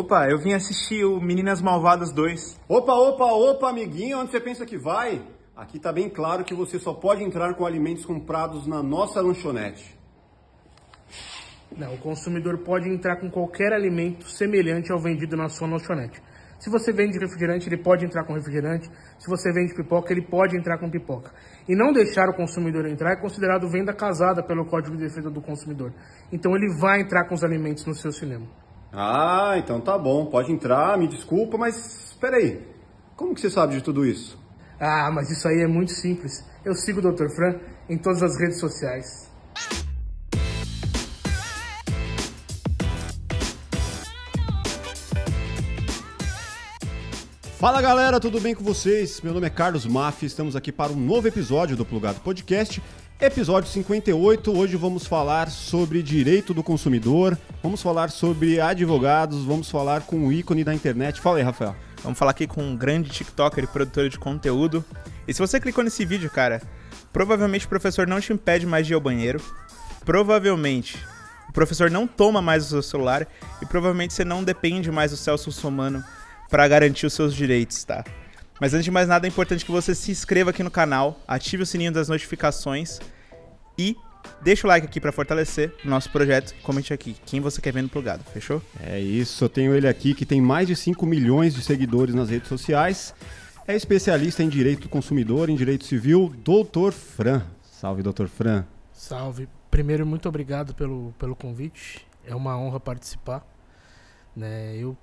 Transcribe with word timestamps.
Opa, 0.00 0.26
eu 0.30 0.38
vim 0.38 0.54
assistir 0.54 1.04
o 1.04 1.20
Meninas 1.20 1.60
Malvadas 1.60 2.10
2. 2.10 2.58
Opa, 2.66 2.94
opa, 2.94 3.26
opa, 3.26 3.68
amiguinho, 3.68 4.20
onde 4.20 4.30
você 4.30 4.40
pensa 4.40 4.64
que 4.64 4.78
vai? 4.78 5.20
Aqui 5.54 5.78
tá 5.78 5.92
bem 5.92 6.08
claro 6.08 6.42
que 6.42 6.54
você 6.54 6.78
só 6.78 6.94
pode 6.94 7.22
entrar 7.22 7.52
com 7.52 7.66
alimentos 7.66 8.06
comprados 8.06 8.66
na 8.66 8.82
nossa 8.82 9.20
lanchonete. 9.20 9.94
Não, 11.76 11.92
o 11.92 11.98
consumidor 11.98 12.56
pode 12.64 12.88
entrar 12.88 13.20
com 13.20 13.30
qualquer 13.30 13.74
alimento 13.74 14.26
semelhante 14.26 14.90
ao 14.90 14.98
vendido 14.98 15.36
na 15.36 15.50
sua 15.50 15.68
lanchonete. 15.68 16.22
Se 16.58 16.70
você 16.70 16.94
vende 16.94 17.18
refrigerante, 17.18 17.68
ele 17.68 17.82
pode 17.82 18.02
entrar 18.02 18.24
com 18.24 18.32
refrigerante. 18.32 18.90
Se 19.18 19.28
você 19.28 19.52
vende 19.52 19.74
pipoca, 19.74 20.14
ele 20.14 20.22
pode 20.22 20.56
entrar 20.56 20.78
com 20.78 20.88
pipoca. 20.88 21.30
E 21.68 21.76
não 21.76 21.92
deixar 21.92 22.26
o 22.30 22.34
consumidor 22.34 22.86
entrar 22.86 23.12
é 23.12 23.16
considerado 23.16 23.68
venda 23.68 23.92
casada 23.92 24.42
pelo 24.42 24.64
Código 24.64 24.96
de 24.96 25.02
Defesa 25.02 25.30
do 25.30 25.42
Consumidor. 25.42 25.92
Então 26.32 26.56
ele 26.56 26.74
vai 26.80 27.02
entrar 27.02 27.28
com 27.28 27.34
os 27.34 27.44
alimentos 27.44 27.84
no 27.84 27.94
seu 27.94 28.10
cinema. 28.10 28.46
Ah, 28.92 29.54
então 29.56 29.80
tá 29.80 29.96
bom, 29.96 30.26
pode 30.26 30.50
entrar, 30.50 30.98
me 30.98 31.06
desculpa, 31.06 31.56
mas 31.56 32.10
espera 32.10 32.36
aí. 32.36 32.66
Como 33.16 33.34
que 33.34 33.40
você 33.40 33.48
sabe 33.48 33.76
de 33.76 33.82
tudo 33.82 34.04
isso? 34.04 34.38
Ah, 34.80 35.10
mas 35.12 35.30
isso 35.30 35.46
aí 35.46 35.62
é 35.62 35.66
muito 35.66 35.92
simples. 35.92 36.44
Eu 36.64 36.74
sigo 36.74 36.98
o 36.98 37.12
Dr. 37.12 37.28
Fran 37.28 37.60
em 37.88 37.96
todas 37.96 38.22
as 38.22 38.38
redes 38.38 38.58
sociais. 38.58 39.30
Fala 47.58 47.82
galera, 47.82 48.18
tudo 48.18 48.40
bem 48.40 48.54
com 48.54 48.64
vocês? 48.64 49.20
Meu 49.20 49.34
nome 49.34 49.46
é 49.46 49.50
Carlos 49.50 49.84
Maffi, 49.84 50.24
estamos 50.24 50.56
aqui 50.56 50.72
para 50.72 50.90
um 50.92 50.96
novo 50.96 51.28
episódio 51.28 51.76
do 51.76 51.84
Plugado 51.84 52.18
Podcast, 52.20 52.82
episódio 53.20 53.70
58. 53.70 54.56
Hoje 54.56 54.76
vamos 54.76 55.06
falar 55.06 55.50
sobre 55.50 56.02
direito 56.02 56.54
do 56.54 56.62
consumidor, 56.62 57.36
vamos 57.62 57.82
falar 57.82 58.10
sobre 58.10 58.58
advogados, 58.58 59.44
vamos 59.44 59.70
falar 59.70 60.00
com 60.02 60.26
o 60.26 60.32
ícone 60.32 60.64
da 60.64 60.74
internet. 60.74 61.20
Fala 61.20 61.36
aí, 61.36 61.42
Rafael. 61.42 61.76
Vamos 62.02 62.18
falar 62.18 62.30
aqui 62.30 62.46
com 62.46 62.62
um 62.62 62.74
grande 62.74 63.10
TikToker 63.10 63.64
e 63.64 63.66
produtor 63.66 64.08
de 64.08 64.18
conteúdo. 64.18 64.82
E 65.28 65.34
se 65.34 65.38
você 65.38 65.60
clicou 65.60 65.84
nesse 65.84 66.02
vídeo, 66.06 66.30
cara, 66.30 66.62
provavelmente 67.12 67.66
o 67.66 67.68
professor 67.68 68.06
não 68.06 68.20
te 68.20 68.32
impede 68.32 68.64
mais 68.64 68.86
de 68.86 68.94
ir 68.94 68.94
ao 68.94 69.00
banheiro. 69.02 69.38
Provavelmente 70.02 70.98
o 71.46 71.52
professor 71.52 71.90
não 71.90 72.06
toma 72.06 72.40
mais 72.40 72.64
o 72.64 72.68
seu 72.68 72.82
celular 72.82 73.28
e 73.60 73.66
provavelmente 73.66 74.14
você 74.14 74.24
não 74.24 74.42
depende 74.42 74.90
mais 74.90 75.10
do 75.10 75.18
Celso 75.18 75.52
Somano 75.52 76.02
para 76.48 76.66
garantir 76.66 77.04
os 77.04 77.12
seus 77.12 77.34
direitos, 77.34 77.84
tá? 77.84 78.02
Mas 78.60 78.74
antes 78.74 78.84
de 78.84 78.90
mais 78.90 79.08
nada, 79.08 79.26
é 79.26 79.28
importante 79.28 79.64
que 79.64 79.70
você 79.70 79.94
se 79.94 80.10
inscreva 80.10 80.50
aqui 80.50 80.62
no 80.62 80.70
canal, 80.70 81.18
ative 81.26 81.62
o 81.62 81.66
sininho 81.66 81.90
das 81.90 82.08
notificações 82.08 83.00
e 83.78 83.96
deixa 84.42 84.66
o 84.66 84.68
like 84.68 84.86
aqui 84.86 85.00
para 85.00 85.10
fortalecer 85.10 85.74
o 85.82 85.88
nosso 85.88 86.10
projeto. 86.10 86.54
Comente 86.62 86.92
aqui 86.92 87.16
quem 87.24 87.40
você 87.40 87.60
quer 87.60 87.72
ver 87.72 87.80
no 87.80 87.88
plugado, 87.88 88.22
fechou? 88.24 88.62
É 88.78 89.00
isso, 89.00 89.42
eu 89.42 89.48
tenho 89.48 89.74
ele 89.74 89.88
aqui 89.88 90.12
que 90.12 90.26
tem 90.26 90.42
mais 90.42 90.68
de 90.68 90.76
5 90.76 91.06
milhões 91.06 91.54
de 91.54 91.62
seguidores 91.62 92.14
nas 92.14 92.28
redes 92.28 92.48
sociais. 92.48 93.14
É 93.66 93.74
especialista 93.74 94.42
em 94.42 94.48
direito 94.48 94.82
do 94.82 94.88
consumidor, 94.88 95.48
em 95.48 95.54
direito 95.54 95.84
civil, 95.84 96.30
Doutor 96.44 96.92
Fran. 96.92 97.42
Salve, 97.62 98.02
Doutor 98.02 98.28
Fran. 98.28 98.66
Salve. 98.92 99.48
Primeiro, 99.70 100.04
muito 100.04 100.28
obrigado 100.28 100.74
pelo, 100.74 101.14
pelo 101.18 101.34
convite. 101.34 102.06
É 102.26 102.34
uma 102.34 102.58
honra 102.58 102.78
participar. 102.78 103.46
Né? 104.36 104.76
Eu 104.76 104.96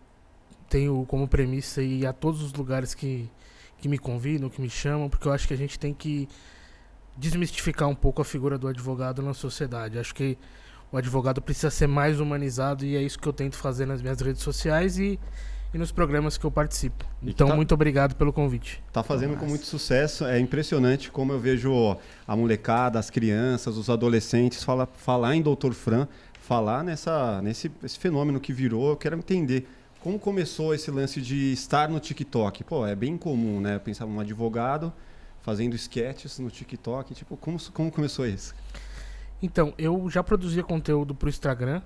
tenho 0.70 1.06
como 1.08 1.28
premissa 1.28 1.82
ir 1.82 2.06
a 2.06 2.14
todos 2.14 2.44
os 2.44 2.54
lugares 2.54 2.94
que, 2.94 3.30
que 3.80 3.88
me 3.88 3.98
convidam, 3.98 4.50
que 4.50 4.62
me 4.62 4.70
chamam, 4.70 5.10
porque 5.10 5.28
eu 5.28 5.32
acho 5.32 5.48
que 5.48 5.54
a 5.54 5.58
gente 5.58 5.78
tem 5.80 5.94
que 5.94 6.28
desmistificar 7.16 7.88
um 7.88 7.96
pouco 7.96 8.22
a 8.22 8.26
figura 8.26 8.58
do 8.58 8.68
advogado 8.68 9.22
na 9.22 9.34
sociedade. 9.34 9.98
Acho 9.98 10.14
que 10.14 10.38
o 10.92 10.98
advogado 10.98 11.42
precisa 11.42 11.70
ser 11.70 11.88
mais 11.88 12.20
humanizado 12.20 12.86
e 12.86 12.96
é 12.96 13.02
isso 13.02 13.20
que 13.20 13.28
eu 13.28 13.34
tento 13.34 13.56
fazer 13.58 13.86
nas 13.86 14.02
minhas 14.02 14.20
redes 14.22 14.42
sociais 14.42 14.98
e, 14.98 15.20
e 15.74 15.78
nos 15.78 15.92
programas 15.92 16.38
que 16.38 16.46
eu 16.46 16.52
participo. 16.52 17.06
Então, 17.24 17.48
tá- 17.50 17.56
muito 17.56 17.74
obrigado 17.74 18.16
pelo 18.16 18.32
convite. 18.32 18.82
Tá 18.94 19.04
fazendo 19.04 19.36
com 19.38 19.46
muito 19.46 19.66
sucesso. 19.66 20.26
É 20.26 20.40
impressionante 20.40 21.12
como 21.12 21.34
eu 21.34 21.40
vejo 21.40 21.98
a 22.28 22.36
molecada, 22.36 23.00
as 23.00 23.10
crianças, 23.10 23.78
os 23.78 23.90
adolescentes 23.90 24.64
fala, 24.64 24.86
falar 24.88 25.36
em 25.36 25.42
Doutor 25.42 25.74
Fran, 25.74 26.08
falar 26.40 26.84
nessa, 26.84 27.42
nesse 27.42 27.72
esse 27.84 27.98
fenômeno 28.00 28.40
que 28.40 28.54
virou. 28.54 28.90
Eu 28.92 28.96
quero 28.96 29.18
entender 29.18 29.68
como 30.08 30.18
começou 30.18 30.74
esse 30.74 30.90
lance 30.90 31.22
de 31.22 31.52
estar 31.52 31.90
no 31.90 32.00
TikTok. 32.00 32.64
Pô, 32.64 32.88
é 32.88 32.96
bem 32.96 33.18
comum, 33.18 33.60
né? 33.60 33.78
Pensar 33.78 34.06
num 34.06 34.22
advogado 34.22 34.94
fazendo 35.42 35.76
sketches 35.76 36.40
no 36.40 36.50
TikTok. 36.50 37.14
Tipo, 37.14 37.36
como, 37.36 37.60
como 37.74 37.92
começou 37.92 38.26
isso? 38.26 38.56
Então, 39.44 39.74
eu 39.78 40.10
já 40.10 40.24
produzia 40.24 40.64
conteúdo 40.64 41.14
pro 41.14 41.28
Instagram, 41.28 41.82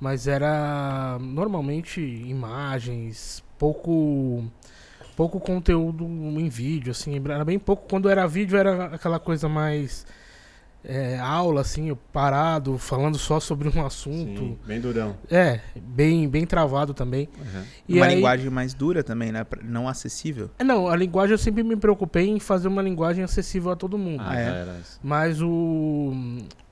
mas 0.00 0.26
era 0.26 1.18
normalmente 1.20 2.00
imagens, 2.00 3.44
pouco 3.58 4.50
pouco 5.14 5.38
conteúdo 5.38 6.06
em 6.06 6.48
vídeo, 6.48 6.92
assim, 6.92 7.20
era 7.22 7.44
bem 7.44 7.58
pouco. 7.58 7.86
Quando 7.86 8.08
era 8.08 8.26
vídeo 8.26 8.56
era 8.56 8.94
aquela 8.94 9.20
coisa 9.20 9.46
mais 9.46 10.06
é, 10.88 11.18
aula, 11.18 11.60
assim, 11.60 11.94
parado, 12.10 12.78
falando 12.78 13.18
só 13.18 13.38
sobre 13.38 13.68
um 13.68 13.84
assunto. 13.84 14.40
Sim, 14.40 14.58
bem 14.66 14.80
durão. 14.80 15.14
É, 15.30 15.60
bem, 15.76 16.26
bem 16.26 16.46
travado 16.46 16.94
também. 16.94 17.28
Uhum. 17.38 17.62
E 17.86 17.96
uma 17.96 18.06
aí- 18.06 18.14
linguagem 18.14 18.48
mais 18.48 18.72
dura 18.72 19.04
também, 19.04 19.30
né? 19.30 19.46
Não 19.62 19.86
acessível. 19.86 20.50
É, 20.58 20.64
Não, 20.64 20.88
a 20.88 20.96
linguagem 20.96 21.32
eu 21.32 21.38
sempre 21.38 21.62
me 21.62 21.76
preocupei 21.76 22.26
em 22.28 22.40
fazer 22.40 22.68
uma 22.68 22.80
linguagem 22.80 23.22
acessível 23.22 23.70
a 23.70 23.76
todo 23.76 23.98
mundo. 23.98 24.22
Ah, 24.26 24.34
é? 24.40 24.80
isso. 24.80 24.98
Mas 25.02 25.42
o, 25.42 26.14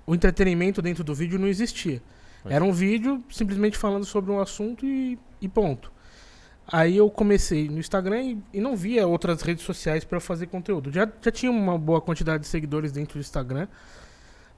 o 0.07 0.15
entretenimento 0.15 0.81
dentro 0.81 1.05
do 1.05 1.15
vídeo 1.15 1.39
não 1.39 1.47
existia. 1.47 2.03
Pode 2.43 2.55
Era 2.55 2.65
um 2.65 2.73
vídeo 2.73 3.23
simplesmente 3.29 3.77
falando 3.77 4.07
sobre 4.07 4.31
um 4.33 4.41
assunto 4.41 4.87
e, 4.87 5.19
e 5.43 5.49
ponto. 5.49 5.93
Aí 6.67 6.97
eu 6.97 7.09
comecei 7.11 7.69
no 7.69 7.79
Instagram 7.79 8.23
e, 8.23 8.39
e 8.55 8.61
não 8.61 8.75
via 8.75 9.07
outras 9.07 9.43
redes 9.43 9.63
sociais 9.63 10.05
para 10.05 10.19
fazer 10.21 10.47
conteúdo. 10.47 10.91
Já, 10.91 11.07
já 11.21 11.31
tinha 11.31 11.53
uma 11.53 11.79
boa 11.79 12.01
quantidade 12.01 12.43
de 12.45 12.49
seguidores 12.49 12.91
dentro 12.91 13.19
do 13.19 13.21
Instagram. 13.21 13.69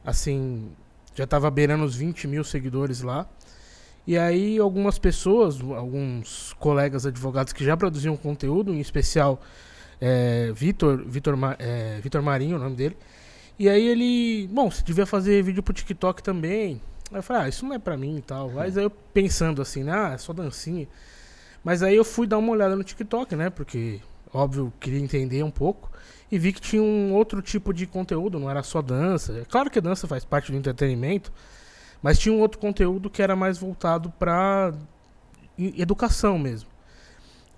Assim, 0.04 0.70
já 1.14 1.26
tava 1.26 1.50
beirando 1.50 1.84
os 1.84 1.97
20 1.97 2.26
mil 2.26 2.44
seguidores 2.44 3.03
lá. 3.03 3.28
E 4.06 4.16
aí 4.16 4.59
algumas 4.59 4.98
pessoas, 4.98 5.60
alguns 5.60 6.54
colegas 6.59 7.04
advogados 7.04 7.53
que 7.53 7.62
já 7.62 7.76
produziam 7.76 8.16
conteúdo, 8.16 8.72
em 8.72 8.81
especial 8.81 9.41
é, 10.00 10.50
Vitor, 10.54 11.04
Vitor, 11.06 11.36
é, 11.59 12.00
Vitor 12.03 12.22
Marinho, 12.22 12.56
o 12.56 12.59
nome 12.59 12.76
dele. 12.76 12.97
E 13.59 13.69
aí 13.69 13.86
ele, 13.86 14.48
bom, 14.48 14.70
você 14.70 14.82
devia 14.82 15.04
fazer 15.04 15.42
vídeo 15.42 15.62
pro 15.62 15.75
TikTok 15.75 16.22
também. 16.22 16.80
Aí 17.10 17.19
eu 17.19 17.22
falei, 17.22 17.42
ah, 17.42 17.48
isso 17.48 17.66
não 17.66 17.75
é 17.75 17.78
pra 17.78 17.97
mim 17.97 18.16
e 18.16 18.22
tal. 18.22 18.50
Mas 18.50 18.78
aí 18.78 18.84
eu 18.84 18.91
pensando 18.91 19.60
assim, 19.60 19.82
né, 19.82 19.92
ah, 19.92 20.12
é 20.15 20.19
só 20.19 20.32
dancinha. 20.32 20.86
Mas 21.65 21.82
aí 21.82 21.97
eu 21.97 22.04
fui 22.04 22.26
dar 22.26 22.38
uma 22.38 22.53
olhada 22.53 22.76
no 22.76 22.84
TikTok, 22.84 23.34
né? 23.34 23.50
Porque, 23.50 24.00
óbvio, 24.32 24.72
queria 24.80 25.00
entender 25.00 25.42
um 25.42 25.50
pouco. 25.50 25.91
E 26.31 26.39
vi 26.39 26.53
que 26.53 26.61
tinha 26.61 26.83
um 26.83 27.15
outro 27.15 27.41
tipo 27.41 27.72
de 27.72 27.87
conteúdo, 27.87 28.39
não 28.39 28.50
era 28.50 28.62
só 28.62 28.83
dança. 28.83 29.33
É 29.33 29.44
claro 29.44 29.71
que 29.71 29.78
a 29.78 29.83
dança 29.83 30.06
faz 30.06 30.25
parte 30.25 30.53
do 30.53 30.59
entretenimento, 30.59 31.33
mas 32.03 32.19
tinha 32.19 32.34
um 32.34 32.41
outro 32.41 32.59
conteúdo 32.59 33.09
que 33.09 33.22
era 33.22 33.34
mais 33.34 33.59
voltado 33.59 34.11
pra 34.19 34.75
e- 35.56 35.81
educação 35.81 36.39
mesmo. 36.39 36.69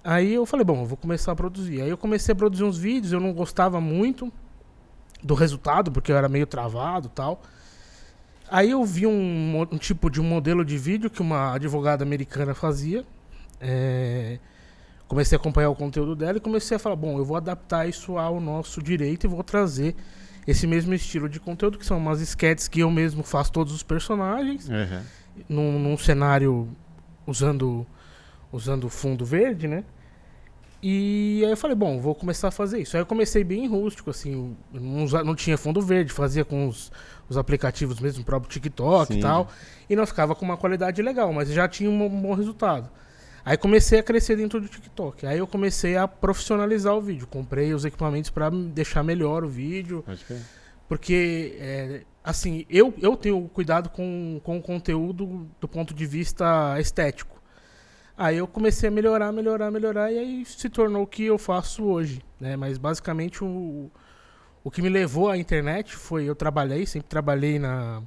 Aí 0.03 0.33
eu 0.33 0.47
falei, 0.47 0.65
bom, 0.65 0.81
eu 0.83 0.87
vou 0.87 0.97
começar 0.97 1.33
a 1.33 1.37
produzir. 1.37 1.83
Aí 1.83 1.91
eu 1.91 1.99
comecei 1.99 2.33
a 2.33 2.37
produzir 2.37 2.65
uns 2.65 2.79
vídeos, 2.79 3.13
eu 3.13 3.21
não 3.21 3.33
gostava 3.33 3.81
muito 3.81 4.33
do 5.23 5.35
resultado, 5.35 5.93
porque 5.93 6.11
eu 6.11 6.17
era 6.17 6.29
meio 6.29 6.47
travado 6.47 7.09
tal. 7.09 7.43
Aí 8.51 8.71
eu 8.71 8.85
vi 8.85 9.07
um, 9.07 9.61
um 9.71 9.79
tipo 9.79 10.11
de 10.11 10.21
um 10.21 10.25
modelo 10.25 10.65
de 10.65 10.79
vídeo 10.79 11.11
que 11.11 11.21
uma 11.21 11.55
advogada 11.55 12.03
americana 12.03 12.55
fazia. 12.55 13.05
É, 13.61 14.39
comecei 15.11 15.35
a 15.35 15.41
acompanhar 15.41 15.69
o 15.71 15.75
conteúdo 15.75 16.15
dela 16.15 16.39
e 16.39 16.41
comecei 16.41 16.77
a 16.77 16.79
falar, 16.79 16.95
bom, 16.95 17.19
eu 17.19 17.25
vou 17.25 17.37
adaptar 17.37 17.89
isso 17.89 18.17
ao 18.17 18.41
nosso 18.41 18.81
direito 18.81 19.27
e 19.27 19.29
vou 19.29 19.43
trazer 19.43 19.97
esse 20.47 20.69
mesmo 20.69 20.95
estilo 20.95 21.29
de 21.29 21.41
conteúdo, 21.41 21.79
que 21.79 21.85
são 21.85 21.99
umas 21.99 22.21
sketches 22.21 22.69
que 22.69 22.79
eu 22.79 22.89
mesmo 22.93 23.25
faço 23.25 23.51
todos 23.51 23.73
os 23.73 23.83
personagens 23.83 24.69
Uhum. 24.69 25.03
num, 25.49 25.79
num 25.81 25.99
cenário 25.99 26.69
usando 27.27 27.85
usando 28.53 28.89
fundo 28.89 29.25
verde, 29.25 29.67
né? 29.67 29.83
E 30.81 31.43
aí 31.45 31.51
eu 31.51 31.57
falei, 31.57 31.75
bom, 31.75 32.01
vou 32.01 32.15
começar 32.15 32.49
a 32.49 32.51
fazer 32.53 32.79
isso. 32.81 32.97
Aí 32.97 33.03
eu 33.03 33.07
comecei 33.07 33.43
bem 33.43 33.67
rústico, 33.67 34.11
assim, 34.11 34.57
não, 34.73 35.07
não 35.25 35.35
tinha 35.35 35.59
fundo 35.59 35.83
verde, 35.83 36.13
fazia 36.13 36.45
com 36.45 36.69
os, 36.69 36.91
os 37.29 37.37
aplicativos 37.37 37.99
mesmo, 37.99 38.23
o 38.23 38.25
próprio 38.25 38.51
TikTok 38.51 39.13
Sim. 39.13 39.19
e 39.19 39.23
tal. 39.23 39.49
E 39.89 39.97
não 39.97 40.07
ficava 40.07 40.37
com 40.37 40.45
uma 40.45 40.57
qualidade 40.57 41.03
legal, 41.03 41.33
mas 41.33 41.49
já 41.51 41.69
tinha 41.69 41.91
um, 41.91 42.09
bom 42.09 42.33
resultado. 42.33 42.89
Aí 43.45 43.57
comecei 43.57 43.99
a 43.99 44.03
crescer 44.03 44.37
dentro 44.37 44.61
do 44.61 44.69
TikTok. 44.69 45.27
Aí 45.27 45.39
eu 45.39 45.47
comecei 45.47 45.97
a 45.97 46.07
profissionalizar 46.07 46.95
o 46.95 47.01
vídeo. 47.01 47.27
Comprei 47.27 47.73
os 47.73 47.85
equipamentos 47.85 48.31
para 48.31 48.51
deixar 48.51 49.03
melhor 49.03 49.45
o 49.45 49.49
vídeo. 49.49 50.05
Crer. 50.27 50.41
Porque, 50.89 51.57
é, 51.61 52.03
assim, 52.23 52.67
eu, 52.69 52.93
eu 53.01 53.17
tenho 53.17 53.49
cuidado 53.49 53.89
com, 53.91 54.41
com 54.43 54.59
o 54.59 54.63
conteúdo 54.63 55.49
do 55.61 55.69
ponto 55.69 55.95
de 55.95 56.05
vista 56.05 56.79
estético. 56.81 57.41
Aí 58.21 58.37
eu 58.37 58.47
comecei 58.47 58.89
a 58.89 58.93
melhorar, 58.93 59.33
melhorar, 59.33 59.71
melhorar, 59.71 60.13
e 60.13 60.19
aí 60.19 60.45
se 60.45 60.69
tornou 60.69 61.05
o 61.05 61.07
que 61.07 61.25
eu 61.25 61.39
faço 61.39 61.85
hoje. 61.85 62.21
Né? 62.39 62.55
Mas 62.55 62.77
basicamente 62.77 63.43
o, 63.43 63.91
o 64.63 64.71
que 64.71 64.83
me 64.83 64.91
levou 64.91 65.31
à 65.31 65.39
internet 65.39 65.97
foi 65.97 66.25
eu 66.25 66.35
trabalhei, 66.35 66.85
sempre 66.85 67.09
trabalhei 67.09 67.59
na. 67.59 68.03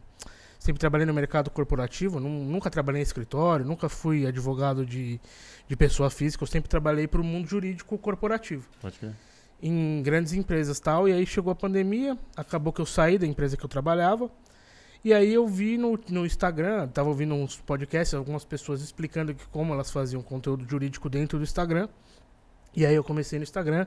Sempre 0.64 0.80
trabalhei 0.80 1.06
no 1.06 1.14
mercado 1.14 1.50
corporativo, 1.50 2.22
nun- 2.22 2.46
nunca 2.46 2.70
trabalhei 2.70 3.02
em 3.02 3.04
escritório, 3.04 3.66
nunca 3.66 3.90
fui 3.90 4.26
advogado 4.26 4.86
de, 4.86 5.20
de 5.68 5.76
pessoa 5.76 6.10
física, 6.10 6.42
eu 6.42 6.48
sempre 6.48 6.70
trabalhei 6.70 7.06
para 7.06 7.20
o 7.20 7.24
mundo 7.24 7.46
jurídico 7.50 7.98
corporativo 7.98 8.66
Pode 8.80 8.98
ver. 8.98 9.14
em 9.62 10.02
grandes 10.02 10.32
empresas 10.32 10.80
tal. 10.80 11.06
E 11.10 11.12
aí 11.12 11.26
chegou 11.26 11.52
a 11.52 11.56
pandemia, 11.56 12.18
acabou 12.34 12.72
que 12.72 12.80
eu 12.80 12.86
saí 12.86 13.18
da 13.18 13.28
empresa 13.28 13.58
que 13.58 13.66
eu 13.66 13.68
trabalhava. 13.68 14.32
E 15.04 15.14
aí 15.14 15.34
eu 15.34 15.46
vi 15.46 15.78
no, 15.78 16.00
no 16.08 16.26
Instagram, 16.26 16.88
tava 16.88 17.10
ouvindo 17.10 17.36
uns 17.36 17.58
podcasts, 17.58 18.14
algumas 18.14 18.46
pessoas 18.46 18.82
explicando 18.82 19.36
que 19.36 19.46
como 19.48 19.74
elas 19.74 19.92
faziam 19.92 20.22
conteúdo 20.22 20.66
jurídico 20.66 21.10
dentro 21.10 21.38
do 21.38 21.44
Instagram. 21.44 21.90
E 22.74 22.86
aí 22.86 22.96
eu 22.96 23.04
comecei 23.04 23.38
no 23.38 23.44
Instagram, 23.44 23.86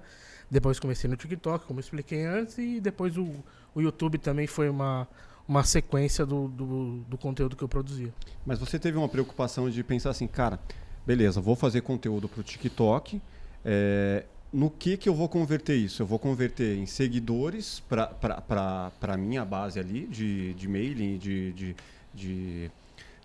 depois 0.50 0.78
comecei 0.78 1.08
no 1.08 1.16
TikTok, 1.16 1.64
como 1.64 1.80
expliquei 1.80 2.22
antes, 2.26 2.58
e 2.58 2.80
depois 2.80 3.16
o, 3.16 3.42
o 3.74 3.80
YouTube 3.80 4.18
também 4.18 4.46
foi 4.46 4.68
uma, 4.68 5.08
uma 5.48 5.62
sequência 5.64 6.26
do, 6.26 6.48
do, 6.48 6.98
do 7.08 7.16
conteúdo 7.18 7.54
que 7.56 7.62
eu 7.62 7.68
produzia. 7.68 8.12
Mas 8.44 8.58
você 8.58 8.78
teve 8.78 8.96
uma 8.98 9.08
preocupação 9.08 9.70
de 9.70 9.82
pensar 9.84 10.10
assim, 10.10 10.26
cara, 10.26 10.58
beleza, 11.06 11.40
vou 11.40 11.54
fazer 11.56 11.82
conteúdo 11.82 12.28
para 12.28 12.40
o 12.40 12.42
TikTok. 12.42 13.20
é, 13.64 14.24
no 14.52 14.70
que, 14.70 14.96
que 14.96 15.08
eu 15.08 15.14
vou 15.14 15.28
converter 15.28 15.76
isso? 15.76 16.00
Eu 16.02 16.06
vou 16.06 16.18
converter 16.18 16.76
em 16.78 16.86
seguidores 16.86 17.80
para 17.88 18.92
a 19.02 19.16
minha 19.16 19.44
base 19.44 19.78
ali 19.78 20.06
de, 20.06 20.54
de 20.54 20.68
mailing, 20.68 21.18
de, 21.18 21.52
de, 21.52 21.76
de 22.14 22.70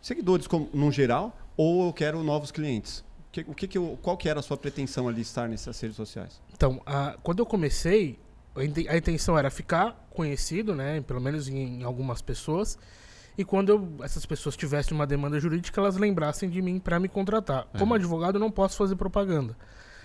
seguidores 0.02 0.48
como, 0.48 0.68
no 0.74 0.92
geral, 0.92 1.36
ou 1.56 1.86
eu 1.86 1.94
quero 1.94 2.22
novos 2.24 2.52
clientes? 2.52 3.00
O 3.30 3.32
que, 3.32 3.42
o 3.48 3.54
que 3.54 3.68
que 3.68 3.78
eu, 3.78 3.98
qual 4.02 4.18
que 4.18 4.28
era 4.28 4.40
a 4.42 4.44
sua 4.44 4.58
pretensão 4.58 5.08
ali 5.08 5.22
estar 5.22 5.48
nessas 5.48 5.80
redes 5.80 5.96
sociais? 5.96 6.42
Então, 6.54 6.82
a- 6.86 7.16
quando 7.24 7.40
eu 7.40 7.46
comecei, 7.46 8.20
a 8.56 8.64
inten- 8.64 8.88
a 8.88 8.98
intenção 8.98 9.38
era 9.38 9.50
ficar 9.50 10.08
conhecido, 10.12 10.76
né? 10.76 11.02
Pelo 11.02 11.22
menos 11.22 11.48
em, 11.48 11.80
em 11.80 11.84
algumas 11.84 12.22
pessoas. 12.22 12.78
E 13.38 13.46
quando 13.46 13.70
eu- 13.70 14.04
essas 14.04 14.26
pessoas 14.26 14.58
tivessem 14.58 14.94
uma 14.94 15.08
demanda 15.08 15.40
jurídica, 15.40 15.80
elas 15.80 15.96
lembrassem 15.98 16.50
de 16.50 16.62
mim 16.62 16.80
para 16.80 17.00
me 17.00 17.08
contratar. 17.08 17.66
Como 17.80 17.94
advogado, 17.94 18.36
eu 18.36 18.40
não 18.40 18.52
posso 18.52 18.76
fazer 18.78 18.96
propaganda. 18.96 19.56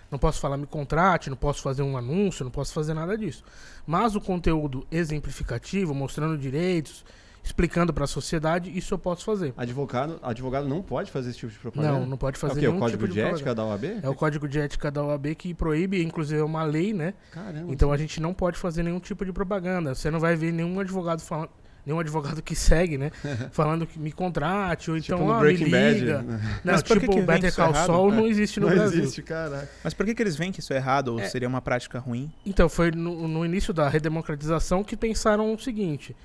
Não 0.09 0.19
posso 0.21 0.39
falar 0.41 0.57
me 0.57 0.67
contrate, 0.67 1.29
não 1.29 1.37
posso 1.37 1.61
fazer 1.61 1.83
um 1.83 1.97
anúncio, 1.97 2.45
não 2.45 2.51
posso 2.53 2.73
fazer 2.73 2.95
nada 2.95 3.19
disso. 3.19 3.43
Mas 3.85 4.15
o 4.15 4.21
conteúdo 4.21 4.87
exemplificativo, 4.93 5.93
mostrando 5.93 6.39
direitos, 6.39 7.05
explicando 7.47 7.95
para 7.95 8.05
a 8.05 8.07
sociedade, 8.09 8.77
isso 8.77 8.93
eu 8.93 8.99
posso 8.99 9.25
fazer. 9.25 9.55
Advogado, 9.57 10.19
advogado 10.21 10.67
não 10.69 10.83
pode 10.83 11.13
fazer 11.13 11.31
esse 11.31 11.39
tipo 11.39 11.53
de 11.53 11.59
propaganda? 11.61 11.93
Não, 12.01 12.05
não 12.05 12.17
pode 12.17 12.37
É 12.37 12.39
o 12.39 12.41
fazer 12.41 12.61
quê? 12.61 12.67
O 12.67 12.71
nenhum 12.71 12.81
código 12.81 13.03
tipo 13.05 13.15
de, 13.15 13.21
de 13.21 13.27
ética 13.27 13.55
da 13.55 13.65
OAB? 13.65 13.85
É 14.03 14.09
o 14.09 14.15
código 14.15 14.49
de 14.49 14.59
ética 14.59 14.91
da 14.91 15.03
OAB 15.05 15.27
que 15.37 15.55
proíbe, 15.55 16.03
inclusive 16.03 16.41
é 16.41 16.45
uma 16.45 16.65
lei, 16.65 16.93
né? 16.93 17.15
Caramba. 17.31 17.73
Então 17.73 17.93
a 17.93 17.97
gente 17.97 18.21
não 18.21 18.35
pode 18.35 18.59
fazer 18.59 18.83
nenhum 18.83 18.99
tipo 18.99 19.25
de 19.25 19.33
propaganda. 19.33 19.95
Você 19.95 20.11
não 20.11 20.19
vai 20.19 20.35
ver 20.35 20.53
nenhum 20.53 20.81
advogado 20.81 21.21
falando, 21.21 21.51
nenhum 21.87 22.01
advogado 22.01 22.43
que 22.43 22.57
segue, 22.57 22.99
né? 22.99 23.13
falando 23.53 23.87
que 23.87 23.97
me 23.97 24.11
contrate 24.11 24.91
ou 24.91 25.01
tipo 25.01 25.15
então 25.15 25.27
no 25.29 25.33
ah, 25.33 25.41
me 25.41 25.71
Bad. 25.71 26.01
liga. 26.01 26.23
né? 26.23 26.41
Não, 26.65 26.73
Mas 26.75 26.83
por 26.83 26.95
que 26.99 27.01
tipo 27.07 27.13
que 27.13 27.19
vem 27.19 27.27
Better 27.27 27.49
isso 27.51 27.57
Call? 27.63 27.75
Saul 27.75 28.11
não 28.13 28.27
existe 28.27 28.59
no 28.59 28.67
Não 28.69 28.75
Brasil. 28.75 29.03
existe, 29.05 29.23
caraca. 29.23 29.69
Mas 29.85 29.95
por 29.95 30.05
que, 30.05 30.17
que 30.17 30.23
eles 30.23 30.35
veem 30.35 30.51
que 30.51 30.59
isso 30.59 30.73
é 30.73 30.77
errado 30.77 31.09
ou 31.13 31.21
É. 31.21 31.29
seria 31.29 31.47
uma 31.47 31.63
prática 31.63 32.01
ruim? 32.01 32.33
Então 32.45 32.69
foi 32.69 32.91
no, 32.91 33.29
no 33.29 33.45
início 33.47 33.73
da 33.73 33.89
redemocratização 33.89 34.83
que 34.83 34.97
pensaram 34.97 35.55
o 35.55 35.59
seguinte: 35.61 36.17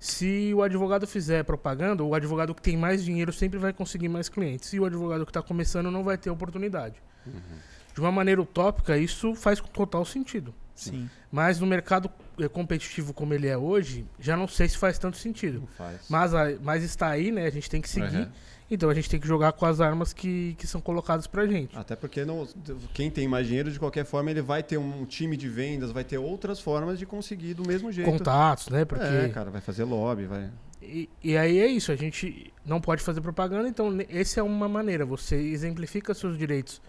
se 0.00 0.54
o 0.54 0.62
advogado 0.62 1.06
fizer 1.06 1.44
propaganda, 1.44 2.02
o 2.02 2.14
advogado 2.14 2.54
que 2.54 2.62
tem 2.62 2.74
mais 2.74 3.04
dinheiro 3.04 3.30
sempre 3.34 3.58
vai 3.58 3.70
conseguir 3.70 4.08
mais 4.08 4.30
clientes. 4.30 4.72
E 4.72 4.80
o 4.80 4.86
advogado 4.86 5.26
que 5.26 5.30
está 5.30 5.42
começando 5.42 5.90
não 5.90 6.02
vai 6.02 6.16
ter 6.16 6.30
oportunidade. 6.30 6.96
Uhum. 7.26 7.58
De 7.94 8.00
uma 8.00 8.10
maneira 8.10 8.40
utópica, 8.40 8.96
isso 8.96 9.34
faz 9.34 9.60
total 9.60 10.06
sentido. 10.06 10.54
Sim. 10.74 11.10
Mas 11.30 11.60
no 11.60 11.66
mercado 11.66 12.10
eh, 12.38 12.48
competitivo 12.48 13.12
como 13.12 13.34
ele 13.34 13.46
é 13.46 13.58
hoje, 13.58 14.06
já 14.18 14.38
não 14.38 14.48
sei 14.48 14.66
se 14.66 14.78
faz 14.78 14.98
tanto 14.98 15.18
sentido. 15.18 15.60
Não 15.60 15.66
faz. 15.66 16.00
Mas, 16.08 16.32
mas 16.62 16.82
está 16.82 17.08
aí, 17.08 17.30
né? 17.30 17.44
A 17.44 17.50
gente 17.50 17.68
tem 17.68 17.82
que 17.82 17.88
seguir. 17.88 18.20
Uhum. 18.20 18.32
Então 18.70 18.88
a 18.88 18.94
gente 18.94 19.10
tem 19.10 19.18
que 19.18 19.26
jogar 19.26 19.52
com 19.52 19.66
as 19.66 19.80
armas 19.80 20.12
que, 20.12 20.54
que 20.58 20.66
são 20.66 20.80
colocadas 20.80 21.26
pra 21.26 21.46
gente. 21.46 21.76
Até 21.76 21.96
porque 21.96 22.24
não- 22.24 22.46
quem 22.94 23.10
tem 23.10 23.26
mais 23.26 23.46
dinheiro, 23.46 23.70
de 23.70 23.78
qualquer 23.78 24.04
forma, 24.04 24.30
ele 24.30 24.40
vai 24.42 24.62
ter 24.62 24.78
um 24.78 25.04
time 25.04 25.36
de 25.36 25.48
vendas, 25.48 25.90
vai 25.90 26.04
ter 26.04 26.18
outras 26.18 26.60
formas 26.60 26.98
de 26.98 27.04
conseguir 27.06 27.54
do 27.54 27.66
mesmo 27.66 27.90
jeito. 27.90 28.08
Contatos, 28.10 28.68
né? 28.68 28.84
Porque. 28.84 29.04
É, 29.04 29.28
cara, 29.30 29.50
vai 29.50 29.60
fazer 29.60 29.84
lobby, 29.84 30.26
vai. 30.26 30.48
E, 30.82 31.08
e 31.22 31.36
aí 31.36 31.58
é 31.58 31.66
isso, 31.66 31.90
a 31.92 31.96
gente 31.96 32.52
não 32.64 32.80
pode 32.80 33.02
fazer 33.02 33.20
propaganda, 33.20 33.68
então 33.68 33.90
essa 34.08 34.40
é 34.40 34.42
uma 34.42 34.68
maneira. 34.68 35.04
Você 35.04 35.34
exemplifica 35.36 36.14
seus 36.14 36.38
direitos. 36.38 36.80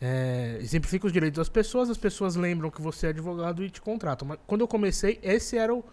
é, 0.00 0.56
exemplifica 0.60 1.06
os 1.06 1.12
direitos 1.12 1.36
das 1.38 1.48
pessoas, 1.50 1.90
as 1.90 1.98
pessoas 1.98 2.34
lembram 2.34 2.70
que 2.70 2.80
você 2.80 3.08
é 3.08 3.10
advogado 3.10 3.62
e 3.62 3.68
te 3.70 3.80
contratam. 3.82 4.26
Mas 4.26 4.38
quando 4.46 4.62
eu 4.62 4.68
comecei, 4.68 5.18
esse 5.22 5.58
era 5.58 5.74
o, 5.74 5.84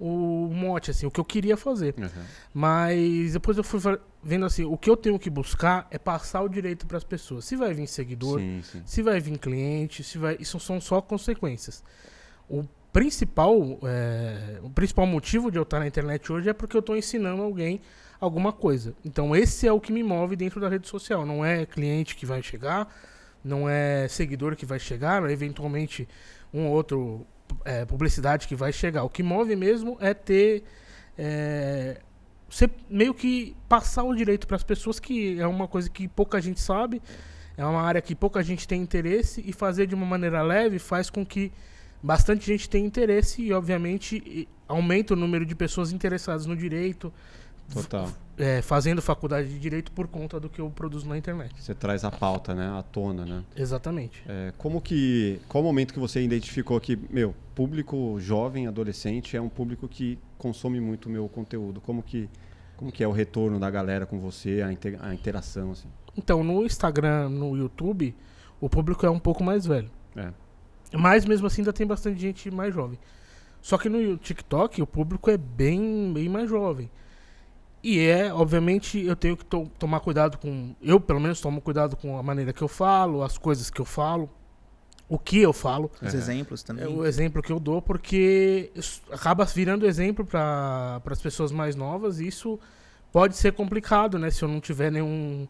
o 0.00 0.48
mote, 0.52 0.90
assim, 0.90 1.06
o 1.06 1.10
que 1.10 1.18
eu 1.18 1.24
queria 1.24 1.56
fazer. 1.56 1.94
Mas 2.54 3.32
depois 3.32 3.56
eu 3.56 3.64
fui 3.64 3.80
vendo 4.22 4.46
assim, 4.46 4.64
o 4.64 4.76
que 4.76 4.88
eu 4.88 4.96
tenho 4.96 5.18
que 5.18 5.30
buscar 5.30 5.86
é 5.90 5.98
passar 5.98 6.42
o 6.42 6.48
direito 6.48 6.86
para 6.86 6.96
as 6.96 7.04
pessoas. 7.04 7.44
Se 7.44 7.56
vai 7.56 7.72
vir 7.74 7.86
seguidor, 7.86 8.40
Sim, 8.40 8.60
sim. 8.62 8.82
se 8.84 9.02
vai 9.02 9.20
vir 9.20 9.38
cliente, 9.38 10.02
se 10.02 10.18
vai, 10.18 10.36
isso 10.40 10.58
são 10.60 10.80
só 10.80 11.00
consequências. 11.00 11.82
O 12.48 12.64
principal, 12.92 13.78
é, 13.82 14.58
o 14.62 14.70
principal 14.70 15.06
motivo 15.06 15.50
de 15.50 15.58
eu 15.58 15.62
estar 15.62 15.78
na 15.78 15.86
internet 15.86 16.32
hoje 16.32 16.48
é 16.48 16.52
porque 16.52 16.76
eu 16.76 16.80
estou 16.80 16.96
ensinando 16.96 17.42
alguém 17.42 17.80
alguma 18.20 18.52
coisa. 18.52 18.94
Então 19.04 19.34
esse 19.36 19.66
é 19.66 19.72
o 19.72 19.80
que 19.80 19.92
me 19.92 20.02
move 20.02 20.34
dentro 20.36 20.60
da 20.60 20.68
rede 20.68 20.88
social. 20.88 21.24
Não 21.24 21.44
é 21.44 21.66
cliente 21.66 22.16
que 22.16 22.26
vai 22.26 22.42
chegar, 22.42 22.92
não 23.44 23.68
é 23.68 24.08
seguidor 24.08 24.56
que 24.56 24.66
vai 24.66 24.78
chegar, 24.78 25.22
ou 25.22 25.30
eventualmente 25.30 26.08
um 26.52 26.66
ou 26.66 26.72
outro 26.72 27.26
é, 27.64 27.84
publicidade 27.84 28.46
que 28.46 28.54
vai 28.54 28.72
chegar. 28.72 29.04
O 29.04 29.08
que 29.08 29.22
move 29.22 29.54
mesmo 29.56 29.96
é 30.00 30.14
ter 30.14 30.64
é, 31.16 32.00
você 32.48 32.70
meio 32.88 33.12
que 33.12 33.54
passar 33.68 34.04
o 34.04 34.14
direito 34.14 34.46
para 34.46 34.56
as 34.56 34.62
pessoas, 34.62 34.98
que 34.98 35.38
é 35.38 35.46
uma 35.46 35.68
coisa 35.68 35.90
que 35.90 36.08
pouca 36.08 36.40
gente 36.40 36.60
sabe, 36.60 37.02
é 37.56 37.64
uma 37.64 37.82
área 37.82 38.00
que 38.00 38.14
pouca 38.14 38.42
gente 38.42 38.66
tem 38.66 38.80
interesse, 38.80 39.42
e 39.46 39.52
fazer 39.52 39.86
de 39.86 39.94
uma 39.94 40.06
maneira 40.06 40.40
leve 40.42 40.78
faz 40.78 41.10
com 41.10 41.26
que 41.26 41.52
bastante 42.02 42.46
gente 42.46 42.70
tenha 42.70 42.86
interesse 42.86 43.42
e, 43.42 43.52
obviamente, 43.52 44.48
aumenta 44.66 45.12
o 45.12 45.16
número 45.16 45.44
de 45.44 45.54
pessoas 45.54 45.92
interessadas 45.92 46.46
no 46.46 46.56
direito, 46.56 47.12
Total. 47.72 48.08
é, 48.38 48.62
fazendo 48.62 49.02
faculdade 49.02 49.48
de 49.48 49.58
direito 49.58 49.92
por 49.92 50.08
conta 50.08 50.40
do 50.40 50.48
que 50.48 50.60
eu 50.60 50.70
produzo 50.70 51.08
na 51.08 51.18
internet. 51.18 51.52
Você 51.62 51.74
traz 51.74 52.04
a 52.04 52.10
pauta, 52.10 52.54
né? 52.54 52.68
À 52.78 52.82
tona, 52.82 53.24
né? 53.26 53.44
Exatamente. 53.56 54.22
É, 54.26 54.52
como 54.56 54.80
que. 54.80 55.40
Qual 55.48 55.62
o 55.62 55.66
momento 55.66 55.92
que 55.92 56.00
você 56.00 56.22
identificou 56.22 56.80
que, 56.80 56.98
meu, 57.10 57.34
público 57.54 58.16
jovem, 58.20 58.66
adolescente, 58.66 59.36
é 59.36 59.40
um 59.40 59.48
público 59.48 59.86
que 59.88 60.18
consome 60.38 60.80
muito 60.80 61.06
o 61.06 61.10
meu 61.10 61.28
conteúdo? 61.28 61.80
Como 61.80 62.02
que, 62.02 62.28
como 62.76 62.90
que 62.90 63.02
é 63.04 63.08
o 63.08 63.12
retorno 63.12 63.58
da 63.58 63.70
galera 63.70 64.06
com 64.06 64.18
você, 64.18 64.62
a, 64.62 64.72
inte- 64.72 64.96
a 65.00 65.12
interação, 65.12 65.72
assim? 65.72 65.88
Então, 66.16 66.42
no 66.42 66.64
Instagram, 66.64 67.28
no 67.28 67.56
YouTube, 67.56 68.14
o 68.60 68.68
público 68.68 69.04
é 69.04 69.10
um 69.10 69.18
pouco 69.18 69.44
mais 69.44 69.66
velho. 69.66 69.90
É. 70.16 70.32
Mas 70.92 71.24
mesmo 71.26 71.46
assim 71.46 71.60
ainda 71.60 71.72
tem 71.72 71.86
bastante 71.86 72.18
gente 72.18 72.50
mais 72.50 72.72
jovem. 72.74 72.98
Só 73.60 73.76
que 73.76 73.88
no 73.88 74.16
TikTok 74.16 74.80
o 74.80 74.86
público 74.86 75.30
é 75.30 75.36
bem, 75.36 76.12
bem 76.14 76.28
mais 76.28 76.48
jovem. 76.48 76.90
E 77.82 78.00
é, 78.00 78.32
obviamente, 78.32 78.98
eu 78.98 79.14
tenho 79.14 79.36
que 79.36 79.44
to- 79.44 79.70
tomar 79.78 80.00
cuidado 80.00 80.36
com. 80.38 80.74
Eu, 80.82 80.98
pelo 81.00 81.20
menos, 81.20 81.40
tomo 81.40 81.60
cuidado 81.60 81.96
com 81.96 82.18
a 82.18 82.22
maneira 82.22 82.52
que 82.52 82.62
eu 82.62 82.68
falo, 82.68 83.22
as 83.22 83.38
coisas 83.38 83.70
que 83.70 83.80
eu 83.80 83.84
falo, 83.84 84.28
o 85.08 85.18
que 85.18 85.38
eu 85.40 85.52
falo, 85.52 85.90
Os 86.02 86.12
Uhum. 86.12 86.18
exemplos 86.18 86.62
também. 86.62 86.84
é 86.84 86.88
o 86.88 87.06
exemplo 87.06 87.40
que 87.42 87.52
eu 87.52 87.60
dou, 87.60 87.80
porque 87.80 88.70
acaba 89.12 89.44
virando 89.44 89.86
exemplo 89.86 90.26
para 90.26 91.00
as 91.06 91.20
pessoas 91.22 91.52
mais 91.52 91.76
novas 91.76 92.18
e 92.20 92.26
isso 92.26 92.58
pode 93.12 93.36
ser 93.36 93.52
complicado, 93.52 94.18
né? 94.18 94.28
Se 94.30 94.42
eu 94.42 94.48
não 94.48 94.60
tiver 94.60 94.90
nenhum, 94.90 95.46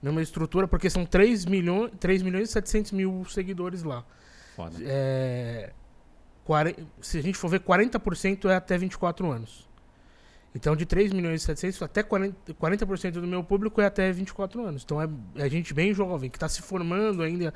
nenhuma 0.00 0.22
estrutura, 0.22 0.66
porque 0.68 0.88
são 0.88 1.04
3 1.04 1.44
milhões, 1.44 1.90
3 2.00 2.22
milhões 2.22 2.48
e 2.48 2.52
700 2.52 2.92
mil 2.92 3.24
seguidores 3.28 3.82
lá. 3.82 4.04
Foda. 4.56 4.76
É, 4.82 5.72
se 7.00 7.18
a 7.18 7.22
gente 7.22 7.36
for 7.36 7.48
ver, 7.48 7.60
40% 7.60 8.48
é 8.48 8.54
até 8.54 8.78
24 8.78 9.30
anos. 9.30 9.68
Então, 10.54 10.76
de 10.76 10.84
3 10.84 11.12
milhões 11.12 11.42
e 11.42 11.44
700, 11.46 11.80
até 11.82 12.02
40%, 12.02 12.34
40% 12.60 13.12
do 13.12 13.26
meu 13.26 13.42
público 13.42 13.80
é 13.80 13.86
até 13.86 14.12
24 14.12 14.64
anos. 14.66 14.82
Então, 14.84 15.00
é, 15.00 15.08
é 15.36 15.48
gente 15.48 15.72
bem 15.72 15.94
jovem, 15.94 16.28
que 16.28 16.36
está 16.36 16.48
se 16.48 16.60
formando 16.60 17.22
ainda 17.22 17.54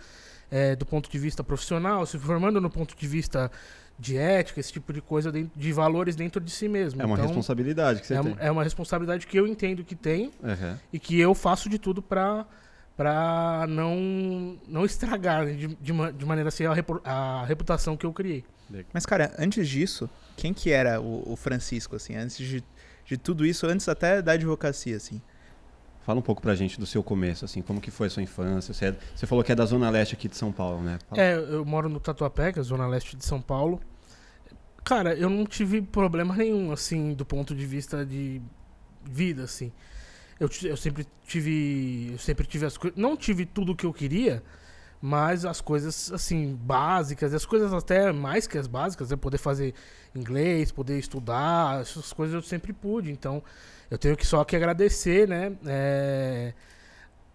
é, 0.51 0.75
do 0.75 0.87
ponto 0.87 1.11
de 1.11 1.19
vista 1.19 1.45
profissional, 1.45 2.07
se 2.07 2.19
formando 2.19 2.61
no 2.61 2.71
ponto 2.71 2.97
de 2.97 3.07
vista 3.07 3.51
de 3.99 4.17
ética, 4.17 4.61
esse 4.61 4.73
tipo 4.73 4.93
de 4.93 5.01
coisa, 5.01 5.31
dentro- 5.33 5.59
de 5.59 5.73
valores 5.73 6.15
dentro 6.17 6.41
de 6.41 6.51
si 6.51 6.69
mesmo. 6.69 7.01
É 7.03 7.05
uma 7.05 7.15
então, 7.15 7.27
responsabilidade 7.27 8.01
que 8.01 8.07
você 8.07 8.15
é, 8.15 8.23
tem. 8.23 8.37
é 8.39 8.51
uma 8.51 8.63
responsabilidade 8.63 9.27
que 9.27 9.39
eu 9.39 9.47
entendo 9.47 9.83
que 9.85 9.95
tenho 9.95 10.31
Uhum. 10.43 10.77
e 10.93 10.99
que 10.99 11.19
eu 11.19 11.35
faço 11.35 11.69
de 11.69 11.79
tudo 11.79 12.01
para 12.03 12.47
para 12.97 13.67
não 13.69 14.57
não 14.67 14.85
estragar 14.87 15.45
né, 15.45 15.53
de, 15.53 15.67
de, 15.67 15.93
de 16.17 16.25
maneira 16.25 16.49
assim 16.49 16.65
a 17.05 17.45
reputação 17.45 17.95
que 17.95 18.07
eu 18.07 18.13
criei. 18.13 18.43
Mas, 18.93 19.05
cara, 19.07 19.33
antes 19.39 19.69
disso, 19.69 20.09
quem 20.37 20.53
que 20.55 20.71
era 20.71 21.01
o, 21.01 21.33
o 21.33 21.37
Francisco, 21.37 21.95
assim? 21.95 22.17
Antes 22.17 22.39
de, 22.39 22.65
de 23.07 23.17
tudo 23.17 23.47
isso, 23.47 23.67
antes 23.67 23.89
até 23.89 24.21
da 24.21 24.33
advocacia, 24.33 24.97
assim? 24.97 25.21
Fala 26.05 26.19
um 26.19 26.23
pouco 26.23 26.41
pra 26.41 26.55
gente 26.55 26.79
do 26.79 26.87
seu 26.87 27.03
começo, 27.03 27.45
assim, 27.45 27.63
como 27.63 27.81
que 27.81 27.91
foi 27.91 28.07
a 28.07 28.11
sua 28.11 28.23
infância? 28.23 28.73
Você, 28.73 28.87
é- 28.87 28.97
você 29.15 29.27
falou 29.27 29.43
que 29.43 29.51
é 29.51 29.55
da 29.55 29.65
Zona 29.67 29.91
Leste 29.91 30.15
aqui 30.15 30.29
de 30.29 30.37
São 30.37 30.53
Paulo, 30.53 30.81
né? 30.83 30.99
Fala. 31.09 31.21
É, 31.21 31.35
eu 31.37 31.65
moro 31.65 31.89
no 31.89 31.99
Tatuapé, 31.99 32.53
que 32.53 32.59
é 32.59 32.63
a 32.63 32.65
zona 32.65 32.87
leste 32.87 33.17
de 33.17 33.25
São 33.25 33.41
Paulo. 33.41 33.81
Cara, 34.85 35.15
eu 35.17 35.29
não 35.29 35.45
tive 35.45 35.83
problema 35.83 36.37
nenhum 36.37 36.71
assim 36.71 37.13
do 37.13 37.25
ponto 37.27 37.55
de 37.57 37.67
vista 37.67 38.07
de 38.07 38.41
vida, 39.05 39.43
assim. 39.43 39.73
Eu, 40.39 40.49
eu 40.63 40.77
sempre 40.77 41.05
tive. 41.27 42.11
Eu 42.13 42.19
sempre 42.19 42.47
tive 42.47 42.67
as 42.67 42.77
coisas. 42.77 42.97
Não 42.97 43.17
tive 43.17 43.45
tudo 43.45 43.73
o 43.73 43.77
que 43.77 43.85
eu 43.85 43.93
queria, 43.93 44.45
mas 45.01 45.45
as 45.45 45.61
coisas, 45.61 46.11
assim, 46.13 46.55
básicas, 46.63 47.33
as 47.35 47.45
coisas 47.47 47.73
até 47.73 48.13
mais 48.13 48.47
que 48.47 48.59
as 48.59 48.67
básicas, 48.67 49.13
é 49.13 49.17
poder 49.17 49.39
fazer 49.39 49.75
inglês, 50.15 50.73
poder 50.73 50.99
estudar, 50.99 51.81
essas 51.83 52.13
coisas 52.13 52.35
eu 52.35 52.43
sempre 52.43 52.73
pude. 52.73 53.11
Então, 53.11 53.43
eu 53.91 53.99
tenho 53.99 54.17
que 54.17 54.27
só 54.27 54.43
que 54.45 54.57
agradecer, 54.57 55.29
né? 55.29 55.53
é, 55.67 56.53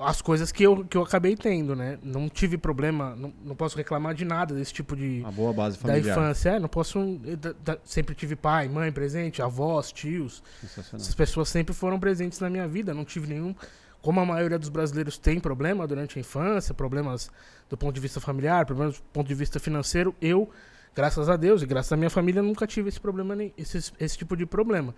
as 0.04 0.20
coisas 0.20 0.52
que 0.52 0.64
eu, 0.64 0.84
que 0.84 0.98
eu 0.98 1.04
acabei 1.04 1.36
tendo, 1.36 1.76
né? 1.76 2.00
Não 2.02 2.28
tive 2.28 2.58
problema, 2.58 3.16
não, 3.16 3.32
não 3.46 3.56
posso 3.56 3.78
reclamar 3.78 4.16
de 4.16 4.26
nada 4.26 4.56
desse 4.56 4.74
tipo 4.74 4.96
de 4.96 5.20
Uma 5.20 5.32
boa 5.32 5.54
base 5.54 5.78
da 5.78 5.82
familiar. 5.84 6.18
infância. 6.18 6.50
É, 6.50 6.60
não 6.60 6.68
posso. 6.68 6.98
eu 7.24 7.38
da- 7.38 7.54
da- 7.64 7.78
sempre 7.84 8.16
tive 8.16 8.36
pai, 8.36 8.68
mãe 8.68 8.92
presente, 8.92 9.44
avós, 9.44 9.92
tios. 9.92 10.42
Essas 10.64 11.14
pessoas 11.14 11.50
sempre 11.50 11.72
foram 11.76 12.00
presentes 12.00 12.40
na 12.40 12.50
minha 12.50 12.68
vida. 12.68 12.96
Não 12.96 13.06
tive 13.06 13.28
nenhum. 13.28 13.54
Como 14.02 14.20
a 14.20 14.26
maioria 14.26 14.58
dos 14.58 14.70
brasileiros 14.70 15.18
tem 15.18 15.40
problema 15.40 15.86
durante 15.88 16.18
a 16.18 16.20
infância, 16.22 16.74
problemas 16.74 17.30
do 17.70 17.78
ponto 17.78 17.94
de 17.94 18.02
vista 18.02 18.20
familiar, 18.20 18.66
problemas 18.66 18.98
do 18.98 19.04
ponto 19.14 19.28
de 19.28 19.36
vista 19.36 19.60
financeiro, 19.60 20.16
eu, 20.22 20.50
graças 20.96 21.30
a 21.30 21.36
Deus 21.38 21.62
e 21.62 21.66
graças 21.68 21.92
à 21.94 21.98
minha 21.98 22.10
família, 22.10 22.42
nunca 22.42 22.66
tive 22.66 22.90
esse 22.90 23.00
problema, 23.00 23.36
nem- 23.36 23.54
esse, 23.58 23.92
esse 24.00 24.18
tipo 24.18 24.36
de 24.36 24.46
problema. 24.46 24.96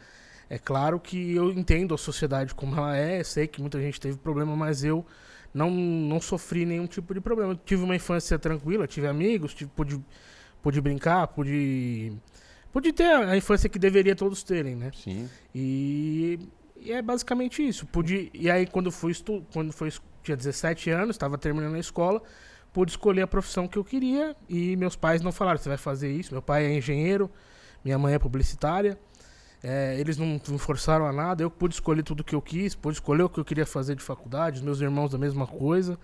É 0.49 0.57
claro 0.57 0.99
que 0.99 1.35
eu 1.35 1.51
entendo 1.51 1.93
a 1.93 1.97
sociedade 1.97 2.53
como 2.55 2.75
ela 2.75 2.95
é, 2.95 3.23
sei 3.23 3.47
que 3.47 3.59
muita 3.61 3.79
gente 3.81 3.99
teve 3.99 4.17
problema, 4.17 4.55
mas 4.55 4.83
eu 4.83 5.05
não, 5.53 5.69
não 5.69 6.21
sofri 6.21 6.65
nenhum 6.65 6.87
tipo 6.87 7.13
de 7.13 7.19
problema. 7.21 7.53
Eu 7.53 7.57
tive 7.57 7.83
uma 7.83 7.95
infância 7.95 8.37
tranquila, 8.39 8.87
tive 8.87 9.07
amigos, 9.07 9.53
tive, 9.53 9.69
pude, 9.75 9.99
pude 10.61 10.79
brincar, 10.81 11.27
pude, 11.27 12.13
pude 12.71 12.91
ter 12.93 13.05
a 13.05 13.31
a 13.31 13.37
infância 13.37 13.69
que 13.69 13.79
deveria 13.79 14.15
todos 14.15 14.43
terem, 14.43 14.75
né? 14.75 14.91
Sim. 14.93 15.29
E, 15.55 16.39
e 16.85 16.91
é 16.91 17.01
basicamente 17.01 17.65
isso. 17.65 17.85
Pude, 17.85 18.29
e 18.33 18.49
aí 18.49 18.67
quando 18.67 18.91
fui 18.91 19.11
estu, 19.11 19.45
quando 19.53 19.71
foi, 19.71 19.91
tinha 20.21 20.37
17 20.37 20.89
anos, 20.89 21.15
estava 21.15 21.37
terminando 21.37 21.75
a 21.75 21.79
escola, 21.79 22.21
pude 22.71 22.91
escolher 22.91 23.21
a 23.21 23.27
profissão 23.27 23.67
que 23.67 23.77
eu 23.77 23.83
queria 23.83 24.35
e 24.49 24.75
meus 24.75 24.95
pais 24.95 25.21
não 25.21 25.31
falaram, 25.31 25.57
você 25.57 25.69
vai 25.69 25.77
fazer 25.77 26.11
isso. 26.11 26.33
Meu 26.33 26.41
pai 26.41 26.65
é 26.65 26.77
engenheiro, 26.77 27.29
minha 27.83 27.97
mãe 27.97 28.13
é 28.13 28.19
publicitária. 28.19 28.97
É, 29.63 29.97
eles 29.97 30.17
não 30.17 30.41
me 30.49 30.59
forçaram 30.59 31.05
a 31.05 31.13
nada, 31.13 31.41
eu 31.41 31.49
pude 31.49 31.73
escolher 31.75 32.03
tudo 32.03 32.21
que 32.21 32.35
eu 32.35 32.41
quis, 32.41 32.75
pude 32.75 32.97
escolher 32.97 33.23
o 33.23 33.29
que 33.29 33.39
eu 33.39 33.45
queria 33.45 33.65
fazer 33.65 33.95
de 33.95 34.03
faculdade, 34.03 34.57
os 34.57 34.61
meus 34.61 34.81
irmãos 34.81 35.15
a 35.15 35.17
mesma 35.17 35.47
coisa. 35.47 35.97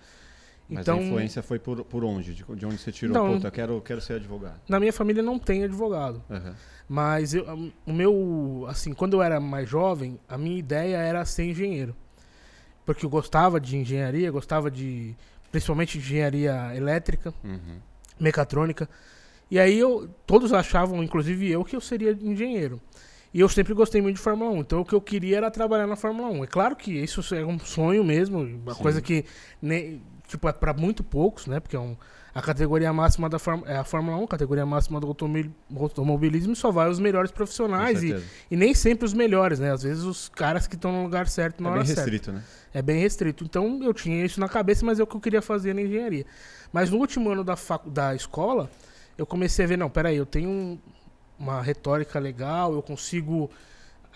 Mas 0.70 0.82
Então, 0.82 0.98
a 0.98 1.02
influência 1.02 1.42
foi 1.42 1.58
por, 1.58 1.84
por 1.84 2.04
onde? 2.04 2.32
De, 2.34 2.44
de 2.44 2.64
onde 2.66 2.78
você 2.78 2.92
tirou? 2.92 3.14
Não, 3.14 3.34
Puta, 3.34 3.48
eu 3.48 3.52
quero, 3.52 3.80
quero 3.80 4.00
ser 4.00 4.14
advogado. 4.14 4.60
na 4.68 4.78
minha 4.78 4.92
família 4.92 5.22
não 5.22 5.38
tem 5.38 5.64
advogado. 5.64 6.22
Aham. 6.30 6.54
Mas 6.88 7.34
eu, 7.34 7.44
o 7.86 7.92
meu, 7.92 8.64
assim, 8.68 8.92
quando 8.92 9.14
eu 9.14 9.22
era 9.22 9.38
mais 9.40 9.68
jovem, 9.68 10.18
a 10.28 10.36
minha 10.38 10.58
ideia 10.58 10.96
era 10.96 11.24
ser 11.24 11.44
engenheiro. 11.44 11.94
Porque 12.86 13.04
eu 13.06 13.10
gostava 13.10 13.60
de 13.60 13.76
engenharia, 13.76 14.30
gostava 14.30 14.70
de, 14.70 15.14
principalmente 15.52 15.98
de 15.98 16.04
engenharia 16.04 16.72
elétrica, 16.74 17.32
Uhum. 17.44 17.78
mecatrônica. 18.18 18.88
E 19.50 19.58
aí 19.58 19.78
eu, 19.78 20.08
todos 20.26 20.52
achavam, 20.52 21.02
inclusive 21.02 21.48
eu, 21.50 21.64
que 21.64 21.74
eu 21.76 21.80
seria 21.80 22.12
engenheiro. 22.20 22.80
E 23.32 23.38
eu 23.40 23.48
sempre 23.48 23.72
gostei 23.74 24.02
muito 24.02 24.16
de 24.16 24.22
Fórmula 24.22 24.50
1. 24.50 24.56
Então 24.60 24.80
o 24.80 24.84
que 24.84 24.92
eu 24.94 25.00
queria 25.00 25.36
era 25.36 25.50
trabalhar 25.50 25.86
na 25.86 25.94
Fórmula 25.96 26.28
1. 26.30 26.44
É 26.44 26.46
claro 26.48 26.74
que 26.74 26.90
isso 26.92 27.34
é 27.34 27.44
um 27.46 27.58
sonho 27.60 28.02
mesmo, 28.02 28.40
uma 28.40 28.74
Sim. 28.74 28.82
coisa 28.82 29.00
que 29.00 29.24
nem, 29.62 30.02
tipo, 30.30 30.48
é 30.48 30.52
para 30.52 30.72
muito 30.72 31.02
poucos, 31.04 31.46
né? 31.46 31.60
Porque 31.60 31.76
é 31.76 31.80
um, 31.80 31.96
a 32.34 32.40
categoria 32.40 32.92
máxima 32.92 33.28
da 33.28 33.38
Fórmula, 33.38 33.70
é 33.70 33.76
a 33.76 33.84
Fórmula 33.84 34.16
1, 34.16 34.26
categoria 34.26 34.64
máxima 34.64 35.00
do 35.00 35.06
automobil- 35.08 35.50
automobilismo, 35.76 36.54
só 36.54 36.70
vai 36.70 36.88
os 36.88 36.98
melhores 36.98 37.30
profissionais 37.30 38.02
e, 38.02 38.12
e 38.50 38.56
nem 38.56 38.72
sempre 38.72 39.04
os 39.04 39.12
melhores, 39.12 39.58
né? 39.58 39.72
Às 39.72 39.82
vezes 39.82 40.04
os 40.04 40.28
caras 40.28 40.66
que 40.66 40.76
estão 40.76 40.92
no 40.92 41.02
lugar 41.02 41.26
certo 41.28 41.62
na 41.62 41.68
É 41.68 41.72
hora 41.72 41.80
bem 41.80 41.86
certa. 41.86 42.02
restrito, 42.02 42.32
né? 42.32 42.42
É 42.72 42.80
bem 42.80 43.00
restrito. 43.00 43.42
Então 43.44 43.80
eu 43.82 43.92
tinha 43.92 44.24
isso 44.24 44.38
na 44.38 44.48
cabeça, 44.48 44.86
mas 44.86 45.00
é 45.00 45.02
o 45.02 45.06
que 45.06 45.16
eu 45.16 45.20
queria 45.20 45.42
fazer 45.42 45.74
na 45.74 45.82
engenharia. 45.82 46.24
Mas 46.72 46.88
no 46.90 46.98
último 46.98 47.28
ano 47.30 47.42
da, 47.42 47.56
facu 47.56 47.90
da 47.90 48.14
escola, 48.14 48.70
eu 49.18 49.26
comecei 49.26 49.64
a 49.64 49.68
ver, 49.68 49.76
não, 49.76 49.90
peraí, 49.90 50.16
eu 50.16 50.24
tenho 50.26 50.48
um- 50.48 50.78
uma 51.38 51.60
retórica 51.60 52.18
legal, 52.20 52.72
eu 52.74 52.82
consigo. 52.82 53.50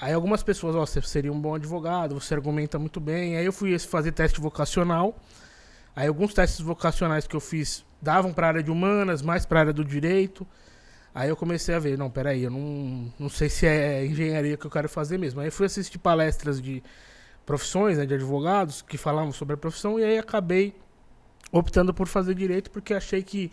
Aí 0.00 0.12
algumas 0.12 0.42
pessoas, 0.42 0.76
ó, 0.76 0.84
você 0.86 1.00
seria 1.02 1.32
um 1.32 1.40
bom 1.40 1.54
advogado, 1.54 2.18
você 2.20 2.34
argumenta 2.34 2.78
muito 2.78 3.00
bem. 3.00 3.36
Aí 3.36 3.44
eu 3.44 3.52
fui 3.52 3.76
fazer 3.78 4.12
teste 4.12 4.40
vocacional. 4.40 5.16
Aí 5.94 6.08
alguns 6.08 6.34
testes 6.34 6.60
vocacionais 6.60 7.26
que 7.26 7.36
eu 7.36 7.40
fiz 7.40 7.84
davam 8.02 8.32
para 8.32 8.46
a 8.46 8.48
área 8.48 8.62
de 8.62 8.70
humanas, 8.70 9.22
mais 9.22 9.46
para 9.46 9.60
a 9.60 9.62
área 9.62 9.72
do 9.72 9.84
direito. 9.84 10.46
Aí 11.14 11.28
eu 11.28 11.36
comecei 11.36 11.74
a 11.74 11.78
ver, 11.78 11.96
não, 11.96 12.10
peraí, 12.10 12.42
eu 12.42 12.50
não, 12.50 13.12
não 13.18 13.28
sei 13.28 13.48
se 13.48 13.66
é 13.66 14.04
engenharia 14.04 14.56
que 14.56 14.66
eu 14.66 14.70
quero 14.70 14.88
fazer 14.88 15.16
mesmo. 15.16 15.40
Aí 15.40 15.46
eu 15.46 15.52
fui 15.52 15.66
assistir 15.66 15.98
palestras 15.98 16.60
de 16.60 16.82
profissões, 17.46 17.98
né, 17.98 18.06
de 18.06 18.14
advogados, 18.14 18.82
que 18.82 18.98
falavam 18.98 19.30
sobre 19.30 19.54
a 19.54 19.56
profissão, 19.56 19.98
e 19.98 20.04
aí 20.04 20.18
acabei 20.18 20.74
optando 21.52 21.94
por 21.94 22.08
fazer 22.08 22.34
direito, 22.34 22.70
porque 22.70 22.92
achei 22.94 23.22
que, 23.22 23.52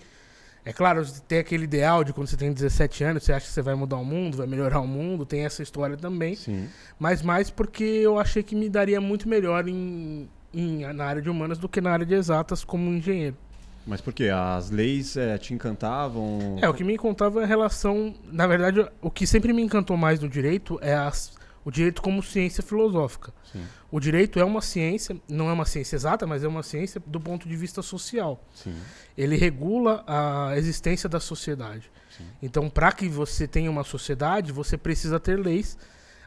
é 0.66 0.74
claro, 0.74 1.06
tem 1.28 1.40
aquele 1.40 1.66
ideal 1.66 2.04
de 2.04 2.14
quando 2.14 2.28
você 2.28 2.38
tem 2.38 2.52
17 2.52 3.04
anos, 3.04 3.24
você 3.24 3.34
acha 3.34 3.46
que 3.46 3.52
você 3.52 3.62
vai 3.62 3.76
mudar 3.76 3.98
o 3.98 4.06
mundo, 4.06 4.38
vai 4.38 4.48
melhorar 4.48 4.80
o 4.80 4.88
mundo, 4.88 5.26
tem 5.26 5.46
essa 5.46 5.62
história 5.62 5.96
também, 5.96 6.36
Sim. 6.36 6.68
mas 6.98 7.22
mais 7.22 7.52
porque 7.52 7.84
eu 7.84 8.18
achei 8.18 8.42
que 8.42 8.56
me 8.56 8.70
daria 8.70 9.00
muito 9.00 9.30
melhor 9.30 9.68
em, 9.68 10.28
em- 10.54 10.92
na 10.94 11.06
área 11.06 11.22
de 11.22 11.30
humanas 11.30 11.58
do 11.58 11.68
que 11.70 11.80
na 11.82 11.92
área 11.92 12.06
de 12.06 12.14
exatas 12.14 12.64
como 12.64 12.90
engenheiro. 12.92 13.38
Mas 13.86 14.00
por 14.00 14.14
quê? 14.14 14.30
As 14.30 14.70
leis 14.70 15.18
eh, 15.18 15.38
te 15.40 15.54
encantavam? 15.54 16.58
É, 16.62 16.70
o 16.70 16.74
que 16.74 16.84
me 16.84 16.94
encantava 16.94 17.42
é 17.42 17.44
a 17.44 17.48
relação. 17.48 18.14
Na 18.32 18.46
verdade, 18.46 18.86
o 19.02 19.10
que 19.10 19.26
sempre 19.26 19.52
me 19.54 19.62
encantou 19.62 19.98
mais 19.98 20.20
no 20.20 20.30
direito 20.30 20.78
é 20.82 20.94
as- 20.94 21.34
o 21.66 21.72
direito 21.72 22.02
como 22.02 22.22
ciência 22.22 22.62
filosófica. 22.64 23.34
Sim, 23.52 23.64
O 23.92 24.00
direito 24.00 24.40
é 24.40 24.44
uma 24.46 24.62
ciência, 24.62 25.18
não 25.28 25.50
é 25.50 25.54
uma 25.54 25.66
ciência 25.66 25.96
exata, 25.96 26.26
mas 26.26 26.44
é 26.44 26.48
uma 26.48 26.64
ciência 26.64 27.02
do 27.06 27.20
ponto 27.20 27.48
de 27.50 27.56
vista 27.56 27.82
social. 27.82 28.44
sim. 28.54 28.74
Ele 29.18 29.36
regula 29.36 30.04
a 30.08 30.54
existência 30.58 31.10
da 31.10 31.20
sociedade. 31.20 31.92
Sim. 32.18 32.24
Então, 32.42 32.70
para 32.70 32.92
que 32.94 33.08
você 33.10 33.46
tenha 33.48 33.70
uma 33.70 33.84
sociedade, 33.84 34.52
você 34.52 34.78
precisa 34.78 35.20
ter 35.20 35.38
leis, 35.38 35.78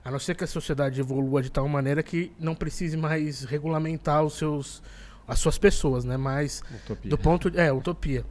a 0.04 0.10
não 0.10 0.18
ser 0.18 0.34
que 0.36 0.44
a 0.44 0.46
sociedade 0.46 1.00
evolua 1.00 1.42
de 1.42 1.50
tal 1.50 1.66
maneira 1.68 2.02
que 2.02 2.30
não 2.38 2.54
precise 2.54 2.96
mais 2.96 3.44
regulamentar 3.44 4.22
os 4.22 4.34
seus, 4.34 4.82
as 5.26 5.38
suas 5.38 5.56
pessoas, 5.56 6.04
né? 6.04 6.16
Mas 6.16 6.62
Utopia. 6.84 7.10
do 7.10 7.16
ponto 7.18 7.50
é 7.58 7.72
utopia. 7.72 8.24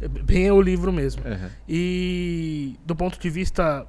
É 0.00 0.08
Bem 0.08 0.46
é 0.48 0.52
o 0.52 0.60
livro 0.60 0.92
mesmo. 0.92 1.22
aham. 1.24 1.50
E 1.68 2.76
do 2.84 2.96
ponto 2.96 3.18
de 3.18 3.30
vista. 3.30 3.86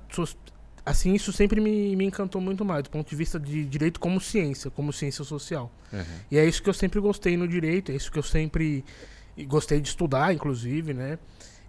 Assim, 0.83 1.13
isso 1.13 1.31
sempre 1.31 1.61
me, 1.61 1.95
me 1.95 2.05
encantou 2.05 2.41
muito 2.41 2.65
mais, 2.65 2.81
do 2.83 2.89
ponto 2.89 3.07
de 3.07 3.15
vista 3.15 3.39
de 3.39 3.63
direito 3.65 3.99
como 3.99 4.19
ciência, 4.19 4.71
como 4.71 4.91
ciência 4.91 5.23
social. 5.23 5.71
aham. 5.93 6.03
E 6.31 6.37
é 6.39 6.45
isso 6.45 6.61
que 6.61 6.69
eu 6.69 6.73
sempre 6.73 6.99
gostei 6.99 7.37
no 7.37 7.47
direito, 7.47 7.91
é 7.91 7.95
isso 7.95 8.11
que 8.11 8.17
eu 8.17 8.23
sempre 8.23 8.83
gostei 9.47 9.79
de 9.79 9.87
estudar, 9.89 10.33
inclusive, 10.33 10.91
né? 10.93 11.19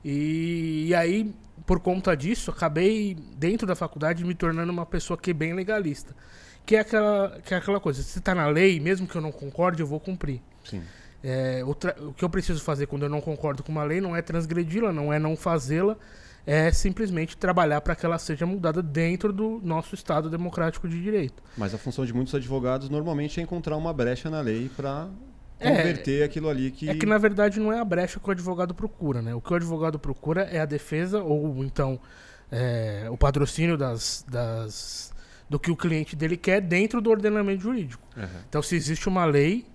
E, 0.04 0.86
e 0.88 0.94
aí, 0.94 1.32
por 1.66 1.80
conta 1.80 2.16
disso, 2.16 2.50
acabei, 2.50 3.16
dentro 3.36 3.66
da 3.66 3.74
faculdade, 3.74 4.24
me 4.24 4.34
tornando 4.34 4.72
uma 4.72 4.86
pessoa 4.86 5.16
que 5.16 5.30
é 5.30 5.34
bem 5.34 5.54
legalista. 5.54 6.14
Que 6.64 6.76
é 6.76 6.80
aquela, 6.80 7.40
que 7.44 7.54
é 7.54 7.56
aquela 7.56 7.80
coisa, 7.80 8.02
se 8.02 8.18
está 8.18 8.34
na 8.34 8.46
lei, 8.46 8.78
mesmo 8.78 9.06
que 9.06 9.16
eu 9.16 9.20
não 9.20 9.32
concorde, 9.32 9.80
eu 9.80 9.86
vou 9.86 9.98
cumprir. 9.98 10.40
Sim. 10.64 10.82
É, 11.24 11.62
o, 11.64 11.74
tra- 11.74 11.96
o 12.00 12.12
que 12.12 12.24
eu 12.24 12.30
preciso 12.30 12.62
fazer 12.62 12.86
quando 12.86 13.04
eu 13.04 13.08
não 13.08 13.20
concordo 13.20 13.62
com 13.62 13.70
uma 13.70 13.84
lei 13.84 14.00
não 14.00 14.14
é 14.14 14.22
transgredi-la, 14.22 14.92
não 14.92 15.12
é 15.12 15.18
não 15.18 15.36
fazê-la, 15.36 15.96
é 16.44 16.72
simplesmente 16.72 17.36
trabalhar 17.36 17.80
para 17.80 17.94
que 17.94 18.04
ela 18.04 18.18
seja 18.18 18.44
mudada 18.44 18.82
dentro 18.82 19.32
do 19.32 19.60
nosso 19.62 19.94
Estado 19.94 20.28
democrático 20.28 20.88
de 20.88 21.00
direito. 21.00 21.40
Mas 21.56 21.72
a 21.74 21.78
função 21.78 22.04
de 22.04 22.12
muitos 22.12 22.34
advogados 22.34 22.88
normalmente 22.88 23.38
é 23.38 23.42
encontrar 23.42 23.76
uma 23.76 23.92
brecha 23.92 24.28
na 24.28 24.40
lei 24.40 24.68
para 24.76 25.08
É. 25.62 25.76
converter 25.76 26.22
aquilo 26.22 26.48
ali 26.48 26.70
que. 26.70 26.88
É 26.88 26.94
que 26.94 27.06
na 27.06 27.18
verdade 27.18 27.60
não 27.60 27.72
é 27.72 27.78
a 27.78 27.84
brecha 27.84 28.18
que 28.20 28.28
o 28.28 28.32
advogado 28.32 28.74
procura, 28.74 29.22
né? 29.22 29.34
O 29.34 29.40
que 29.40 29.52
o 29.52 29.56
advogado 29.56 29.98
procura 29.98 30.42
é 30.42 30.60
a 30.60 30.64
defesa 30.64 31.22
ou 31.22 31.64
então 31.64 32.00
é, 32.50 33.06
o 33.10 33.16
patrocínio 33.16 33.76
das, 33.76 34.24
das 34.28 35.12
do 35.48 35.58
que 35.58 35.70
o 35.70 35.76
cliente 35.76 36.16
dele 36.16 36.36
quer 36.36 36.60
dentro 36.60 37.00
do 37.00 37.10
ordenamento 37.10 37.62
jurídico. 37.62 38.02
Aham. 38.16 38.28
Então, 38.48 38.62
se 38.62 38.74
existe 38.74 39.08
uma 39.08 39.24
lei, 39.24 39.66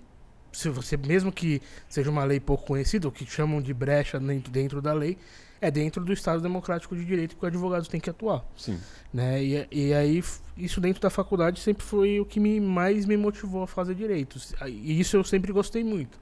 se 0.52 0.68
você 0.68 0.96
mesmo 0.96 1.30
que 1.30 1.62
seja 1.88 2.10
uma 2.10 2.24
lei 2.24 2.40
pouco 2.40 2.66
conhecida, 2.66 3.06
o 3.06 3.12
que 3.12 3.24
chamam 3.24 3.60
de 3.60 3.72
brecha 3.72 4.18
dentro, 4.18 4.50
dentro 4.50 4.82
da 4.82 4.92
lei, 4.92 5.16
é 5.60 5.70
dentro 5.70 6.04
do 6.04 6.12
Estado 6.12 6.40
Democrático 6.40 6.94
de 6.96 7.04
Direito 7.04 7.36
que 7.36 7.44
o 7.44 7.46
advogado 7.48 7.86
tem 7.88 8.00
que 8.00 8.10
atuar. 8.10 8.44
Sim. 8.56 8.78
Né? 9.12 9.42
E, 9.42 9.68
e 9.70 9.94
aí, 9.94 10.22
isso 10.56 10.80
dentro 10.80 11.00
da 11.00 11.10
faculdade 11.10 11.60
sempre 11.60 11.84
foi 11.84 12.20
o 12.20 12.24
que 12.24 12.38
me, 12.38 12.60
mais 12.60 13.04
me 13.04 13.16
motivou 13.16 13.62
a 13.62 13.66
fazer 13.66 13.94
direitos. 13.94 14.54
E 14.66 15.00
isso 15.00 15.16
eu 15.16 15.24
sempre 15.24 15.52
gostei 15.52 15.82
muito. 15.82 16.18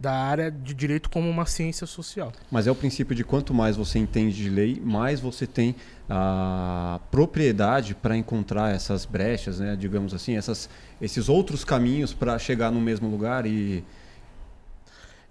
Da 0.00 0.12
área 0.12 0.50
de 0.50 0.74
direito 0.74 1.08
como 1.08 1.30
uma 1.30 1.46
ciência 1.46 1.86
social. 1.86 2.32
Mas 2.50 2.66
é 2.66 2.70
o 2.70 2.74
princípio 2.74 3.14
de 3.14 3.22
quanto 3.22 3.54
mais 3.54 3.76
você 3.76 4.00
entende 4.00 4.34
de 4.34 4.50
lei, 4.50 4.80
mais 4.84 5.20
você 5.20 5.46
tem 5.46 5.76
a 6.08 6.98
propriedade 7.10 7.94
para 7.94 8.16
encontrar 8.16 8.74
essas 8.74 9.04
brechas, 9.04 9.60
né? 9.60 9.76
digamos 9.76 10.12
assim, 10.12 10.36
essas, 10.36 10.68
esses 11.00 11.28
outros 11.28 11.64
caminhos 11.64 12.12
para 12.12 12.36
chegar 12.38 12.70
no 12.70 12.80
mesmo 12.80 13.08
lugar 13.08 13.46
e. 13.46 13.84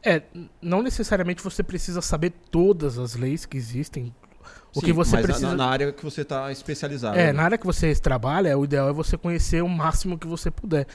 É, 0.03 0.23
não 0.61 0.81
necessariamente 0.81 1.43
você 1.43 1.61
precisa 1.61 2.01
saber 2.01 2.31
todas 2.49 2.97
as 2.97 3.15
leis 3.15 3.45
que 3.45 3.57
existem. 3.57 4.13
o 4.73 4.79
Sim, 4.79 4.85
que 4.87 4.93
você 4.93 5.17
mas 5.17 5.25
precisa. 5.25 5.55
Na, 5.55 5.67
área 5.67 5.91
que 5.91 6.03
você 6.03 6.21
está 6.21 6.51
especializado. 6.51 7.17
É, 7.17 7.27
né? 7.27 7.33
na 7.33 7.43
área 7.43 7.57
que 7.57 7.65
você 7.65 7.93
trabalha, 7.95 8.57
o 8.57 8.65
ideal 8.65 8.89
é 8.89 8.93
você 8.93 9.17
conhecer 9.17 9.63
o 9.63 9.69
máximo 9.69 10.17
que 10.17 10.27
você 10.27 10.49
puder. 10.49 10.87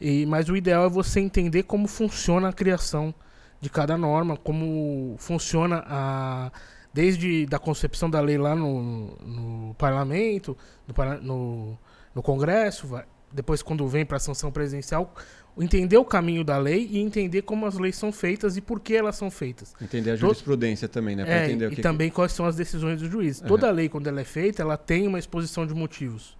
E, 0.00 0.26
mas 0.26 0.48
o 0.48 0.56
ideal 0.56 0.84
é 0.84 0.88
você 0.88 1.20
entender 1.20 1.64
como 1.64 1.88
funciona 1.88 2.48
a 2.48 2.52
criação 2.52 3.14
de 3.60 3.70
cada 3.70 3.96
norma, 3.96 4.36
como 4.36 5.16
funciona 5.18 5.84
a 5.86 6.52
desde 6.92 7.44
da 7.46 7.58
concepção 7.58 8.08
da 8.08 8.20
lei 8.20 8.38
lá 8.38 8.54
no, 8.54 9.16
no 9.20 9.74
parlamento, 9.74 10.56
no, 10.86 11.20
no, 11.20 11.78
no 12.14 12.22
Congresso, 12.22 12.88
depois 13.32 13.62
quando 13.62 13.86
vem 13.88 14.06
para 14.06 14.16
a 14.16 14.20
sanção 14.20 14.52
presidencial, 14.52 15.12
entender 15.58 15.96
o 15.96 16.04
caminho 16.04 16.42
da 16.42 16.58
lei 16.58 16.88
e 16.90 16.98
entender 16.98 17.42
como 17.42 17.64
as 17.66 17.78
leis 17.78 17.96
são 17.96 18.10
feitas 18.10 18.56
e 18.56 18.60
por 18.60 18.80
que 18.80 18.94
elas 18.96 19.16
são 19.16 19.30
feitas. 19.30 19.74
Entender 19.80 20.10
a 20.10 20.14
Todo- 20.14 20.20
jurisprudência 20.22 20.88
também, 20.88 21.14
né? 21.14 21.24
Pra 21.24 21.34
É, 21.34 21.44
entender 21.46 21.66
o 21.68 21.72
e 21.72 21.76
que 21.76 21.82
também 21.82 22.10
quais 22.10 22.32
são 22.32 22.44
as 22.46 22.56
decisões 22.56 23.00
do 23.00 23.08
juiz. 23.10 23.40
Aham. 23.40 23.48
Toda 23.48 23.70
lei, 23.70 23.88
quando 23.88 24.06
ela 24.08 24.20
é 24.20 24.24
feita, 24.24 24.62
ela 24.62 24.76
tem 24.76 25.06
uma 25.06 25.18
exposição 25.18 25.66
de 25.66 25.72
motivos. 25.74 26.36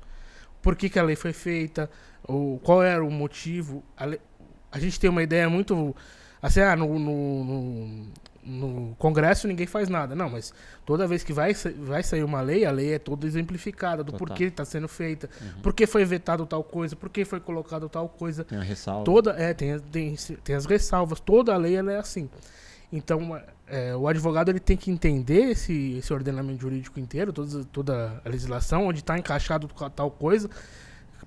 Por 0.61 0.75
que, 0.75 0.89
que 0.89 0.99
a 0.99 1.03
lei 1.03 1.15
foi 1.17 1.33
feita, 1.33 1.91
ou 2.27 2.59
qual 2.59 2.83
era 2.83 3.05
o 3.05 3.11
motivo. 3.11 3.85
A, 3.97 4.07
lei- 4.07 4.21
a 4.73 4.79
gente 4.81 4.99
tem 4.99 5.09
uma 5.11 5.23
ideia 5.23 5.49
muito. 5.49 5.95
Assim, 6.43 6.61
ah, 6.61 6.75
no, 6.75 6.99
no, 6.99 7.45
no- 7.45 8.07
no 8.45 8.95
Congresso 8.99 9.49
ninguém 9.49 9.67
faz 9.67 9.89
nada. 9.89 10.15
Não, 10.15 10.29
mas 10.31 10.53
toda 10.85 11.07
vez 11.07 11.25
que 11.25 11.33
vai, 11.33 11.55
vai 11.79 12.03
sair 12.03 12.23
uma 12.25 12.41
lei, 12.41 12.65
a 12.65 12.71
lei 12.71 12.95
é 12.95 12.99
toda 12.99 13.27
exemplificada 13.27 14.05
do 14.05 14.13
Total. 14.13 14.27
porquê 14.29 14.45
está 14.45 14.65
sendo 14.65 14.87
feita, 14.89 15.29
Uhum. 15.41 15.63
por 15.63 15.73
que 15.75 15.87
foi 15.87 16.05
vetado 16.05 16.45
tal 16.47 16.63
coisa, 16.63 16.95
por 16.95 17.09
que 17.09 17.25
foi 17.25 17.41
colocado 17.41 17.89
tal 17.89 18.09
coisa. 18.09 18.45
Tem 18.45 18.59
a 18.59 18.63
ressalva. 18.63 19.05
Toda, 19.05 19.31
é, 19.33 19.55
tem, 19.55 19.73
as- 19.73 19.83
tem, 19.83 20.15
tem 20.43 20.55
as 20.57 20.67
ressalvas, 20.67 21.21
toda 21.21 21.55
a 21.55 21.57
lei 21.57 21.77
é 21.77 21.97
assim. 21.97 22.29
Então, 22.93 23.41
é, 23.67 23.97
o 23.97 24.07
advogado 24.07 24.51
ele 24.51 24.61
tem 24.61 24.77
que 24.77 24.91
entender 24.91 25.51
esse, 25.51 25.95
esse 25.99 26.13
ordenamento 26.13 26.61
jurídico 26.63 27.01
inteiro, 27.01 27.33
toda, 27.33 27.65
toda 27.65 28.23
a 28.25 28.29
legislação, 28.29 28.87
onde 28.87 29.01
está 29.01 29.19
encaixado 29.19 29.67
ca- 29.69 29.91
tal 29.91 30.11
coisa, 30.11 30.49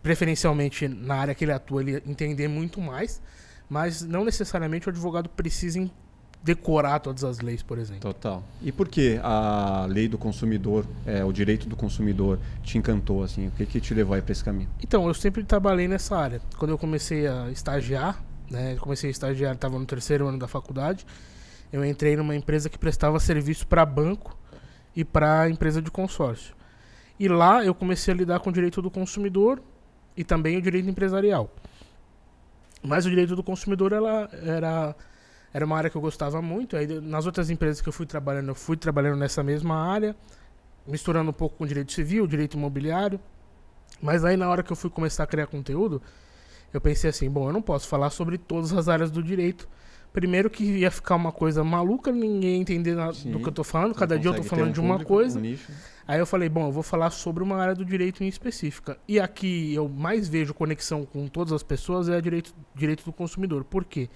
preferencialmente 0.02 0.88
na 0.88 1.16
área 1.16 1.36
que 1.36 1.44
ele 1.44 1.52
atua, 1.52 1.82
ele 1.82 2.02
entender 2.06 2.48
muito 2.48 2.80
mais, 2.80 3.22
mas 3.70 4.02
não 4.02 4.24
necessariamente 4.24 4.88
o 4.88 4.90
advogado 4.92 5.28
precisa 5.30 5.80
em- 5.80 5.92
decorar 6.48 7.00
todas 7.00 7.26
as 7.26 7.42
leis, 7.42 7.62
por 7.62 7.78
exemplo. 7.78 8.00
Total. 8.00 8.42
E 8.62 8.72
por 8.72 8.88
que 8.88 9.20
a 9.22 9.86
lei 9.90 10.08
do 10.08 10.18
consumidor, 10.18 10.86
é, 11.06 11.22
o 11.22 11.34
direito 11.34 11.68
do 11.68 11.76
consumidor, 11.76 12.40
te 12.64 12.78
encantou 12.78 13.22
assim? 13.22 13.48
O 13.48 13.52
que, 13.52 13.66
que 13.66 13.82
te 13.82 13.94
levou 13.94 14.16
aí 14.16 14.22
para 14.22 14.32
esse 14.32 14.44
caminho? 14.44 14.70
Então, 14.82 15.06
eu 15.06 15.14
sempre 15.14 15.44
trabalhei 15.44 15.90
nessa 15.90 16.16
área. 16.16 16.42
Quando 16.58 16.72
eu 16.72 16.78
comecei 16.78 17.28
a 17.28 17.52
estagiar, 17.52 18.24
né, 18.50 18.78
comecei 18.80 19.10
a 19.10 19.12
estagiar, 19.12 19.56
estava 19.56 19.78
no 19.78 19.86
terceiro 19.86 20.26
ano 20.26 20.40
da 20.40 20.48
faculdade, 20.48 21.06
eu 21.72 21.84
entrei 21.84 22.16
numa 22.16 22.34
empresa 22.34 22.70
que 22.70 22.80
prestava 22.80 23.20
serviço 23.20 23.68
para 23.68 23.86
banco 23.86 24.38
e 24.96 25.04
para 25.04 25.50
empresa 25.50 25.82
de 25.82 25.92
consórcio. 25.92 26.56
E 27.20 27.28
lá 27.28 27.66
eu 27.66 27.76
comecei 27.76 28.14
a 28.14 28.18
lidar 28.18 28.40
com 28.40 28.50
o 28.50 28.54
direito 28.54 28.82
do 28.82 28.90
consumidor 28.90 29.62
e 30.16 30.24
também 30.24 30.56
o 30.56 30.62
direito 30.62 30.90
empresarial. 30.90 31.54
Mas 32.82 33.06
o 33.06 33.10
direito 33.10 33.36
do 33.36 33.44
consumidor 33.44 33.92
ela 33.92 34.30
era 34.46 34.96
era 35.54 35.66
uma 35.66 35.78
área 35.78 35.90
que 35.90 35.96
eu 35.96 36.02
gostava 36.02 36.42
muito. 36.42 36.76
Aí 36.78 36.88
nas 37.02 37.26
outras 37.26 37.50
empresas 37.50 37.82
que 37.82 37.90
eu 37.90 37.94
fui 37.94 38.06
trabalhando, 38.06 38.50
eu 38.50 38.56
fui 38.56 38.78
trabalhando 38.78 39.18
nessa 39.18 39.44
mesma 39.44 39.76
área, 39.76 40.16
misturando 40.86 41.30
um 41.30 41.34
pouco 41.34 41.58
com 41.58 41.66
direito 41.66 41.92
civil, 41.92 42.28
direito 42.28 42.58
imobiliário. 42.58 43.20
Mas 44.02 44.24
aí 44.24 44.38
na 44.38 44.50
hora 44.50 44.62
que 44.64 44.72
eu 44.72 44.76
fui 44.76 44.90
começar 44.90 45.24
a 45.24 45.28
criar 45.28 45.48
conteúdo, 45.48 46.02
eu 46.74 46.82
pensei 46.82 47.10
assim, 47.10 47.30
bom, 47.30 47.48
eu 47.50 47.54
não 47.54 47.62
posso 47.62 47.88
falar 47.88 48.10
sobre 48.10 48.38
todas 48.38 48.74
as 48.74 48.88
áreas 48.88 49.10
do 49.10 49.24
direito. 49.24 49.68
Primeiro 50.14 50.50
que 50.50 50.64
ia 50.64 50.90
ficar 50.90 51.16
uma 51.16 51.32
coisa 51.32 51.64
maluca, 51.64 52.12
ninguém 52.12 52.56
ia 52.56 52.58
entender 52.58 52.96
na- 52.96 53.14
Sim. 53.14 53.32
do 53.32 53.40
que 53.40 53.48
eu 53.48 53.52
tô 53.52 53.64
falando, 53.64 53.94
cada 53.94 54.18
dia 54.18 54.32
eu 54.32 54.36
tô 54.36 54.44
falando 54.44 54.70
um 54.70 54.72
de 54.72 54.80
uma 54.80 54.94
público, 54.96 55.14
coisa. 55.14 55.40
um. 55.40 55.56
Aí 56.08 56.20
eu 56.20 56.26
falei, 56.26 56.48
bom, 56.50 56.68
eu 56.68 56.72
vou 56.72 56.82
falar 56.82 57.10
sobre 57.10 57.44
uma 57.44 57.58
área 57.58 57.76
do 57.76 57.84
direito 57.86 58.24
em 58.24 58.28
específica. 58.28 58.98
E 59.08 59.20
aqui 59.20 59.74
eu 59.76 59.88
mais 59.90 60.28
vejo 60.28 60.54
conexão 60.54 61.06
com 61.06 61.28
todas 61.28 61.52
as 61.54 61.62
pessoas 61.62 62.08
é 62.10 62.16
a 62.16 62.22
direito, 62.22 62.56
direito 62.74 63.04
do 63.04 63.12
consumidor. 63.12 63.64
Por 63.64 63.84
quê? 63.84 64.10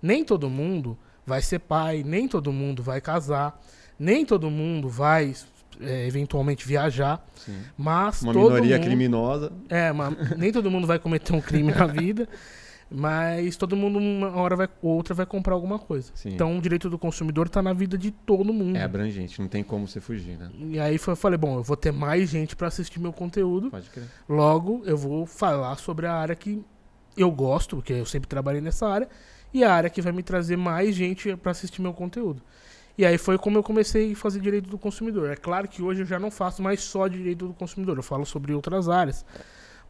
Nem 0.00 0.24
todo 0.24 0.48
mundo 0.48 0.96
vai 1.26 1.42
ser 1.42 1.58
pai, 1.58 2.02
nem 2.04 2.26
todo 2.26 2.52
mundo 2.52 2.82
vai 2.82 3.00
casar, 3.00 3.60
nem 3.98 4.24
todo 4.24 4.50
mundo 4.50 4.88
vai 4.88 5.34
é, 5.80 6.06
eventualmente 6.06 6.66
viajar, 6.66 7.24
Sim. 7.36 7.58
mas 7.76 8.22
Uma 8.22 8.32
minoria 8.32 8.76
mundo... 8.76 8.86
criminosa. 8.86 9.52
É, 9.68 9.92
mas 9.92 10.36
nem 10.36 10.52
todo 10.52 10.70
mundo 10.70 10.86
vai 10.86 10.98
cometer 10.98 11.34
um 11.34 11.40
crime 11.40 11.72
na 11.72 11.86
vida, 11.86 12.28
mas 12.90 13.56
todo 13.56 13.76
mundo 13.76 13.98
uma 13.98 14.34
hora 14.36 14.56
vai, 14.56 14.68
outra 14.82 15.14
vai 15.14 15.26
comprar 15.26 15.54
alguma 15.54 15.78
coisa. 15.78 16.10
Sim. 16.14 16.30
Então 16.30 16.56
o 16.56 16.60
direito 16.60 16.88
do 16.88 16.98
consumidor 16.98 17.46
está 17.46 17.62
na 17.62 17.72
vida 17.72 17.96
de 17.98 18.10
todo 18.10 18.52
mundo. 18.52 18.76
É 18.76 18.82
abrangente, 18.82 19.40
não 19.40 19.48
tem 19.48 19.62
como 19.62 19.86
você 19.86 20.00
fugir, 20.00 20.38
né? 20.38 20.50
E 20.58 20.80
aí 20.80 20.98
foi, 20.98 21.12
eu 21.12 21.16
falei, 21.16 21.38
bom, 21.38 21.58
eu 21.58 21.62
vou 21.62 21.76
ter 21.76 21.92
mais 21.92 22.28
gente 22.28 22.56
para 22.56 22.68
assistir 22.68 22.98
meu 22.98 23.12
conteúdo, 23.12 23.70
Pode 23.70 23.90
crer. 23.90 24.06
logo 24.28 24.82
eu 24.84 24.96
vou 24.96 25.26
falar 25.26 25.76
sobre 25.76 26.06
a 26.06 26.14
área 26.14 26.34
que 26.34 26.62
eu 27.16 27.30
gosto, 27.30 27.76
porque 27.76 27.92
eu 27.92 28.06
sempre 28.06 28.28
trabalhei 28.28 28.60
nessa 28.60 28.88
área, 28.88 29.08
e 29.52 29.64
a 29.64 29.72
área 29.72 29.90
que 29.90 30.02
vai 30.02 30.12
me 30.12 30.22
trazer 30.22 30.56
mais 30.56 30.94
gente 30.94 31.36
para 31.36 31.52
assistir 31.52 31.80
meu 31.80 31.92
conteúdo. 31.92 32.42
E 32.96 33.06
aí 33.06 33.16
foi 33.16 33.38
como 33.38 33.56
eu 33.56 33.62
comecei 33.62 34.12
a 34.12 34.16
fazer 34.16 34.40
direito 34.40 34.68
do 34.68 34.76
consumidor. 34.76 35.30
É 35.30 35.36
claro 35.36 35.68
que 35.68 35.80
hoje 35.80 36.02
eu 36.02 36.06
já 36.06 36.18
não 36.18 36.30
faço 36.30 36.60
mais 36.60 36.80
só 36.80 37.06
direito 37.06 37.46
do 37.46 37.54
consumidor, 37.54 37.96
eu 37.96 38.02
falo 38.02 38.26
sobre 38.26 38.52
outras 38.52 38.88
áreas. 38.88 39.24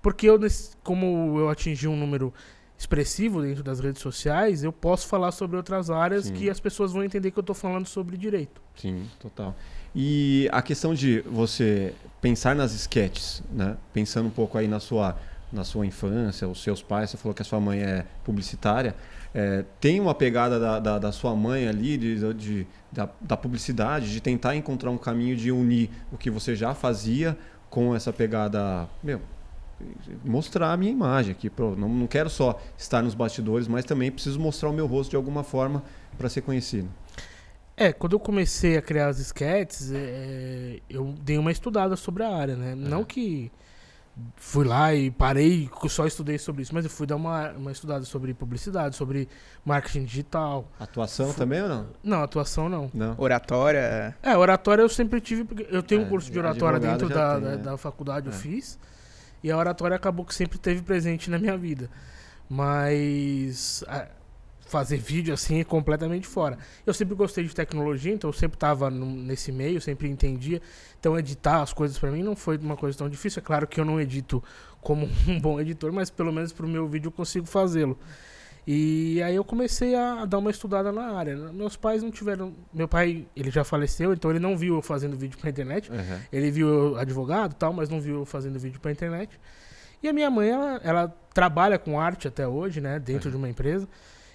Porque 0.03 0.29
eu, 0.29 0.39
como 0.83 1.39
eu 1.39 1.49
atingi 1.49 1.89
um 1.89 1.97
número 1.97 2.33
expressivo 2.79 3.43
dentro 3.43 3.65
das 3.65 3.81
redes 3.81 4.01
sociais, 4.01 4.63
eu 4.63 4.73
posso 4.73 5.09
falar 5.09 5.33
sobre 5.33 5.57
outras 5.57 5.91
áreas 5.91 6.27
Sim. 6.27 6.35
que 6.35 6.49
as 6.49 6.61
pessoas 6.61 6.93
vão 6.93 7.03
entender 7.03 7.33
que 7.33 7.39
eu 7.39 7.41
estou 7.41 7.55
falando 7.55 7.87
sobre 7.87 8.17
direito. 8.17 8.61
Sim, 8.77 9.09
total. 9.19 9.57
E 9.95 10.49
a 10.53 10.63
questão 10.63 10.95
de 10.95 11.23
você 11.23 11.93
pensar 12.21 12.55
nas 12.55 12.73
sketches, 12.73 13.43
né? 13.51 13.77
Pensando 13.93 14.27
um 14.27 14.31
pouco 14.31 14.57
aí 14.57 14.69
na 14.69 14.79
sua, 14.79 15.19
na 15.53 15.65
sua 15.65 15.85
infância, 15.85 16.47
os 16.47 16.63
seus 16.63 16.83
pais, 16.83 17.11
você 17.11 17.17
falou 17.17 17.35
que 17.35 17.43
a 17.43 17.45
sua 17.45 17.59
mãe 17.59 17.81
é 17.81 18.07
publicitária. 18.23 18.95
É, 19.41 19.65
tem 19.81 20.01
uma 20.01 20.15
pegada 20.17 20.59
da, 20.59 20.81
da, 20.81 20.99
da 20.99 21.13
sua 21.13 21.33
mãe 21.37 21.69
ali, 21.69 21.97
de, 21.97 22.35
de- 22.35 22.67
da, 22.91 23.09
da 23.21 23.37
publicidade, 23.37 24.11
de 24.11 24.21
tentar 24.21 24.57
encontrar 24.57 24.91
um 24.91 24.99
caminho 24.99 25.37
de 25.37 25.53
unir 25.53 25.91
o 26.11 26.19
que 26.19 26.29
você 26.29 26.57
já 26.57 26.75
fazia 26.75 27.39
com 27.71 27.95
essa 27.95 28.13
pegada. 28.13 28.89
Meu, 29.01 29.21
mostrar 30.25 30.73
a 30.73 30.77
minha 30.77 30.91
imagem 30.91 31.31
aqui. 31.31 31.49
Pô, 31.49 31.77
não, 31.77 31.89
não 31.89 32.07
quero 32.09 32.29
só 32.29 32.61
estar 32.77 33.01
nos 33.01 33.15
bastidores, 33.15 33.69
mas 33.69 33.85
também 33.85 34.11
preciso 34.11 34.41
mostrar 34.41 34.71
o 34.71 34.73
meu 34.73 34.87
rosto 34.89 35.11
de 35.11 35.17
alguma 35.17 35.45
forma 35.45 35.85
para 36.17 36.29
ser 36.29 36.41
conhecido. 36.41 36.89
É, 37.77 37.93
quando 37.93 38.15
eu 38.15 38.19
comecei 38.19 38.77
a 38.77 38.83
criar 38.83 39.07
as 39.07 39.21
sketches, 39.21 39.93
é, 39.93 40.81
eu 40.91 41.15
dei 41.23 41.39
uma 41.39 41.53
estudada 41.53 41.95
sobre 41.95 42.25
a 42.25 42.35
área, 42.35 42.57
né? 42.57 42.75
Não 42.75 43.05
que 43.05 43.53
fui 44.37 44.65
lá 44.67 44.95
e 44.95 45.11
parei 45.11 45.71
e 45.85 45.89
só 45.89 46.07
estudei 46.07 46.39
sobre 46.39 46.63
isso, 46.63 46.75
mas 46.75 46.85
eu 46.85 46.91
fui 46.91 47.07
dar 47.07 47.17
uma, 47.17 47.51
uma 47.53 47.73
estudada 47.73 48.05
sobre 48.05 48.35
publicidade, 48.35 48.97
sobre 48.97 49.29
marketing 49.65 50.05
digital. 50.05 50.67
Atuação 50.79 51.33
também 51.33 51.63
ou 51.63 51.69
não? 51.69 51.87
Não, 52.03 52.23
atuação 52.23 52.69
não. 52.69 52.91
Não. 52.95 53.15
Oratória. 53.19 54.15
É, 54.23 54.37
oratória 54.37 54.83
eu 54.83 54.89
sempre 54.89 55.21
tive, 55.21 55.45
porque 55.45 55.67
eu 55.71 55.83
tenho 55.83 56.03
É, 56.03 56.05
um 56.05 56.09
curso 56.09 56.31
de 56.31 56.39
oratória 56.39 56.79
dentro 56.79 57.09
da, 57.09 57.35
tem, 57.35 57.43
da, 57.45 57.51
é. 57.53 57.57
da 57.57 57.77
faculdade, 57.77 58.27
eu 58.27 58.33
É. 58.33 58.37
fiz. 58.37 58.79
E 59.43 59.51
a 59.51 59.57
oratória 59.57 59.95
acabou 59.97 60.25
que 60.25 60.35
sempre 60.35 60.59
teve 60.59 60.83
presente 60.83 61.31
na 61.31 61.39
minha 61.39 61.57
vida. 61.57 61.89
Mas 62.51 63.85
a- 63.87 64.09
fazer 64.69 64.99
vídeo 64.99 65.33
assim 65.35 65.61
é 65.61 65.65
completamente 65.65 66.27
fora. 66.27 66.59
Eu 66.87 66.93
sempre 66.95 67.15
gostei 67.15 67.45
de 67.45 67.55
tecnologia, 67.55 68.13
então 68.13 68.29
eu 68.29 68.35
sempre 68.35 68.57
estava 68.57 68.91
nesse 68.91 69.51
meio, 69.51 69.81
sempre 69.81 70.09
entendia. 70.09 70.61
Então 71.01 71.19
editar 71.19 71.63
as 71.63 71.73
coisas 71.73 71.99
para 71.99 72.11
mim 72.11 72.23
não 72.23 72.37
foi 72.37 72.57
uma 72.59 72.77
coisa 72.77 72.97
tão 72.99 73.09
difícil. 73.09 73.41
É 73.41 73.43
claro 73.43 73.67
que 73.67 73.81
eu 73.81 73.85
não 73.85 74.01
edito 74.01 74.43
como 74.81 75.09
um 75.27 75.41
bom 75.41 75.59
editor, 75.61 75.93
mas 75.93 76.11
pelo 76.11 76.33
menos 76.33 76.53
pro 76.53 76.69
meu 76.69 76.87
vídeo 76.87 77.09
eu 77.09 77.13
consigo 77.13 77.47
fazê-lo. 77.47 77.99
E 78.71 79.23
aí 79.23 79.35
eu 79.35 79.43
comecei 79.45 79.95
a, 79.95 80.27
dar 80.27 80.37
uma 80.37 80.51
estudada 80.51 80.93
na 80.93 81.13
área. 81.17 81.35
Meus 81.35 81.75
pais 81.75 82.03
não 82.03 82.11
tiveram. 82.11 82.55
Meu 82.71 82.87
pai, 82.87 83.27
ele 83.35 83.51
já 83.51 83.65
faleceu, 83.65 84.13
então 84.13 84.31
ele 84.31 84.39
não 84.39 84.59
viu 84.59 84.75
eu 84.75 84.83
fazendo 84.83 85.17
vídeo 85.17 85.39
pra 85.39 85.49
internet. 85.49 85.91
Uhum. 85.91 86.19
Ele 86.31 86.51
viu 86.51 86.69
eu 86.69 86.97
advogado 86.99 87.55
tal, 87.55 87.73
mas 87.73 87.89
não 87.89 87.99
viu 87.99 88.17
eu 88.17 88.25
fazendo 88.27 88.59
vídeo 88.59 88.79
pra 88.79 88.93
internet. 88.93 89.41
E 90.03 90.09
a 90.09 90.13
minha 90.13 90.31
mãe, 90.31 90.51
ela, 90.51 90.81
ela 90.85 91.09
trabalha 91.33 91.79
com 91.79 91.99
arte 91.99 92.29
até 92.29 92.47
hoje, 92.47 92.79
né? 92.79 92.99
Dentro 92.99 93.29
Uhum. 93.29 93.31
de 93.31 93.37
uma 93.39 93.49
empresa. 93.49 93.89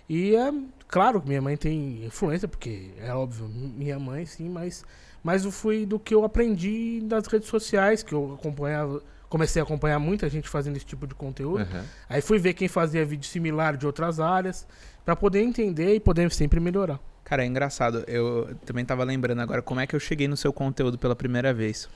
E 0.07 0.35
é 0.35 0.53
claro 0.87 1.21
que 1.21 1.27
minha 1.27 1.41
mãe 1.41 1.57
tem 1.57 2.05
influência, 2.05 2.47
porque 2.47 2.91
é 2.99 3.13
óbvio, 3.13 3.47
minha 3.47 3.97
mãe 3.99 4.25
sim, 4.25 4.49
mas, 4.49 4.83
mas 5.23 5.45
eu 5.45 5.51
fui 5.51 5.85
do 5.85 5.99
que 5.99 6.13
eu 6.13 6.23
aprendi 6.23 7.01
das 7.03 7.27
redes 7.27 7.47
sociais, 7.47 8.03
que 8.03 8.13
eu 8.13 8.33
acompanhava. 8.33 9.01
Comecei 9.29 9.59
a 9.59 9.63
acompanhar 9.63 9.97
muita 9.97 10.29
gente 10.29 10.47
fazendo 10.47 10.77
esse 10.77 10.85
tipo 10.85 11.07
de 11.07 11.15
conteúdo. 11.15 11.61
Uhum. 11.61 11.83
Aí 12.07 12.21
fui 12.21 12.37
ver 12.37 12.53
quem 12.53 12.67
fazia 12.67 13.03
vídeo 13.03 13.27
similar 13.27 13.75
de 13.75 13.85
outras 13.87 14.19
áreas, 14.19 14.67
pra 15.03 15.15
poder 15.15 15.41
entender 15.41 15.95
e 15.95 15.99
poder 15.99 16.31
sempre 16.31 16.59
melhorar. 16.59 16.99
Cara, 17.23 17.43
é 17.43 17.47
engraçado. 17.47 18.03
Eu 18.07 18.55
também 18.65 18.85
tava 18.85 19.03
lembrando 19.03 19.39
agora 19.39 19.61
como 19.61 19.79
é 19.79 19.87
que 19.87 19.95
eu 19.95 19.99
cheguei 19.99 20.27
no 20.27 20.37
seu 20.37 20.53
conteúdo 20.53 20.99
pela 20.99 21.15
primeira 21.15 21.51
vez. 21.53 21.89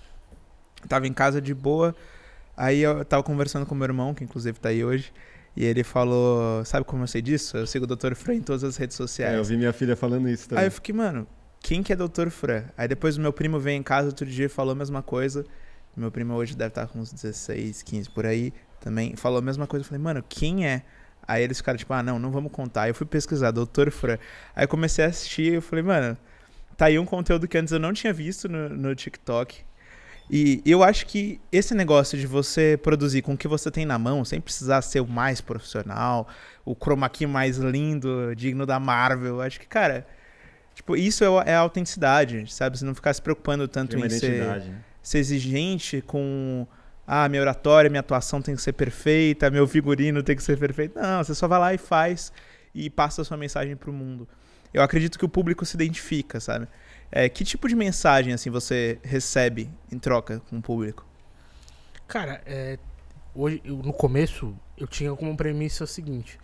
Eu 0.82 0.88
tava 0.88 1.08
em 1.08 1.14
casa 1.14 1.40
de 1.40 1.54
boa, 1.54 1.96
aí 2.56 2.80
eu 2.80 3.04
tava 3.06 3.22
conversando 3.22 3.66
com 3.66 3.76
meu 3.76 3.86
irmão, 3.86 4.14
que 4.14 4.24
inclusive 4.24 4.60
tá 4.60 4.70
aí 4.70 4.84
hoje, 4.84 5.14
e 5.58 5.66
ele 5.66 5.84
falou: 5.84 6.64
Sabe 6.64 6.86
como 6.86 7.02
eu 7.02 7.08
sei 7.08 7.20
disso? 7.20 7.58
Eu 7.58 7.66
sigo 7.66 7.86
o 7.86 7.88
Dr. 7.88 8.14
Fran 8.14 8.36
em 8.36 8.42
todas 8.42 8.64
as 8.64 8.78
redes 8.78 8.96
sociais. 8.96 9.34
É, 9.34 9.40
eu 9.40 9.44
vi 9.44 9.58
minha 9.58 9.74
filha 9.74 9.96
falando 9.96 10.30
isso 10.30 10.48
também. 10.48 10.62
Aí 10.62 10.68
eu 10.68 10.72
fiquei, 10.72 10.94
mano, 10.94 11.26
quem 11.60 11.82
que 11.82 11.92
é 11.92 11.96
Dr. 11.96 12.30
Fran? 12.30 12.66
Aí 12.78 12.88
depois 12.88 13.18
o 13.18 13.22
meu 13.22 13.34
primo 13.34 13.60
veio 13.60 13.76
em 13.76 13.82
casa 13.82 14.08
outro 14.08 14.28
dia 14.28 14.46
e 14.46 14.50
falou 14.50 14.74
a 14.74 14.76
mesma 14.76 15.02
coisa. 15.02 15.44
Meu 15.96 16.12
primo 16.12 16.36
hoje 16.36 16.56
deve 16.56 16.70
estar 16.70 16.86
com 16.86 17.00
uns 17.00 17.12
16, 17.12 17.82
15 17.82 18.10
por 18.12 18.28
aí. 18.28 18.54
Também 18.80 19.16
falou 19.16 19.40
a 19.40 19.42
mesma 19.42 19.66
coisa. 19.66 19.84
Eu 19.84 19.88
falei, 19.88 20.04
mano, 20.04 20.24
quem 20.30 20.68
é? 20.68 20.84
Aí 21.28 21.42
eles 21.42 21.58
ficaram 21.58 21.76
tipo, 21.76 21.92
ah, 21.92 22.04
não, 22.04 22.20
não 22.20 22.30
vamos 22.30 22.52
contar. 22.52 22.84
Aí 22.84 22.92
eu 22.92 22.96
fui 22.96 23.08
pesquisar, 23.08 23.50
Dr. 23.50 23.90
Fran. 23.90 24.20
Aí 24.56 24.64
eu 24.64 24.68
comecei 24.68 25.06
a 25.06 25.08
assistir 25.08 25.54
e 25.54 25.56
eu 25.56 25.62
falei, 25.64 25.84
mano, 25.84 26.16
tá 26.78 26.86
aí 26.86 27.00
um 27.00 27.06
conteúdo 27.06 27.48
que 27.48 27.58
antes 27.58 27.74
eu 27.74 27.80
não 27.80 27.94
tinha 27.94 28.14
visto 28.14 28.48
no, 28.48 28.70
no 28.70 28.94
TikTok. 28.94 29.66
E 30.30 30.62
eu 30.66 30.84
acho 30.84 31.06
que 31.06 31.40
esse 31.52 31.74
negócio 31.74 32.18
de 32.18 32.28
você 32.28 32.78
produzir 32.82 33.22
com 33.22 33.34
o 33.34 33.38
que 33.38 33.48
você 33.48 33.72
tem 33.72 33.86
na 33.86 33.98
mão, 33.98 34.26
sem 34.26 34.42
precisar 34.42 34.82
ser 34.82 35.00
o 35.00 35.08
mais 35.08 35.40
profissional, 35.40 36.28
o 36.66 36.76
chroma 36.76 37.10
key 37.10 37.26
mais 37.26 37.58
lindo, 37.58 38.36
digno 38.36 38.66
da 38.66 38.78
Marvel, 38.80 39.42
acho 39.42 39.60
que, 39.60 39.66
cara, 39.66 40.06
tipo, 40.76 40.98
isso 40.98 41.24
é, 41.24 41.52
é 41.52 41.56
a 41.56 41.60
autenticidade, 41.60 42.52
sabe? 42.52 42.78
Você 42.78 42.84
não 42.84 42.94
ficar 42.94 43.14
se 43.14 43.22
preocupando 43.22 43.68
tanto 43.70 43.98
em 43.98 44.10
ser, 44.10 44.44
né? 44.44 44.82
ser 45.02 45.20
exigente 45.20 46.02
com 46.02 46.68
ah, 47.08 47.30
minha 47.30 47.42
oratória, 47.42 47.90
minha 47.90 48.02
atuação 48.02 48.42
tem 48.42 48.54
que 48.54 48.62
ser 48.62 48.74
perfeita, 48.74 49.50
meu 49.50 49.66
figurino 49.66 50.22
tem 50.22 50.36
que 50.36 50.44
ser 50.44 50.60
perfeito. 50.60 51.00
Não, 51.00 51.24
você 51.24 51.34
só 51.34 51.48
vai 51.48 51.58
lá 51.58 51.74
e 51.74 51.78
faz 51.78 52.34
e 52.76 52.90
passa 52.90 53.22
a 53.22 53.26
sua 53.26 53.38
mensagem 53.38 53.78
pro 53.78 53.94
mundo. 53.94 54.28
Eu 54.74 54.84
acredito 54.84 55.18
que 55.18 55.24
o 55.24 55.30
público 55.30 55.66
se 55.66 55.76
identifica, 55.76 56.42
sabe? 56.42 56.68
É, 57.12 57.30
que 57.30 57.44
tipo 57.44 57.68
de 57.68 57.76
mensagem 57.76 58.34
assim 58.34 58.50
você 58.50 59.00
recebe 59.04 59.70
em 59.92 59.98
troca 59.98 60.42
com 60.50 60.58
o 60.58 60.62
público? 60.62 61.06
Cara, 62.08 62.42
é, 62.46 62.78
hoje, 63.34 63.62
eu, 63.64 63.78
no 63.78 63.94
começo, 63.94 64.56
eu 64.78 64.88
tinha 64.88 65.14
como 65.16 65.36
premissa 65.36 65.86
a 65.86 65.88
seguinte: 65.88 66.38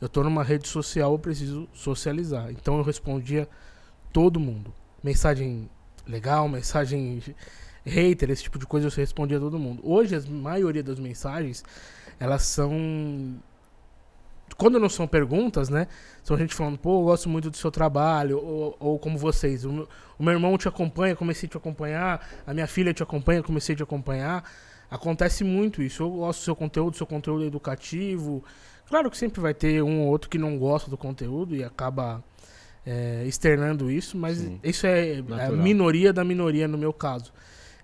eu 0.00 0.08
tô 0.08 0.22
numa 0.22 0.42
rede 0.42 0.68
social, 0.68 1.12
eu 1.12 1.18
preciso 1.18 1.68
socializar. 1.72 2.50
Então 2.50 2.76
eu 2.78 2.82
respondia 2.82 3.48
todo 4.12 4.40
mundo. 4.40 4.72
Mensagem 5.02 5.68
legal, 6.06 6.48
mensagem 6.48 7.22
hater, 7.84 8.30
esse 8.30 8.42
tipo 8.42 8.58
de 8.58 8.66
coisa 8.66 8.88
eu 8.88 8.90
respondia 8.90 9.38
todo 9.38 9.58
mundo. 9.58 9.80
Hoje, 9.84 10.14
a 10.14 10.20
maioria 10.20 10.82
das 10.82 10.98
mensagens, 10.98 11.64
elas 12.18 12.42
são 12.42 13.38
quando 14.56 14.78
não 14.78 14.88
são 14.88 15.06
perguntas, 15.06 15.68
né? 15.68 15.86
São 16.22 16.36
gente 16.36 16.54
falando, 16.54 16.78
pô, 16.78 17.00
eu 17.00 17.04
gosto 17.04 17.28
muito 17.28 17.50
do 17.50 17.56
seu 17.56 17.70
trabalho, 17.70 18.38
ou, 18.38 18.76
ou 18.78 18.98
como 18.98 19.18
vocês, 19.18 19.64
o 19.64 19.72
meu, 19.72 19.88
o 20.18 20.22
meu, 20.22 20.32
irmão 20.32 20.56
te 20.58 20.68
acompanha, 20.68 21.16
comecei 21.16 21.46
a 21.46 21.50
te 21.50 21.56
acompanhar, 21.56 22.26
a 22.46 22.52
minha 22.54 22.66
filha 22.66 22.92
te 22.92 23.02
acompanha, 23.02 23.42
comecei 23.42 23.74
a 23.74 23.76
te 23.76 23.82
acompanhar. 23.82 24.44
Acontece 24.90 25.44
muito 25.44 25.82
isso. 25.82 26.02
Eu 26.02 26.10
gosto 26.10 26.40
do 26.40 26.44
seu 26.44 26.56
conteúdo, 26.56 26.90
do 26.90 26.96
seu 26.96 27.06
conteúdo 27.06 27.44
educativo. 27.44 28.42
Claro 28.88 29.08
que 29.08 29.16
sempre 29.16 29.40
vai 29.40 29.54
ter 29.54 29.82
um 29.82 30.00
ou 30.00 30.08
outro 30.08 30.28
que 30.28 30.36
não 30.36 30.58
gosta 30.58 30.90
do 30.90 30.96
conteúdo 30.96 31.54
e 31.54 31.62
acaba 31.62 32.22
é, 32.84 33.24
externando 33.24 33.90
isso, 33.90 34.16
mas 34.16 34.38
Sim. 34.38 34.58
isso 34.64 34.86
é 34.86 35.22
Natural. 35.22 35.52
a 35.52 35.56
minoria 35.56 36.12
da 36.12 36.24
minoria 36.24 36.66
no 36.66 36.76
meu 36.76 36.92
caso. 36.92 37.32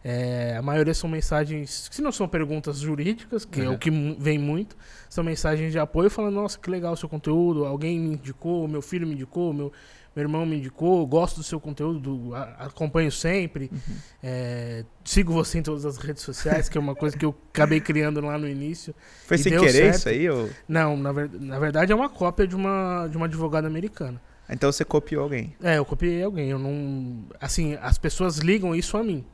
É, 0.08 0.54
a 0.56 0.62
maioria 0.62 0.94
são 0.94 1.10
mensagens, 1.10 1.88
se 1.90 2.00
não 2.00 2.12
são 2.12 2.28
perguntas 2.28 2.78
jurídicas, 2.78 3.44
que 3.44 3.60
uhum. 3.60 3.72
é 3.72 3.74
o 3.74 3.76
que 3.76 3.90
vem 3.90 4.38
muito, 4.38 4.76
são 5.10 5.24
mensagens 5.24 5.72
de 5.72 5.80
apoio 5.80 6.08
falando, 6.08 6.34
nossa, 6.34 6.56
que 6.56 6.70
legal 6.70 6.92
o 6.92 6.96
seu 6.96 7.08
conteúdo, 7.08 7.64
alguém 7.64 7.98
me 7.98 8.14
indicou, 8.14 8.68
meu 8.68 8.80
filho 8.80 9.04
me 9.04 9.14
indicou, 9.14 9.52
meu, 9.52 9.72
meu 10.14 10.22
irmão 10.22 10.46
me 10.46 10.58
indicou, 10.58 11.04
gosto 11.08 11.38
do 11.38 11.42
seu 11.42 11.58
conteúdo, 11.58 11.98
do, 11.98 12.34
a, 12.36 12.66
acompanho 12.66 13.10
sempre, 13.10 13.68
uhum. 13.72 13.96
é, 14.22 14.84
sigo 15.04 15.32
você 15.32 15.58
em 15.58 15.62
todas 15.64 15.84
as 15.84 15.96
redes 15.96 16.22
sociais, 16.22 16.68
que 16.68 16.78
é 16.78 16.80
uma 16.80 16.94
coisa 16.94 17.18
que 17.18 17.24
eu 17.24 17.34
acabei 17.52 17.80
criando 17.80 18.20
lá 18.20 18.38
no 18.38 18.46
início. 18.46 18.94
Foi 19.26 19.36
sem 19.36 19.58
querer 19.58 19.72
certo. 19.72 19.96
isso 19.96 20.08
aí? 20.08 20.30
Ou... 20.30 20.48
Não, 20.68 20.96
na, 20.96 21.10
ver, 21.10 21.28
na 21.32 21.58
verdade 21.58 21.90
é 21.90 21.94
uma 21.96 22.08
cópia 22.08 22.46
de 22.46 22.54
uma, 22.54 23.08
de 23.10 23.16
uma 23.16 23.26
advogada 23.26 23.66
americana. 23.66 24.22
Então 24.48 24.70
você 24.70 24.84
copiou 24.84 25.24
alguém? 25.24 25.56
É, 25.60 25.78
eu 25.78 25.84
copiei 25.84 26.22
alguém. 26.22 26.48
Eu 26.48 26.58
não. 26.60 27.24
Assim, 27.40 27.76
as 27.82 27.98
pessoas 27.98 28.38
ligam 28.38 28.72
isso 28.72 28.96
a 28.96 29.02
mim. 29.02 29.24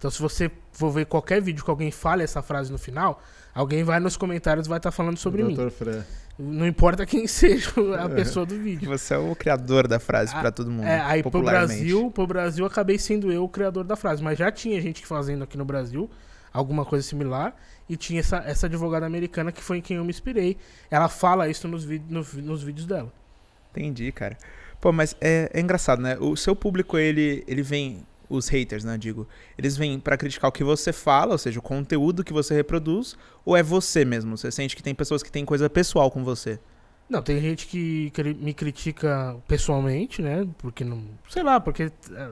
Então, 0.00 0.10
se 0.10 0.18
você 0.18 0.50
for 0.72 0.90
ver 0.90 1.04
qualquer 1.04 1.42
vídeo 1.42 1.62
que 1.62 1.70
alguém 1.70 1.90
fale 1.90 2.24
essa 2.24 2.40
frase 2.40 2.72
no 2.72 2.78
final, 2.78 3.22
alguém 3.54 3.84
vai 3.84 4.00
nos 4.00 4.16
comentários 4.16 4.66
e 4.66 4.68
vai 4.70 4.78
estar 4.78 4.90
tá 4.90 4.96
falando 4.96 5.18
sobre 5.18 5.44
mim. 5.44 5.54
Fre. 5.70 6.02
Não 6.38 6.66
importa 6.66 7.04
quem 7.04 7.26
seja 7.28 7.70
a 8.02 8.08
pessoa 8.08 8.46
do 8.46 8.58
vídeo. 8.58 8.88
Você 8.88 9.12
é 9.12 9.18
o 9.18 9.36
criador 9.36 9.86
da 9.86 10.00
frase 10.00 10.32
para 10.32 10.50
todo 10.50 10.70
mundo. 10.70 10.86
É, 10.86 11.02
aí 11.02 11.22
pro 11.22 11.42
Brasil, 11.42 12.10
pro 12.12 12.26
Brasil 12.26 12.64
acabei 12.64 12.98
sendo 12.98 13.30
eu 13.30 13.44
o 13.44 13.48
criador 13.48 13.84
da 13.84 13.94
frase, 13.94 14.22
mas 14.22 14.38
já 14.38 14.50
tinha 14.50 14.80
gente 14.80 15.04
fazendo 15.04 15.44
aqui 15.44 15.58
no 15.58 15.66
Brasil 15.66 16.08
alguma 16.50 16.86
coisa 16.86 17.06
similar 17.06 17.54
e 17.86 17.94
tinha 17.94 18.20
essa, 18.20 18.38
essa 18.38 18.68
advogada 18.68 19.04
americana 19.04 19.52
que 19.52 19.62
foi 19.62 19.76
em 19.76 19.82
quem 19.82 19.98
eu 19.98 20.04
me 20.04 20.10
inspirei. 20.10 20.56
Ela 20.90 21.10
fala 21.10 21.46
isso 21.46 21.68
nos, 21.68 21.84
no, 21.84 22.24
nos 22.42 22.62
vídeos 22.62 22.86
dela. 22.86 23.12
Entendi, 23.70 24.10
cara. 24.12 24.38
Pô, 24.80 24.92
mas 24.92 25.14
é, 25.20 25.50
é 25.52 25.60
engraçado, 25.60 26.00
né? 26.00 26.16
O 26.18 26.34
seu 26.36 26.56
público, 26.56 26.96
ele, 26.96 27.44
ele 27.46 27.62
vem 27.62 28.06
os 28.30 28.48
haters, 28.48 28.84
né, 28.84 28.96
digo, 28.96 29.28
eles 29.58 29.76
vêm 29.76 29.98
para 29.98 30.16
criticar 30.16 30.48
o 30.48 30.52
que 30.52 30.64
você 30.64 30.92
fala, 30.92 31.32
ou 31.32 31.38
seja, 31.38 31.58
o 31.58 31.62
conteúdo 31.62 32.24
que 32.24 32.32
você 32.32 32.54
reproduz, 32.54 33.16
ou 33.44 33.56
é 33.56 33.62
você 33.62 34.04
mesmo? 34.04 34.38
Você 34.38 34.50
sente 34.50 34.76
que 34.76 34.82
tem 34.82 34.94
pessoas 34.94 35.22
que 35.22 35.30
têm 35.30 35.44
coisa 35.44 35.68
pessoal 35.68 36.10
com 36.10 36.24
você? 36.24 36.58
Não, 37.10 37.20
tem 37.20 37.40
gente 37.40 37.66
que 37.66 38.12
me 38.38 38.54
critica 38.54 39.36
pessoalmente, 39.48 40.22
né? 40.22 40.46
Porque 40.58 40.84
não. 40.84 41.02
Sei 41.28 41.42
lá, 41.42 41.58
porque. 41.58 41.90
É, 42.14 42.28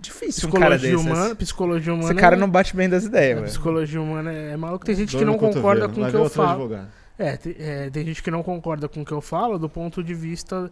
Difícil 0.00 0.48
um 0.48 0.52
cara 0.52 0.76
desses. 0.76 1.00
humana, 1.00 1.36
Psicologia 1.36 1.94
humana. 1.94 2.08
Esse 2.10 2.20
cara 2.20 2.34
é, 2.34 2.38
não 2.38 2.50
bate 2.50 2.74
bem 2.74 2.88
das 2.88 3.04
ideias, 3.04 3.36
velho. 3.36 3.46
Psicologia 3.48 4.02
humana 4.02 4.32
é 4.32 4.56
maluco. 4.56 4.84
Tem 4.84 4.96
gente 4.96 5.16
que 5.16 5.24
não 5.24 5.38
concorda 5.38 5.88
com 5.88 6.02
o 6.02 6.10
que 6.10 6.16
eu 6.16 6.28
falo. 6.28 6.74
É 7.16 7.36
tem, 7.36 7.54
é, 7.56 7.88
tem 7.88 8.04
gente 8.04 8.20
que 8.20 8.30
não 8.30 8.42
concorda 8.42 8.88
com 8.88 9.02
o 9.02 9.04
que 9.04 9.12
eu 9.12 9.20
falo 9.20 9.58
do 9.58 9.68
ponto 9.68 10.02
de 10.02 10.12
vista 10.12 10.70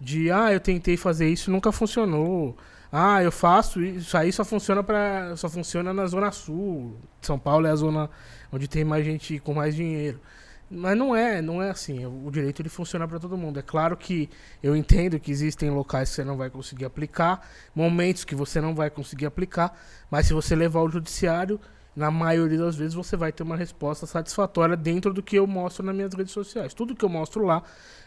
de, 0.00 0.30
ah, 0.30 0.52
eu 0.52 0.58
tentei 0.58 0.96
fazer 0.96 1.28
isso 1.28 1.50
e 1.50 1.52
nunca 1.52 1.70
funcionou. 1.70 2.56
Ah, 2.90 3.22
eu 3.22 3.32
faço 3.32 3.82
isso 3.82 4.16
aí 4.16 4.32
só 4.32 4.44
funciona 4.44 4.82
para 4.82 5.36
só 5.36 5.48
funciona 5.48 5.92
na 5.92 6.06
zona 6.06 6.30
sul. 6.30 6.96
São 7.20 7.38
Paulo 7.38 7.66
é 7.66 7.70
a 7.70 7.76
zona 7.76 8.10
onde 8.52 8.68
tem 8.68 8.84
mais 8.84 9.04
gente 9.04 9.38
com 9.40 9.54
mais 9.54 9.74
dinheiro. 9.74 10.20
Mas 10.68 10.96
não 10.98 11.14
é, 11.14 11.40
não 11.40 11.62
é 11.62 11.70
assim. 11.70 12.04
O 12.06 12.30
direito 12.30 12.60
ele 12.60 12.68
funciona 12.68 13.06
para 13.06 13.20
todo 13.20 13.36
mundo. 13.36 13.58
É 13.58 13.62
claro 13.62 13.96
que 13.96 14.28
eu 14.62 14.74
entendo 14.74 15.18
que 15.20 15.30
existem 15.30 15.70
locais 15.70 16.08
que 16.10 16.16
você 16.16 16.24
não 16.24 16.36
vai 16.36 16.50
conseguir 16.50 16.84
aplicar, 16.84 17.48
momentos 17.74 18.24
que 18.24 18.34
você 18.34 18.60
não 18.60 18.74
vai 18.74 18.90
conseguir 18.90 19.26
aplicar, 19.26 19.78
mas 20.10 20.26
se 20.26 20.34
você 20.34 20.56
levar 20.56 20.80
ao 20.80 20.90
judiciário, 20.90 21.60
na 21.96 22.10
maioria 22.10 22.58
das 22.58 22.76
vezes 22.76 22.92
você 22.92 23.16
vai 23.16 23.32
ter 23.32 23.42
uma 23.42 23.56
resposta 23.56 24.06
satisfatória 24.06 24.76
dentro 24.76 25.14
do 25.14 25.22
que 25.22 25.36
eu 25.36 25.46
mostro 25.46 25.84
nas 25.84 25.96
minhas 25.96 26.12
redes 26.12 26.32
sociais. 26.32 26.74
Tudo 26.74 26.94
que 26.94 27.04
eu 27.04 27.08
mostro 27.08 27.42
lá 27.42 27.62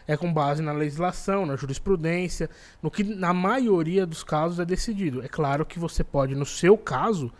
é 0.06 0.16
com 0.16 0.32
base 0.32 0.62
na 0.62 0.72
legislação, 0.72 1.44
na 1.44 1.56
jurisprudência, 1.56 2.48
no 2.80 2.88
que 2.88 3.02
na 3.02 3.34
maioria 3.34 4.06
dos 4.06 4.22
casos 4.22 4.60
é 4.60 4.64
decidido. 4.64 5.22
É 5.22 5.28
claro 5.28 5.66
que 5.66 5.76
você 5.76 6.04
pode, 6.04 6.36
no 6.36 6.46
seu 6.46 6.78
caso, 6.78 7.32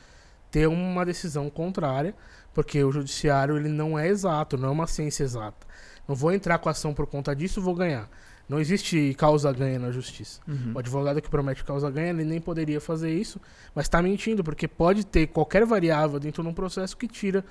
ter 0.51 0.67
uma 0.67 1.07
decisão 1.07 1.49
contrária, 1.49 2.17
porque 2.53 2.83
o 2.83 2.91
judiciário 2.91 3.57
ele 3.57 3.69
não 3.69 3.97
é 3.97 4.09
exato, 4.09 4.59
não 4.59 4.71
é 4.71 4.73
uma 4.73 4.89
ciência 4.89 5.23
exata. 5.23 5.65
Não 6.09 6.17
vou 6.17 6.33
entrar 6.33 6.59
com 6.59 6.69
ação 6.69 6.93
por 6.93 7.07
conta 7.07 7.35
disso, 7.35 7.63
vou 7.63 7.77
ganhar. 7.77 8.11
Não 8.51 8.59
existe 8.59 9.15
causa-ganha 9.15 9.79
na 9.79 9.93
justiça. 9.93 10.41
Uhum. 10.49 10.73
O 10.75 10.79
advogado 10.81 11.23
que 11.23 11.31
promete 11.31 11.63
causa-ganha, 11.63 12.09
ele 12.09 12.25
nem 12.25 12.41
poderia 12.41 12.81
fazer 12.81 13.15
isso, 13.15 13.41
mas 13.73 13.85
está 13.85 14.03
mentindo, 14.03 14.43
porque 14.43 14.67
pode 14.67 15.07
ter 15.07 15.29
qualquer 15.29 15.65
variável 15.65 16.19
dentro 16.19 16.43
de 16.43 16.49
um 16.49 16.53
processo 16.53 16.97
que 16.97 17.07
tira 17.07 17.45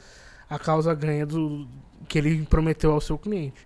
a 0.49 0.59
causa-ganha 0.59 1.25
do 1.25 1.65
que 2.05 2.17
ele 2.17 2.45
prometeu 2.45 2.91
ao 2.91 2.99
seu 2.99 3.17
cliente. 3.17 3.65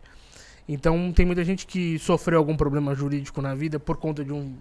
Então, 0.70 1.12
tem 1.12 1.26
muita 1.26 1.44
gente 1.44 1.66
que 1.66 1.98
sofreu 1.98 2.38
algum 2.38 2.56
problema 2.56 2.94
jurídico 2.94 3.42
na 3.42 3.56
vida 3.56 3.80
por 3.80 3.98
conta 3.98 4.24
de 4.24 4.32
um 4.32 4.56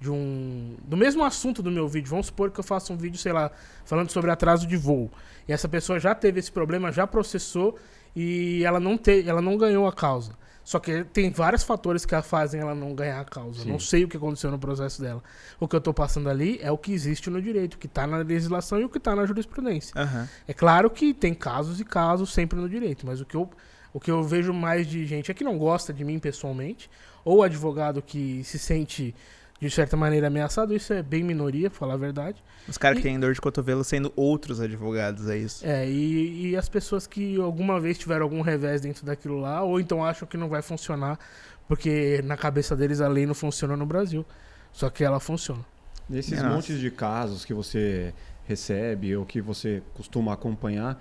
de 0.00 0.10
um 0.10 0.76
do 0.82 0.96
mesmo 0.96 1.24
assunto 1.24 1.62
do 1.62 1.70
meu 1.70 1.86
vídeo. 1.86 2.08
Vamos 2.08 2.26
supor 2.26 2.50
que 2.50 2.58
eu 2.58 2.64
faça 2.64 2.90
um 2.92 2.96
vídeo, 2.96 3.18
sei 3.18 3.32
lá, 3.32 3.50
falando 3.84 4.10
sobre 4.10 4.30
atraso 4.30 4.66
de 4.66 4.76
voo. 4.76 5.10
E 5.46 5.52
essa 5.52 5.68
pessoa 5.68 6.00
já 6.00 6.14
teve 6.14 6.40
esse 6.40 6.50
problema, 6.50 6.90
já 6.90 7.06
processou 7.06 7.78
e 8.14 8.62
ela 8.64 8.80
não 8.80 8.96
te, 8.96 9.28
ela 9.28 9.42
não 9.42 9.56
ganhou 9.56 9.86
a 9.86 9.92
causa. 9.92 10.32
Só 10.64 10.78
que 10.78 11.04
tem 11.04 11.30
vários 11.30 11.62
fatores 11.62 12.06
que 12.06 12.14
a 12.14 12.22
fazem 12.22 12.60
ela 12.60 12.74
não 12.74 12.94
ganhar 12.94 13.20
a 13.20 13.24
causa. 13.24 13.62
Sim. 13.62 13.68
Não 13.70 13.78
sei 13.78 14.04
o 14.04 14.08
que 14.08 14.16
aconteceu 14.16 14.50
no 14.50 14.58
processo 14.58 15.02
dela. 15.02 15.22
O 15.60 15.68
que 15.68 15.76
eu 15.76 15.78
estou 15.78 15.92
passando 15.92 16.30
ali 16.30 16.58
é 16.62 16.72
o 16.72 16.78
que 16.78 16.90
existe 16.92 17.28
no 17.28 17.40
direito, 17.40 17.74
o 17.74 17.78
que 17.78 17.86
está 17.86 18.06
na 18.06 18.16
legislação 18.16 18.80
e 18.80 18.84
o 18.84 18.88
que 18.88 18.96
está 18.96 19.14
na 19.14 19.26
jurisprudência. 19.26 19.94
Uhum. 20.00 20.26
É 20.48 20.54
claro 20.54 20.88
que 20.88 21.12
tem 21.12 21.34
casos 21.34 21.80
e 21.80 21.84
casos 21.84 22.32
sempre 22.32 22.58
no 22.58 22.66
direito, 22.66 23.06
mas 23.06 23.20
o 23.20 23.26
que, 23.26 23.34
eu, 23.34 23.50
o 23.92 24.00
que 24.00 24.10
eu 24.10 24.22
vejo 24.22 24.54
mais 24.54 24.86
de 24.86 25.04
gente 25.04 25.30
é 25.30 25.34
que 25.34 25.44
não 25.44 25.58
gosta 25.58 25.92
de 25.92 26.02
mim 26.02 26.18
pessoalmente, 26.18 26.90
ou 27.22 27.42
advogado 27.42 28.00
que 28.00 28.42
se 28.44 28.58
sente 28.58 29.14
de 29.60 29.70
certa 29.70 29.96
maneira 29.96 30.26
ameaçado, 30.26 30.74
isso 30.74 30.92
é 30.92 31.02
bem 31.02 31.22
minoria, 31.22 31.70
pra 31.70 31.78
falar 31.78 31.94
a 31.94 31.96
verdade. 31.96 32.42
Os 32.68 32.76
caras 32.76 32.98
que 32.98 33.04
têm 33.04 33.18
dor 33.18 33.32
de 33.32 33.40
cotovelo 33.40 33.82
sendo 33.84 34.12
outros 34.16 34.60
advogados, 34.60 35.28
é 35.28 35.38
isso? 35.38 35.66
É, 35.66 35.88
e, 35.88 36.50
e 36.50 36.56
as 36.56 36.68
pessoas 36.68 37.06
que 37.06 37.40
alguma 37.40 37.80
vez 37.80 37.96
tiveram 37.96 38.24
algum 38.24 38.40
revés 38.40 38.80
dentro 38.80 39.06
daquilo 39.06 39.38
lá, 39.38 39.62
ou 39.62 39.80
então 39.80 40.04
acham 40.04 40.26
que 40.26 40.36
não 40.36 40.48
vai 40.48 40.60
funcionar, 40.60 41.18
porque 41.66 42.20
na 42.24 42.36
cabeça 42.36 42.76
deles 42.76 43.00
a 43.00 43.08
lei 43.08 43.26
não 43.26 43.34
funciona 43.34 43.76
no 43.76 43.86
Brasil. 43.86 44.24
Só 44.74 44.90
que 44.90 45.04
ela 45.04 45.20
funciona. 45.20 45.64
Nesses 46.08 46.42
Nossa. 46.42 46.54
montes 46.54 46.80
de 46.80 46.90
casos 46.90 47.44
que 47.44 47.54
você 47.54 48.12
recebe 48.44 49.16
ou 49.16 49.24
que 49.24 49.40
você 49.40 49.82
costuma 49.94 50.32
acompanhar, 50.32 51.00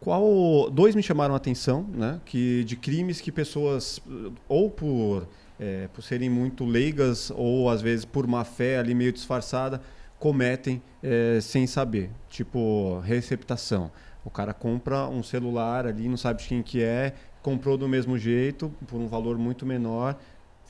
qual 0.00 0.70
dois 0.70 0.94
me 0.94 1.02
chamaram 1.02 1.34
a 1.34 1.36
atenção, 1.36 1.82
né? 1.92 2.20
Que 2.24 2.62
de 2.64 2.76
crimes 2.76 3.20
que 3.20 3.32
pessoas 3.32 4.00
ou 4.48 4.70
por 4.70 5.26
é, 5.58 5.88
por 5.92 6.02
serem 6.02 6.30
muito 6.30 6.64
leigas 6.64 7.30
ou 7.34 7.68
às 7.68 7.82
vezes 7.82 8.04
por 8.04 8.26
má 8.26 8.44
fé 8.44 8.78
ali 8.78 8.94
meio 8.94 9.12
disfarçada, 9.12 9.80
cometem 10.18 10.82
é, 11.02 11.38
sem 11.40 11.66
saber. 11.66 12.10
Tipo, 12.28 13.00
receptação. 13.00 13.90
O 14.24 14.30
cara 14.30 14.52
compra 14.52 15.06
um 15.08 15.22
celular 15.22 15.86
ali, 15.86 16.08
não 16.08 16.16
sabe 16.16 16.42
de 16.42 16.48
quem 16.48 16.62
que 16.62 16.82
é, 16.82 17.14
comprou 17.42 17.78
do 17.78 17.88
mesmo 17.88 18.18
jeito, 18.18 18.70
por 18.86 19.00
um 19.00 19.06
valor 19.06 19.38
muito 19.38 19.64
menor, 19.64 20.16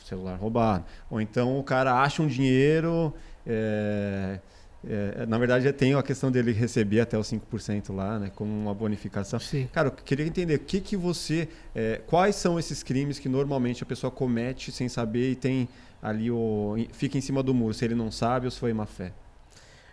celular 0.04 0.36
roubado. 0.36 0.84
Ou 1.10 1.20
então 1.20 1.58
o 1.58 1.64
cara 1.64 2.00
acha 2.02 2.22
um 2.22 2.26
dinheiro, 2.26 3.12
é, 3.46 4.38
é, 4.86 5.26
na 5.26 5.38
verdade, 5.38 5.70
tem 5.72 5.94
a 5.94 6.02
questão 6.02 6.30
dele 6.30 6.52
receber 6.52 7.00
até 7.00 7.18
os 7.18 7.30
5% 7.30 7.94
lá, 7.94 8.18
né, 8.18 8.30
como 8.34 8.50
uma 8.50 8.72
bonificação. 8.72 9.40
Sim. 9.40 9.68
Cara, 9.72 9.88
eu 9.88 9.92
queria 9.92 10.26
entender 10.26 10.54
o 10.54 10.60
que, 10.60 10.80
que 10.80 10.96
você. 10.96 11.48
é, 11.74 12.00
quais 12.06 12.36
são 12.36 12.58
esses 12.58 12.82
crimes 12.82 13.18
que 13.18 13.28
normalmente 13.28 13.82
a 13.82 13.86
pessoa 13.86 14.10
comete 14.10 14.70
sem 14.70 14.88
saber 14.88 15.32
e 15.32 15.34
tem 15.34 15.68
ali 16.00 16.30
o. 16.30 16.76
fica 16.92 17.18
em 17.18 17.20
cima 17.20 17.42
do 17.42 17.52
muro, 17.52 17.74
se 17.74 17.84
ele 17.84 17.94
não 17.94 18.10
sabe 18.10 18.46
ou 18.46 18.50
se 18.50 18.58
foi 18.58 18.72
má 18.72 18.86
fé. 18.86 19.12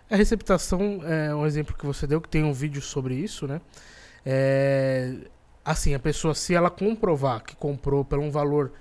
A 0.09 0.15
receptação 0.15 1.01
é 1.03 1.33
um 1.33 1.47
exemplo 1.47 1.75
que 1.75 1.85
você 1.85 2.05
deu, 2.05 2.21
que 2.21 2.29
tem 2.29 2.43
um 2.43 2.53
vídeo 2.53 2.81
sobre 2.81 3.15
isso, 3.15 3.47
né? 3.47 3.59
É, 4.23 5.15
assim, 5.63 5.95
a 5.95 5.99
pessoa, 5.99 6.35
se 6.35 6.53
ela 6.53 6.69
comprovar 6.69 7.43
que 7.43 7.55
comprou 7.55 8.05
por 8.05 8.19
um 8.19 8.29
valor 8.29 8.71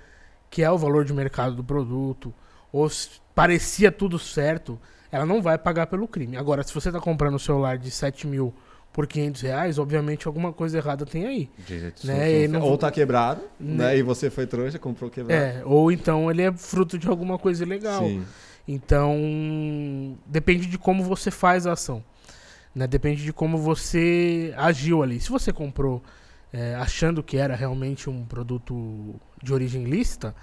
que 0.51 0.61
é 0.61 0.69
o 0.69 0.77
valor 0.77 1.03
de 1.03 1.13
mercado 1.13 1.55
do 1.55 1.63
produto, 1.63 2.31
ou 2.71 2.87
se 2.89 3.09
parecia 3.33 3.91
tudo 3.91 4.19
certo, 4.19 4.79
ela 5.15 5.25
não 5.25 5.41
vai 5.41 5.57
pagar 5.57 5.87
pelo 5.87 6.07
crime. 6.07 6.35
Agora, 6.37 6.61
se 6.63 6.73
você 6.73 6.89
está 6.89 6.99
comprando 6.99 7.35
um 7.35 7.39
celular 7.39 7.77
de 7.77 7.89
7 7.91 8.27
mil 8.27 8.53
por 8.91 9.07
500 9.07 9.41
reais, 9.41 9.77
obviamente 9.79 10.25
alguma 10.27 10.53
coisa 10.53 10.77
errada 10.77 11.05
tem 11.05 11.25
aí. 11.25 11.49
Né, 12.03 12.47
não- 12.47 12.61
Ou 12.61 12.77
tá 12.77 12.89
quebrado, 12.91 13.41
né? 13.59 13.85
Né. 13.87 13.97
E 13.97 14.01
você 14.03 14.29
foi 14.29 14.47
trouxa, 14.47 14.79
comprou 14.79 15.09
quebrado. 15.09 15.41
É, 15.41 15.61
ou 15.65 15.91
então 15.91 16.29
ele 16.31 16.41
é 16.41 16.51
fruto 16.53 16.97
de 16.97 17.07
alguma 17.07 17.37
coisa 17.37 17.63
ilegal. 17.63 18.03
Sim. 18.03 18.23
Então, 18.67 20.17
depende 20.25 20.65
de 20.67 20.77
como 20.77 21.03
você 21.03 21.29
faz 21.31 21.67
a 21.67 21.73
ação. 21.73 22.03
Né? 22.73 22.87
Depende 22.87 23.23
de 23.23 23.31
como 23.33 23.57
você 23.57 24.53
agiu 24.57 25.03
ali. 25.03 25.19
Se 25.19 25.29
você 25.29 25.51
comprou 25.53 26.01
é, 26.51 26.75
achando 26.75 27.21
que 27.21 27.37
era 27.37 27.55
realmente 27.55 28.09
um 28.09 28.23
produto 28.25 29.15
de 29.43 29.53
origem 29.53 29.83
lícita, 29.83 30.33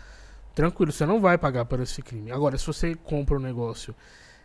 tranquilo, 0.55 0.93
você 0.93 1.07
não 1.07 1.21
vai 1.21 1.39
pagar 1.39 1.65
por 1.65 1.81
esse 1.81 2.03
crime. 2.03 2.31
Agora, 2.31 2.57
se 2.59 2.67
você 2.67 2.95
compra 2.95 3.37
um 3.37 3.41
negócio, 3.41 3.95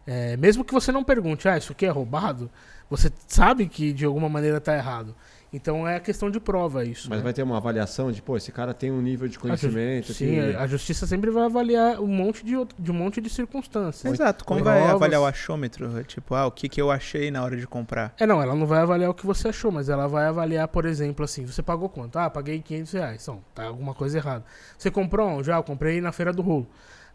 é, 0.07 0.37
mesmo 0.37 0.63
que 0.63 0.73
você 0.73 0.91
não 0.91 1.03
pergunte, 1.03 1.47
ah, 1.49 1.57
isso 1.57 1.73
aqui 1.73 1.85
é 1.85 1.89
roubado, 1.89 2.49
você 2.89 3.11
sabe 3.27 3.67
que 3.67 3.91
de 3.91 4.05
alguma 4.05 4.29
maneira 4.29 4.57
está 4.57 4.73
errado. 4.75 5.13
Então 5.51 5.87
é 5.87 5.95
a 5.95 5.99
questão 6.01 6.29
de 6.29 6.41
prova 6.41 6.83
isso. 6.83 7.09
Mas 7.09 7.19
né? 7.19 7.23
vai 7.23 7.33
ter 7.33 7.41
uma 7.41 7.55
avaliação 7.55 8.11
de, 8.11 8.21
pô, 8.21 8.35
esse 8.35 8.51
cara 8.51 8.73
tem 8.73 8.91
um 8.91 9.01
nível 9.01 9.29
de 9.29 9.37
A 9.37 9.39
conhecimento. 9.39 10.13
Sim, 10.13 10.25
que- 10.35 10.55
a 10.57 10.67
justiça 10.67 11.07
sempre 11.07 11.31
vai 11.31 11.45
avaliar 11.45 12.01
um 12.01 12.07
monte 12.07 12.45
de, 12.45 12.55
outro- 12.57 12.75
de 12.77 12.91
um 12.91 12.93
monte 12.93 13.21
de 13.21 13.29
circunstâncias. 13.29 14.11
Exato, 14.13 14.43
como 14.43 14.59
Ou 14.59 14.65
vai 14.65 14.75
provas. 14.79 14.95
avaliar 14.95 15.21
o 15.21 15.25
achômetro? 15.25 16.03
Tipo, 16.03 16.35
ah, 16.35 16.45
o 16.47 16.51
que, 16.51 16.67
que 16.67 16.81
eu 16.81 16.91
achei 16.91 17.31
na 17.31 17.41
hora 17.43 17.55
de 17.55 17.65
comprar? 17.65 18.13
É, 18.19 18.25
não, 18.27 18.41
ela 18.41 18.55
não 18.55 18.65
vai 18.67 18.81
avaliar 18.81 19.09
o 19.09 19.13
que 19.13 19.25
você 19.25 19.47
achou, 19.47 19.71
mas 19.71 19.87
ela 19.87 20.05
vai 20.07 20.25
avaliar, 20.25 20.67
por 20.67 20.85
exemplo, 20.85 21.23
assim, 21.23 21.45
você 21.45 21.63
pagou 21.63 21.87
quanto? 21.87 22.17
Ah, 22.19 22.29
paguei 22.29 22.61
500 22.61 22.91
reais. 22.91 23.25
Não, 23.27 23.41
tá 23.55 23.63
alguma 23.63 23.93
coisa 23.93 24.17
errada. 24.17 24.43
Você 24.77 24.91
comprou 24.91 25.29
onde? 25.29 25.49
Ah, 25.49 25.55
eu 25.57 25.63
comprei 25.63 26.01
na 26.01 26.11
Feira 26.11 26.33
do 26.33 26.41
Rolo. 26.41 26.67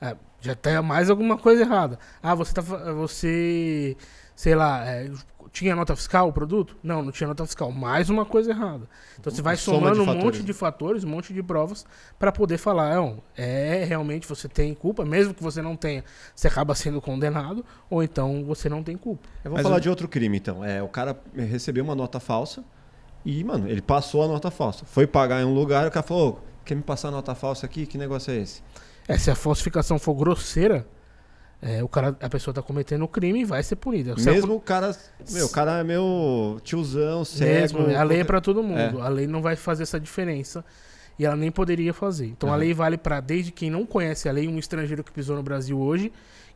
É, 0.03 0.17
já 0.41 0.55
tem 0.55 0.81
mais 0.83 1.09
alguma 1.09 1.39
coisa 1.39 1.63
errada. 1.63 1.99
Ah, 2.23 2.35
você 2.35 2.53
tá, 2.53 2.61
você, 2.61 3.97
sei 4.35 4.55
lá, 4.55 4.85
é, 4.85 5.11
tinha 5.53 5.77
nota 5.77 5.95
fiscal 5.95 6.29
o 6.29 6.33
produto? 6.33 6.77
Não, 6.83 7.03
não 7.03 7.13
tinha 7.13 7.29
nota 7.29 7.45
fiscal. 7.47 7.71
Mais 7.71 8.11
uma 8.11 8.25
coisa 8.25 8.51
errada. 8.51 8.89
Então 9.21 9.33
você 9.33 9.43
vai 9.43 9.57
Soma 9.57 9.79
somando 9.79 10.03
um 10.03 10.07
fatores. 10.07 10.25
monte 10.25 10.43
de 10.43 10.53
fatores, 10.53 11.05
um 11.05 11.09
monte 11.09 11.33
de 11.33 11.43
provas 11.43 11.85
para 12.19 12.33
poder 12.33 12.59
falar, 12.59 12.95
não, 12.97 13.23
é 13.37 13.85
realmente 13.85 14.27
você 14.27 14.49
tem 14.49 14.75
culpa, 14.75 15.05
mesmo 15.05 15.33
que 15.35 15.43
você 15.43 15.61
não 15.63 15.77
tenha, 15.77 16.03
você 16.35 16.49
acaba 16.49 16.75
sendo 16.75 17.01
condenado, 17.01 17.65
ou 17.91 18.03
então 18.03 18.45
você 18.45 18.69
não 18.69 18.83
tem 18.83 18.97
culpa. 18.97 19.29
Eu 19.45 19.51
vou 19.51 19.59
Mas 19.59 19.63
falar 19.63 19.77
o- 19.77 19.81
de 19.81 19.89
outro 19.89 20.09
crime, 20.09 20.37
então. 20.39 20.65
É, 20.65 20.83
o 20.83 20.89
cara 20.89 21.17
recebeu 21.37 21.85
uma 21.85 21.95
nota 21.95 22.19
falsa 22.19 22.65
e, 23.25 23.45
mano, 23.45 23.69
ele 23.69 23.83
passou 23.83 24.25
a 24.25 24.27
nota 24.29 24.51
falsa. 24.51 24.85
Foi 24.87 25.07
pagar 25.07 25.41
em 25.43 25.45
um 25.45 25.55
lugar 25.55 25.85
e 25.85 25.89
o 25.89 25.91
cara 25.93 26.05
falou, 26.05 26.41
"Ô, 26.43 26.65
quer 26.65 26.75
me 26.75 26.83
passar 26.83 27.09
a 27.09 27.11
nota 27.13 27.35
falsa 27.35 27.67
aqui? 27.67 27.87
Que 27.87 27.97
negócio 27.99 28.33
é 28.33 28.39
esse? 28.39 28.63
É, 29.09 29.19
se 29.19 29.31
a 29.31 29.35
falsificação 29.35 29.99
for 29.99 30.15
grosseira, 30.15 30.87
é, 31.61 31.83
o 31.83 31.89
cara, 31.89 32.17
a 32.21 32.29
pessoa 32.29 32.53
tá 32.55 32.63
cometendo 32.63 33.03
o 33.05 33.09
crime 33.09 33.41
e 33.41 33.45
vai 33.45 33.63
ser 33.63 33.77
punida. 33.77 34.17
Se 34.19 34.29
a- 34.29 34.33
Mesmo 34.33 34.55
o 34.55 34.61
cara, 34.61 34.97
meu, 35.31 35.47
o 35.47 35.49
cara 35.51 35.79
é 35.81 35.85
meu 35.85 36.61
tiozão, 36.65 37.25
cego. 37.25 37.51
mesmo, 37.83 37.97
a 37.97 38.03
lei 38.03 38.21
é 38.21 38.25
pra 38.25 38.41
todo 38.41 38.63
mundo. 38.63 38.99
É. 38.99 39.03
A 39.03 39.09
lei 39.09 39.27
não 39.27 39.41
vai 39.43 39.55
fazer 39.57 39.83
essa 39.85 39.99
diferença 40.01 40.65
e 41.19 41.25
ela 41.27 41.37
nem 41.37 41.51
poderia 41.51 41.93
fazer. 41.95 42.27
Então 42.27 42.49
a 42.49 42.53
Aham. 42.53 42.59
lei 42.61 42.75
vale 42.75 42.97
pra 42.97 43.21
desde 43.21 43.53
quem 43.53 43.71
não 43.71 43.85
conhece 43.87 44.29
a 44.29 44.33
lei, 44.33 44.49
um 44.49 44.59
estrangeiro 44.59 45.05
que 45.05 45.13
pisou 45.13 45.37
no 45.37 45.43
Brasil 45.43 45.79
hoje, 45.79 46.13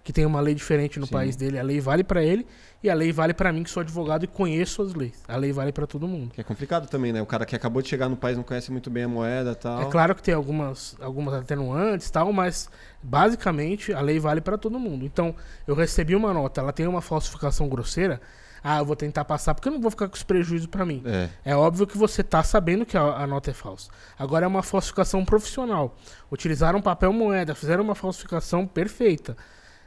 que 0.07 0.13
tem 0.13 0.25
uma 0.25 0.41
lei 0.41 0.55
diferente 0.55 1.01
no 1.01 1.07
Sim. 1.07 1.13
país 1.13 1.35
dele, 1.35 1.59
a 1.59 1.65
lei 1.65 1.81
vale 1.81 2.05
pra 2.05 2.23
ele 2.23 2.47
e 2.81 2.89
a 2.89 2.95
lei 2.95 3.11
vale 3.11 3.35
pra 3.35 3.53
mim 3.53 3.65
que 3.65 3.71
sou 3.71 3.81
advogado 3.81 4.23
e 4.23 4.29
conheço 4.29 4.81
as 4.81 4.95
leis. 4.95 5.21
A 5.27 5.37
lei 5.37 5.51
vale 5.51 5.73
pra 5.73 5.85
todo 5.85 6.07
mundo. 6.07 6.33
Que 6.33 6.41
é 6.41 6.45
complicado 6.45 6.89
também, 6.89 7.13
né? 7.13 7.21
O 7.21 7.27
cara 7.27 7.45
que 7.45 7.57
acabou 7.57 7.83
de 7.83 7.89
chegar 7.89 8.09
no 8.09 8.17
país 8.17 8.37
não 8.37 8.45
conhece 8.45 8.71
muito 8.71 8.89
bem 8.89 9.03
a 9.03 9.09
moeda 9.09 9.51
e 9.51 9.55
tal. 9.57 9.83
É 9.83 9.87
claro 9.87 10.15
que 10.15 10.23
tem 10.23 10.33
algumas, 10.33 10.95
algumas 11.01 11.35
atenuantes 11.35 12.07
e 12.07 12.13
tal, 12.13 12.33
mas 12.33 12.71
basicamente 13.03 13.93
a 13.93 14.01
lei 14.01 14.21
vale 14.21 14.41
para 14.41 14.57
todo 14.57 14.79
mundo. 14.79 15.05
Então, 15.05 15.35
eu 15.67 15.75
recebi 15.75 16.15
uma 16.15 16.33
nota, 16.33 16.61
ela 16.61 16.73
tem 16.73 16.87
uma 16.87 17.01
falsificação 17.03 17.69
grosseira, 17.69 18.21
ah, 18.63 18.79
eu 18.79 18.85
vou 18.85 18.95
tentar 18.95 19.25
passar, 19.25 19.55
porque 19.55 19.69
eu 19.69 19.73
não 19.73 19.81
vou 19.81 19.91
ficar 19.91 20.09
com 20.09 20.15
esse 20.15 20.25
prejuízo 20.25 20.69
para 20.69 20.87
mim. 20.87 21.03
É. 21.05 21.29
É 21.45 21.57
óbvio 21.57 21.85
que 21.85 21.99
você 21.99 22.23
tá 22.23 22.45
sabendo 22.45 22.87
que 22.87 22.97
a, 22.97 23.03
a 23.03 23.27
nota 23.27 23.51
é 23.51 23.55
falsa. 23.55 23.91
Agora 24.17 24.45
é 24.45 24.49
uma 24.49 24.63
falsificação 24.63 25.25
profissional. 25.25 25.97
Utilizaram 26.31 26.81
papel 26.81 27.13
moeda, 27.13 27.57
fizeram 27.57 27.83
uma 27.83 27.97
falsificação 27.97 28.69
perfeita. 28.69 29.37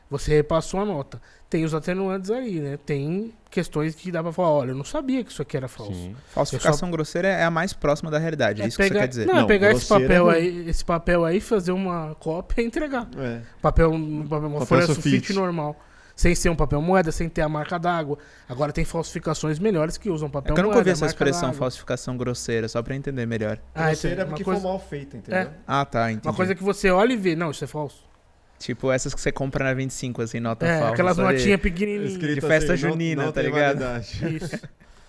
Você 0.09 0.33
repassou 0.33 0.79
a 0.79 0.85
nota. 0.85 1.21
Tem 1.49 1.63
os 1.63 1.73
atenuantes 1.73 2.31
aí, 2.31 2.59
né? 2.59 2.77
Tem 2.83 3.33
questões 3.49 3.93
que 3.95 4.11
dá 4.11 4.21
pra 4.23 4.31
falar, 4.31 4.49
olha, 4.51 4.71
eu 4.71 4.75
não 4.75 4.83
sabia 4.83 5.23
que 5.23 5.31
isso 5.31 5.41
aqui 5.41 5.55
era 5.57 5.67
falso. 5.67 5.93
Sim. 5.93 6.15
Falsificação 6.29 6.89
grosseira 6.91 7.27
é 7.27 7.43
a 7.43 7.51
mais 7.51 7.73
próxima 7.73 8.09
da 8.09 8.17
realidade, 8.17 8.61
é, 8.61 8.67
isso 8.67 8.77
que 8.77 8.83
pegar, 8.83 8.95
você 8.95 8.99
quer 9.01 9.07
dizer. 9.07 9.25
Não, 9.27 9.37
é 9.37 9.39
Não, 9.41 9.47
pegar 9.47 9.71
esse 9.71 9.85
é 9.91 9.99
papel, 9.99 10.25
ruim. 10.25 10.33
aí, 10.35 10.69
esse 10.69 10.85
papel 10.85 11.25
aí, 11.25 11.39
fazer 11.39 11.71
uma 11.71 12.15
cópia 12.19 12.61
e 12.61 12.65
entregar. 12.65 13.07
É. 13.17 13.41
Papel, 13.61 13.91
um 13.91 14.23
papel- 14.27 14.47
uma 14.47 14.59
Papel 14.59 14.65
folha 14.67 14.85
sulfite. 14.85 15.33
normal. 15.33 15.75
Sem 16.15 16.35
ser 16.35 16.49
um 16.49 16.55
papel 16.55 16.81
moeda, 16.81 17.11
sem 17.13 17.29
ter 17.29 17.41
a 17.43 17.47
marca 17.49 17.77
d'água. 17.79 18.17
Agora 18.47 18.73
tem 18.73 18.83
falsificações 18.83 19.57
melhores 19.57 19.97
que 19.97 20.09
usam 20.09 20.27
É 20.27 20.31
papel 20.31 20.53
que 20.53 20.59
eu 20.59 20.65
moeda. 20.65 20.67
nunca 20.67 20.77
ouvi 20.79 20.89
essa 20.89 21.05
expressão 21.05 21.53
falsificação 21.53 22.17
grosseira, 22.17 22.67
só 22.67 22.81
pra 22.83 22.93
entender 22.95 23.25
melhor. 23.25 23.57
Ah, 23.73 23.87
Grosseiro 23.87 24.15
então, 24.15 24.25
é 24.25 24.29
porque 24.29 24.43
coisa, 24.43 24.59
foi 24.59 24.69
mal 24.69 24.79
feito, 24.79 25.15
entendeu? 25.17 25.49
Ah, 25.65 25.85
tá, 25.85 26.11
entendi. 26.11 26.27
uma 26.27 26.33
coisa 26.33 26.53
que 26.53 26.63
você 26.63 26.89
olha 26.91 27.13
e 27.13 27.15
vê, 27.15 27.35
não, 27.37 27.51
isso 27.51 27.63
é 27.63 27.67
falso. 27.67 28.03
Tipo 28.59 28.91
essas 28.91 29.13
que 29.15 29.21
você 29.21 29.31
compra 29.31 29.63
na 29.63 29.73
25, 29.73 30.21
assim, 30.21 30.39
nota 30.39 30.65
é, 30.65 30.77
falsa. 30.79 30.93
aquelas 30.93 31.17
notinhas 31.17 31.59
pequenininhas. 31.61 32.19
De 32.19 32.41
festa 32.41 32.73
assim, 32.73 32.81
junina, 32.89 33.23
não 33.23 33.31
tá 33.31 33.41
tem 33.41 33.49
ligado? 33.49 33.79
validade. 33.79 34.35
Isso. 34.35 34.59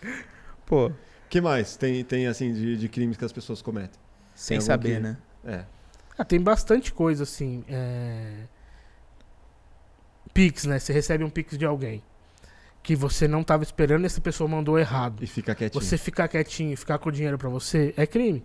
Pô, 0.64 0.92
que 1.28 1.40
mais 1.40 1.76
tem, 1.76 2.04
tem 2.04 2.28
assim, 2.28 2.52
de, 2.52 2.76
de 2.76 2.88
crimes 2.88 3.16
que 3.16 3.24
as 3.24 3.32
pessoas 3.32 3.60
cometem? 3.60 3.98
sem 4.36 4.60
saber, 4.60 4.94
que- 4.94 5.00
né? 5.00 5.16
É. 5.44 5.64
Ah, 6.16 6.24
tem 6.24 6.40
bastante 6.40 6.92
coisa 6.92 7.24
assim. 7.24 7.64
É... 7.68 8.44
Pix, 10.32 10.64
né? 10.64 10.78
Você 10.78 10.92
recebe 10.92 11.24
um 11.24 11.30
Pix 11.30 11.58
de 11.58 11.64
alguém 11.66 12.02
que 12.82 12.94
você 12.96 13.26
não 13.28 13.42
tava 13.42 13.62
esperando 13.62 14.04
e 14.04 14.06
essa 14.06 14.20
pessoa 14.20 14.48
mandou 14.48 14.78
errado. 14.78 15.22
E 15.22 15.26
fica 15.26 15.54
quietinho. 15.54 15.82
Você 15.82 15.98
ficar 15.98 16.28
quietinho 16.28 16.72
e 16.72 16.76
ficar 16.76 16.98
com 16.98 17.08
o 17.08 17.12
dinheiro 17.12 17.36
pra 17.36 17.48
você 17.48 17.92
é 17.96 18.06
crime. 18.06 18.44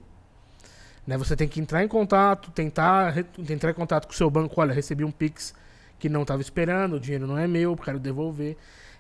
Né? 1.05 1.17
Você 1.17 1.35
tem 1.35 1.47
que 1.47 1.59
entrar 1.59 1.83
em 1.83 1.87
contato, 1.87 2.51
tentar 2.51 3.15
entrar 3.49 3.71
em 3.71 3.73
contato 3.73 4.07
com 4.07 4.13
o 4.13 4.15
seu 4.15 4.29
banco. 4.29 4.59
Olha, 4.59 4.73
recebi 4.73 5.03
um 5.03 5.11
Pix 5.11 5.53
que 5.99 6.09
não 6.09 6.23
estava 6.23 6.41
esperando, 6.41 6.95
o 6.95 6.99
dinheiro 6.99 7.25
não 7.27 7.37
é 7.37 7.47
meu, 7.47 7.75
quero 7.75 7.99
devolver. 7.99 8.57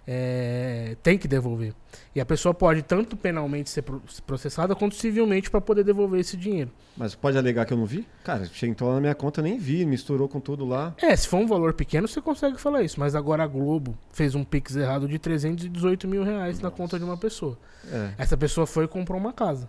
É, 0.07 0.95
tem 1.01 1.17
que 1.17 1.27
devolver. 1.27 1.73
E 2.13 2.21
a 2.21 2.25
pessoa 2.25 2.53
pode 2.53 2.83
tanto 2.83 3.17
penalmente 3.17 3.71
ser 3.71 3.81
pro- 3.81 4.01
processada 4.25 4.75
quanto 4.75 4.93
civilmente 4.95 5.49
para 5.49 5.59
poder 5.59 5.83
devolver 5.83 6.19
esse 6.19 6.37
dinheiro. 6.37 6.71
Mas 6.95 7.15
pode 7.15 7.35
alegar 7.39 7.65
que 7.65 7.73
eu 7.73 7.77
não 7.77 7.87
vi? 7.87 8.07
Cara, 8.23 8.47
entrou 8.63 8.93
na 8.93 9.01
minha 9.01 9.15
conta, 9.15 9.41
nem 9.41 9.57
vi, 9.57 9.83
misturou 9.83 10.29
com 10.29 10.39
tudo 10.39 10.63
lá. 10.63 10.93
É, 11.01 11.15
se 11.15 11.27
for 11.27 11.37
um 11.37 11.47
valor 11.47 11.73
pequeno, 11.73 12.07
você 12.07 12.21
consegue 12.21 12.61
falar 12.61 12.83
isso. 12.83 12.99
Mas 12.99 13.15
agora 13.15 13.43
a 13.43 13.47
Globo 13.47 13.97
fez 14.13 14.35
um 14.35 14.43
Pix 14.43 14.75
errado 14.75 15.07
de 15.07 15.17
318 15.17 16.07
mil 16.07 16.23
reais 16.23 16.59
na 16.59 16.69
conta 16.69 16.99
de 16.99 17.03
uma 17.03 17.17
pessoa. 17.17 17.57
É. 17.91 18.11
Essa 18.19 18.37
pessoa 18.37 18.67
foi 18.67 18.85
e 18.85 18.87
comprou 18.87 19.19
uma 19.19 19.33
casa. 19.33 19.67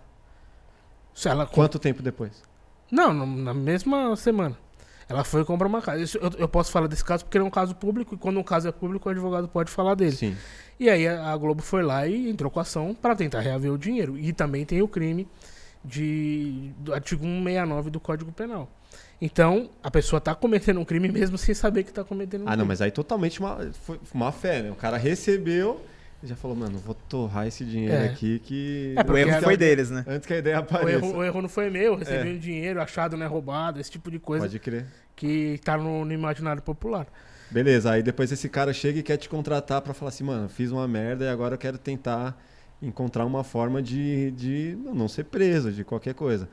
Se 1.17 1.27
ela 1.27 1.47
Quanto 1.47 1.79
tempo 1.79 2.03
depois? 2.03 2.43
Não, 2.91 3.11
na 3.11 3.51
mesma 3.51 4.15
semana. 4.15 4.55
Ela 5.09 5.23
foi 5.23 5.43
comprou 5.43 5.67
uma 5.67 5.81
casa. 5.81 5.99
Isso, 5.99 6.17
eu, 6.19 6.29
eu 6.37 6.47
posso 6.47 6.71
falar 6.71 6.85
desse 6.85 7.03
caso 7.03 7.25
porque 7.25 7.37
ele 7.39 7.43
é 7.43 7.47
um 7.47 7.51
caso 7.51 7.73
público 7.73 8.13
e 8.13 8.17
quando 8.19 8.39
um 8.39 8.43
caso 8.43 8.67
é 8.67 8.71
público, 8.71 9.09
o 9.09 9.11
advogado 9.11 9.47
pode 9.47 9.71
falar 9.71 9.95
dele. 9.95 10.11
Sim. 10.15 10.37
E 10.79 10.87
aí 10.87 11.07
a, 11.07 11.31
a 11.31 11.37
Globo 11.37 11.63
foi 11.63 11.81
lá 11.81 12.05
e 12.05 12.29
entrou 12.29 12.51
com 12.51 12.59
a 12.59 12.61
ação 12.61 12.93
para 12.93 13.15
tentar 13.15 13.39
reaver 13.39 13.73
o 13.73 13.79
dinheiro. 13.79 14.15
E 14.15 14.31
também 14.31 14.63
tem 14.63 14.79
o 14.83 14.87
crime 14.87 15.27
de, 15.83 16.71
do 16.77 16.93
artigo 16.93 17.23
169 17.23 17.89
do 17.89 17.99
Código 17.99 18.31
Penal. 18.31 18.69
Então, 19.19 19.71
a 19.81 19.89
pessoa 19.89 20.21
tá 20.21 20.35
cometendo 20.35 20.79
um 20.79 20.85
crime 20.85 21.09
mesmo 21.09 21.35
sem 21.35 21.55
saber 21.55 21.83
que 21.83 21.91
tá 21.91 22.03
cometendo 22.03 22.41
um 22.41 22.43
Ah, 22.43 22.51
crime. 22.51 22.57
não, 22.59 22.65
mas 22.67 22.79
aí 22.79 22.91
totalmente 22.91 23.39
uma, 23.39 23.71
foi 23.81 23.99
má 24.13 24.31
fé, 24.31 24.61
né? 24.61 24.69
O 24.71 24.75
cara 24.75 24.97
recebeu 24.97 25.81
já 26.27 26.35
falou, 26.35 26.55
mano, 26.55 26.77
vou 26.79 26.93
torrar 26.93 27.47
esse 27.47 27.63
dinheiro 27.65 27.95
É. 27.95 28.05
aqui 28.05 28.39
que. 28.39 28.93
É, 28.95 29.11
O 29.11 29.17
erro 29.17 29.41
foi 29.41 29.57
deles, 29.57 29.89
né? 29.89 30.03
Antes 30.07 30.27
que 30.27 30.33
a 30.33 30.37
ideia 30.37 30.57
o, 30.57 30.59
apareça. 30.59 31.05
erro, 31.05 31.17
o 31.17 31.23
erro 31.23 31.41
não 31.41 31.49
foi 31.49 31.69
meu, 31.69 31.95
recebi 31.95 32.29
É. 32.29 32.33
um 32.33 32.37
dinheiro, 32.37 32.81
achado 32.81 33.15
não 33.17 33.25
é 33.25 33.29
roubado, 33.29 33.79
esse 33.79 33.89
tipo 33.91 34.11
de 34.11 34.19
coisa 34.19 34.45
Pode 34.45 34.59
crer. 34.59 34.85
que 35.15 35.59
tá 35.63 35.77
no, 35.77 36.05
no 36.05 36.13
imaginário 36.13 36.61
popular. 36.61 37.07
Beleza, 37.49 37.91
aí 37.91 38.03
depois 38.03 38.31
esse 38.31 38.49
cara 38.49 38.73
chega 38.73 38.99
e 38.99 39.03
quer 39.03 39.15
te 39.17 39.29
contratar 39.29 39.81
pra 39.81 39.93
falar 39.93 40.09
assim, 40.09 40.23
mano, 40.23 40.49
fiz 40.49 40.69
uma 40.71 40.87
merda 40.87 41.25
e 41.25 41.29
agora 41.29 41.55
eu 41.55 41.57
quero 41.57 41.77
tentar 41.77 42.37
encontrar 42.81 43.25
uma 43.25 43.43
forma 43.43 43.81
de, 43.81 44.31
de 44.31 44.77
não 44.93 45.07
ser 45.07 45.23
preso, 45.25 45.71
de 45.71 45.83
qualquer 45.83 46.13
coisa. 46.13 46.47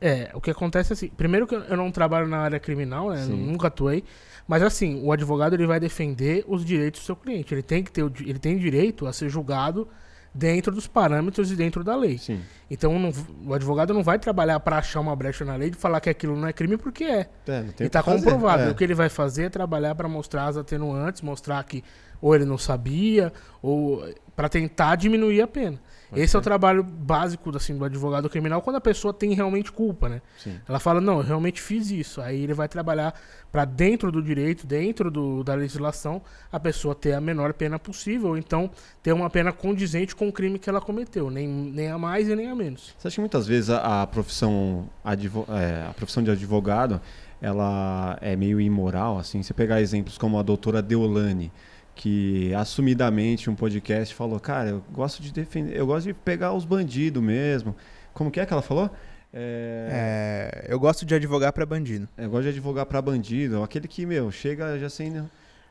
É, 0.00 0.30
o 0.34 0.40
que 0.40 0.50
acontece 0.50 0.92
é 0.92 0.94
assim, 0.94 1.08
primeiro 1.08 1.46
que 1.46 1.54
eu 1.54 1.76
não 1.76 1.90
trabalho 1.90 2.28
na 2.28 2.38
área 2.38 2.60
criminal, 2.60 3.10
né? 3.10 3.24
Nunca 3.24 3.68
atuei. 3.68 4.04
Mas 4.46 4.62
assim, 4.62 5.00
o 5.02 5.10
advogado 5.10 5.54
ele 5.54 5.66
vai 5.66 5.80
defender 5.80 6.44
os 6.46 6.64
direitos 6.64 7.00
do 7.00 7.04
seu 7.06 7.16
cliente. 7.16 7.52
Ele 7.54 7.62
tem 7.62 7.82
que 7.82 7.90
ter 7.90 8.02
o 8.02 8.12
ele 8.20 8.38
tem 8.38 8.58
direito 8.58 9.06
a 9.06 9.12
ser 9.12 9.28
julgado 9.28 9.88
dentro 10.34 10.70
dos 10.70 10.86
parâmetros 10.86 11.50
e 11.50 11.56
dentro 11.56 11.82
da 11.82 11.96
lei. 11.96 12.18
Sim. 12.18 12.40
Então 12.70 12.98
não- 12.98 13.10
o 13.46 13.54
advogado 13.54 13.94
não 13.94 14.02
vai 14.02 14.18
trabalhar 14.18 14.60
para 14.60 14.76
achar 14.76 15.00
uma 15.00 15.16
brecha 15.16 15.46
na 15.46 15.56
lei 15.56 15.70
e 15.70 15.72
falar 15.72 15.98
que 15.98 16.10
aquilo 16.10 16.36
não 16.36 16.46
é 16.46 16.52
crime 16.52 16.76
porque 16.76 17.04
é. 17.04 17.26
É, 17.46 17.62
não 17.62 17.72
tem 17.72 17.86
E 17.86 17.90
tá 17.90 18.02
fazer. 18.02 18.22
comprovado. 18.22 18.64
É. 18.64 18.70
O 18.70 18.74
que 18.74 18.84
ele 18.84 18.94
vai 18.94 19.08
fazer 19.08 19.44
é 19.44 19.48
trabalhar 19.48 19.94
para 19.94 20.06
mostrar 20.08 20.44
as 20.46 20.58
atenuantes, 20.58 21.22
mostrar 21.22 21.64
que 21.64 21.82
ou 22.20 22.34
ele 22.34 22.44
não 22.44 22.58
sabia, 22.58 23.32
ou 23.62 24.06
para 24.36 24.48
tentar 24.48 24.94
diminuir 24.96 25.40
a 25.40 25.46
pena. 25.48 25.80
Esse 26.14 26.36
é 26.36 26.38
o 26.38 26.42
trabalho 26.42 26.84
básico 26.84 27.54
assim, 27.56 27.76
do 27.76 27.84
advogado 27.84 28.30
criminal 28.30 28.62
quando 28.62 28.76
a 28.76 28.80
pessoa 28.80 29.12
tem 29.12 29.34
realmente 29.34 29.72
culpa, 29.72 30.08
né? 30.08 30.22
Sim. 30.38 30.60
Ela 30.68 30.78
fala, 30.78 31.00
não, 31.00 31.14
eu 31.18 31.24
realmente 31.24 31.60
fiz 31.60 31.90
isso. 31.90 32.20
Aí 32.20 32.44
ele 32.44 32.54
vai 32.54 32.68
trabalhar 32.68 33.12
para 33.50 33.64
dentro 33.64 34.12
do 34.12 34.22
direito, 34.22 34.64
dentro 34.68 35.10
do- 35.10 35.42
da 35.42 35.54
legislação, 35.56 36.22
a 36.52 36.60
pessoa 36.60 36.94
ter 36.94 37.12
a 37.14 37.20
menor 37.20 37.52
pena 37.54 37.76
possível, 37.76 38.28
ou 38.28 38.38
então 38.38 38.70
ter 39.02 39.12
uma 39.12 39.28
pena 39.28 39.52
condizente 39.52 40.14
com 40.14 40.28
o 40.28 40.32
crime 40.32 40.60
que 40.60 40.70
ela 40.70 40.80
cometeu, 40.80 41.28
nem, 41.28 41.48
nem 41.48 41.88
a 41.88 41.98
mais 41.98 42.28
e 42.28 42.36
nem 42.36 42.48
a 42.50 42.54
menos. 42.54 42.94
Você 42.96 43.08
acha 43.08 43.14
que 43.16 43.20
muitas 43.20 43.46
vezes 43.48 43.70
a, 43.70 44.02
a 44.02 44.06
profissão 44.06 44.88
advo- 45.04 45.46
é, 45.48 45.88
a 45.90 45.92
profissão 45.92 46.22
de 46.22 46.30
advogado 46.30 47.00
ela 47.42 48.16
é 48.20 48.36
meio 48.36 48.60
imoral 48.60 49.18
assim? 49.18 49.42
Você 49.42 49.52
pegar 49.52 49.80
exemplos 49.80 50.16
como 50.16 50.38
a 50.38 50.42
doutora 50.42 50.80
Deolane, 50.80 51.50
que 51.96 52.54
assumidamente 52.54 53.48
um 53.48 53.54
podcast 53.54 54.14
falou, 54.14 54.38
cara, 54.38 54.68
eu 54.68 54.84
gosto 54.92 55.22
de 55.22 55.32
defender, 55.32 55.74
eu 55.74 55.86
gosto 55.86 56.06
de 56.06 56.14
pegar 56.14 56.52
os 56.52 56.64
bandidos 56.66 57.22
mesmo. 57.22 57.74
Como 58.12 58.30
que 58.30 58.38
é 58.38 58.46
que 58.46 58.52
ela 58.52 58.62
falou? 58.62 58.90
É, 59.32 60.66
É, 60.68 60.72
eu 60.72 60.78
gosto 60.78 61.04
de 61.06 61.14
advogar 61.14 61.52
pra 61.52 61.64
bandido. 61.66 62.06
eu 62.16 62.28
gosto 62.30 62.44
de 62.44 62.50
advogar 62.50 62.84
pra 62.86 63.00
bandido, 63.02 63.62
aquele 63.62 63.88
que, 63.88 64.04
meu, 64.06 64.30
chega 64.30 64.78
já 64.78 64.90
sem 64.90 65.10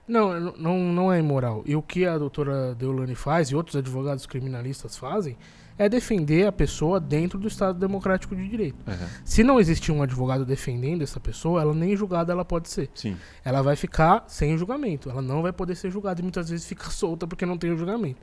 Não, 0.08 0.40
não, 0.40 0.80
não 0.80 1.14
é 1.14 1.20
imoral. 1.20 1.64
E 1.66 1.76
o 1.76 1.82
que 1.82 2.06
a 2.06 2.18
doutora 2.18 2.76
Deolane 2.76 3.16
faz 3.16 3.50
e 3.50 3.56
outros 3.56 3.76
advogados 3.76 4.26
criminalistas 4.26 4.98
fazem 4.98 5.38
é 5.78 5.90
defender 5.90 6.48
a 6.48 6.52
pessoa 6.52 7.00
dentro 7.00 7.38
do 7.38 7.48
Estado 7.48 7.78
Democrático 7.78 8.36
de 8.36 8.48
Direito. 8.48 8.78
Se 9.24 9.44
não 9.44 9.60
existir 9.60 9.92
um 9.92 10.02
advogado 10.02 10.46
defendendo 10.46 11.02
essa 11.02 11.20
pessoa, 11.20 11.62
ela 11.62 11.74
nem 11.74 11.96
julgada 11.96 12.32
ela 12.32 12.46
pode 12.46 12.70
ser. 12.70 12.90
Sim. 12.96 13.18
ela 13.44 13.62
vai 13.62 13.76
ficar 13.76 14.24
sem 14.28 14.58
julgamento. 14.58 15.10
Ela 15.10 15.22
não 15.22 15.42
vai 15.42 15.52
poder 15.52 15.76
ser 15.76 15.92
julgada 15.92 16.22
e 16.22 16.24
muitas 16.24 16.50
vezes 16.50 16.66
fica 16.66 16.90
solta 16.92 17.28
porque 17.28 17.46
não 17.46 17.58
tem 17.58 17.72
o 17.72 17.78
julgamento. 17.78 18.22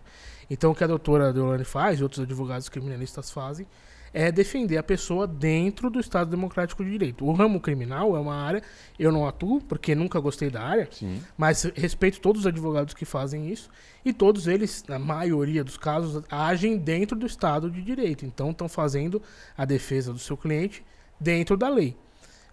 Então 0.48 0.72
o 0.72 0.74
que 0.74 0.84
a 0.84 0.86
doutora 0.86 1.32
Deolane 1.32 1.64
faz 1.64 2.00
e 2.00 2.02
outros 2.02 2.22
advogados 2.22 2.68
criminalistas 2.68 3.30
fazem 3.30 3.66
é 4.12 4.30
defender 4.30 4.76
a 4.76 4.82
pessoa 4.82 5.26
dentro 5.26 5.88
do 5.90 5.98
Estado 5.98 6.30
Democrático 6.30 6.84
de 6.84 6.90
Direito. 6.90 7.24
O 7.24 7.32
ramo 7.32 7.60
criminal 7.60 8.16
é 8.16 8.20
uma 8.20 8.34
área, 8.34 8.62
eu 8.98 9.10
não 9.10 9.26
atuo 9.26 9.60
porque 9.60 9.94
nunca 9.94 10.20
gostei 10.20 10.50
da 10.50 10.62
área, 10.62 10.88
Sim. 10.90 11.22
mas 11.36 11.64
respeito 11.74 12.20
todos 12.20 12.42
os 12.42 12.46
advogados 12.46 12.94
que 12.94 13.04
fazem 13.04 13.50
isso 13.50 13.70
e 14.04 14.12
todos 14.12 14.46
eles, 14.46 14.84
na 14.88 14.98
maioria 14.98 15.64
dos 15.64 15.76
casos, 15.76 16.22
agem 16.30 16.76
dentro 16.76 17.16
do 17.16 17.26
Estado 17.26 17.70
de 17.70 17.80
Direito. 17.80 18.24
Então 18.26 18.50
estão 18.50 18.68
fazendo 18.68 19.22
a 19.56 19.64
defesa 19.64 20.12
do 20.12 20.18
seu 20.18 20.36
cliente 20.36 20.84
dentro 21.18 21.56
da 21.56 21.68
lei. 21.68 21.96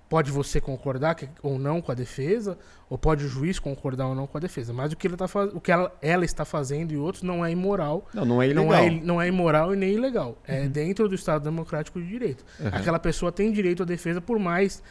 Pode 0.10 0.32
você 0.32 0.60
concordar 0.60 1.14
que- 1.14 1.30
ou 1.44 1.60
não 1.60 1.82
com 1.82 1.92
a 1.92 1.96
defesa, 1.96 2.58
ou 2.90 2.98
pode 2.98 3.24
o 3.26 3.30
juiz 3.30 3.60
concordar 3.60 4.08
ou 4.08 4.16
não 4.16 4.26
com 4.26 4.40
a 4.40 4.42
defesa. 4.42 4.74
Mas 4.74 4.92
o 4.92 4.98
que, 4.98 5.06
ele 5.06 5.16
tá 5.16 5.28
faz... 5.28 5.54
o 5.54 5.62
que 5.62 5.72
ela, 5.72 5.96
ela 6.02 6.26
está 6.26 6.44
fazendo 6.44 6.92
e 6.92 6.98
outros 6.98 7.22
não 7.22 7.46
é 7.46 7.52
imoral. 7.52 8.08
Não, 8.12 8.26
não 8.26 8.42
é 8.42 8.48
ilegal. 8.48 8.66
Não 8.66 8.74
é, 8.74 8.90
não 8.90 9.22
é 9.22 9.28
imoral 9.28 9.72
e 9.72 9.78
nem 9.78 9.94
ilegal. 9.94 10.36
É 10.48 10.68
dentro 10.68 11.08
do 11.08 11.14
Estado 11.14 11.44
Democrático 11.44 12.02
de 12.02 12.08
Direito. 12.08 12.44
Uhum. 12.60 12.70
Aquela 12.72 12.98
pessoa 12.98 13.32
tem 13.32 13.52
direito 13.52 13.84
à 13.84 13.86
defesa 13.86 14.20
por 14.20 14.40
mais, 14.40 14.82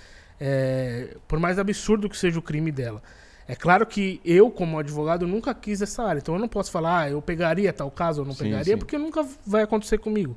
é, 0.41 1.17
por 1.27 1.41
mais 1.41 1.59
absurdo 1.59 2.09
que 2.09 2.17
seja 2.17 2.39
o 2.39 2.43
crime 2.43 2.71
dela. 2.71 3.03
É 3.49 3.57
claro 3.57 3.87
que 3.87 4.21
eu, 4.25 4.51
como 4.51 4.79
advogado, 4.79 5.27
nunca 5.27 5.53
quis 5.55 5.83
essa 5.83 6.03
área. 6.05 6.21
Então 6.21 6.35
eu 6.35 6.41
não 6.41 6.49
posso 6.49 6.71
falar, 6.71 7.01
ah, 7.01 7.11
eu 7.11 7.21
pegaria 7.21 7.73
tal 7.73 7.91
caso 7.91 8.21
ou 8.21 8.27
não 8.27 8.35
Sim, 8.35 8.45
pegaria, 8.45 8.75
sim. 8.75 8.79
porque 8.79 8.97
nunca 8.99 9.27
vai 9.45 9.63
acontecer 9.63 9.99
comigo. 9.99 10.37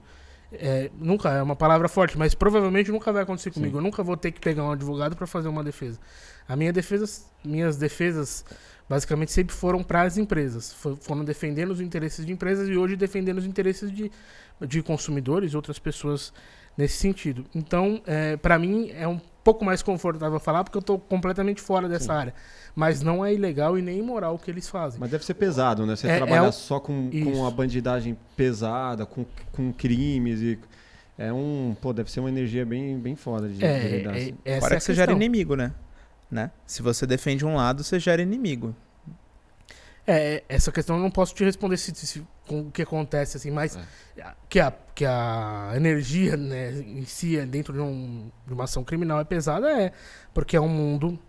É, 0.54 0.92
nunca 1.00 1.30
é 1.30 1.42
uma 1.42 1.56
palavra 1.56 1.88
forte, 1.88 2.18
mas 2.18 2.36
provavelmente 2.36 2.92
nunca 2.92 3.12
vai 3.12 3.24
acontecer 3.24 3.52
comigo. 3.52 3.78
Eu 3.78 3.82
nunca 3.82 4.04
vou 4.04 4.18
ter 4.18 4.32
que 4.32 4.40
pegar 4.40 4.64
um 4.64 4.72
advogado 4.72 5.16
para 5.16 5.26
fazer 5.26 5.48
uma 5.48 5.64
defesa. 5.64 6.00
A 6.48 6.56
minha 6.56 6.74
defesa, 6.74 7.24
minhas 7.44 7.78
defesas 7.78 8.44
basicamente 8.92 9.32
sempre 9.32 9.56
foram 9.56 9.82
para 9.82 10.02
as 10.02 10.18
empresas. 10.18 10.74
Fo- 10.74 10.98
Foram 11.00 11.24
defendendo 11.24 11.72
os 11.72 11.80
interesses 11.80 12.26
de 12.26 12.34
empresas 12.34 12.68
e 12.68 12.76
hoje 12.76 12.98
defendendo 12.98 13.38
os 13.38 13.46
interesses 13.46 13.90
de, 13.90 14.12
de 14.68 14.84
consumidores 14.84 15.54
e 15.54 15.56
outras 15.56 15.80
pessoas 15.80 16.34
nesse 16.78 16.98
sentido. 16.98 17.46
Então, 17.56 18.02
é, 18.06 18.36
para 18.36 18.60
mim 18.60 18.92
é 18.92 19.08
um 19.08 19.18
pouco 19.46 19.64
mais 19.64 19.82
confortável 19.82 20.38
falar 20.42 20.66
porque 20.66 20.78
eu 20.78 20.82
estou 20.82 21.00
completamente 21.00 21.62
fora 21.62 21.88
dessa 21.88 22.14
área. 22.14 22.34
Mas 22.76 23.02
não 23.02 23.24
é 23.26 23.34
ilegal 23.34 23.78
e 23.78 23.82
nem 23.82 24.00
imoral 24.00 24.36
o 24.36 24.38
que 24.40 24.52
eles 24.52 24.68
fazem. 24.70 25.00
Mas 25.00 25.10
deve 25.10 25.24
ser 25.24 25.36
pesado, 25.36 25.86
né? 25.86 25.96
Você 25.96 26.08
É- 26.10 26.18
trabalhar 26.18 26.46
é 26.46 26.50
o- 26.50 26.52
só 26.52 26.78
com, 26.78 27.10
com 27.10 27.46
a 27.48 27.52
bandidagem 27.52 28.18
pesada, 28.36 29.06
com, 29.06 29.26
com 29.54 29.72
crimes 29.72 30.42
e. 30.42 30.60
É 31.18 31.32
um. 31.32 31.76
Pô, 31.80 31.94
deve 31.94 32.10
ser 32.12 32.20
uma 32.20 32.30
energia 32.30 32.66
bem, 32.66 32.98
bem 32.98 33.16
foda 33.16 33.48
de, 33.48 33.56
de 33.58 33.64
É, 33.66 33.98
lidar. 33.98 34.16
é, 34.16 34.18
assim. 34.18 34.34
é 34.44 34.58
a 34.58 34.62
que 34.70 34.80
você 34.82 34.94
gera 34.94 35.12
inimigo, 35.12 35.56
né? 35.56 35.72
Né? 36.32 36.50
Se 36.66 36.82
você 36.82 37.06
defende 37.06 37.46
um 37.46 37.56
lado, 37.56 37.84
você 37.84 38.00
gera 38.00 38.22
inimigo. 38.22 38.74
É, 40.08 40.44
essa 40.50 40.72
questão 40.72 40.96
eu 40.96 41.02
não 41.02 41.12
posso 41.12 41.34
te 41.36 41.44
responder 41.44 41.78
se, 41.78 41.94
se- 41.94 42.26
com 42.48 42.62
o 42.62 42.72
que 42.72 42.82
acontece, 42.82 43.38
assim, 43.38 43.52
mas 43.52 43.78
que, 44.50 44.60
a, 44.60 44.74
que 44.96 45.06
a 45.06 45.74
energia 45.76 46.36
né, 46.36 46.72
em 46.80 47.06
si, 47.06 47.38
é 47.38 47.46
dentro 47.46 47.72
de, 47.74 47.80
um- 47.80 48.32
de 48.48 48.54
uma 48.54 48.64
ação 48.64 48.84
criminal 48.84 49.20
é 49.20 49.24
pesada, 49.24 49.70
é. 49.70 49.92
Porque 50.34 50.56
é 50.58 50.62
um 50.62 50.68
mundo 50.68 51.20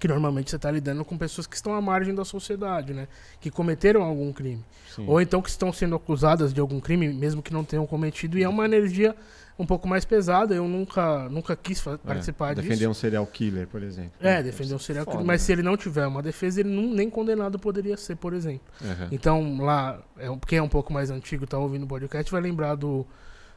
que 0.00 0.08
normalmente 0.08 0.50
você 0.50 0.56
está 0.56 0.70
lidando 0.70 1.04
com 1.04 1.16
pessoas 1.16 1.46
que 1.46 1.56
estão 1.56 1.74
à 1.74 1.80
margem 1.80 2.14
da 2.14 2.24
sociedade, 2.24 2.92
né? 2.94 3.06
Que 3.40 3.50
cometeram 3.50 4.02
algum 4.02 4.32
crime. 4.32 4.64
Sim. 4.94 5.04
Ou 5.06 5.20
então 5.20 5.42
que 5.42 5.50
estão 5.50 5.72
sendo 5.72 5.94
acusadas 5.94 6.52
de 6.54 6.60
algum 6.60 6.80
crime, 6.80 7.08
mesmo 7.12 7.42
que 7.42 7.52
não 7.52 7.64
tenham 7.64 7.86
cometido. 7.86 8.38
E 8.38 8.42
é 8.42 8.48
uma 8.48 8.64
energia 8.64 9.14
um 9.58 9.64
pouco 9.66 9.88
mais 9.88 10.04
pesada. 10.04 10.54
Eu 10.54 10.66
nunca, 10.68 11.28
nunca 11.28 11.56
quis 11.56 11.84
É, 11.86 11.96
participar 11.96 12.54
disso. 12.54 12.68
Defender 12.68 12.88
um 12.88 12.94
serial 12.94 13.26
killer, 13.26 13.66
por 13.66 13.82
exemplo. 13.82 14.12
É, 14.20 14.42
defender 14.42 14.74
um 14.74 14.78
serial 14.78 15.04
Foda, 15.04 15.16
killer. 15.18 15.26
Mas 15.26 15.40
né? 15.42 15.46
se 15.46 15.52
ele 15.52 15.62
não 15.62 15.76
tiver 15.76 16.06
uma 16.06 16.22
defesa, 16.22 16.60
ele 16.60 16.68
não, 16.68 16.92
nem 16.94 17.08
condenado 17.08 17.58
poderia 17.58 17.96
ser, 17.96 18.16
por 18.16 18.32
exemplo. 18.34 18.66
Aham. 18.84 19.08
Então, 19.10 19.58
lá, 19.60 20.00
é, 20.18 20.26
quem 20.46 20.58
é 20.58 20.62
um 20.62 20.68
pouco 20.68 20.92
mais 20.92 21.10
antigo, 21.10 21.46
tá 21.46 21.58
ouvindo 21.58 21.84
o 21.84 21.88
podcast, 21.88 22.30
vai 22.30 22.40
lembrar 22.40 22.74
do, 22.74 23.06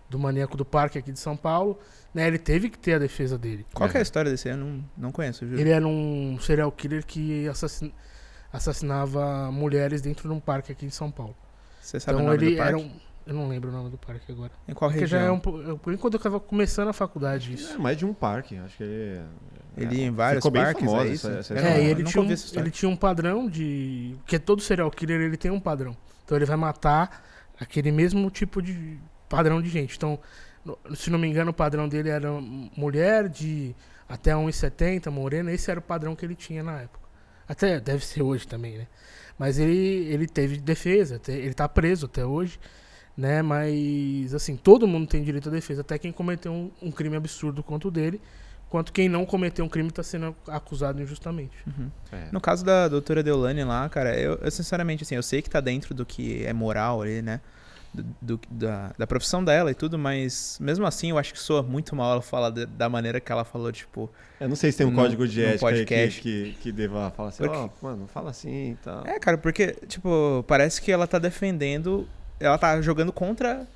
do 0.09 0.17
maníaco 0.17 0.55
do 0.55 0.63
parque 0.65 0.97
aqui 0.97 1.11
de 1.11 1.19
São 1.19 1.35
Paulo. 1.35 1.77
Né, 2.11 2.27
ele 2.27 2.39
teve 2.39 2.69
que 2.71 2.77
ter 2.79 2.93
a 2.93 2.97
defesa 2.97 3.37
dele. 3.37 3.67
Qual 3.73 3.87
que 3.87 3.95
é 3.95 3.99
É. 3.99 4.01
a 4.01 4.03
história 4.03 4.31
desse? 4.31 4.49
Eu 4.49 4.57
não, 4.57 4.83
não 4.97 5.11
conheço, 5.11 5.45
juro. 5.45 5.59
Ele 5.59 5.69
era 5.69 5.85
um 5.87 6.39
serial 6.41 6.71
killer 6.71 7.05
que 7.05 7.47
assassin- 7.47 7.93
assassinava 8.51 9.51
mulheres 9.51 10.01
dentro 10.01 10.27
de 10.27 10.33
um 10.33 10.39
parque 10.39 10.71
aqui 10.71 10.85
em 10.85 10.89
São 10.89 11.11
Paulo. 11.11 11.35
Você 11.81 11.99
sabe 11.99 12.17
o 12.17 12.21
então 12.21 12.31
nome 12.33 12.43
ele 12.45 12.51
do 12.55 12.57
parque? 12.57 12.73
era 12.73 12.77
um. 12.77 12.91
Eu 13.29 13.35
não 13.35 13.47
lembro 13.47 13.69
o 13.69 13.71
nome 13.71 13.91
do 13.91 13.97
parque 13.97 14.31
agora. 14.31 14.51
Em 14.67 14.73
qual 14.73 14.89
Porque 14.89 15.01
região? 15.01 15.21
já 15.21 15.27
é 15.27 15.31
um. 15.31 15.39
eu- 15.67 15.77
Por 15.77 15.93
enquanto 15.93 16.15
eu 16.15 16.19
tava 16.19 16.39
começando 16.39 16.87
a 16.87 16.93
faculdade 16.93 17.53
isso. 17.53 17.73
É 17.73 17.77
mais 17.77 17.95
de 17.95 18.03
um 18.05 18.13
parque, 18.13 18.57
acho 18.57 18.75
que 18.77 18.83
ele. 18.83 19.21
Ele 19.77 19.95
ia 19.95 20.03
em 20.05 20.07
é, 20.07 20.11
vários 20.11 20.39
ficou 20.41 20.51
bem 20.51 20.63
parques, 20.63 20.83
famosa 20.85 21.07
é 21.07 21.13
isso? 21.13 21.27
essa- 21.29 21.39
essa 21.39 21.53
Eu 21.53 21.59
É, 21.59 21.83
ele 21.83 22.03
tinha, 22.03 22.23
um, 22.23 22.27
ele 22.59 22.71
tinha 22.71 22.89
um 22.89 22.95
padrão 22.95 23.47
de. 23.47 24.15
Porque 24.17 24.39
todo 24.39 24.61
serial 24.61 24.89
killer 24.89 25.21
ele 25.21 25.37
tem 25.37 25.51
um 25.51 25.59
padrão. 25.59 25.95
Então 26.25 26.35
ele 26.37 26.45
vai 26.45 26.57
matar 26.57 27.23
aquele 27.59 27.91
mesmo 27.91 28.29
tipo 28.31 28.61
de 28.61 28.97
padrão 29.29 29.61
de 29.61 29.69
gente. 29.69 29.95
Então, 29.95 30.19
se 30.95 31.09
não 31.11 31.19
me 31.19 31.27
engano, 31.27 31.51
o 31.51 31.53
padrão 31.53 31.87
dele 31.87 32.09
era 32.09 32.31
mulher 32.75 33.29
de 33.29 33.75
até 34.07 34.33
1,70, 34.35 35.11
morena. 35.11 35.51
Esse 35.51 35.69
era 35.69 35.79
o 35.79 35.83
padrão 35.83 36.15
que 36.15 36.25
ele 36.25 36.35
tinha 36.35 36.63
na 36.63 36.81
época. 36.81 37.07
Até 37.47 37.79
deve 37.79 38.03
ser 38.03 38.21
hoje 38.23 38.47
também, 38.47 38.77
né? 38.79 38.87
Mas 39.37 39.57
ele, 39.59 40.05
ele 40.11 40.27
teve 40.27 40.57
defesa, 40.57 41.21
ele 41.27 41.53
tá 41.53 41.69
preso 41.69 42.07
até 42.07 42.25
hoje, 42.25 42.59
né? 43.19 43.41
Mas, 43.41 44.33
assim, 44.33 44.55
todo 44.55 44.87
mundo 44.87 45.07
tem 45.07 45.21
direito 45.23 45.49
à 45.49 45.51
defesa, 45.51 45.81
até 45.81 45.97
quem 45.97 46.11
cometeu 46.11 46.51
um, 46.53 46.71
um 46.81 46.91
crime 46.91 47.17
absurdo 47.17 47.61
quanto 47.61 47.89
o 47.89 47.91
dele, 47.91 48.21
quanto 48.69 48.93
quem 48.93 49.09
não 49.09 49.25
cometeu 49.25 49.65
um 49.65 49.69
crime 49.69 49.89
está 49.89 50.01
sendo 50.03 50.35
acusado 50.47 51.01
injustamente. 51.01 51.57
Uhum. 51.67 51.89
É. 52.11 52.29
No 52.31 52.39
caso 52.39 52.63
da 52.63 52.87
doutora 52.87 53.21
Deolane 53.21 53.63
lá, 53.63 53.89
cara, 53.89 54.17
eu, 54.17 54.35
eu 54.35 54.49
sinceramente, 54.51 55.03
assim, 55.03 55.15
eu 55.15 55.23
sei 55.23 55.41
que 55.41 55.49
tá 55.49 55.59
dentro 55.59 55.93
do 55.93 56.05
que 56.05 56.45
é 56.45 56.53
moral 56.53 57.01
ali, 57.01 57.21
né? 57.21 57.41
Do, 57.91 58.05
do- 58.21 58.39
da, 58.51 58.93
da 58.99 59.07
profissão 59.07 59.43
dela 59.43 59.71
e 59.71 59.73
tudo, 59.73 59.97
mas 59.97 60.59
mesmo 60.61 60.85
assim 60.85 61.09
eu 61.09 61.17
acho 61.17 61.33
que 61.33 61.39
soa 61.39 61.63
muito 61.63 61.95
mal 61.95 62.11
ela 62.11 62.21
falar 62.21 62.51
de- 62.51 62.67
da 62.67 62.87
maneira 62.87 63.19
que 63.19 63.31
ela 63.31 63.43
falou, 63.43 63.71
tipo, 63.71 64.07
Eu 64.39 64.47
não 64.47 64.55
sei 64.55 64.71
se 64.71 64.77
tem 64.77 64.85
um 64.87 64.91
No- 64.91 64.95
código 65.01 65.27
de 65.27 65.43
ética 65.43 65.67
aí 65.67 65.73
que, 65.73 65.79
podcast. 65.79 66.21
que, 66.21 66.51
que 66.61 66.71
deva 66.71 67.09
falar 67.17 67.29
assim, 67.29 67.43
Porque- 67.43 67.57
ó, 67.57 67.69
mano, 67.81 68.07
fala 68.07 68.29
assim 68.29 68.73
e 68.73 68.75
tal. 68.75 69.03
É, 69.07 69.17
cara, 69.19 69.39
porque, 69.39 69.75
tipo, 69.87 70.45
parece 70.47 70.79
que 70.79 70.91
ela 70.91 71.07
tá 71.07 71.17
defendendo. 71.17 72.07
Ela 72.39 72.57
tá 72.57 72.81
jogando 72.81 73.11
contra 73.11 73.67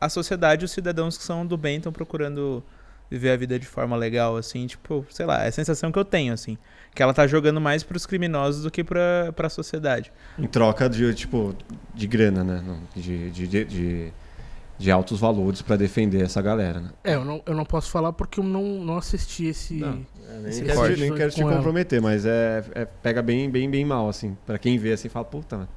a 0.00 0.08
sociedade, 0.08 0.64
os 0.64 0.70
cidadãos 0.70 1.16
que 1.18 1.24
são 1.24 1.46
do 1.46 1.56
bem 1.56 1.76
estão 1.76 1.92
procurando 1.92 2.62
viver 3.10 3.30
a 3.30 3.36
vida 3.36 3.58
de 3.58 3.66
forma 3.66 3.94
legal, 3.94 4.36
assim, 4.36 4.66
tipo, 4.66 5.04
sei 5.10 5.26
lá, 5.26 5.44
é 5.44 5.48
a 5.48 5.52
sensação 5.52 5.92
que 5.92 5.98
eu 5.98 6.04
tenho, 6.04 6.32
assim. 6.32 6.56
Que 6.94 7.02
ela 7.02 7.12
tá 7.12 7.26
jogando 7.26 7.60
mais 7.60 7.82
pros 7.82 8.06
criminosos 8.06 8.62
do 8.62 8.70
que 8.70 8.82
pra, 8.82 9.32
pra 9.36 9.48
sociedade. 9.50 10.10
Em 10.38 10.46
troca 10.46 10.88
de, 10.88 11.12
tipo, 11.14 11.54
de 11.94 12.06
grana, 12.06 12.42
né? 12.42 12.62
De, 12.96 13.30
de, 13.30 13.46
de, 13.46 13.64
de, 13.66 14.12
de 14.78 14.90
altos 14.90 15.20
valores 15.20 15.60
pra 15.60 15.76
defender 15.76 16.22
essa 16.22 16.40
galera, 16.40 16.80
né? 16.80 16.90
É, 17.04 17.14
eu 17.14 17.24
não, 17.24 17.42
eu 17.44 17.54
não 17.54 17.64
posso 17.66 17.90
falar 17.90 18.12
porque 18.14 18.40
eu 18.40 18.44
não, 18.44 18.62
não 18.82 18.96
assisti 18.96 19.44
esse. 19.46 19.74
Não, 19.74 20.06
Nem 20.40 20.48
esse 20.48 20.62
quero, 20.64 20.94
te- 20.94 21.00
nem 21.00 21.14
quero 21.14 21.30
te 21.30 21.42
com 21.42 21.48
ela. 21.48 21.56
comprometer, 21.58 22.00
mas 22.00 22.24
é, 22.24 22.64
é- 22.74 22.84
pega 22.86 23.20
bem, 23.22 23.50
bem, 23.50 23.70
bem 23.70 23.84
mal, 23.84 24.08
assim. 24.08 24.36
Pra 24.46 24.58
quem 24.58 24.78
vê 24.78 24.92
assim, 24.92 25.08
fala, 25.10 25.24
puta, 25.26 25.56
mano, 25.58 25.68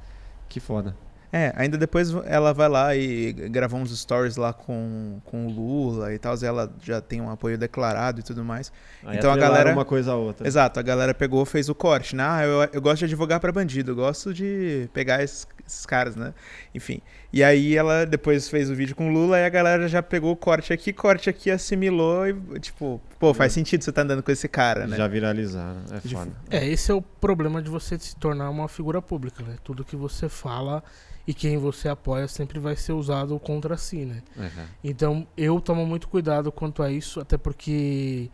que 0.48 0.58
foda. 0.58 0.96
É, 1.32 1.52
ainda 1.56 1.76
depois 1.76 2.10
ela 2.24 2.52
vai 2.54 2.68
lá 2.68 2.94
e 2.96 3.32
gravou 3.32 3.80
uns 3.80 3.96
stories 3.98 4.36
lá 4.36 4.52
com, 4.52 5.18
com 5.24 5.46
o 5.46 5.50
Lula 5.50 6.12
e 6.14 6.18
tal, 6.18 6.34
e 6.40 6.44
ela 6.46 6.72
já 6.82 7.00
tem 7.00 7.20
um 7.20 7.28
apoio 7.30 7.58
declarado 7.58 8.20
e 8.20 8.22
tudo 8.22 8.44
mais. 8.44 8.72
Aí 9.04 9.18
Então 9.18 9.30
a 9.32 9.36
galera- 9.36 9.72
uma 9.72 9.84
coisa 9.84 10.12
a 10.12 10.16
outra. 10.16 10.46
Exato, 10.46 10.78
a 10.78 10.82
galera 10.82 11.12
pegou, 11.12 11.44
fez 11.44 11.68
o 11.68 11.74
corte, 11.74 12.14
né? 12.14 12.22
Ah, 12.26 12.44
eu, 12.44 12.68
eu 12.72 12.80
gosto 12.80 12.98
de 13.00 13.04
advogar 13.06 13.40
pra 13.40 13.50
bandido, 13.52 13.90
eu 13.92 13.96
gosto 13.96 14.32
de 14.32 14.88
pegar 14.94 15.22
esses, 15.22 15.46
esses 15.66 15.84
caras, 15.84 16.14
né? 16.16 16.32
Enfim. 16.74 17.00
E 17.32 17.42
aí 17.42 17.76
ela 17.76 18.04
depois 18.06 18.48
fez 18.48 18.70
o 18.70 18.74
vídeo 18.74 18.94
com 18.94 19.08
o 19.08 19.12
Lula 19.12 19.38
e 19.38 19.44
a 19.44 19.48
galera 19.48 19.88
já 19.88 20.02
pegou 20.02 20.32
o 20.32 20.36
corte 20.36 20.72
aqui, 20.72 20.92
corte 20.92 21.28
aqui, 21.28 21.50
assimilou 21.50 22.26
e, 22.26 22.60
tipo, 22.60 23.00
pô, 23.18 23.34
faz 23.34 23.52
sentido 23.52 23.82
você 23.84 23.92
tá 23.92 24.02
andando 24.02 24.22
com 24.22 24.30
esse 24.30 24.48
cara, 24.48 24.86
né? 24.86 24.96
Já 24.96 25.06
viralizaram, 25.08 25.80
é 25.90 26.00
De- 26.06 26.14
foda. 26.14 26.30
É, 26.48 26.66
esse 26.66 26.90
é 26.90 26.94
o 26.94 27.02
problema 27.02 27.60
de 27.60 27.68
você 27.68 27.98
se 27.98 28.14
tornar 28.16 28.48
uma 28.50 28.68
figura 28.68 29.02
pública, 29.02 29.42
né? 29.42 29.56
Tudo 29.64 29.84
que 29.84 29.96
você 29.96 30.28
fala 30.28 30.82
e 31.26 31.34
quem 31.34 31.58
você 31.58 31.88
apoia 31.88 32.28
sempre 32.28 32.58
vai 32.60 32.76
ser 32.76 32.92
usado 32.92 33.38
contra 33.40 33.76
si, 33.76 34.04
né? 34.06 34.22
É, 34.38 34.48
Então 34.84 35.26
eu 35.36 35.60
tomo 35.60 35.84
muito 35.84 36.08
cuidado 36.08 36.52
quanto 36.52 36.82
a 36.82 36.90
isso, 36.90 37.18
até 37.20 37.36
porque 37.36 38.30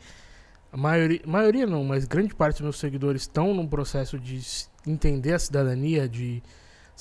a 0.71 0.77
maioria, 0.77 1.21
maioria 1.27 1.67
não, 1.67 1.83
mas 1.85 2.05
grande 2.05 2.35
parte 2.35 2.57
dos 2.57 2.63
meus 2.63 2.79
seguidores 2.79 3.23
estão 3.23 3.53
num 3.55 3.67
processo 3.67 4.19
de 4.19 4.41
entender 4.87 5.33
a 5.33 5.39
cidadania, 5.39 6.09
de 6.09 6.43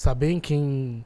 saber 0.01 0.31
em 0.31 0.39
quem, 0.39 1.05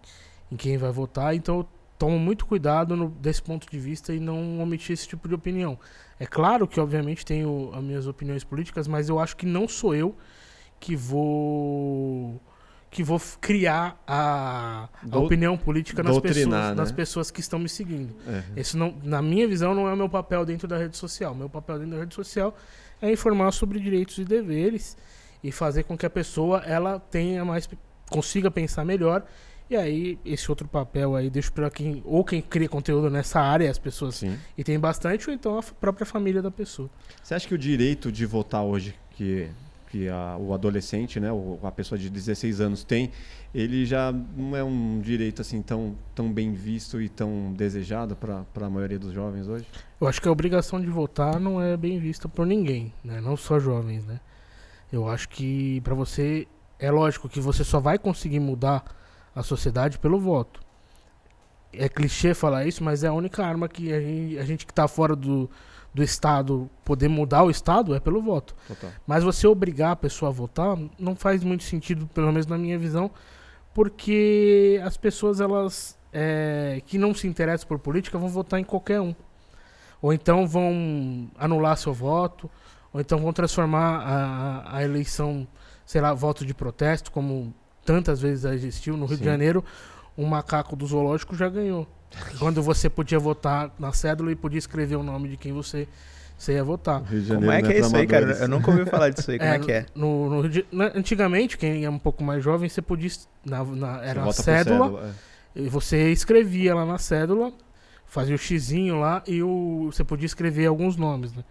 em 0.52 0.56
quem 0.56 0.78
vai 0.78 0.92
votar, 0.92 1.36
então 1.36 1.58
eu 1.60 1.68
tomo 2.00 2.18
muito 2.18 2.46
cuidado 2.46 2.96
no- 2.96 3.10
desse 3.10 3.42
ponto 3.42 3.70
de 3.70 3.78
vista 3.78 4.14
e 4.14 4.20
não 4.20 4.60
omitir 4.62 4.94
esse 4.94 5.06
tipo 5.08 5.28
de 5.28 5.36
opinião. 5.36 5.78
É 6.20 6.26
claro 6.26 6.66
que, 6.68 6.80
obviamente, 6.80 7.26
tenho 7.26 7.72
as 7.74 7.84
minhas 7.84 8.08
opiniões 8.08 8.44
políticas, 8.46 8.88
mas 8.88 9.10
eu 9.10 9.20
acho 9.20 9.36
que 9.36 9.46
não 9.46 9.68
sou 9.68 9.94
eu 9.94 10.16
que 10.80 10.96
vou 10.96 12.40
que 12.92 13.04
vou 13.04 13.20
criar 13.42 14.02
a, 14.08 14.88
a 15.12 15.18
opinião 15.26 15.58
política 15.58 16.02
nas 16.02 16.16
pessoas, 16.22 16.46
né? 16.70 16.76
nas 16.76 16.92
pessoas 16.94 17.30
que 17.30 17.42
estão 17.42 17.60
me 17.60 17.68
seguindo. 17.68 18.16
é. 18.26 18.44
Esse 18.56 18.78
não, 18.78 18.96
na 19.04 19.22
minha 19.22 19.46
visão, 19.46 19.76
não 19.76 19.86
é 19.90 19.94
o 19.94 19.98
meu 19.98 20.08
papel 20.08 20.46
dentro 20.46 20.66
da 20.66 20.78
rede 20.78 20.96
social. 20.96 21.36
Meu 21.36 21.50
papel 21.50 21.80
dentro 21.80 21.96
da 21.96 22.00
rede 22.00 22.16
social 22.16 22.56
é 23.02 23.12
informar 23.12 23.52
sobre 23.52 23.82
direitos 23.82 24.18
e 24.18 24.24
deveres 24.24 24.96
e 25.44 25.52
fazer 25.52 25.84
com 25.84 25.98
que 25.98 26.06
a 26.06 26.10
pessoa 26.10 26.60
ela 26.66 26.98
tenha 26.98 27.44
mais 27.44 27.68
consiga 28.10 28.50
pensar 28.52 28.86
melhor. 28.86 29.24
E 29.70 29.76
aí 29.76 30.20
esse 30.24 30.50
outro 30.52 30.68
papel 30.68 31.16
aí 31.16 31.28
deixo 31.30 31.52
para 31.52 31.72
quem 31.72 32.02
ou 32.06 32.24
quem 32.24 32.40
cria 32.42 32.70
conteúdo 32.70 33.10
nessa 33.10 33.40
área, 33.40 33.70
as 33.70 33.80
pessoas 33.80 34.16
Sim. 34.16 34.38
e 34.56 34.64
tem 34.64 34.80
bastante 34.80 35.28
ou 35.28 35.34
então 35.34 35.58
a 35.58 35.64
própria 35.64 36.06
família 36.06 36.40
da 36.42 36.52
pessoa. 36.52 36.88
Você 37.24 37.34
acha 37.34 37.48
que 37.48 37.54
o 37.56 37.58
direito 37.58 38.12
de 38.12 38.28
votar 38.28 38.64
hoje, 38.64 38.94
que, 39.12 39.48
que 39.90 40.08
a- 40.08 40.38
o 40.40 40.54
adolescente, 40.54 41.20
né, 41.20 41.30
a 41.64 41.72
pessoa 41.72 41.98
de 41.98 42.12
16 42.12 42.62
anos 42.62 42.84
tem, 42.84 43.10
ele 43.56 43.88
já 43.88 44.14
não 44.38 44.56
é 44.56 44.64
um 44.64 45.00
direito 45.02 45.42
assim 45.42 45.64
tão, 45.64 45.96
tão 46.14 46.32
bem 46.32 46.54
visto 46.54 47.02
e 47.02 47.10
tão 47.10 47.52
desejado 47.58 48.16
para 48.16 48.46
a 48.62 48.70
maioria 48.70 49.00
dos 49.00 49.14
jovens 49.14 49.48
hoje? 49.48 49.66
Eu 50.00 50.08
acho 50.08 50.22
que 50.22 50.28
a 50.28 50.32
obrigação 50.32 50.80
de 50.80 50.86
votar 50.88 51.40
não 51.40 51.60
é 51.60 51.76
bem 51.76 51.98
vista 51.98 52.30
por 52.30 52.46
ninguém, 52.46 52.94
né? 53.04 53.20
Não 53.20 53.36
só 53.36 53.60
jovens, 53.60 54.06
né? 54.06 54.20
Eu 54.94 55.10
acho 55.10 55.28
que 55.28 55.82
pra 55.82 55.96
você 55.96 56.48
é 56.80 56.92
lógico 56.92 57.30
que 57.30 57.40
você 57.40 57.64
só 57.64 57.80
vai 57.80 57.98
conseguir 57.98 58.40
mudar 58.40 58.84
a 59.36 59.44
sociedade 59.44 59.98
pelo 60.00 60.20
voto. 60.20 60.62
É 61.74 61.90
clichê 61.90 62.34
falar 62.34 62.66
isso, 62.66 62.84
mas 62.84 63.04
é 63.04 63.08
a 63.08 63.14
única 63.14 63.46
arma 63.46 63.68
que 63.68 63.92
a 63.92 64.00
gente, 64.00 64.40
a 64.40 64.46
gente 64.46 64.66
que 64.66 64.74
tá 64.74 64.88
fora 64.88 65.16
do, 65.16 65.50
do 65.94 66.04
estado 66.04 66.70
poder 66.84 67.08
mudar 67.08 67.44
o 67.44 67.50
estado 67.50 67.96
é 67.96 68.00
pelo 68.00 68.22
voto. 68.22 68.56
Total. 68.68 68.92
Mas 69.06 69.24
você 69.24 69.48
obrigar 69.48 69.92
a 69.92 69.96
pessoa 69.96 70.30
a 70.30 70.34
votar 70.34 70.78
não 71.00 71.16
faz 71.16 71.44
muito 71.44 71.64
sentido, 71.64 72.08
pelo 72.08 72.28
menos 72.28 72.48
na 72.48 72.58
minha 72.58 72.78
visão, 72.78 73.12
porque 73.74 74.82
as 74.86 74.96
pessoas 74.96 75.42
elas 75.42 75.98
é, 76.14 76.82
que 76.86 76.98
não 76.98 77.14
se 77.14 77.28
interessam 77.28 77.68
por 77.68 77.78
política 77.78 78.18
vão 78.18 78.30
votar 78.30 78.60
em 78.60 78.64
qualquer 78.64 79.02
um. 79.02 79.14
Ou 80.02 80.14
então 80.14 80.48
vão 80.48 81.30
anular 81.38 81.78
seu 81.78 81.94
voto, 81.94 82.50
ou 82.94 83.02
então 83.02 83.20
vão 83.20 83.34
transformar 83.34 84.00
a, 84.00 84.78
a 84.78 84.84
eleição, 84.84 85.46
sei 85.86 86.02
lá, 86.02 86.14
voto 86.14 86.46
de 86.46 86.54
protesto, 86.54 87.12
como 87.12 87.54
tantas 87.86 88.20
vezes 88.22 88.42
já 88.44 88.54
existiu. 88.54 88.98
No 88.98 89.06
Rio 89.06 89.18
de 89.18 89.24
Sim. 89.24 89.30
Janeiro, 89.30 89.64
um 90.18 90.26
macaco 90.26 90.76
do 90.76 90.86
zoológico 90.88 91.36
já 91.36 91.48
ganhou. 91.50 91.88
Quando 92.40 92.62
você 92.64 92.90
podia 92.90 93.20
votar 93.20 93.74
na 93.78 93.92
cédula 93.92 94.32
e 94.32 94.36
podia 94.36 94.60
escrever 94.60 94.96
o 94.96 95.04
nome 95.04 95.30
de 95.30 95.38
quem 95.38 95.52
você, 95.52 95.88
você 96.38 96.54
ia 96.54 96.64
votar. 96.64 97.02
O 97.02 97.06
Rio 97.06 97.22
de 97.22 97.28
Como 97.28 97.42
Janeiro 97.46 97.54
é 97.54 97.62
que 97.62 97.78
é 97.78 97.80
pra 97.80 97.88
isso 97.88 97.96
aí, 97.98 98.08
cara? 98.08 98.32
Eu 98.32 98.48
nunca 98.48 98.72
ouvi 98.72 98.86
falar 98.86 99.10
disso 99.10 99.30
aí, 99.32 99.38
como 99.40 99.52
é, 99.52 99.60
que 99.60 99.72
é? 99.72 99.86
No, 99.94 100.30
no 100.30 100.50
de- 100.50 100.66
na- 100.72 100.92
antigamente, 100.96 101.58
quem 101.58 101.84
é 101.84 101.90
um 101.90 102.00
pouco 102.00 102.24
mais 102.24 102.44
jovem, 102.44 102.70
você 102.70 102.82
podia. 102.82 103.10
Na, 103.46 103.64
na- 103.64 103.98
Você 104.00 104.06
era 104.06 104.20
uma 104.20 104.26
vota 104.26 104.38
por 104.38 104.44
cédula, 104.44 105.14
é. 105.56 105.62
e 105.62 105.70
você 105.70 106.12
escrevia 106.12 106.74
lá 106.74 106.86
na 106.86 106.98
cédula, 106.98 107.52
fazia 108.06 108.36
o 108.36 108.38
xizinho 108.38 109.00
lá 109.00 109.22
e 109.28 109.44
o, 109.44 109.90
você 109.92 110.04
podia 110.04 110.26
escrever 110.26 110.66
alguns 110.68 110.96
nomes, 110.96 111.34
né? 111.34 111.44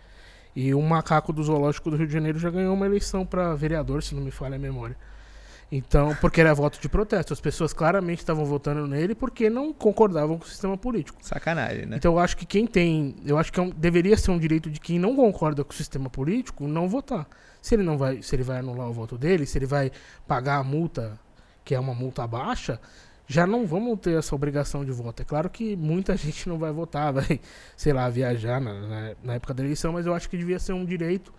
E 0.54 0.72
o 0.74 0.80
macaco 0.80 1.32
do 1.32 1.42
Zoológico 1.42 1.90
do 1.90 1.96
Rio 1.96 2.06
de 2.06 2.12
Janeiro 2.12 2.38
já 2.38 2.50
ganhou 2.50 2.74
uma 2.74 2.86
eleição 2.86 3.26
para 3.26 3.54
vereador, 3.54 4.02
se 4.02 4.14
não 4.14 4.22
me 4.22 4.30
falha 4.30 4.56
a 4.56 4.58
memória. 4.58 4.96
Então, 5.72 6.14
porque 6.20 6.40
era 6.40 6.54
voto 6.54 6.80
de 6.80 6.88
protesto. 6.88 7.32
As 7.32 7.40
pessoas 7.40 7.72
claramente 7.72 8.18
estavam 8.20 8.44
votando 8.44 8.86
nele 8.86 9.14
porque 9.14 9.50
não 9.50 9.72
concordavam 9.72 10.38
com 10.38 10.44
o 10.44 10.48
sistema 10.48 10.76
político. 10.76 11.18
Sacanagem, 11.22 11.86
né? 11.86 11.96
Então 11.96 12.12
eu 12.12 12.18
acho 12.18 12.36
que 12.36 12.46
quem 12.46 12.66
tem, 12.66 13.16
eu 13.26 13.36
acho 13.36 13.52
que 13.52 13.58
é 13.58 13.62
um- 13.62 13.70
deveria 13.70 14.16
ser 14.16 14.30
um 14.30 14.38
direito 14.38 14.70
de 14.70 14.78
quem 14.78 14.98
não 14.98 15.16
concorda 15.16 15.64
com 15.64 15.72
o 15.72 15.74
sistema 15.74 16.08
político 16.08 16.68
não 16.68 16.88
votar. 16.88 17.26
Se 17.60 17.74
ele 17.74 17.82
não 17.82 17.98
vai, 17.98 18.22
se 18.22 18.36
ele 18.36 18.42
vai 18.44 18.58
anular 18.58 18.88
o 18.88 18.92
voto 18.92 19.18
dele, 19.18 19.46
se 19.46 19.58
ele 19.58 19.66
vai 19.66 19.90
pagar 20.28 20.58
a 20.58 20.62
multa, 20.62 21.18
que 21.64 21.74
é 21.74 21.80
uma 21.80 21.94
multa 21.94 22.26
baixa, 22.26 22.78
já 23.26 23.46
não 23.46 23.66
vamos 23.66 23.98
ter 24.00 24.18
essa 24.18 24.34
obrigação 24.34 24.84
de 24.84 24.90
voto. 24.92 25.22
É 25.22 25.24
claro 25.24 25.48
que 25.50 25.76
muita 25.76 26.16
gente 26.18 26.48
não 26.48 26.58
vai 26.58 26.72
votar, 26.72 27.12
vai, 27.12 27.40
sei 27.76 27.92
lá, 27.92 28.08
viajar 28.08 28.60
na, 28.60 28.74
na- 28.74 29.14
na 29.22 29.34
época 29.34 29.54
da 29.54 29.62
eleição, 29.62 29.92
mas 29.92 30.06
eu 30.06 30.14
acho 30.14 30.28
que 30.28 30.36
devia 30.36 30.58
ser 30.58 30.72
um 30.72 30.84
direito 30.84 31.32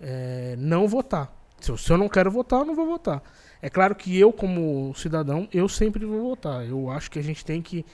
é, 0.00 0.54
não 0.58 0.86
votar. 0.88 1.32
Se 1.60 1.70
eu, 1.70 1.76
se 1.76 1.90
eu 1.90 1.96
não 1.98 2.08
quero 2.08 2.30
votar, 2.30 2.60
eu 2.60 2.64
não 2.66 2.74
vou 2.74 2.86
votar. 2.86 3.22
É 3.62 3.70
claro 3.70 3.94
que 3.94 4.18
eu, 4.18 4.32
como 4.32 4.92
cidadão, 4.94 5.48
eu 5.52 5.68
sempre 5.68 6.04
vou 6.04 6.20
votar. 6.30 6.66
Eu 6.68 6.90
acho 6.90 7.10
que 7.10 7.18
a 7.18 7.22
gente 7.22 7.44
tem 7.44 7.62
que 7.62 7.84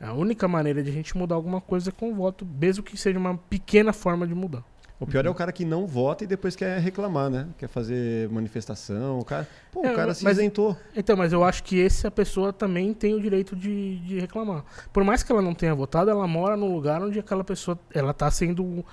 a 0.00 0.12
única 0.12 0.48
maneira 0.48 0.82
de 0.82 0.90
a 0.90 0.92
gente 0.92 1.16
mudar 1.16 1.36
alguma 1.36 1.60
coisa 1.60 1.90
é 1.90 1.92
com 1.92 2.10
o 2.10 2.14
voto, 2.14 2.44
mesmo 2.44 2.82
que 2.82 2.96
seja 2.96 3.18
uma 3.18 3.36
pequena 3.38 3.92
forma 3.92 4.26
de 4.26 4.34
mudar. 4.34 4.64
O 5.02 5.06
pior 5.06 5.26
é 5.26 5.28
o 5.30 5.34
cara 5.34 5.50
que 5.50 5.64
não 5.64 5.84
vota 5.86 6.22
e 6.22 6.26
depois 6.26 6.54
quer 6.54 6.78
reclamar, 6.78 7.28
né? 7.28 7.48
Quer 7.58 7.68
fazer 7.68 8.28
manifestação. 8.30 9.18
O 9.18 9.24
cara, 9.24 9.48
pô, 9.72 9.84
É, 9.84 9.92
o 9.92 9.96
cara 9.96 10.14
se 10.14 10.22
mas- 10.22 10.38
isentou. 10.38 10.76
Então, 10.94 11.16
mas 11.16 11.32
eu 11.32 11.42
acho 11.42 11.64
que 11.64 11.84
essa 11.84 12.10
pessoa 12.10 12.52
também 12.52 12.94
tem 12.94 13.12
o 13.14 13.20
direito 13.20 13.56
de, 13.56 13.98
de 13.98 14.20
reclamar. 14.20 14.64
Por 14.92 15.02
mais 15.02 15.22
que 15.24 15.32
ela 15.32 15.42
não 15.42 15.54
tenha 15.54 15.74
votado, 15.74 16.08
ela 16.10 16.26
mora 16.28 16.56
num 16.56 16.72
lugar 16.72 17.02
onde 17.02 17.18
aquela 17.18 17.42
pessoa 17.42 17.78
ela 17.92 18.14
tá 18.14 18.30
sendo 18.30 18.84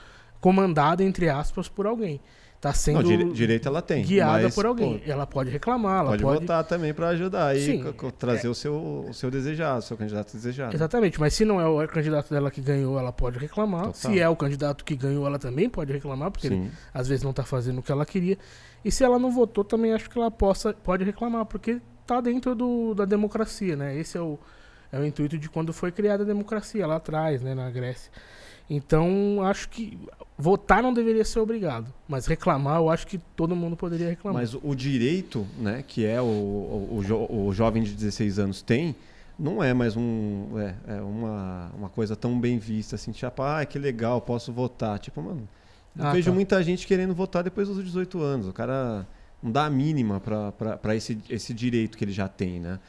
comandada, 0.41 1.03
entre 1.03 1.29
aspas, 1.29 1.67
por 1.69 1.85
alguém. 1.85 2.19
Tá 2.61 2.69
Não, 2.69 2.75
sendo 2.75 3.03
dire- 3.03 3.31
direito 3.31 3.69
ela 3.69 3.81
tem. 3.81 4.03
guiada 4.03 4.43
mas, 4.43 4.53
por 4.53 4.65
alguém. 4.65 4.99
pô, 4.99 5.09
ela 5.09 5.25
pode 5.25 5.49
reclamar, 5.49 6.01
ela 6.01 6.09
pode, 6.09 6.23
pode. 6.23 6.39
votar 6.41 6.61
também 6.65 6.93
para 6.93 7.07
ajudar 7.09 7.55
e 7.57 7.81
co- 7.93 8.11
trazer 8.11 8.49
o, 8.49 8.53
seu, 8.53 9.05
o 9.09 9.13
seu 9.13 9.31
desejado, 9.31 9.79
o 9.79 9.81
seu 9.81 9.95
candidato 9.95 10.33
desejado. 10.33 10.75
Exatamente, 10.75 11.17
mas 11.21 11.33
se 11.33 11.45
não 11.45 11.61
é 11.61 11.65
o 11.65 11.87
candidato 11.87 12.29
dela 12.29 12.51
que 12.51 12.59
ganhou, 12.59 12.99
ela 12.99 13.13
pode 13.13 13.39
reclamar. 13.39 13.85
Total. 13.85 13.93
Se 13.93 14.19
é 14.19 14.27
o 14.27 14.35
candidato 14.35 14.83
que 14.83 14.93
ganhou, 14.93 15.25
ela 15.25 15.39
também 15.39 15.69
pode 15.69 15.93
reclamar, 15.93 16.31
porque 16.31 16.47
ele 16.47 16.69
às 16.93 17.07
vezes 17.07 17.23
não 17.23 17.31
tá 17.31 17.43
fazendo 17.45 17.79
o 17.79 17.81
que 17.81 17.93
ela 17.93 18.05
queria. 18.05 18.37
E 18.83 18.91
se 18.91 19.05
ela 19.05 19.17
não 19.17 19.31
votou, 19.31 19.63
também 19.63 19.93
acho 19.93 20.09
que 20.09 20.17
ela 20.17 20.29
possa, 20.29 20.73
pode 20.73 21.05
reclamar, 21.05 21.45
porque 21.45 21.79
tá 22.05 22.19
dentro 22.19 22.55
do, 22.55 22.93
da 22.93 23.05
democracia, 23.05 23.77
né? 23.77 23.97
Esse 23.97 24.17
é 24.17 24.21
o, 24.21 24.37
é 24.91 24.99
o 24.99 25.05
intuito 25.05 25.37
de 25.37 25.47
quando 25.49 25.71
foi 25.71 25.93
criada 25.93 26.23
a 26.23 26.25
democracia 26.25 26.85
lá 26.85 26.97
atrás, 26.97 27.41
né, 27.41 27.55
na 27.55 27.69
Grécia. 27.69 28.11
Então, 28.69 29.39
acho 29.43 29.67
que 29.69 29.97
votar 30.37 30.81
não 30.83 30.93
deveria 30.93 31.25
ser 31.25 31.39
obrigado, 31.39 31.91
mas 32.07 32.25
reclamar, 32.27 32.77
eu 32.77 32.89
acho 32.89 33.07
que 33.07 33.17
todo 33.35 33.55
mundo 33.55 33.75
poderia 33.75 34.09
reclamar. 34.09 34.41
Mas 34.41 34.53
o 34.53 34.75
direito, 34.75 35.45
né, 35.57 35.83
que 35.87 36.05
é 36.05 36.21
o, 36.21 36.25
o, 36.25 36.97
o 36.99 37.03
jo- 37.03 37.27
o 37.29 37.51
jovem 37.53 37.81
de 37.83 37.93
16 37.93 38.37
anos 38.39 38.61
tem, 38.61 38.95
não 39.37 39.63
é 39.63 39.73
mais 39.73 39.95
um, 39.97 40.47
é, 40.59 40.75
é 40.97 41.01
uma, 41.01 41.71
uma 41.77 41.89
coisa 41.89 42.15
tão 42.15 42.39
bem 42.39 42.59
vista 42.59 42.95
assim, 42.95 43.11
tipo, 43.11 43.41
ah, 43.41 43.65
que 43.65 43.79
legal, 43.79 44.21
posso 44.21 44.53
votar. 44.53 44.99
Tipo, 44.99 45.21
mano, 45.21 45.47
eu 45.97 46.05
Ah, 46.05 46.11
vejo 46.13 46.29
tá. 46.29 46.35
muita 46.35 46.61
gente 46.63 46.85
querendo 46.85 47.13
votar 47.15 47.43
depois 47.43 47.67
dos 47.67 47.83
18 47.83 48.21
anos. 48.21 48.47
O 48.47 48.53
cara 48.53 49.07
não 49.41 49.51
dá 49.51 49.65
a 49.65 49.69
mínima 49.69 50.19
para 50.21 50.95
esse, 50.95 51.17
esse 51.29 51.53
direito 51.53 51.97
que 51.97 52.03
ele 52.03 52.11
já 52.11 52.27
tem, 52.27 52.59
né? 52.59 52.79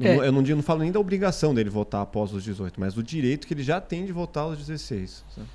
É. 0.00 0.16
Eu 0.18 0.32
não, 0.32 0.42
digo- 0.42 0.56
não 0.56 0.62
falo 0.62 0.80
nem 0.80 0.92
da 0.92 1.00
obrigação 1.00 1.54
dele 1.54 1.70
votar 1.70 2.02
após 2.02 2.32
os 2.32 2.42
18, 2.44 2.78
mas 2.80 2.94
do 2.94 3.02
direito 3.02 3.46
que 3.46 3.54
ele 3.54 3.62
já 3.62 3.80
tem 3.80 4.04
de 4.04 4.12
votar 4.12 4.44
aos 4.44 4.58
16. 4.58 5.24
sabe? 5.34 5.46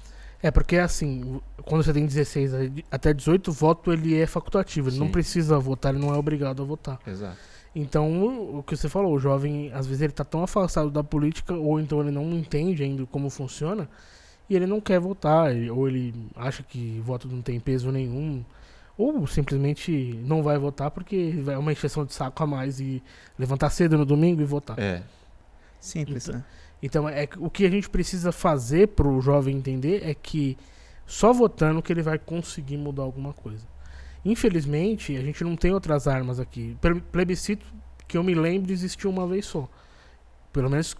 É, 0.43 0.49
porque 0.49 0.77
assim, 0.77 1.39
quando 1.65 1.83
você 1.83 1.93
tem 1.93 2.05
16 2.05 2.51
até 2.89 3.13
18, 3.13 3.49
o 3.49 3.53
voto 3.53 3.93
ele 3.93 4.15
é 4.19 4.25
facultativo, 4.25 4.87
ele 4.89 4.95
Sim. 4.95 5.01
não 5.01 5.09
precisa 5.11 5.59
votar, 5.59 5.93
ele 5.93 6.03
não 6.03 6.13
é 6.13 6.17
obrigado 6.17 6.63
a 6.63 6.65
votar. 6.65 6.99
Exato. 7.05 7.37
Então, 7.75 8.57
o- 8.57 8.63
que 8.63 8.75
você 8.75 8.89
falou, 8.89 9.13
o 9.13 9.19
jovem, 9.19 9.71
às 9.73 9.85
vezes 9.85 10.01
ele 10.01 10.11
tá 10.11 10.23
tão 10.25 10.43
afastado 10.43 10.89
da 10.89 11.03
política, 11.03 11.53
ou 11.53 11.79
então 11.79 12.01
ele 12.01 12.11
não 12.11 12.29
entende 12.33 12.83
ainda 12.83 13.05
como 13.05 13.29
funciona, 13.29 13.87
e 14.49 14.55
ele 14.55 14.65
não 14.65 14.81
quer 14.81 14.99
votar, 14.99 15.51
ou 15.71 15.87
ele 15.87 16.13
acha 16.35 16.63
que 16.63 16.99
voto 17.05 17.27
não 17.29 17.41
tem 17.41 17.59
peso 17.59 17.91
nenhum, 17.91 18.43
ou 18.97 19.25
simplesmente 19.27 20.19
não 20.25 20.43
vai 20.43 20.57
votar 20.57 20.91
porque 20.91 21.31
vai 21.43 21.55
uma 21.55 21.71
encheção 21.71 22.05
de 22.05 22.13
saco 22.13 22.43
a 22.43 22.47
mais 22.47 22.79
e 22.79 23.01
levantar 23.37 23.69
cedo 23.69 23.97
no 23.97 24.05
domingo 24.05 24.41
e 24.41 24.45
votar. 24.45 24.77
É. 24.79 25.01
Simples, 25.79 26.27
Então- 26.27 26.39
né? 26.39 26.45
Então, 26.83 27.07
é, 27.07 27.27
o 27.37 27.47
que 27.49 27.63
a 27.65 27.69
gente 27.69 27.87
precisa 27.89 28.31
fazer 28.31 28.87
pro 28.89 29.21
jovem 29.21 29.55
entender 29.55 30.01
é 30.03 30.15
que 30.15 30.57
só 31.05 31.31
votando 31.31 31.79
que 31.81 31.93
ele 31.93 32.01
vai 32.01 32.17
conseguir 32.17 32.75
mudar 32.77 33.03
alguma 33.03 33.33
coisa. 33.33 33.65
Infelizmente, 34.25 35.15
a 35.15 35.21
gente 35.21 35.43
não 35.43 35.55
tem 35.55 35.71
outras 35.71 36.07
armas 36.07 36.39
aqui. 36.39 36.75
Ple- 36.81 37.01
Plebiscito, 37.11 37.65
que 38.07 38.17
eu 38.17 38.23
me 38.23 38.33
lembro, 38.33 38.71
existiu 38.71 39.09
uma 39.09 39.27
vez 39.27 39.45
só. 39.45 39.67
Pelo 40.53 40.69
menos. 40.69 40.95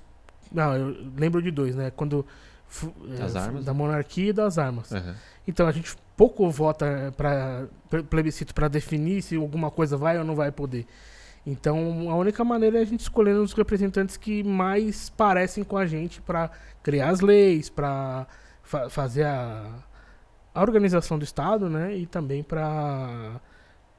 Não, 0.51 0.75
eu 0.75 0.95
lembro 1.17 1.41
de 1.41 1.49
dois, 1.51 1.75
né? 1.75 1.91
Quando. 1.91 2.25
Das 3.19 3.35
é, 3.35 3.39
armas? 3.39 3.65
Da 3.65 3.73
monarquia 3.73 4.29
e 4.29 4.33
das 4.33 4.57
armas. 4.57 4.91
Aham. 4.91 5.15
Então 5.47 5.67
a 5.67 5.71
gente 5.71 5.95
pouco 6.21 6.47
vota 6.51 7.11
para 7.17 7.65
plebiscito 8.03 8.53
para 8.53 8.67
definir 8.67 9.23
se 9.23 9.35
alguma 9.37 9.71
coisa 9.71 9.97
vai 9.97 10.19
ou 10.19 10.23
não 10.23 10.35
vai 10.35 10.51
poder. 10.51 10.85
Então 11.43 12.11
a 12.11 12.15
única 12.15 12.43
maneira 12.43 12.77
é 12.77 12.81
a 12.83 12.85
gente 12.85 12.99
escolher 12.99 13.31
os 13.31 13.53
representantes 13.53 14.17
que 14.17 14.43
mais 14.43 15.09
parecem 15.09 15.63
com 15.63 15.75
a 15.75 15.87
gente 15.87 16.21
para 16.21 16.51
criar 16.83 17.09
as 17.09 17.21
leis, 17.21 17.69
para 17.71 18.27
fazer 18.91 19.25
a, 19.25 19.65
a 20.53 20.61
organização 20.61 21.17
do 21.17 21.23
Estado, 21.23 21.67
né? 21.67 21.97
E 21.97 22.05
também 22.05 22.43
para 22.43 23.41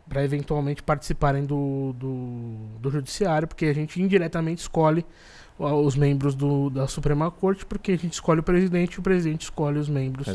para 0.08 0.22
eventualmente 0.22 0.80
participarem 0.80 1.44
do, 1.44 1.92
do, 1.94 2.78
do 2.78 2.90
judiciário, 2.90 3.48
porque 3.48 3.66
a 3.66 3.74
gente 3.74 4.00
indiretamente 4.00 4.60
escolhe 4.60 5.04
os 5.62 5.94
membros 5.96 6.34
do, 6.34 6.68
da 6.70 6.86
Suprema 6.86 7.30
Corte, 7.30 7.64
porque 7.64 7.92
a 7.92 7.96
gente 7.96 8.14
escolhe 8.14 8.40
o 8.40 8.42
presidente 8.42 8.94
e 8.94 8.98
o 8.98 9.02
presidente 9.02 9.42
escolhe 9.42 9.78
os 9.78 9.88
membros 9.88 10.26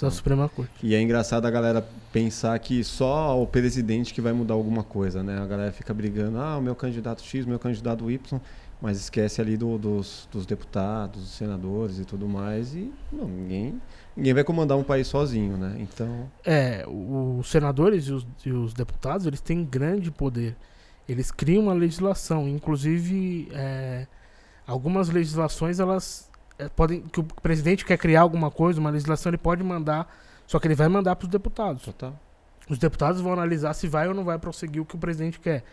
da 0.00 0.10
Suprema 0.10 0.48
Corte. 0.48 0.70
E 0.82 0.94
é 0.94 1.00
engraçado 1.00 1.46
a 1.46 1.50
galera 1.50 1.86
pensar 2.12 2.58
que 2.58 2.82
só 2.84 3.40
o 3.40 3.46
presidente 3.46 4.12
que 4.12 4.20
vai 4.20 4.32
mudar 4.32 4.54
alguma 4.54 4.82
coisa, 4.82 5.22
né? 5.22 5.38
A 5.40 5.46
galera 5.46 5.72
fica 5.72 5.92
brigando, 5.94 6.38
ah, 6.38 6.58
o 6.58 6.62
meu 6.62 6.74
candidato 6.74 7.22
X, 7.22 7.44
o 7.44 7.48
meu 7.48 7.58
candidato 7.58 8.10
Y, 8.10 8.40
mas 8.82 8.98
esquece 8.98 9.40
ali 9.40 9.56
do- 9.56 9.78
dos, 9.78 10.28
dos 10.30 10.44
deputados, 10.44 11.22
dos 11.22 11.30
senadores 11.30 11.98
e 11.98 12.04
tudo 12.04 12.28
mais. 12.28 12.74
E 12.74 12.92
não, 13.10 13.26
ninguém, 13.26 13.80
ninguém 14.16 14.34
vai 14.34 14.44
comandar 14.44 14.76
um 14.76 14.82
país 14.84 15.06
sozinho, 15.06 15.56
né? 15.56 15.76
Então, 15.78 16.28
É, 16.44 16.84
os 16.86 17.48
senadores 17.50 18.04
e 18.08 18.12
os, 18.12 18.26
e 18.44 18.50
os 18.52 18.74
deputados, 18.74 19.26
eles 19.26 19.40
têm 19.40 19.64
grande 19.64 20.10
poder. 20.10 20.54
Eles 21.08 21.30
criam 21.30 21.64
uma 21.64 21.74
legislação, 21.74 22.48
inclusive 22.48 23.48
é, 23.52 24.06
algumas 24.66 25.08
legislações 25.08 25.78
elas 25.80 26.30
é, 26.58 26.68
podem 26.68 27.00
que 27.02 27.20
o 27.20 27.24
presidente 27.24 27.84
quer 27.84 27.96
criar 27.98 28.22
alguma 28.22 28.50
coisa, 28.50 28.80
uma 28.80 28.90
legislação 28.90 29.30
ele 29.30 29.38
pode 29.38 29.62
mandar, 29.62 30.12
só 30.46 30.58
que 30.58 30.66
ele 30.66 30.74
vai 30.74 30.88
mandar 30.88 31.16
para 31.16 31.24
os 31.26 31.30
deputados. 31.30 31.82
total. 31.82 32.18
Os 32.68 32.78
deputados 32.78 33.20
vão 33.20 33.32
analisar 33.32 33.74
se 33.74 33.86
vai 33.86 34.08
ou 34.08 34.14
não 34.14 34.24
vai 34.24 34.38
prosseguir 34.38 34.80
o 34.80 34.84
que 34.86 34.94
o 34.96 34.98
presidente 34.98 35.38
quer. 35.38 35.64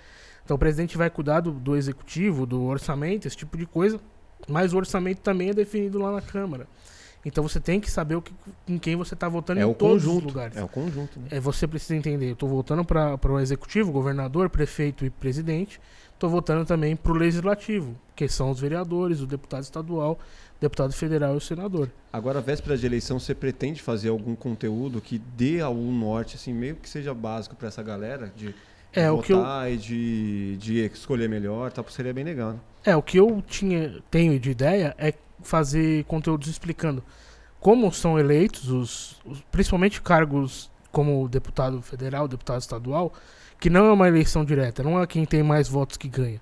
Então 0.43 0.55
o 0.55 0.59
presidente 0.59 0.97
vai 0.97 1.09
cuidar 1.09 1.39
do, 1.39 1.51
do 1.51 1.75
executivo, 1.75 2.45
do 2.45 2.63
orçamento, 2.63 3.27
esse 3.27 3.37
tipo 3.37 3.57
de 3.57 3.65
coisa, 3.65 3.99
mas 4.47 4.73
o 4.73 4.77
orçamento 4.77 5.19
também 5.21 5.49
é 5.49 5.53
definido 5.53 5.99
lá 5.99 6.11
na 6.11 6.21
Câmara. 6.21 6.67
Então 7.23 7.43
você 7.47 7.59
tem 7.59 7.79
que 7.79 7.89
saber 7.89 8.15
o 8.15 8.21
que, 8.21 8.33
com 8.65 8.79
quem 8.79 8.95
você 8.95 9.13
está 9.13 9.29
votando 9.29 9.59
É 9.59 9.63
em 9.63 9.73
todos 9.73 10.03
conjunto. 10.03 10.17
os 10.25 10.33
lugares. 10.33 10.57
É 10.57 10.63
o 10.63 10.67
conjunto, 10.67 11.19
né? 11.19 11.27
É, 11.29 11.39
você 11.39 11.67
precisa 11.67 11.95
entender, 11.95 12.29
eu 12.29 12.33
estou 12.33 12.49
voltando 12.49 12.83
para 12.83 13.31
o 13.31 13.39
executivo, 13.39 13.91
governador, 13.91 14.49
prefeito 14.49 15.05
e 15.05 15.09
presidente. 15.11 15.79
Estou 16.21 16.29
voltando 16.29 16.63
também 16.67 16.95
para 16.95 17.11
o 17.11 17.15
legislativo, 17.15 17.95
que 18.15 18.27
são 18.29 18.51
os 18.51 18.59
vereadores, 18.59 19.21
o 19.21 19.25
deputado 19.25 19.63
estadual, 19.63 20.19
o 20.55 20.61
deputado 20.61 20.93
federal 20.93 21.33
e 21.33 21.37
o 21.37 21.41
senador. 21.41 21.89
Agora, 22.13 22.39
véspera 22.39 22.77
de 22.77 22.85
eleição, 22.85 23.19
você 23.19 23.33
pretende 23.33 23.81
fazer 23.81 24.09
algum 24.09 24.35
conteúdo 24.35 25.01
que 25.01 25.17
dê 25.17 25.61
algum 25.61 25.91
norte, 25.91 26.35
assim, 26.35 26.53
meio 26.53 26.75
que 26.75 26.87
seja 26.87 27.11
básico 27.11 27.55
para 27.55 27.69
essa 27.69 27.81
galera 27.81 28.31
de, 28.37 28.53
É, 28.93 29.09
o 29.09 29.17
que 29.17 29.33
eu, 29.33 29.37
votar 29.37 29.71
e 29.71 29.77
de, 29.77 30.57
de 30.57 30.85
escolher 30.93 31.27
melhor, 31.27 31.71
tá? 31.71 31.83
Seria 31.89 32.13
bem 32.13 32.23
legal, 32.23 32.51
né? 32.53 32.59
é, 32.83 32.95
o 32.95 33.01
que 33.01 33.17
eu 33.17 33.41
tinha, 33.47 33.99
tenho 34.11 34.39
de 34.39 34.51
ideia 34.51 34.93
é 34.99 35.15
fazer 35.41 36.03
conteúdos 36.03 36.47
explicando 36.47 37.03
como 37.59 37.91
são 37.91 38.19
eleitos, 38.19 38.69
os, 38.69 39.19
os- 39.25 39.41
principalmente 39.51 39.99
cargos 39.99 40.69
como 40.91 41.27
deputado 41.27 41.81
federal, 41.81 42.27
deputado 42.27 42.61
estadual, 42.61 43.11
que 43.61 43.69
não 43.69 43.85
é 43.85 43.91
uma 43.93 44.07
eleição 44.07 44.43
direta, 44.43 44.81
não 44.81 44.99
é 44.99 45.05
quem 45.05 45.23
tem 45.23 45.43
mais 45.43 45.69
votos 45.69 45.95
que 45.95 46.09
ganha. 46.09 46.41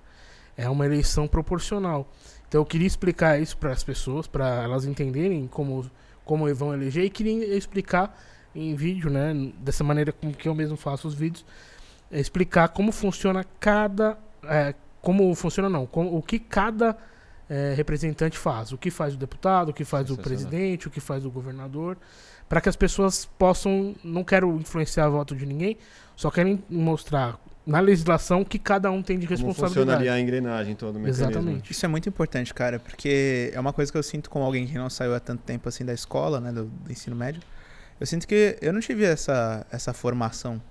É 0.55 0.69
uma 0.69 0.85
eleição 0.85 1.27
proporcional. 1.27 2.09
Então 2.47 2.61
eu 2.61 2.65
queria 2.65 2.87
explicar 2.87 3.39
isso 3.39 3.57
para 3.57 3.71
as 3.71 3.83
pessoas, 3.83 4.25
para 4.25 4.63
elas 4.63 4.85
entenderem 4.85 5.45
como, 5.45 5.85
como 6.23 6.51
vão 6.55 6.73
eleger, 6.73 7.03
e 7.03 7.09
queria 7.09 7.55
explicar 7.55 8.17
em 8.55 8.73
vídeo, 8.73 9.09
né, 9.09 9.33
dessa 9.59 9.83
maneira 9.83 10.13
com 10.13 10.33
que 10.33 10.47
eu 10.47 10.55
mesmo 10.55 10.77
faço 10.77 11.09
os 11.09 11.13
vídeos, 11.13 11.45
explicar 12.09 12.69
como 12.69 12.91
funciona 12.91 13.45
cada. 13.59 14.17
é, 14.45 14.73
como 15.01 15.35
funciona 15.35 15.69
não, 15.69 15.85
como, 15.85 16.15
o 16.15 16.21
que 16.21 16.39
cada 16.39 16.97
é, 17.49 17.73
representante 17.75 18.37
faz. 18.37 18.71
O 18.71 18.77
que 18.77 18.89
faz 18.89 19.13
o 19.13 19.17
deputado, 19.17 19.69
o 19.69 19.73
que 19.73 19.83
faz 19.83 20.09
o 20.09 20.17
presidente, 20.17 20.87
o 20.87 20.91
que 20.91 21.01
faz 21.01 21.25
o 21.25 21.29
governador. 21.29 21.97
Para 22.47 22.61
que 22.61 22.69
as 22.69 22.75
pessoas 22.75 23.25
possam. 23.25 23.95
Não 24.03 24.23
quero 24.23 24.55
influenciar 24.55 25.07
o 25.07 25.11
voto 25.11 25.35
de 25.35 25.45
ninguém, 25.45 25.77
só 26.19 26.29
querem 26.29 26.61
mostrar 26.69 27.39
na 27.65 27.79
legislação 27.79 28.41
o 28.41 28.45
que 28.45 28.59
cada 28.59 28.91
um 28.91 29.01
tem 29.01 29.17
de 29.17 29.25
Como 29.25 29.37
responsabilidade. 29.37 29.85
funcionaria 29.85 30.11
a 30.11 30.19
engrenagem 30.19 30.75
todo 30.75 30.97
o 30.97 30.99
mecanismo. 30.99 31.29
Exatamente. 31.29 31.71
Isso 31.71 31.85
é 31.85 31.87
muito 31.87 32.09
importante, 32.09 32.53
cara, 32.53 32.77
porque 32.77 33.49
é 33.53 33.57
uma 33.57 33.71
coisa 33.71 33.89
que 33.89 33.97
eu 33.97 34.03
sinto 34.03 34.29
como 34.29 34.43
alguém 34.43 34.67
que 34.67 34.77
não 34.77 34.89
saiu 34.89 35.15
há 35.15 35.19
tanto 35.21 35.43
tempo 35.43 35.69
assim 35.69 35.85
da 35.85 35.93
escola, 35.93 36.41
né, 36.41 36.51
do, 36.51 36.65
do 36.65 36.91
ensino 36.91 37.15
médio. 37.15 37.41
Eu 37.97 38.05
sinto 38.05 38.27
que 38.27 38.57
eu 38.61 38.73
não 38.73 38.81
tive 38.81 39.05
essa, 39.05 39.65
essa 39.71 39.93
formação. 39.93 40.61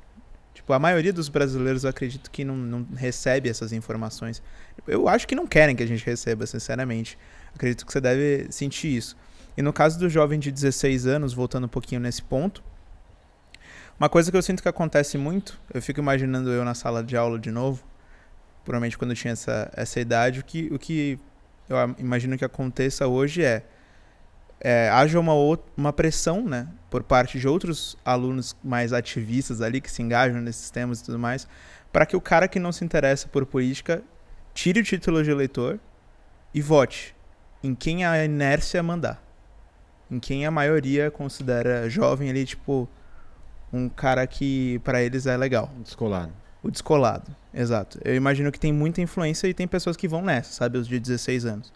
Tipo, 0.53 0.75
a 0.75 0.79
maioria 0.79 1.15
dos 1.15 1.31
brasileiros 1.31 1.85
eu 1.85 1.89
acredito 1.89 2.31
que 2.31 2.45
não, 2.45 2.55
não 2.55 2.87
recebe 2.95 3.49
essas 3.49 3.73
informações. 3.73 4.43
Eu 4.87 5.09
acho 5.09 5.27
que 5.27 5.35
não 5.35 5.47
querem 5.47 5.75
que 5.75 5.83
a 5.83 5.87
gente 5.87 6.05
receba, 6.05 6.47
sinceramente. 6.47 7.17
Acredito 7.55 7.87
que 7.87 7.93
você 7.93 8.03
deve 8.03 8.49
sentir 8.51 8.95
isso. 8.95 9.17
E 9.57 9.63
no 9.63 9.73
caso 9.73 9.99
do 9.99 10.11
jovem 10.11 10.39
de 10.39 10.53
16 10.53 11.07
anos, 11.07 11.33
voltando 11.33 11.65
um 11.65 11.69
pouquinho 11.69 12.03
nesse 12.03 12.23
ponto, 12.23 12.63
uma 13.99 14.09
coisa 14.09 14.31
que 14.31 14.37
eu 14.37 14.43
sinto 14.43 14.63
que 14.63 14.69
acontece 14.69 15.19
muito, 15.19 15.59
eu 15.73 15.83
fico 15.83 15.99
imaginando 15.99 16.51
eu 16.51 16.65
na 16.65 16.75
sala 16.75 17.03
de 17.03 17.17
aula 17.17 17.39
de 17.39 17.51
novo, 17.51 17.83
provavelmente 18.65 18.97
quando 18.97 19.11
eu 19.11 19.17
tinha 19.17 19.33
essa, 19.33 19.71
essa 19.75 19.99
idade, 19.99 20.41
o 20.41 20.45
que, 20.45 20.69
o 20.73 20.79
que 20.79 21.19
eu 21.69 21.77
imagino 21.99 22.39
que 22.39 22.45
aconteça 22.45 23.07
hoje 23.09 23.45
é, 23.45 23.65
é 24.61 24.89
haja 24.91 25.19
uma, 25.19 25.33
uma 25.77 25.93
pressão, 25.93 26.45
né, 26.45 26.69
por 26.89 27.03
parte 27.03 27.41
de 27.41 27.49
outros 27.49 27.97
alunos 28.05 28.57
mais 28.63 28.93
ativistas 28.93 29.61
ali, 29.61 29.81
que 29.81 29.91
se 29.91 30.01
engajam 30.01 30.41
nesses 30.41 30.71
temas 30.71 31.01
e 31.01 31.05
tudo 31.05 31.19
mais, 31.19 31.49
para 31.93 32.07
que 32.07 32.17
o 32.17 32.21
cara 32.21 32.47
que 32.47 32.61
não 32.61 32.71
se 32.71 32.85
interessa 32.85 33.27
por 33.27 33.45
política 33.47 34.03
tire 34.55 34.81
o 34.81 34.85
título 34.85 35.25
de 35.25 35.31
eleitor 35.31 35.81
e 36.55 36.63
vote 36.63 37.17
em 37.63 37.75
quem 37.75 38.05
a 38.05 38.25
inércia 38.25 38.83
mandar. 38.83 39.23
Em 40.11 40.19
quem 40.19 40.47
a 40.47 40.51
maioria 40.51 41.11
considera 41.11 41.89
jovem 41.91 42.31
ali, 42.31 42.47
tipo, 42.47 42.89
um 43.73 43.89
cara 43.89 44.27
que 44.27 44.79
para 44.81 45.03
eles 45.03 45.27
é 45.27 45.37
legal. 45.37 45.71
Descolado. 45.83 46.33
O 46.63 46.71
descolado, 46.71 47.35
exato. 47.55 48.01
Eu 48.05 48.15
imagino 48.15 48.51
que 48.51 48.59
tem 48.59 48.73
muita 48.73 49.01
influência 49.01 49.47
e 49.47 49.55
tem 49.55 49.69
pessoas 49.69 49.97
que 49.97 50.09
vão 50.09 50.23
nessa, 50.23 50.53
sabe? 50.53 50.79
Os 50.79 50.89
de 50.89 50.99
16 50.99 51.45
anos. 51.45 51.73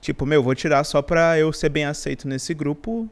Tipo, 0.00 0.26
meu, 0.26 0.42
vou 0.42 0.54
tirar 0.54 0.84
só 0.84 1.02
pra 1.02 1.38
eu 1.38 1.52
ser 1.52 1.68
bem 1.68 1.84
aceito 1.84 2.28
nesse 2.28 2.54
grupo, 2.54 3.08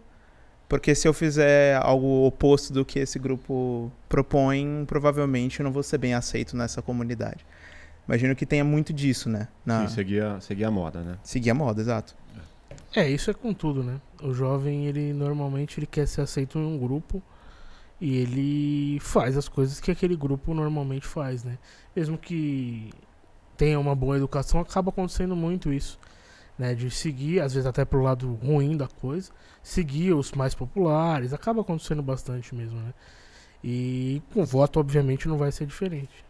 porque 0.69 0.95
se 0.95 1.09
eu 1.09 1.15
fizer 1.15 1.77
algo 1.83 2.27
oposto 2.27 2.73
do 2.73 2.85
que 2.85 2.99
esse 2.99 3.19
grupo 3.19 3.91
propõe, 4.09 4.85
provavelmente 4.87 5.61
eu 5.61 5.65
não 5.65 5.73
vou 5.73 5.83
ser 5.83 5.99
bem 5.99 6.15
aceito 6.15 6.57
nessa 6.57 6.83
comunidade. 6.83 7.45
Imagino 8.07 8.35
que 8.35 8.47
tenha 8.47 8.65
muito 8.65 8.93
disso, 8.93 9.29
né? 9.29 9.49
Na... 9.65 9.87
Sim, 9.87 9.95
seguir, 9.95 10.23
seguir 10.41 10.65
a 10.65 10.71
moda, 10.71 11.01
né? 11.03 11.19
Seguir 11.23 11.51
a 11.51 11.55
moda, 11.55 11.81
exato. 11.81 12.17
É, 12.95 13.09
isso 13.09 13.31
é 13.31 13.35
com 13.35 13.53
tudo, 13.53 13.83
né? 13.83 14.01
O 14.23 14.33
jovem, 14.33 14.87
ele 14.87 15.13
normalmente 15.13 15.79
ele 15.79 15.87
quer 15.87 16.07
ser 16.07 16.23
aceito 16.23 16.59
em 16.59 16.65
um 16.65 16.79
grupo 16.79 17.23
e 18.01 18.17
ele 18.17 19.01
faz 19.01 19.37
as 19.37 19.49
coisas 19.49 19.81
que 19.81 19.91
aquele 19.91 20.17
grupo 20.17 20.55
normalmente 20.55 21.07
faz, 21.07 21.43
né? 21.43 21.59
Mesmo 21.95 22.17
que 22.17 22.91
tenha 23.57 23.79
uma 23.79 23.95
boa 23.95 24.17
educação, 24.17 24.61
acaba 24.61 24.91
acontecendo 24.91 25.35
muito 25.35 25.73
isso, 25.73 25.99
né? 26.57 26.75
De 26.75 26.91
seguir, 26.91 27.41
às 27.41 27.55
vezes 27.55 27.67
até 27.67 27.85
pro 27.85 28.03
lado 28.03 28.33
ruim 28.35 28.77
da 28.77 28.87
coisa, 28.87 29.31
seguir 29.63 30.13
os 30.13 30.33
mais 30.33 30.55
populares, 30.55 31.33
acaba 31.33 31.61
acontecendo 31.63 32.03
bastante 32.03 32.55
mesmo, 32.55 32.79
né? 32.81 32.95
E 33.63 34.23
com 34.33 34.45
voto, 34.45 34.79
obviamente, 34.79 35.27
não 35.27 35.37
vai 35.37 35.51
ser 35.51 35.67
diferente. 35.67 36.25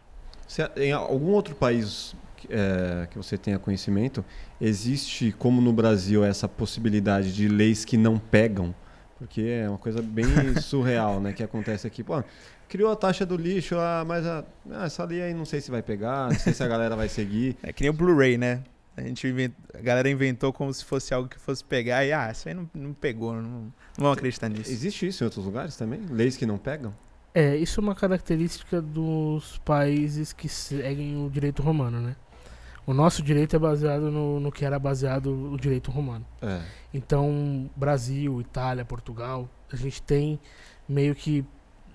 Se, 0.47 0.67
em 0.77 0.91
algum 0.91 1.31
outro 1.31 1.53
país 1.53 2.15
é, 2.49 3.07
que 3.11 3.17
você 3.17 3.37
tenha 3.37 3.59
conhecimento, 3.59 4.25
existe, 4.59 5.31
como 5.37 5.61
no 5.61 5.71
Brasil, 5.71 6.23
essa 6.23 6.47
possibilidade 6.47 7.33
de 7.33 7.47
leis 7.47 7.85
que 7.85 7.97
não 7.97 8.17
pegam? 8.17 8.73
Porque 9.19 9.41
é 9.41 9.69
uma 9.69 9.77
coisa 9.77 10.01
bem 10.01 10.25
surreal, 10.61 11.19
né? 11.19 11.33
Que 11.33 11.43
acontece 11.43 11.85
aqui. 11.85 12.03
Pô, 12.03 12.23
criou 12.69 12.91
a 12.91 12.95
taxa 12.95 13.25
do 13.25 13.35
lixo 13.35 13.75
lá, 13.75 14.03
mas 14.07 14.25
a, 14.25 14.45
ah, 14.71 14.85
essa 14.85 15.03
lei 15.03 15.21
aí 15.21 15.33
não 15.33 15.45
sei 15.45 15.59
se 15.59 15.69
vai 15.69 15.83
pegar, 15.83 16.29
não 16.29 16.39
sei 16.39 16.53
se 16.53 16.63
a 16.63 16.67
galera 16.67 16.95
vai 16.95 17.09
seguir. 17.09 17.57
É 17.61 17.73
que 17.73 17.83
nem 17.83 17.89
o 17.89 17.93
Blu-ray, 17.93 18.37
né? 18.37 18.63
A 18.95 19.01
gente 19.01 19.27
invent... 19.27 19.53
a 19.73 19.81
galera 19.81 20.09
inventou 20.09 20.51
como 20.51 20.73
se 20.73 20.83
fosse 20.83 21.13
algo 21.13 21.29
que 21.29 21.39
fosse 21.39 21.63
pegar 21.63 22.05
e 22.05 22.11
ah, 22.11 22.31
isso 22.31 22.47
aí 22.47 22.53
não, 22.53 22.69
não 22.73 22.93
pegou, 22.93 23.33
não, 23.33 23.41
não 23.41 23.73
vão 23.97 24.11
acreditar 24.11 24.49
nisso. 24.49 24.71
Existe 24.71 25.07
isso 25.07 25.23
em 25.23 25.25
outros 25.25 25.45
lugares 25.45 25.75
também? 25.75 26.01
Leis 26.09 26.35
que 26.35 26.45
não 26.45 26.57
pegam? 26.57 26.93
É, 27.33 27.55
isso 27.55 27.79
é 27.79 27.83
uma 27.83 27.95
característica 27.95 28.81
dos 28.81 29.57
países 29.59 30.33
que 30.33 30.49
seguem 30.49 31.23
o 31.23 31.29
direito 31.29 31.61
romano, 31.61 32.01
né? 32.01 32.15
O 32.89 32.93
nosso 32.93 33.21
direito 33.21 33.55
é 33.55 33.59
baseado 33.59 34.09
no, 34.09 34.39
no 34.39 34.51
que 34.51 34.65
era 34.65 34.79
baseado 34.79 35.27
o 35.53 35.57
direito 35.57 35.91
romano. 35.91 36.25
É. 36.41 36.59
Então, 36.91 37.69
Brasil, 37.75 38.41
Itália, 38.41 38.83
Portugal, 38.83 39.47
a 39.71 39.75
gente 39.75 40.01
tem 40.01 40.39
meio 40.87 41.13
que 41.13 41.45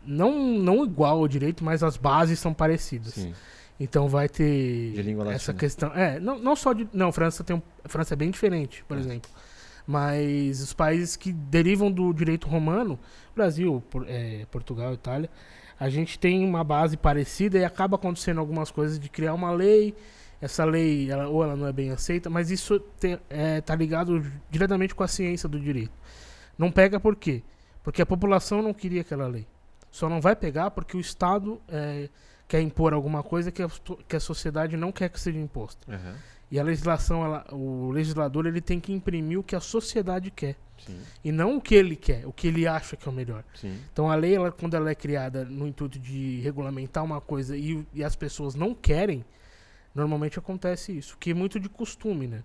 não, 0.06 0.32
não 0.56 0.84
igual 0.84 1.18
ao 1.18 1.26
direito, 1.26 1.64
mas 1.64 1.82
as 1.82 1.96
bases 1.96 2.38
são 2.38 2.54
parecidas. 2.54 3.14
Sim. 3.14 3.34
Então 3.80 4.06
vai 4.06 4.28
ter 4.28 4.92
De 4.92 5.02
língua 5.02 5.24
essa 5.24 5.50
latina. 5.50 5.58
questão. 5.58 5.92
É, 5.96 6.20
não, 6.20 6.38
não 6.38 6.54
só 6.54 6.72
de. 6.72 6.88
Não, 6.92 7.10
França 7.10 7.42
tem 7.42 7.56
um, 7.56 7.62
França 7.86 8.14
é 8.14 8.16
bem 8.16 8.30
diferente, 8.30 8.84
por 8.86 8.96
É. 8.96 9.00
exemplo. 9.00 9.28
Mas 9.86 10.60
os 10.60 10.72
países 10.72 11.16
que 11.16 11.32
derivam 11.32 11.90
do 11.90 12.12
direito 12.12 12.46
romano, 12.48 12.98
Brasil, 13.34 13.82
Por- 13.90 14.06
é, 14.08 14.46
Portugal, 14.50 14.94
Itália, 14.94 15.28
a 15.78 15.90
gente 15.90 16.18
tem 16.20 16.44
uma 16.44 16.62
base 16.62 16.96
parecida 16.96 17.58
e 17.58 17.64
acaba 17.64 17.96
acontecendo 17.96 18.38
algumas 18.38 18.70
coisas 18.70 18.96
de 18.98 19.08
criar 19.08 19.34
uma 19.34 19.50
lei. 19.50 19.92
Essa 20.44 20.64
lei, 20.64 21.10
ela, 21.10 21.26
ou 21.28 21.42
ela 21.42 21.56
não 21.56 21.66
é 21.66 21.72
bem 21.72 21.90
aceita, 21.90 22.28
mas 22.28 22.50
isso 22.50 22.78
tem, 23.00 23.18
é, 23.30 23.60
tá 23.60 23.74
ligado 23.74 24.22
diretamente 24.50 24.94
com 24.94 25.02
a 25.02 25.08
ciência 25.08 25.48
do 25.48 25.58
direito. 25.58 25.92
Não 26.58 26.70
pega 26.70 27.00
por 27.00 27.16
quê? 27.16 27.42
Porque 27.82 28.02
a 28.02 28.06
população 28.06 28.60
não 28.60 28.74
queria 28.74 29.00
aquela 29.00 29.26
lei. 29.26 29.46
Só 29.90 30.08
não 30.08 30.20
vai 30.20 30.36
pegar 30.36 30.70
porque 30.70 30.96
o 30.96 31.00
Estado 31.00 31.60
é, 31.68 32.08
quer 32.46 32.60
impor 32.60 32.92
alguma 32.92 33.22
coisa 33.22 33.50
que 33.50 33.62
a, 33.62 33.68
que 34.08 34.16
a 34.16 34.20
sociedade 34.20 34.76
não 34.76 34.92
quer 34.92 35.08
que 35.08 35.18
seja 35.20 35.38
imposta. 35.38 35.90
Aham. 35.92 36.14
E 36.50 36.60
a 36.60 36.62
legislação, 36.62 37.24
ela- 37.24 37.46
o 37.50 37.90
legislador, 37.90 38.46
ele 38.46 38.60
tem 38.60 38.78
que 38.78 38.92
imprimir 38.92 39.38
o 39.38 39.42
que 39.42 39.56
a 39.56 39.60
sociedade 39.60 40.30
quer. 40.30 40.56
Sim, 40.84 40.98
E 41.24 41.32
não 41.32 41.56
o 41.56 41.60
que 41.60 41.74
ele 41.74 41.96
quer, 41.96 42.26
o 42.26 42.32
que 42.32 42.48
ele 42.48 42.66
acha 42.66 42.96
que 42.96 43.08
é 43.08 43.10
o 43.10 43.14
melhor. 43.14 43.42
sim. 43.54 43.78
Então 43.92 44.10
a 44.10 44.14
lei, 44.14 44.34
ela, 44.36 44.52
quando 44.52 44.74
ela 44.74 44.90
é 44.90 44.94
criada 44.94 45.44
no 45.44 45.66
intuito 45.66 45.98
de 45.98 46.40
regulamentar 46.40 47.02
uma 47.02 47.20
coisa 47.20 47.56
e, 47.56 47.84
e 47.94 48.04
as 48.04 48.14
pessoas 48.14 48.54
não 48.54 48.74
querem, 48.74 49.24
normalmente 49.94 50.38
acontece 50.38 50.96
isso. 50.96 51.16
Que 51.18 51.30
é 51.30 51.34
muito 51.34 51.58
de 51.60 51.68
costume, 51.68 52.26
né? 52.26 52.42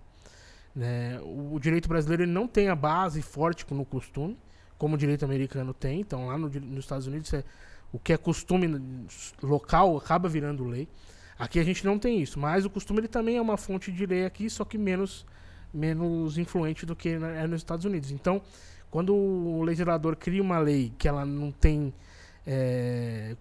Né, 0.75 1.19
O, 1.21 1.59
direito 1.59 1.89
brasileiro 1.89 2.23
ele 2.23 2.31
não 2.31 2.47
tem 2.47 2.69
a 2.69 2.75
base 2.75 3.21
forte 3.21 3.65
no 3.71 3.83
costume, 3.83 4.37
como 4.77 4.95
o 4.95 4.97
direito 4.97 5.25
americano 5.25 5.73
tem. 5.73 5.99
Então 6.01 6.27
lá 6.27 6.37
no 6.37 6.47
nos 6.49 6.85
Estados 6.85 7.07
Unidos, 7.07 7.33
é- 7.33 7.43
o 7.91 7.97
que 7.99 8.13
é 8.13 8.17
costume 8.17 9.07
local 9.41 9.97
acaba 9.97 10.29
virando 10.29 10.63
lei. 10.63 10.87
Aqui 11.37 11.59
a 11.59 11.63
gente 11.63 11.85
não 11.85 11.97
tem 11.97 12.21
isso, 12.21 12.37
mas 12.39 12.65
o 12.65 12.69
costume 12.69 12.99
ele 12.99 13.07
também 13.07 13.37
é 13.37 13.41
uma 13.41 13.57
fonte 13.57 13.91
de 13.91 14.05
lei 14.05 14.25
aqui, 14.25 14.49
só 14.49 14.63
que 14.65 14.77
menos, 14.77 15.25
menos 15.73 16.37
influente 16.37 16.85
do 16.85 16.95
que 16.95 17.09
é 17.09 17.47
nos 17.47 17.61
Estados 17.61 17.85
Unidos. 17.85 18.11
Então, 18.11 18.41
quando 18.91 19.15
o 19.15 19.63
legislador 19.63 20.15
cria 20.15 20.41
uma 20.41 20.59
lei 20.59 20.93
que 20.97 21.07
ela 21.07 21.25
não 21.25 21.51
tem 21.51 21.93
é, 22.45 23.35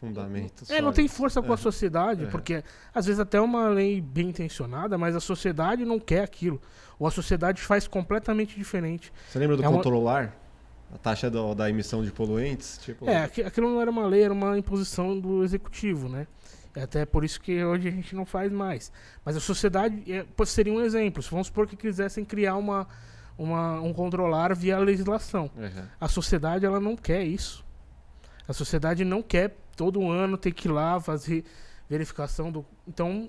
Fundamento. 0.00 0.64
é, 0.68 0.80
não 0.80 0.92
tem 0.92 1.08
força 1.08 1.40
com 1.40 1.48
a 1.48 1.54
Aham. 1.54 1.62
sociedade, 1.62 2.22
Aham. 2.22 2.30
porque 2.30 2.62
às 2.94 3.06
vezes 3.06 3.18
até 3.18 3.38
é 3.38 3.40
uma 3.40 3.68
lei 3.68 4.00
bem 4.00 4.28
intencionada, 4.28 4.96
mas 4.98 5.16
a 5.16 5.20
sociedade 5.20 5.84
não 5.84 5.98
quer 5.98 6.22
aquilo. 6.22 6.60
Ou 6.98 7.06
a 7.06 7.10
sociedade 7.10 7.60
faz 7.62 7.86
completamente 7.88 8.56
diferente. 8.56 9.12
Você 9.28 9.38
lembra 9.38 9.56
do 9.56 9.64
É 9.64 9.68
uma- 9.68 9.76
controlar? 9.76 10.34
A 10.94 10.98
taxa 10.98 11.28
do- 11.28 11.52
da 11.54 11.68
emissão 11.68 12.04
de 12.04 12.12
poluentes? 12.12 12.78
Tipo, 12.78 13.08
É, 13.10 13.24
aqui- 13.24 13.42
aquilo 13.42 13.68
não 13.68 13.80
era 13.80 13.90
uma 13.90 14.06
lei, 14.06 14.22
era 14.22 14.32
uma 14.32 14.56
imposição 14.56 15.18
do 15.18 15.42
executivo, 15.42 16.08
né? 16.08 16.26
É 16.76 16.82
até 16.82 17.04
por 17.04 17.24
isso 17.24 17.40
que 17.40 17.64
hoje 17.64 17.88
a 17.88 17.90
gente 17.90 18.14
não 18.14 18.24
faz 18.24 18.52
mais. 18.52 18.92
Mas 19.24 19.34
a 19.36 19.40
sociedade 19.40 20.04
é, 20.12 20.24
seria 20.44 20.72
um 20.72 20.80
exemplo. 20.80 21.22
Vamos 21.30 21.48
supor 21.48 21.66
que 21.66 21.74
quisessem 21.74 22.24
criar 22.24 22.54
uma, 22.56 22.86
uma, 23.36 23.80
um 23.80 23.92
controlar 23.92 24.54
via 24.54 24.78
legislação. 24.78 25.50
Aham. 25.58 25.88
A 26.00 26.06
sociedade 26.06 26.64
ela 26.64 26.78
não 26.78 26.94
quer 26.96 27.24
isso. 27.24 27.64
A 28.48 28.52
sociedade 28.52 29.04
não 29.04 29.22
quer 29.22 29.56
todo 29.76 30.08
ano 30.10 30.36
ter 30.36 30.52
que 30.52 30.68
ir 30.68 30.70
lá 30.70 31.00
fazer 31.00 31.44
verificação 31.88 32.50
do. 32.50 32.64
Então, 32.86 33.28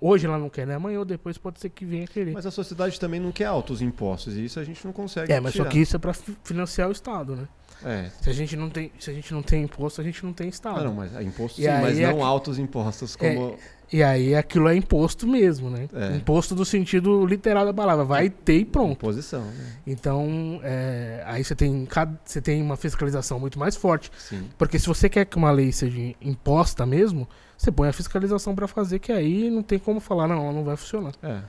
hoje 0.00 0.26
ela 0.26 0.38
não 0.38 0.48
quer, 0.48 0.66
né? 0.66 0.74
Amanhã 0.74 0.98
ou 1.00 1.04
depois 1.04 1.38
pode 1.38 1.60
ser 1.60 1.68
que 1.70 1.84
venha 1.84 2.06
querer. 2.06 2.32
Mas 2.32 2.46
a 2.46 2.50
sociedade 2.50 2.98
também 2.98 3.20
não 3.20 3.32
quer 3.32 3.46
altos 3.46 3.80
impostos, 3.82 4.36
e 4.36 4.44
isso 4.44 4.58
a 4.60 4.64
gente 4.64 4.84
não 4.84 4.92
consegue 4.92 5.32
é, 5.32 5.40
mas 5.40 5.52
só 5.54 5.60
tirar. 5.62 5.70
que 5.70 5.78
isso 5.80 5.96
é 5.96 5.98
para 5.98 6.12
financiar 6.44 6.88
o 6.88 6.92
Estado, 6.92 7.36
né? 7.36 7.48
É. 7.84 8.10
Se 8.20 8.30
a 8.30 8.32
gente 8.32 8.56
não 8.56 8.70
tem, 8.70 8.92
se 9.00 9.10
a 9.10 9.12
gente 9.12 9.32
não 9.34 9.42
tem 9.42 9.64
imposto, 9.64 10.00
a 10.00 10.04
gente 10.04 10.24
não 10.24 10.32
tem 10.32 10.48
Estado. 10.48 10.80
Ah, 10.80 10.84
não, 10.84 10.94
mas 10.94 11.14
é 11.16 11.22
imposto 11.22 11.60
E 11.60 11.64
sim, 11.64 11.70
mas 11.70 11.98
é 11.98 12.06
não 12.06 12.18
que- 12.18 12.22
altos 12.22 12.58
impostos 12.58 13.16
como... 13.16 13.56
E 13.92 14.02
aí 14.02 14.34
aquilo 14.34 14.68
é 14.68 14.74
imposto 14.74 15.26
mesmo, 15.26 15.68
né? 15.68 15.86
É. 15.92 16.16
Imposto 16.16 16.54
do 16.54 16.64
sentido 16.64 17.26
literal 17.26 17.66
da 17.66 17.74
palavra. 17.74 18.04
Vai 18.04 18.30
ter 18.30 18.58
e 18.60 18.64
pronto. 18.64 18.92
Imposição, 18.92 19.42
né? 19.42 19.76
Então, 19.86 20.60
é, 20.62 21.22
aí 21.26 21.44
você 21.44 21.54
tem, 21.54 21.86
você 22.24 22.40
tem 22.40 22.62
uma 22.62 22.76
fiscalização 22.76 23.38
muito 23.38 23.58
mais 23.58 23.76
forte. 23.76 24.10
Sim. 24.16 24.48
Porque 24.56 24.78
se 24.78 24.86
você 24.86 25.10
quer 25.10 25.26
que 25.26 25.36
uma 25.36 25.50
lei 25.50 25.70
seja 25.72 26.14
imposta 26.22 26.86
mesmo, 26.86 27.28
você 27.56 27.70
põe 27.70 27.88
a 27.88 27.92
fiscalização 27.92 28.54
pra 28.54 28.66
fazer, 28.66 28.98
que 28.98 29.12
aí 29.12 29.50
não 29.50 29.62
tem 29.62 29.78
como 29.78 30.00
falar, 30.00 30.26
não, 30.26 30.42
ela 30.42 30.52
não 30.52 30.64
vai 30.64 30.76
funcionar. 30.76 31.12
É. 31.22 31.40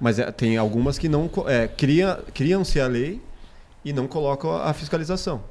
Mas 0.00 0.18
é, 0.18 0.28
tem 0.32 0.56
algumas 0.56 0.98
que 0.98 1.08
não... 1.08 1.30
É, 1.46 1.68
cria, 1.68 2.20
criam-se 2.34 2.80
a 2.80 2.88
lei 2.88 3.22
e 3.84 3.92
não 3.92 4.08
colocam 4.08 4.56
a 4.56 4.72
fiscalização. 4.72 5.44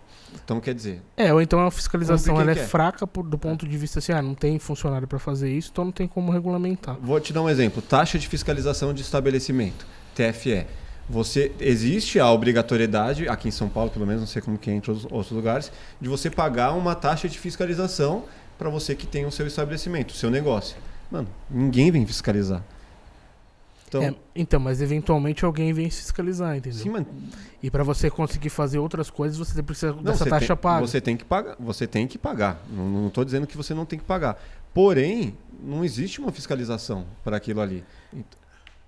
Então, 0.43 0.59
quer 0.59 0.73
dizer... 0.73 1.01
É, 1.15 1.33
ou 1.33 1.41
então 1.41 1.65
a 1.65 1.71
fiscalização 1.71 2.39
ela 2.39 2.51
é 2.51 2.55
quer. 2.55 2.67
fraca 2.67 3.05
por- 3.07 3.23
do 3.23 3.37
ponto 3.37 3.67
de 3.67 3.77
vista 3.77 3.99
assim, 3.99 4.11
ah, 4.11 4.21
não 4.21 4.33
tem 4.35 4.57
funcionário 4.59 5.07
pra 5.07 5.19
fazer 5.19 5.51
isso, 5.51 5.69
então 5.71 5.85
não 5.85 5.91
tem 5.91 6.07
como 6.07 6.31
regulamentar. 6.31 6.97
Vou 7.01 7.19
te 7.19 7.31
dar 7.31 7.41
um 7.41 7.49
exemplo. 7.49 7.81
Taxa 7.81 8.17
de 8.19 8.27
fiscalização 8.27 8.93
de 8.93 9.01
estabelecimento, 9.01 9.85
TFE. 10.15 10.65
Você 11.09 11.51
existe 11.59 12.19
a 12.19 12.31
obrigatoriedade 12.31 13.27
aqui 13.27 13.47
em 13.47 13.51
São 13.51 13.67
Paulo, 13.67 13.89
pelo 13.89 14.05
menos, 14.05 14.21
não 14.21 14.27
sei 14.27 14.41
como 14.41 14.57
que 14.57 14.69
é 14.69 14.73
em 14.73 14.77
outros, 14.77 15.05
outros 15.11 15.31
lugares, 15.31 15.71
de 15.99 16.07
você 16.07 16.29
pagar 16.29 16.71
uma 16.73 16.95
taxa 16.95 17.27
de 17.27 17.37
fiscalização 17.37 18.23
para 18.57 18.69
você 18.69 18.95
que 18.95 19.05
tem 19.07 19.25
o 19.25 19.31
seu 19.31 19.45
estabelecimento, 19.47 20.11
o 20.11 20.13
seu 20.13 20.29
negócio. 20.29 20.77
Mano, 21.11 21.27
ninguém 21.49 21.91
vem 21.91 22.05
fiscalizar. 22.05 22.63
Então, 23.91 24.03
É, 24.03 24.15
então, 24.33 24.57
mas 24.57 24.81
eventualmente 24.81 25.43
alguém 25.43 25.73
vem 25.73 25.89
fiscalizar, 25.89 26.55
entendeu? 26.55 26.79
sim, 26.79 26.89
mano. 26.89 27.05
E 27.61 27.69
pra 27.69 27.83
você 27.83 28.09
conseguir 28.09 28.47
fazer 28.49 28.79
outras 28.79 29.09
coisas, 29.09 29.37
você 29.37 29.61
precisa 29.61 29.91
Não, 29.91 30.01
dessa 30.01 30.23
você 30.23 30.29
taxa 30.29 30.47
tem, 30.47 30.57
paga. 30.57 30.87
Você 30.87 31.01
tem 31.01 31.17
que 31.17 31.25
pagar. 31.25 31.55
Você 31.59 31.85
tem 31.85 32.07
que 32.07 32.17
pagar. 32.17 32.63
Não, 32.69 32.87
não 32.89 33.09
tô 33.09 33.25
dizendo 33.25 33.45
que 33.45 33.57
você 33.57 33.73
não 33.73 33.85
tem 33.85 33.99
que 33.99 34.05
pagar. 34.05 34.41
Porém, 34.73 35.37
não 35.61 35.83
existe 35.83 36.21
uma 36.21 36.31
fiscalização 36.31 37.05
para 37.21 37.35
aquilo 37.35 37.59
ali. 37.59 37.83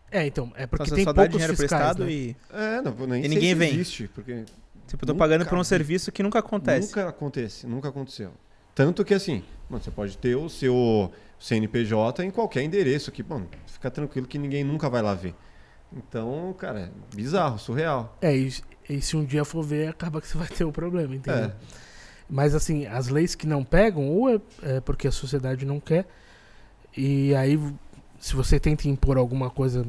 É, 0.09 0.25
então, 0.25 0.53
é 0.55 0.65
porque 0.65 0.89
tem 0.89 1.03
só 1.03 1.13
poucos 1.13 1.31
dinheiro 1.33 1.57
fiscais, 1.57 1.81
emprestado 1.99 2.05
né? 2.05 2.11
e. 2.11 2.35
É, 2.53 2.81
não, 2.81 3.07
nem 3.07 3.25
E 3.25 3.27
ninguém 3.27 3.53
vem. 3.55 3.73
existe, 3.73 4.07
porque 4.07 4.45
Tipo, 4.87 5.03
eu 5.03 5.07
tô 5.07 5.13
Nunca 5.13 5.19
pagando 5.25 5.45
por 5.45 5.57
um 5.57 5.61
vi. 5.61 5.67
serviço 5.67 6.11
que 6.11 6.23
nunca 6.23 6.39
acontece. 6.39 6.87
Nunca 6.87 7.09
acontece, 7.09 7.67
nunca 7.67 7.89
aconteceu. 7.89 8.31
Tanto 8.75 9.03
que 9.03 9.13
assim, 9.13 9.43
mano, 9.73 9.83
você 9.83 9.91
pode 9.91 10.17
ter 10.17 10.35
o 10.35 10.47
seu 10.47 11.11
CNPJ 11.39 12.23
em 12.23 12.31
qualquer 12.31 12.63
endereço 12.63 13.11
que, 13.11 13.23
mano, 13.23 13.47
fica 13.65 13.89
tranquilo 13.91 14.27
que 14.27 14.37
ninguém 14.37 14.63
nunca 14.63 14.89
vai 14.89 15.01
lá 15.01 15.13
ver. 15.13 15.35
Então, 15.91 16.55
cara, 16.57 16.79
é 16.81 17.15
bizarro, 17.15 17.59
surreal. 17.59 18.17
É, 18.21 18.35
e, 18.35 18.53
e 18.89 19.01
se 19.01 19.17
um 19.17 19.25
dia 19.25 19.43
for 19.43 19.63
ver, 19.63 19.89
acaba 19.89 20.21
que 20.21 20.27
você 20.27 20.37
vai 20.37 20.47
ter 20.47 20.63
o 20.63 20.71
problema, 20.71 21.15
entendeu? 21.15 21.45
É. 21.45 21.55
Mas 22.29 22.55
assim, 22.55 22.85
as 22.85 23.09
leis 23.09 23.35
que 23.35 23.45
não 23.45 23.63
pegam, 23.63 24.09
ou 24.09 24.29
é, 24.29 24.39
é 24.63 24.79
porque 24.79 25.07
a 25.07 25.11
sociedade 25.11 25.65
não 25.65 25.79
quer, 25.79 26.07
e 26.95 27.35
aí 27.35 27.59
se 28.19 28.35
você 28.35 28.59
tenta 28.59 28.87
impor 28.87 29.17
alguma 29.17 29.49
coisa 29.49 29.85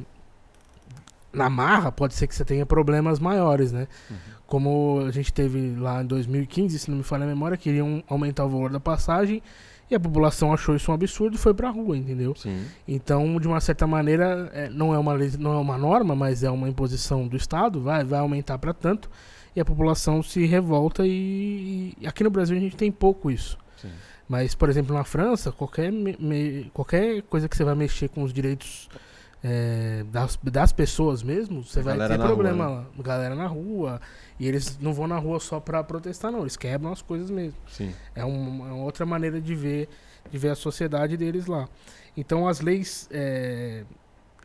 na 1.32 1.48
marra, 1.48 1.92
pode 1.92 2.14
ser 2.14 2.26
que 2.26 2.34
você 2.34 2.44
tenha 2.44 2.66
problemas 2.66 3.18
maiores, 3.18 3.70
né? 3.72 3.86
Uhum. 4.10 4.16
Como 4.46 5.04
a 5.06 5.10
gente 5.10 5.32
teve 5.32 5.76
lá 5.76 6.02
em 6.02 6.06
2015, 6.06 6.78
se 6.78 6.90
não 6.90 6.98
me 6.98 7.04
falha 7.04 7.24
a 7.24 7.26
memória, 7.26 7.56
queriam 7.56 8.02
aumentar 8.08 8.44
o 8.44 8.48
valor 8.48 8.70
da 8.70 8.80
passagem 8.80 9.42
e 9.90 9.94
a 9.94 10.00
população 10.00 10.52
achou 10.52 10.74
isso 10.74 10.90
um 10.90 10.94
absurdo 10.94 11.36
e 11.36 11.38
foi 11.38 11.52
pra 11.54 11.70
rua, 11.70 11.96
entendeu? 11.96 12.34
Sim. 12.34 12.64
Então, 12.88 13.38
de 13.38 13.46
uma 13.46 13.60
certa 13.60 13.86
maneira, 13.86 14.50
é, 14.54 14.68
não, 14.70 14.94
é 14.94 14.98
uma 14.98 15.12
lei, 15.12 15.30
não 15.38 15.52
é 15.52 15.58
uma 15.58 15.76
norma, 15.78 16.14
mas 16.16 16.42
é 16.42 16.50
uma 16.50 16.68
imposição 16.68 17.26
do 17.28 17.36
Estado, 17.36 17.80
vai, 17.80 18.02
vai 18.04 18.18
aumentar 18.20 18.58
para 18.58 18.72
tanto, 18.72 19.10
e 19.54 19.60
a 19.60 19.64
população 19.64 20.22
se 20.22 20.44
revolta 20.46 21.06
e, 21.06 21.94
e 22.00 22.06
aqui 22.06 22.24
no 22.24 22.30
Brasil 22.30 22.56
a 22.56 22.60
gente 22.60 22.76
tem 22.76 22.90
pouco 22.90 23.30
isso. 23.30 23.56
Sim. 23.76 23.90
Mas, 24.28 24.54
por 24.54 24.68
exemplo, 24.70 24.94
na 24.94 25.04
França, 25.04 25.52
qualquer, 25.52 25.92
me- 25.92 26.16
me- 26.18 26.70
qualquer 26.72 27.22
coisa 27.22 27.48
que 27.48 27.56
você 27.56 27.62
vai 27.62 27.74
mexer 27.74 28.08
com 28.08 28.22
os 28.22 28.32
direitos 28.32 28.88
é, 29.46 30.02
das, 30.10 30.38
das 30.42 30.72
pessoas 30.72 31.22
mesmo, 31.22 31.62
você 31.62 31.80
A 31.80 31.82
vai 31.82 31.98
ter 32.08 32.18
problema 32.18 32.64
rua, 32.66 32.76
lá. 32.96 33.02
Galera 33.02 33.34
na 33.34 33.46
rua. 33.46 34.00
E 34.40 34.48
eles 34.48 34.78
não 34.80 34.94
vão 34.94 35.06
na 35.06 35.18
rua 35.18 35.38
só 35.38 35.60
pra 35.60 35.84
protestar, 35.84 36.32
não. 36.32 36.40
Eles 36.40 36.56
quebram 36.56 36.90
as 36.90 37.02
coisas 37.02 37.30
mesmo. 37.30 37.58
Sim. 37.68 37.92
É 38.14 38.24
um- 38.24 38.66
é 38.66 38.72
uma 38.72 38.84
outra 38.84 39.04
maneira 39.04 39.38
de 39.40 39.54
ver, 39.54 39.88
de 40.30 40.38
ver 40.38 40.48
a 40.48 40.54
sociedade 40.54 41.16
deles 41.18 41.46
lá. 41.46 41.68
Então 42.16 42.48
as 42.48 42.60
leis 42.60 43.06
é, 43.12 43.84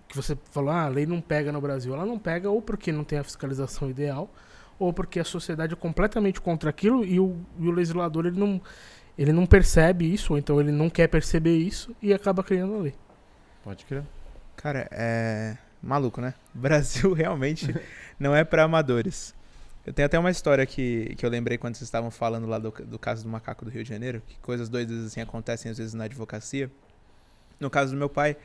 que 0.09 0.15
você 0.17 0.37
falou, 0.51 0.69
ah, 0.71 0.83
a 0.83 0.89
lei 0.89 1.05
não 1.05 1.21
pega 1.21 1.49
no 1.51 1.61
Brasil, 1.61 1.93
ela 1.93 2.05
não 2.05 2.19
pega 2.19 2.49
ou 2.49 2.61
porque 2.61 2.91
não 2.91 3.05
tem 3.05 3.19
a 3.19 3.23
fiscalização 3.23 3.89
ideal, 3.89 4.29
ou 4.77 4.91
porque 4.91 5.19
a 5.19 5.23
sociedade 5.23 5.73
é 5.73 5.77
completamente 5.77 6.41
contra 6.41 6.69
aquilo 6.69 7.05
e 7.05 7.19
o, 7.21 7.37
e 7.57 7.67
o 7.67 7.71
legislador 7.71 8.25
ele 8.25 8.39
não, 8.39 8.59
ele 9.17 9.31
não 9.31 9.45
percebe 9.45 10.11
isso, 10.11 10.33
ou 10.33 10.39
então 10.39 10.59
ele 10.59 10.71
não 10.71 10.89
quer 10.89 11.07
perceber 11.07 11.55
isso 11.57 11.95
e 12.01 12.13
acaba 12.13 12.43
criando 12.43 12.75
a 12.75 12.79
lei. 12.79 12.95
Pode 13.63 13.85
crer. 13.85 14.03
Cara, 14.59 14.89
é 14.91 15.55
maluco, 15.81 16.19
né? 16.19 16.33
Brasil 16.53 17.13
realmente 17.13 17.73
não 18.19 18.35
é 18.35 18.43
para 18.43 18.63
amadores. 18.63 19.33
Eu 19.85 19.93
tenho 19.93 20.05
até 20.05 20.19
uma 20.19 20.29
história 20.29 20.65
que, 20.65 21.15
que 21.17 21.25
eu 21.25 21.29
lembrei 21.29 21.57
quando 21.57 21.75
vocês 21.75 21.87
estavam 21.87 22.11
falando 22.11 22.45
lá 22.45 22.59
do, 22.59 22.69
do 22.69 22.99
caso 22.99 23.23
do 23.23 23.29
macaco 23.29 23.63
do 23.63 23.71
Rio 23.71 23.83
de 23.83 23.89
Janeiro, 23.89 24.21
que 24.27 24.37
coisas 24.39 24.67
doidas 24.67 25.05
assim 25.05 25.21
acontecem 25.21 25.71
às 25.71 25.77
vezes 25.77 25.93
na 25.93 26.03
advocacia. 26.03 26.69
No 27.57 27.69
caso 27.69 27.93
do 27.93 27.97
meu 27.97 28.09
pai, 28.09 28.35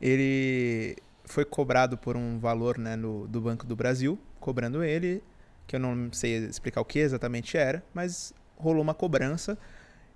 ele 0.00 0.96
foi 1.26 1.44
cobrado 1.44 1.98
por 1.98 2.16
um 2.16 2.38
valor 2.38 2.78
né, 2.78 2.96
no, 2.96 3.28
do 3.28 3.38
Banco 3.38 3.66
do 3.66 3.76
Brasil, 3.76 4.18
cobrando 4.40 4.82
ele, 4.82 5.22
que 5.66 5.76
eu 5.76 5.80
não 5.80 6.10
sei 6.14 6.46
explicar 6.46 6.80
o 6.80 6.84
que 6.84 6.98
exatamente 6.98 7.58
era, 7.58 7.84
mas 7.92 8.32
rolou 8.56 8.80
uma 8.80 8.94
cobrança 8.94 9.58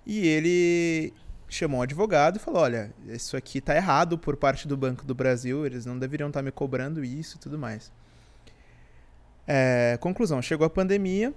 e 0.03 0.27
ele 0.27 1.13
chamou 1.53 1.79
um 1.79 1.83
advogado 1.83 2.37
e 2.37 2.39
falou: 2.39 2.61
Olha, 2.61 2.93
isso 3.07 3.37
aqui 3.37 3.61
tá 3.61 3.75
errado 3.75 4.17
por 4.17 4.35
parte 4.35 4.67
do 4.67 4.75
Banco 4.75 5.05
do 5.05 5.15
Brasil, 5.15 5.65
eles 5.65 5.85
não 5.85 5.97
deveriam 5.97 6.27
estar 6.27 6.39
tá 6.39 6.43
me 6.43 6.51
cobrando 6.51 7.03
isso 7.03 7.37
e 7.37 7.39
tudo 7.39 7.57
mais. 7.57 7.91
É, 9.47 9.97
conclusão: 9.99 10.41
chegou 10.41 10.65
a 10.65 10.69
pandemia, 10.69 11.33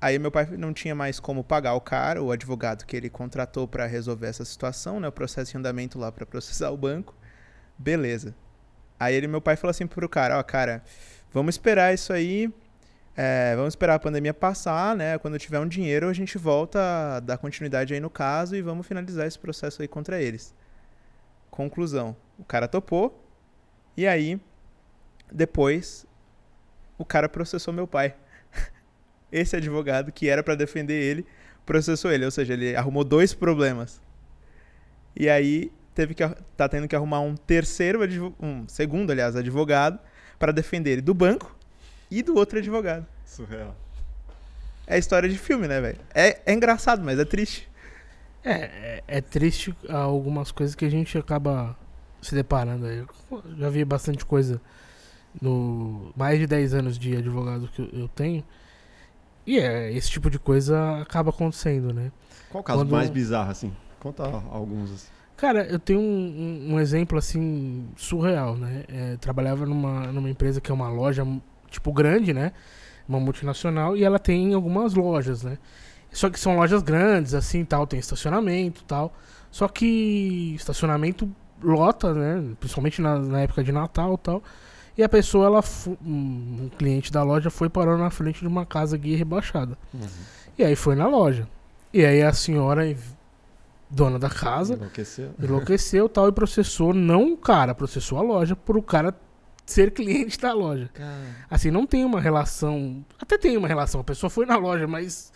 aí 0.00 0.18
meu 0.18 0.30
pai 0.30 0.46
não 0.56 0.72
tinha 0.72 0.94
mais 0.94 1.18
como 1.18 1.42
pagar 1.42 1.74
o 1.74 1.80
cara, 1.80 2.22
o 2.22 2.30
advogado 2.30 2.84
que 2.84 2.96
ele 2.96 3.10
contratou 3.10 3.66
para 3.66 3.86
resolver 3.86 4.26
essa 4.26 4.44
situação, 4.44 5.00
né, 5.00 5.08
o 5.08 5.12
processo 5.12 5.56
em 5.56 5.60
andamento 5.60 5.98
lá 5.98 6.12
para 6.12 6.26
processar 6.26 6.70
o 6.70 6.76
banco. 6.76 7.14
Beleza. 7.78 8.34
Aí 8.98 9.14
ele, 9.14 9.26
meu 9.26 9.40
pai 9.40 9.56
falou 9.56 9.70
assim 9.70 9.86
pro 9.86 10.08
cara: 10.08 10.38
Ó, 10.38 10.42
cara, 10.42 10.82
vamos 11.32 11.54
esperar 11.54 11.92
isso 11.92 12.12
aí. 12.12 12.52
É, 13.16 13.54
vamos 13.54 13.72
esperar 13.72 13.94
a 13.94 13.98
pandemia 13.98 14.34
passar, 14.34 14.96
né? 14.96 15.16
Quando 15.18 15.38
tiver 15.38 15.60
um 15.60 15.68
dinheiro, 15.68 16.08
a 16.08 16.12
gente 16.12 16.36
volta 16.36 16.80
a 17.16 17.20
dar 17.20 17.38
continuidade 17.38 17.94
aí 17.94 18.00
no 18.00 18.10
caso 18.10 18.56
e 18.56 18.62
vamos 18.62 18.86
finalizar 18.86 19.26
esse 19.26 19.38
processo 19.38 19.82
aí 19.82 19.88
contra 19.88 20.20
eles. 20.20 20.52
Conclusão: 21.48 22.16
o 22.36 22.44
cara 22.44 22.66
topou, 22.66 23.24
e 23.96 24.06
aí, 24.06 24.40
depois, 25.30 26.04
o 26.98 27.04
cara 27.04 27.28
processou 27.28 27.72
meu 27.72 27.86
pai. 27.86 28.16
Esse 29.30 29.56
advogado 29.56 30.10
que 30.10 30.28
era 30.28 30.42
para 30.42 30.56
defender 30.56 31.00
ele, 31.00 31.24
processou 31.64 32.10
ele, 32.10 32.24
ou 32.24 32.30
seja, 32.32 32.54
ele 32.54 32.74
arrumou 32.74 33.04
dois 33.04 33.32
problemas. 33.32 34.02
E 35.14 35.28
aí 35.28 35.70
teve 35.94 36.14
que 36.14 36.28
tá 36.56 36.68
tendo 36.68 36.88
que 36.88 36.96
arrumar 36.96 37.20
um 37.20 37.36
terceiro, 37.36 38.00
um 38.40 38.66
segundo, 38.66 39.12
aliás, 39.12 39.36
advogado 39.36 40.00
para 40.36 40.50
defender 40.50 40.90
ele 40.90 41.02
do 41.02 41.14
banco 41.14 41.56
e 42.10 42.22
do 42.22 42.36
outro 42.36 42.58
advogado. 42.58 43.06
Surreal. 43.24 43.76
É 44.86 44.98
história 44.98 45.28
de 45.28 45.38
filme, 45.38 45.66
né, 45.66 45.80
velho? 45.80 45.98
É, 46.14 46.40
é 46.44 46.52
engraçado, 46.52 47.02
mas 47.02 47.18
é 47.18 47.24
triste. 47.24 47.68
É, 48.44 48.52
é, 48.52 49.04
é, 49.06 49.20
triste 49.22 49.74
algumas 49.88 50.52
coisas 50.52 50.74
que 50.74 50.84
a 50.84 50.90
gente 50.90 51.16
acaba 51.16 51.76
se 52.20 52.34
deparando 52.34 52.86
aí. 52.86 52.98
Eu 52.98 53.42
já 53.56 53.70
vi 53.70 53.84
bastante 53.84 54.24
coisa 54.24 54.60
no 55.40 56.12
mais 56.14 56.38
de 56.38 56.46
10 56.46 56.74
anos 56.74 56.98
de 56.98 57.16
advogado 57.16 57.68
que 57.68 57.80
eu 57.80 58.08
tenho. 58.08 58.44
E 59.46 59.58
é, 59.58 59.92
esse 59.92 60.10
tipo 60.10 60.30
de 60.30 60.38
coisa 60.38 61.00
acaba 61.00 61.30
acontecendo, 61.30 61.92
né? 61.92 62.12
Qual 62.50 62.60
o 62.60 62.64
caso 62.64 62.80
Quando... 62.80 62.90
mais 62.90 63.10
bizarro, 63.10 63.50
assim? 63.50 63.72
Conta 63.98 64.24
alguns. 64.50 64.92
Assim. 64.92 65.08
Cara, 65.36 65.66
eu 65.66 65.78
tenho 65.78 66.00
um, 66.00 66.04
um, 66.04 66.74
um 66.74 66.80
exemplo, 66.80 67.18
assim, 67.18 67.88
surreal, 67.96 68.56
né? 68.56 68.84
É, 68.88 69.16
trabalhava 69.16 69.66
numa, 69.66 70.06
numa 70.12 70.30
empresa 70.30 70.60
que 70.60 70.70
é 70.70 70.74
uma 70.74 70.88
loja 70.88 71.26
tipo, 71.74 71.92
grande, 71.92 72.32
né? 72.32 72.52
Uma 73.08 73.20
multinacional, 73.20 73.96
e 73.96 74.02
ela 74.02 74.18
tem 74.18 74.54
algumas 74.54 74.94
lojas, 74.94 75.42
né? 75.42 75.58
Só 76.10 76.30
que 76.30 76.38
são 76.38 76.56
lojas 76.56 76.82
grandes, 76.82 77.34
assim, 77.34 77.64
tal, 77.64 77.86
tem 77.86 77.98
estacionamento 77.98 78.84
tal. 78.84 79.12
Só 79.50 79.68
que 79.68 80.54
estacionamento 80.54 81.30
lota, 81.62 82.14
né? 82.14 82.54
Principalmente 82.58 83.02
na, 83.02 83.18
na 83.18 83.40
época 83.40 83.62
de 83.62 83.72
Natal 83.72 84.16
tal. 84.16 84.42
E 84.96 85.02
a 85.02 85.08
pessoa, 85.08 85.46
ela 85.46 85.64
um 86.06 86.70
cliente 86.78 87.12
da 87.12 87.22
loja 87.22 87.50
foi 87.50 87.68
parar 87.68 87.96
na 87.96 88.10
frente 88.10 88.40
de 88.40 88.46
uma 88.46 88.64
casa 88.64 88.96
guia 88.96 89.16
rebaixada. 89.16 89.76
Uhum. 89.92 90.06
E 90.56 90.64
aí 90.64 90.76
foi 90.76 90.94
na 90.94 91.08
loja. 91.08 91.48
E 91.92 92.04
aí 92.04 92.22
a 92.22 92.32
senhora, 92.32 92.82
dona 93.90 94.18
da 94.18 94.30
casa, 94.30 94.74
enlouqueceu, 94.74 95.30
enlouqueceu 95.38 96.08
tal, 96.08 96.28
e 96.28 96.32
processou, 96.32 96.94
não 96.94 97.32
o 97.32 97.36
cara, 97.36 97.74
processou 97.74 98.18
a 98.18 98.22
loja 98.22 98.54
por 98.54 98.76
o 98.76 98.82
cara 98.82 99.14
ser 99.64 99.90
cliente 99.90 100.38
da 100.38 100.52
loja. 100.52 100.90
Assim, 101.50 101.70
não 101.70 101.86
tem 101.86 102.04
uma 102.04 102.20
relação. 102.20 103.04
Até 103.18 103.38
tem 103.38 103.56
uma 103.56 103.68
relação, 103.68 104.00
a 104.00 104.04
pessoa 104.04 104.30
foi 104.30 104.46
na 104.46 104.56
loja, 104.56 104.86
mas 104.86 105.32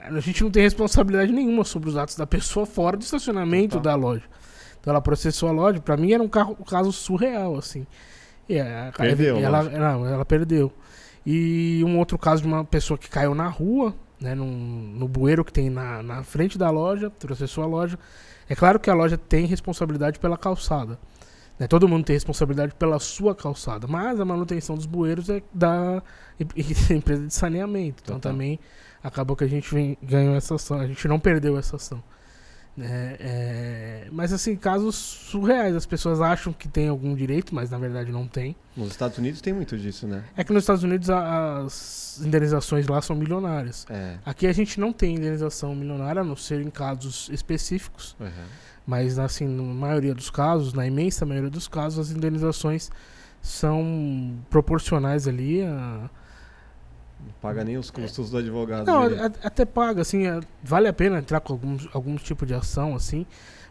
a 0.00 0.20
gente 0.20 0.42
não 0.42 0.50
tem 0.50 0.62
responsabilidade 0.62 1.32
nenhuma 1.32 1.64
sobre 1.64 1.88
os 1.88 1.96
atos 1.96 2.16
da 2.16 2.26
pessoa 2.26 2.64
fora 2.64 2.96
do 2.96 3.02
estacionamento 3.02 3.80
da 3.80 3.94
loja. 3.94 4.24
Então 4.80 4.92
ela 4.92 5.00
processou 5.00 5.48
a 5.48 5.52
loja, 5.52 5.80
para 5.80 5.96
mim 5.96 6.12
era 6.12 6.22
um, 6.22 6.28
carro, 6.28 6.56
um 6.58 6.64
caso 6.64 6.92
surreal, 6.92 7.56
assim. 7.56 7.86
E 8.48 8.58
a, 8.58 8.92
perdeu, 8.96 9.36
ela, 9.36 9.62
não, 9.64 10.06
ela 10.06 10.24
perdeu. 10.24 10.72
E 11.26 11.82
um 11.84 11.98
outro 11.98 12.16
caso 12.16 12.42
de 12.42 12.48
uma 12.48 12.64
pessoa 12.64 12.96
que 12.96 13.08
caiu 13.10 13.34
na 13.34 13.48
rua, 13.48 13.94
né, 14.20 14.34
no, 14.34 14.46
no 14.46 15.06
bueiro 15.06 15.44
que 15.44 15.52
tem 15.52 15.68
na, 15.68 16.02
na 16.02 16.22
frente 16.22 16.56
da 16.56 16.70
loja, 16.70 17.10
processou 17.10 17.62
a 17.62 17.66
loja. 17.66 17.98
É 18.48 18.54
claro 18.54 18.80
que 18.80 18.88
a 18.88 18.94
loja 18.94 19.18
tem 19.18 19.44
responsabilidade 19.44 20.18
pela 20.18 20.38
calçada. 20.38 20.98
Né? 21.58 21.66
Todo 21.66 21.88
mundo 21.88 22.04
tem 22.04 22.14
responsabilidade 22.14 22.74
pela 22.74 22.98
sua 22.98 23.34
calçada, 23.34 23.86
mas 23.86 24.20
a 24.20 24.24
manutenção 24.24 24.76
dos 24.76 24.86
bueiros 24.86 25.28
é 25.28 25.42
da 25.52 26.02
empresa 26.90 27.26
de 27.26 27.34
saneamento. 27.34 28.02
Então 28.02 28.16
Total. 28.16 28.32
também 28.32 28.58
acabou 29.02 29.36
que 29.36 29.44
a 29.44 29.48
gente 29.48 29.72
vem, 29.72 29.96
ganhou 30.02 30.34
essa 30.34 30.54
ação, 30.54 30.78
a 30.78 30.86
gente 30.86 31.06
não 31.08 31.18
perdeu 31.18 31.58
essa 31.58 31.76
ação. 31.76 32.02
É, 32.80 33.16
é, 33.20 34.08
mas 34.12 34.32
assim, 34.32 34.54
casos 34.54 34.94
surreais. 34.94 35.74
As 35.74 35.86
pessoas 35.86 36.20
acham 36.20 36.52
que 36.52 36.68
tem 36.68 36.88
algum 36.88 37.14
direito, 37.14 37.54
mas 37.54 37.70
na 37.70 37.78
verdade 37.78 38.12
não 38.12 38.26
tem. 38.26 38.54
Nos 38.76 38.90
Estados 38.90 39.18
Unidos 39.18 39.40
tem 39.40 39.52
muito 39.52 39.76
disso, 39.76 40.06
né? 40.06 40.24
É 40.36 40.44
que 40.44 40.52
nos 40.52 40.62
Estados 40.62 40.84
Unidos 40.84 41.10
as 41.10 42.20
indenizações 42.24 42.86
lá 42.86 43.02
são 43.02 43.16
milionárias. 43.16 43.86
É. 43.90 44.18
Aqui 44.24 44.46
a 44.46 44.52
gente 44.52 44.78
não 44.78 44.92
tem 44.92 45.16
indenização 45.16 45.74
milionária, 45.74 46.22
a 46.22 46.24
não 46.24 46.36
ser 46.36 46.60
em 46.60 46.70
casos 46.70 47.28
específicos. 47.32 48.14
Uhum. 48.20 48.28
Mas, 48.88 49.18
assim, 49.18 49.46
na 49.46 49.62
maioria 49.62 50.14
dos 50.14 50.30
casos, 50.30 50.72
na 50.72 50.86
imensa 50.86 51.26
maioria 51.26 51.50
dos 51.50 51.68
casos, 51.68 52.08
as 52.08 52.16
indenizações 52.16 52.90
são 53.42 54.34
proporcionais 54.48 55.28
ali 55.28 55.60
a. 55.62 56.08
Não 57.20 57.32
paga 57.42 57.62
nem 57.64 57.76
os 57.76 57.90
custos 57.90 58.30
do 58.30 58.38
advogado. 58.38 58.86
Não, 58.86 59.02
até 59.44 59.66
paga, 59.66 60.00
assim, 60.00 60.26
é, 60.26 60.40
vale 60.62 60.88
a 60.88 60.92
pena 60.94 61.18
entrar 61.18 61.40
com 61.40 61.52
alguns, 61.52 61.86
algum 61.92 62.16
tipo 62.16 62.46
de 62.46 62.54
ação, 62.54 62.94
assim, 62.94 63.26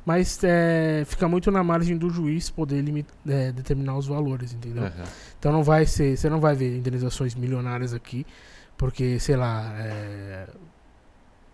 mas 0.05 0.39
é, 0.43 1.03
fica 1.07 1.28
muito 1.28 1.49
na 1.49 1.63
margem 1.63 1.97
do 1.97 2.11
juiz 2.11 2.51
poder 2.51 2.86
é, 3.28 3.51
determinar 3.51 3.97
os 3.97 4.05
valores, 4.05 4.53
entendeu? 4.53 4.84
Uhum. 4.84 5.03
Então 5.39 5.51
não 5.51 5.63
vai 5.63 5.88
ser, 5.88 6.15
você 6.15 6.30
não 6.30 6.39
vai 6.39 6.53
ver 6.53 6.78
indenizações 6.78 7.34
milionárias 7.34 7.91
aqui, 7.91 8.24
porque, 8.78 9.20
sei 9.20 9.36
lá, 9.36 9.74
é, 9.80 10.47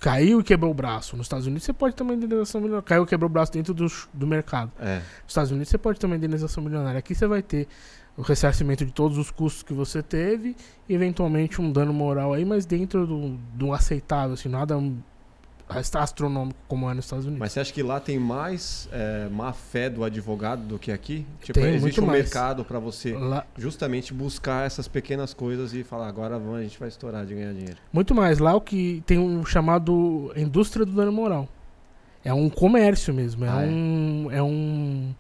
caiu 0.03 0.41
e 0.41 0.43
quebrou 0.43 0.69
o 0.69 0.73
braço. 0.73 1.15
Nos 1.15 1.27
Estados 1.27 1.47
Unidos 1.47 1.63
você 1.63 1.71
pode 1.71 1.95
ter 1.95 2.03
uma 2.03 2.13
indenização 2.13 2.59
milionária. 2.59 2.85
Caiu 2.85 3.03
e 3.03 3.05
quebrou 3.05 3.29
o 3.29 3.31
braço 3.31 3.53
dentro 3.53 3.73
do, 3.73 3.87
do 4.13 4.27
mercado. 4.27 4.69
É. 4.77 4.97
Nos 4.97 5.29
Estados 5.29 5.49
Unidos 5.49 5.69
você 5.69 5.77
pode 5.77 5.97
ter 5.97 6.05
uma 6.05 6.17
indenização 6.17 6.61
milionária. 6.61 6.99
Aqui 6.99 7.15
você 7.15 7.25
vai 7.25 7.41
ter 7.41 7.69
o 8.17 8.21
ressarcimento 8.21 8.85
de 8.85 8.91
todos 8.91 9.17
os 9.17 9.31
custos 9.31 9.63
que 9.63 9.73
você 9.73 10.03
teve 10.03 10.57
e 10.89 10.93
eventualmente 10.93 11.61
um 11.61 11.71
dano 11.71 11.93
moral 11.93 12.33
aí, 12.33 12.43
mas 12.43 12.65
dentro 12.65 13.07
do, 13.07 13.37
do 13.53 13.71
aceitável, 13.71 14.33
assim, 14.33 14.49
nada 14.49 14.77
astronômico 15.77 16.59
como 16.67 16.89
é 16.89 16.93
nos 16.93 17.05
Estados 17.05 17.25
Unidos. 17.25 17.39
Mas 17.39 17.51
você 17.51 17.59
acha 17.59 17.73
que 17.73 17.83
lá 17.83 17.99
tem 17.99 18.19
mais 18.19 18.87
é, 18.91 19.27
má 19.29 19.53
fé 19.53 19.89
do 19.89 20.03
advogado 20.03 20.63
do 20.63 20.79
que 20.79 20.91
aqui? 20.91 21.25
Tipo, 21.41 21.59
tem 21.59 21.75
existe 21.75 22.01
um 22.01 22.05
mais. 22.05 22.23
mercado 22.23 22.63
para 22.63 22.79
você 22.79 23.13
lá... 23.13 23.45
justamente 23.57 24.13
buscar 24.13 24.65
essas 24.65 24.87
pequenas 24.87 25.33
coisas 25.33 25.73
e 25.73 25.83
falar 25.83 26.07
agora 26.07 26.37
a 26.37 26.61
gente 26.61 26.79
vai 26.79 26.89
estourar 26.89 27.25
de 27.25 27.33
ganhar 27.33 27.53
dinheiro. 27.53 27.77
Muito 27.91 28.13
mais. 28.13 28.39
Lá 28.39 28.55
o 28.55 28.61
que 28.61 29.03
tem 29.05 29.17
um 29.17 29.45
chamado 29.45 30.31
indústria 30.35 30.85
do 30.85 30.91
dano 30.91 31.11
moral. 31.11 31.47
É 32.23 32.33
um 32.33 32.49
comércio 32.49 33.13
mesmo. 33.13 33.43
É 33.45 33.49
ah, 33.49 33.63
é? 33.63 33.67
um. 33.67 34.27
É? 34.31 34.37
é 34.37 34.43
um 34.43 35.13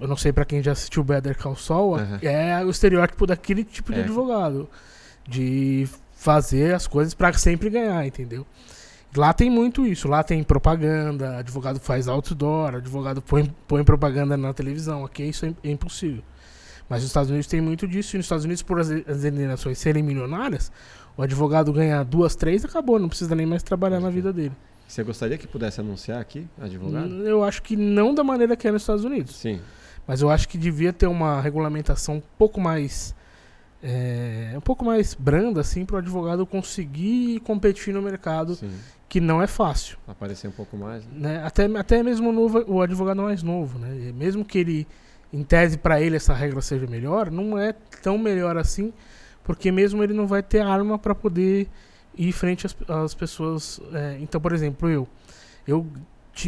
eu 0.00 0.08
não 0.08 0.16
sei 0.16 0.32
para 0.32 0.44
quem 0.44 0.62
já 0.62 0.72
assistiu 0.72 1.04
Better 1.04 1.36
Call 1.36 1.56
Saul, 1.56 1.96
uhum. 1.96 2.18
é 2.22 2.64
o 2.64 2.70
estereótipo 2.70 3.26
daquele 3.26 3.64
tipo 3.64 3.92
de 3.92 4.00
é. 4.00 4.02
advogado. 4.02 4.68
De 5.26 5.86
fazer 6.14 6.74
as 6.74 6.86
coisas 6.86 7.14
para 7.14 7.32
sempre 7.34 7.68
ganhar, 7.68 8.04
entendeu? 8.06 8.46
Lá 9.16 9.32
tem 9.32 9.48
muito 9.50 9.86
isso. 9.86 10.08
Lá 10.08 10.22
tem 10.22 10.42
propaganda, 10.42 11.38
advogado 11.38 11.80
faz 11.80 12.08
outdoor, 12.08 12.76
advogado 12.76 13.22
põe, 13.22 13.52
põe 13.66 13.82
propaganda 13.84 14.36
na 14.36 14.52
televisão. 14.52 15.04
Aqui 15.04 15.22
isso 15.24 15.46
é, 15.46 15.54
é 15.64 15.70
impossível. 15.70 16.22
Mas 16.88 17.02
nos 17.02 17.10
Estados 17.10 17.30
Unidos 17.30 17.46
tem 17.46 17.60
muito 17.60 17.86
disso. 17.86 18.16
E 18.16 18.18
nos 18.18 18.26
Estados 18.26 18.44
Unidos, 18.44 18.62
por 18.62 18.80
as, 18.80 18.90
as 18.90 19.24
indenizações 19.24 19.78
serem 19.78 20.02
milionárias, 20.02 20.72
o 21.16 21.22
advogado 21.22 21.72
ganha 21.72 22.02
duas, 22.02 22.34
três, 22.34 22.64
acabou. 22.64 22.98
Não 22.98 23.08
precisa 23.08 23.34
nem 23.34 23.46
mais 23.46 23.62
trabalhar 23.62 24.00
na 24.00 24.10
vida 24.10 24.32
dele. 24.32 24.52
Você 24.86 25.02
gostaria 25.02 25.36
que 25.36 25.46
pudesse 25.46 25.80
anunciar 25.80 26.18
aqui, 26.18 26.46
advogado? 26.58 27.26
Eu 27.26 27.44
acho 27.44 27.62
que 27.62 27.76
não 27.76 28.14
da 28.14 28.24
maneira 28.24 28.56
que 28.56 28.66
é 28.66 28.72
nos 28.72 28.82
Estados 28.82 29.04
Unidos. 29.04 29.36
Sim. 29.36 29.60
Mas 30.06 30.22
eu 30.22 30.30
acho 30.30 30.48
que 30.48 30.56
devia 30.56 30.92
ter 30.92 31.06
uma 31.06 31.40
regulamentação 31.42 32.16
um 32.16 32.22
pouco 32.38 32.58
mais 32.58 33.14
é, 33.82 34.52
um 34.56 34.60
pouco 34.60 34.84
mais 34.84 35.14
branda, 35.14 35.60
assim, 35.60 35.84
para 35.84 35.96
o 35.96 35.98
advogado 35.98 36.44
conseguir 36.46 37.40
competir 37.40 37.92
no 37.94 38.02
mercado, 38.02 38.54
Sim. 38.56 38.70
que 39.08 39.20
não 39.20 39.40
é 39.42 39.46
fácil. 39.46 39.96
Aparecer 40.06 40.48
um 40.48 40.52
pouco 40.52 40.76
mais. 40.76 41.04
né? 41.06 41.12
Né? 41.38 41.42
Até, 41.44 41.64
até 41.76 42.02
mesmo 42.02 42.30
o, 42.30 42.32
novo, 42.32 42.64
o 42.66 42.82
advogado 42.82 43.22
mais 43.22 43.42
novo, 43.42 43.78
né? 43.78 44.12
Mesmo 44.14 44.44
que 44.44 44.58
ele, 44.58 44.86
em 45.32 45.42
tese, 45.44 45.78
para 45.78 46.00
ele 46.00 46.16
essa 46.16 46.34
regra 46.34 46.60
seja 46.60 46.86
melhor, 46.86 47.30
não 47.30 47.56
é 47.58 47.72
tão 48.02 48.18
melhor 48.18 48.56
assim, 48.56 48.92
porque 49.44 49.70
mesmo 49.70 50.02
ele 50.02 50.12
não 50.12 50.26
vai 50.26 50.42
ter 50.42 50.60
arma 50.60 50.98
para 50.98 51.14
poder 51.14 51.68
ir 52.16 52.32
frente 52.32 52.66
às, 52.66 52.76
às 52.88 53.14
pessoas. 53.14 53.80
é, 53.94 54.18
então, 54.20 54.40
por 54.40 54.52
exemplo, 54.52 54.88
eu, 54.88 55.08
eu 55.66 55.86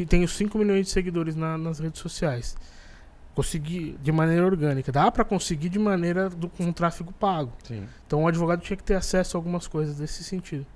tenho 0.09 0.27
5 0.27 0.59
milhões 0.59 0.87
de 0.87 0.93
seguidores 0.93 1.37
na- 1.37 1.57
nas 1.57 1.79
redes 1.79 2.01
sociais. 2.01 2.57
Consegui 3.35 3.97
de 4.03 4.11
maneira 4.13 4.45
orgânica. 4.45 4.91
Dá 4.91 5.11
para 5.11 5.25
conseguir 5.25 5.69
de 5.69 5.79
maneira 5.79 6.29
do, 6.29 6.49
com 6.49 6.73
tráfego 6.73 7.13
pago. 7.13 7.53
Sim. 7.65 7.85
Então 8.07 8.25
o 8.25 8.29
advogado 8.29 8.61
tinha 8.61 8.77
que 8.77 8.83
ter 8.85 8.95
acesso 8.95 9.37
a 9.37 9.39
algumas 9.39 9.67
coisas 9.67 9.97
desse 9.97 10.25
sentido. 10.25 10.67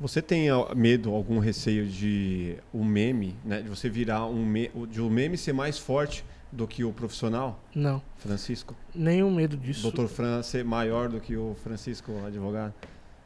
Você 0.00 0.20
tem 0.20 0.48
medo, 0.74 1.12
algum 1.14 1.38
receio 1.38 1.86
de 1.86 2.56
o 2.72 2.84
meme, 2.84 3.36
né? 3.44 3.62
De 3.62 3.68
você 3.68 3.88
virar 3.88 4.26
um 4.26 4.44
me... 4.44 4.70
de 4.90 5.00
o 5.00 5.08
meme 5.08 5.36
ser 5.38 5.52
mais 5.52 5.78
forte 5.78 6.24
do 6.50 6.66
que 6.66 6.84
o 6.84 6.92
profissional, 6.92 7.58
Não, 7.74 8.02
Francisco? 8.18 8.74
nenhum 8.94 9.30
medo 9.34 9.56
disso. 9.56 9.80
Doutor 9.82 10.06
Fran 10.08 10.42
ser 10.42 10.62
maior 10.64 11.08
do 11.08 11.18
que 11.18 11.34
o 11.34 11.56
Francisco, 11.62 12.12
advogado? 12.26 12.74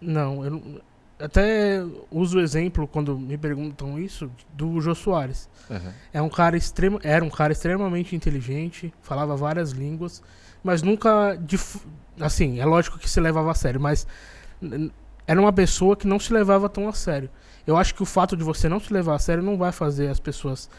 Não, 0.01 0.45
eu 0.45 0.51
não- 0.51 0.81
até 1.19 1.83
uso 2.11 2.39
o 2.39 2.41
exemplo 2.41 2.87
quando 2.87 3.19
me 3.19 3.39
perguntam 3.39 3.99
isso 3.99 4.31
do 4.53 4.81
Jô 4.81 4.95
Soares. 4.95 5.49
Aham. 5.71 5.93
É 6.13 6.23
um 6.23 6.29
cara 6.29 6.57
extremo, 6.57 7.01
era 7.03 7.25
um 7.25 7.31
cara 7.31 7.53
extremamente 7.53 8.15
inteligente, 8.15 8.93
falava 9.03 9.35
várias 9.37 9.71
línguas, 9.71 10.23
mas 10.63 10.83
nunca 10.83 11.39
assim, 12.21 12.61
é 12.61 12.65
lógico 12.65 12.99
que 12.99 13.09
se 13.09 13.21
levava 13.21 13.51
a 13.51 13.55
sério, 13.55 13.81
mas 13.81 14.07
era 15.27 15.41
uma 15.41 15.53
pessoa 15.53 15.97
que 15.97 16.07
não 16.07 16.21
se 16.21 16.33
levava 16.33 16.69
tão 16.69 16.89
a 16.89 16.93
sério. 16.93 17.31
Eu 17.67 17.77
acho 17.77 17.95
que 17.95 18.03
o 18.03 18.07
fato 18.07 18.37
de 18.37 18.45
você 18.45 18.69
não 18.69 18.79
se 18.79 18.93
levar 18.93 19.17
a 19.17 19.19
sério 19.19 19.43
não 19.43 19.57
vai 19.57 19.73
fazer 19.73 20.09
as 20.09 20.21
pessoas 20.21 20.71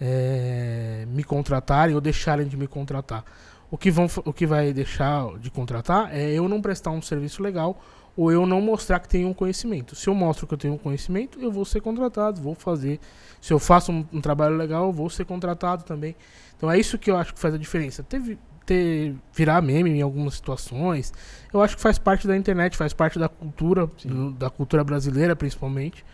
é, 0.00 1.04
me 1.08 1.22
contratarem 1.22 1.94
ou 1.94 2.00
deixarem 2.00 2.46
de 2.46 2.56
me 2.56 2.66
contratar. 2.66 3.24
O 3.70 3.78
que, 3.78 3.90
vão, 3.90 4.06
o 4.24 4.32
que 4.32 4.46
vai 4.46 4.72
deixar 4.72 5.38
de 5.38 5.50
contratar 5.50 6.14
é 6.14 6.30
eu 6.32 6.48
não 6.48 6.60
prestar 6.60 6.90
um 6.90 7.00
serviço 7.00 7.42
legal 7.42 7.80
ou 8.16 8.30
eu 8.30 8.46
não 8.46 8.60
mostrar 8.60 8.98
que 9.00 9.08
tenho 9.08 9.28
um 9.28 9.34
conhecimento. 9.34 9.94
Se 9.96 10.08
eu 10.08 10.14
mostro 10.14 10.46
que 10.46 10.54
eu 10.54 10.58
tenho 10.58 10.74
um 10.74 10.78
conhecimento, 10.78 11.40
eu 11.40 11.50
vou 11.50 11.64
ser 11.64 11.80
contratado, 11.80 12.40
vou 12.40 12.54
fazer. 12.54 13.00
Se 13.40 13.52
eu 13.52 13.58
faço 13.58 13.90
um, 13.90 14.04
um 14.12 14.20
trabalho 14.20 14.56
legal, 14.56 14.86
eu 14.86 14.92
vou 14.92 15.08
ser 15.08 15.24
contratado 15.24 15.84
também. 15.84 16.14
Então 16.56 16.70
é 16.70 16.78
isso 16.78 16.98
que 16.98 17.10
eu 17.10 17.16
acho 17.16 17.32
que 17.34 17.40
faz 17.40 17.54
a 17.54 17.58
diferença. 17.58 18.02
Teve 18.02 18.38
ter 18.64 19.14
virar 19.34 19.60
meme 19.60 19.90
em 19.90 20.02
algumas 20.02 20.34
situações, 20.34 21.12
eu 21.52 21.60
acho 21.60 21.74
que 21.74 21.82
faz 21.82 21.98
parte 21.98 22.28
da 22.28 22.36
internet, 22.36 22.76
faz 22.76 22.92
parte 22.92 23.18
da 23.18 23.28
cultura, 23.28 23.88
do- 24.04 24.30
da 24.30 24.48
cultura 24.48 24.84
brasileira 24.84 25.34
principalmente. 25.34 26.04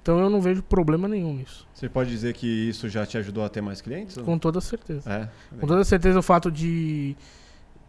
Então 0.00 0.20
eu 0.20 0.30
não 0.30 0.40
vejo 0.40 0.62
problema 0.62 1.08
nenhum 1.08 1.34
nisso. 1.34 1.66
Você 1.74 1.88
pode 1.88 2.08
dizer 2.10 2.32
que 2.34 2.46
isso 2.46 2.88
já 2.88 3.04
te 3.04 3.18
ajudou 3.18 3.42
a 3.44 3.48
ter 3.48 3.60
mais 3.60 3.80
clientes? 3.80 4.16
Com 4.18 4.38
toda 4.38 4.60
certeza. 4.60 5.10
É. 5.10 5.28
Com 5.58 5.66
toda 5.66 5.82
certeza 5.82 6.16
o 6.20 6.22
fato 6.22 6.48
de 6.52 7.16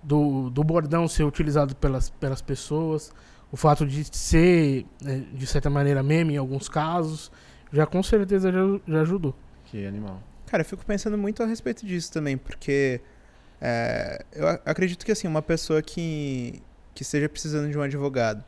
do, 0.01 0.49
do 0.49 0.63
bordão 0.63 1.07
ser 1.07 1.23
utilizado 1.23 1.75
pelas, 1.75 2.09
pelas 2.09 2.41
pessoas, 2.41 3.11
o 3.51 3.57
fato 3.57 3.85
de 3.85 4.03
ser, 4.15 4.85
né, 5.01 5.23
de 5.33 5.47
certa 5.47 5.69
maneira, 5.69 6.03
meme 6.03 6.33
em 6.33 6.37
alguns 6.37 6.67
casos, 6.67 7.31
já 7.71 7.85
com 7.85 8.01
certeza 8.03 8.51
já, 8.51 8.59
já 8.87 9.01
ajudou. 9.01 9.35
Que 9.65 9.85
animal. 9.85 10.21
Cara, 10.47 10.61
eu 10.61 10.65
fico 10.65 10.85
pensando 10.85 11.17
muito 11.17 11.43
a 11.43 11.45
respeito 11.45 11.85
disso 11.85 12.11
também, 12.11 12.37
porque 12.37 13.01
é, 13.61 14.23
eu 14.33 14.47
a- 14.47 14.59
acredito 14.65 15.05
que 15.05 15.11
assim, 15.11 15.27
uma 15.27 15.41
pessoa 15.41 15.81
que, 15.81 16.61
que 16.93 17.03
esteja 17.03 17.27
precisando 17.27 17.69
de 17.69 17.77
um 17.77 17.81
advogado, 17.81 18.43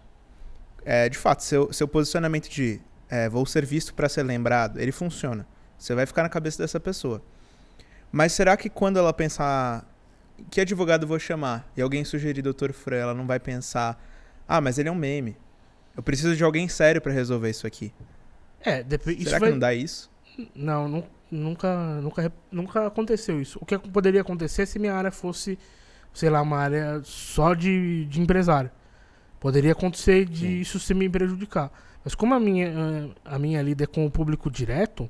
é, 0.85 1.09
de 1.09 1.17
fato, 1.17 1.43
seu, 1.43 1.71
seu 1.73 1.87
posicionamento 1.87 2.49
de 2.49 2.79
é, 3.09 3.27
vou 3.27 3.45
ser 3.45 3.65
visto 3.65 3.93
para 3.93 4.07
ser 4.07 4.23
lembrado, 4.23 4.79
ele 4.79 4.91
funciona. 4.91 5.45
Você 5.77 5.95
vai 5.95 6.05
ficar 6.05 6.23
na 6.23 6.29
cabeça 6.29 6.61
dessa 6.61 6.79
pessoa. 6.79 7.21
Mas 8.11 8.33
será 8.33 8.55
que 8.55 8.69
quando 8.69 8.97
ela 8.97 9.13
pensar 9.13 9.85
que 10.49 10.61
advogado 10.61 11.05
vou 11.07 11.19
chamar 11.19 11.69
e 11.75 11.81
alguém 11.81 12.03
sugerir 12.05 12.41
Dr. 12.41 12.71
Fran, 12.71 12.97
ela 12.97 13.13
não 13.13 13.25
vai 13.27 13.39
pensar, 13.39 14.01
ah, 14.49 14.59
mas 14.59 14.79
ele 14.79 14.89
é 14.89 14.91
um 14.91 14.95
meme. 14.95 15.37
Eu 15.95 16.01
preciso 16.01 16.35
de 16.35 16.43
alguém 16.43 16.67
sério 16.67 16.99
para 16.99 17.11
resolver 17.11 17.51
isso 17.51 17.67
aqui. 17.67 17.93
É, 18.59 18.81
depois, 18.81 19.15
será 19.23 19.37
vai... 19.37 19.49
que 19.49 19.53
não 19.53 19.59
dá 19.59 19.73
isso? 19.75 20.09
Não, 20.55 20.87
nu- 20.87 21.07
nunca, 21.29 22.01
nunca, 22.01 22.33
nunca 22.51 22.87
aconteceu 22.87 23.39
isso. 23.39 23.59
O 23.61 23.65
que 23.65 23.77
poderia 23.77 24.21
acontecer 24.21 24.65
se 24.65 24.79
minha 24.79 24.95
área 24.95 25.11
fosse, 25.11 25.59
sei 26.13 26.31
lá, 26.31 26.41
uma 26.41 26.57
área 26.57 26.99
só 27.03 27.53
de, 27.53 28.05
de 28.05 28.19
empresário. 28.19 28.71
Poderia 29.39 29.73
acontecer 29.73 30.25
de 30.25 30.47
Sim. 30.47 30.59
isso 30.59 30.79
se 30.79 30.95
me 30.95 31.07
prejudicar. 31.07 31.71
Mas 32.03 32.15
como 32.15 32.33
a 32.33 32.39
minha, 32.39 33.13
a 33.23 33.37
minha 33.37 33.61
lida 33.61 33.83
é 33.83 33.87
com 33.87 34.03
o 34.03 34.09
público 34.09 34.49
direto, 34.49 35.07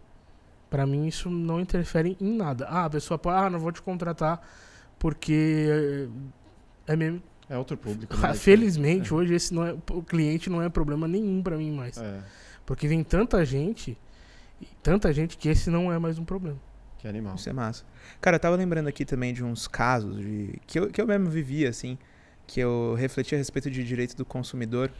pra 0.70 0.86
mim 0.86 1.08
isso 1.08 1.30
não 1.30 1.62
interfere 1.62 2.18
em 2.20 2.36
nada. 2.36 2.68
Ah, 2.68 2.86
a 2.86 2.90
pessoa 2.90 3.18
pode, 3.18 3.38
ah, 3.38 3.50
não 3.50 3.60
vou 3.60 3.72
te 3.72 3.82
contratar 3.82 4.42
porque 5.00 5.68
eh, 5.70 6.08
é 6.92 6.96
mesmo. 6.96 7.24
É 7.50 7.58
outro 7.58 7.76
público. 7.76 8.16
né? 8.16 8.34
Felizmente, 8.36 9.14
hoje 9.14 9.34
esse 9.34 9.54
não 9.54 9.66
é, 9.66 9.76
o 9.92 10.04
cliente 10.04 10.50
não 10.50 10.62
é 10.62 10.70
problema 10.70 11.08
nenhum 11.08 11.42
pra 11.42 11.58
mim 11.58 11.72
mais. 11.72 11.98
É. 11.98 12.20
Porque 12.66 12.88
vem 12.88 13.04
tanta 13.04 13.44
gente, 13.44 13.98
e 14.62 14.68
tanta 14.84 15.12
gente 15.12 15.38
que 15.38 15.50
esse 15.50 15.70
não 15.70 15.92
é 15.92 15.98
mais 15.98 16.20
um 16.20 16.26
problema. 16.26 16.60
Que 17.00 17.08
animal. 17.08 17.36
Isso 17.36 17.50
é 17.50 17.54
massa. 17.54 17.86
Cara, 18.20 18.36
eu 18.36 18.40
tava 18.40 18.56
lembrando 18.56 18.88
aqui 18.88 19.06
também 19.06 19.34
de 19.34 19.44
uns 19.44 19.68
casos 19.68 20.18
de 20.18 20.60
que 20.68 20.80
eu, 20.80 20.90
que 20.90 21.02
eu 21.02 21.08
mesmo 21.08 21.30
vivi, 21.30 21.66
assim, 21.66 21.98
que 22.46 22.60
eu 22.60 22.94
refleti 22.96 23.34
a 23.34 23.38
respeito 23.38 23.72
de 23.72 23.84
direito 23.84 24.16
do 24.16 24.26
consumidor. 24.26 24.92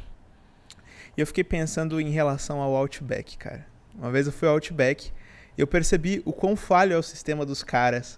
E 1.18 1.22
eu 1.22 1.28
fiquei 1.28 1.44
pensando 1.44 2.00
em 2.00 2.10
relação 2.10 2.62
ao 2.62 2.76
Outback, 2.76 3.38
cara. 3.38 3.68
Uma 3.94 4.10
vez 4.10 4.28
eu 4.28 4.32
fui 4.32 4.48
ao 4.48 4.54
Outback 4.54 5.12
e 5.58 5.62
eu 5.62 5.68
percebi 5.68 6.22
o 6.26 6.32
quão 6.32 6.56
falho 6.56 6.94
é 6.94 6.98
o 6.98 7.04
sistema 7.04 7.46
dos 7.46 7.64
caras. 7.64 8.18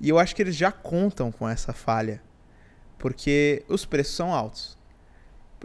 E 0.00 0.08
eu 0.08 0.18
acho 0.18 0.36
que 0.36 0.42
eles 0.42 0.54
já 0.54 0.70
contam 0.70 1.32
com 1.32 1.48
essa 1.48 1.72
falha. 1.72 2.22
Porque 2.98 3.64
os 3.68 3.84
preços 3.84 4.14
são 4.14 4.32
altos. 4.32 4.76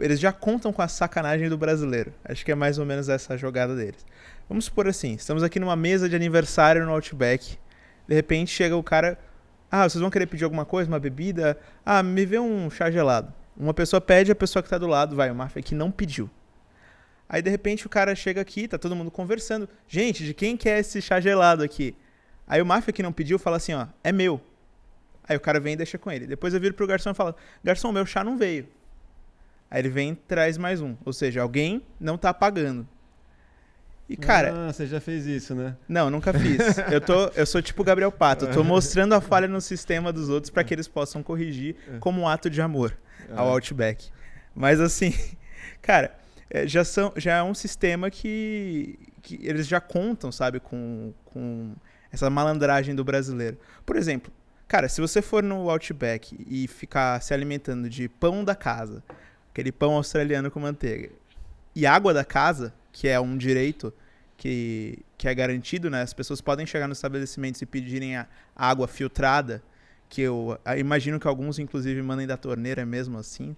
Eles 0.00 0.18
já 0.18 0.32
contam 0.32 0.72
com 0.72 0.82
a 0.82 0.88
sacanagem 0.88 1.48
do 1.48 1.58
brasileiro. 1.58 2.12
Acho 2.24 2.44
que 2.44 2.52
é 2.52 2.54
mais 2.54 2.78
ou 2.78 2.86
menos 2.86 3.08
essa 3.08 3.34
a 3.34 3.36
jogada 3.36 3.76
deles. 3.76 4.04
Vamos 4.48 4.66
supor 4.66 4.88
assim, 4.88 5.14
estamos 5.14 5.42
aqui 5.42 5.60
numa 5.60 5.76
mesa 5.76 6.08
de 6.08 6.16
aniversário 6.16 6.84
no 6.84 6.92
Outback. 6.92 7.58
De 8.06 8.14
repente 8.14 8.50
chega 8.50 8.76
o 8.76 8.82
cara, 8.82 9.18
ah, 9.70 9.88
vocês 9.88 10.00
vão 10.00 10.10
querer 10.10 10.26
pedir 10.26 10.44
alguma 10.44 10.64
coisa, 10.64 10.90
uma 10.90 10.98
bebida? 10.98 11.58
Ah, 11.84 12.02
me 12.02 12.26
vê 12.26 12.38
um 12.38 12.68
chá 12.68 12.90
gelado. 12.90 13.32
Uma 13.56 13.72
pessoa 13.72 14.00
pede, 14.00 14.32
a 14.32 14.34
pessoa 14.34 14.62
que 14.62 14.68
tá 14.68 14.78
do 14.78 14.86
lado 14.86 15.14
vai, 15.14 15.30
o 15.30 15.34
máfia 15.34 15.62
que 15.62 15.74
não 15.74 15.90
pediu. 15.90 16.28
Aí 17.28 17.40
de 17.40 17.48
repente 17.48 17.86
o 17.86 17.88
cara 17.88 18.14
chega 18.14 18.40
aqui, 18.40 18.68
tá 18.68 18.76
todo 18.76 18.94
mundo 18.94 19.10
conversando. 19.10 19.68
Gente, 19.88 20.24
de 20.24 20.34
quem 20.34 20.56
que 20.56 20.68
é 20.68 20.78
esse 20.80 21.00
chá 21.00 21.20
gelado 21.20 21.62
aqui? 21.62 21.94
Aí 22.46 22.60
o 22.60 22.66
máfia 22.66 22.92
que 22.92 23.02
não 23.02 23.12
pediu 23.12 23.38
fala 23.38 23.56
assim, 23.56 23.72
ó, 23.72 23.86
é 24.04 24.12
meu. 24.12 24.38
Aí 25.28 25.36
o 25.36 25.40
cara 25.40 25.60
vem 25.60 25.74
e 25.74 25.76
deixa 25.76 25.98
com 25.98 26.10
ele. 26.10 26.26
Depois 26.26 26.52
eu 26.54 26.60
viro 26.60 26.74
pro 26.74 26.86
garçom 26.86 27.10
e 27.10 27.14
falo, 27.14 27.34
garçom, 27.62 27.92
meu 27.92 28.04
chá 28.06 28.24
não 28.24 28.36
veio. 28.36 28.66
Aí 29.70 29.80
ele 29.80 29.88
vem 29.88 30.10
e 30.12 30.14
traz 30.16 30.58
mais 30.58 30.80
um. 30.80 30.96
Ou 31.04 31.12
seja, 31.12 31.40
alguém 31.42 31.82
não 31.98 32.18
tá 32.18 32.34
pagando. 32.34 32.86
E 34.08 34.16
cara, 34.16 34.52
Ah, 34.68 34.72
você 34.72 34.86
já 34.86 35.00
fez 35.00 35.26
isso, 35.26 35.54
né? 35.54 35.76
não, 35.88 36.10
nunca 36.10 36.32
fiz. 36.34 36.58
Eu, 36.92 37.00
tô, 37.00 37.28
eu 37.28 37.46
sou 37.46 37.62
tipo 37.62 37.80
o 37.80 37.84
Gabriel 37.84 38.12
Pato. 38.12 38.44
Eu 38.46 38.52
tô 38.52 38.62
mostrando 38.64 39.14
a 39.14 39.20
falha 39.20 39.48
no 39.48 39.60
sistema 39.60 40.12
dos 40.12 40.28
outros 40.28 40.50
para 40.50 40.62
que 40.64 40.74
eles 40.74 40.86
possam 40.88 41.22
corrigir 41.22 41.76
como 42.00 42.20
um 42.20 42.28
ato 42.28 42.50
de 42.50 42.60
amor 42.60 42.94
ao 43.34 43.46
Ah, 43.48 43.50
Outback. 43.52 44.10
Mas 44.54 44.80
assim, 44.80 45.14
cara, 45.80 46.14
é, 46.50 46.66
já, 46.66 46.84
são, 46.84 47.12
já 47.16 47.36
é 47.38 47.42
um 47.42 47.54
sistema 47.54 48.10
que, 48.10 48.98
que 49.22 49.38
eles 49.42 49.66
já 49.66 49.80
contam, 49.80 50.30
sabe, 50.30 50.60
com, 50.60 51.14
com 51.24 51.72
essa 52.12 52.28
malandragem 52.28 52.94
do 52.94 53.04
brasileiro. 53.04 53.56
Por 53.86 53.96
exemplo, 53.96 54.30
cara, 54.72 54.88
se 54.88 55.02
você 55.02 55.20
for 55.20 55.42
no 55.42 55.68
Outback 55.68 56.34
e 56.48 56.66
ficar 56.66 57.20
se 57.20 57.34
alimentando 57.34 57.90
de 57.90 58.08
pão 58.08 58.42
da 58.42 58.54
casa, 58.54 59.02
aquele 59.50 59.70
pão 59.70 59.92
australiano 59.92 60.50
com 60.50 60.58
manteiga, 60.60 61.10
e 61.76 61.84
água 61.84 62.14
da 62.14 62.24
casa, 62.24 62.72
que 62.90 63.06
é 63.06 63.20
um 63.20 63.36
direito 63.36 63.92
que, 64.34 65.00
que 65.18 65.28
é 65.28 65.34
garantido, 65.34 65.90
né? 65.90 66.00
As 66.00 66.14
pessoas 66.14 66.40
podem 66.40 66.64
chegar 66.64 66.88
nos 66.88 66.96
estabelecimentos 66.96 67.60
e 67.60 67.66
pedirem 67.66 68.16
a 68.16 68.26
água 68.56 68.88
filtrada, 68.88 69.62
que 70.08 70.22
eu 70.22 70.58
ah, 70.64 70.78
imagino 70.78 71.20
que 71.20 71.28
alguns, 71.28 71.58
inclusive, 71.58 72.00
mandem 72.00 72.26
da 72.26 72.38
torneira 72.38 72.86
mesmo 72.86 73.18
assim. 73.18 73.54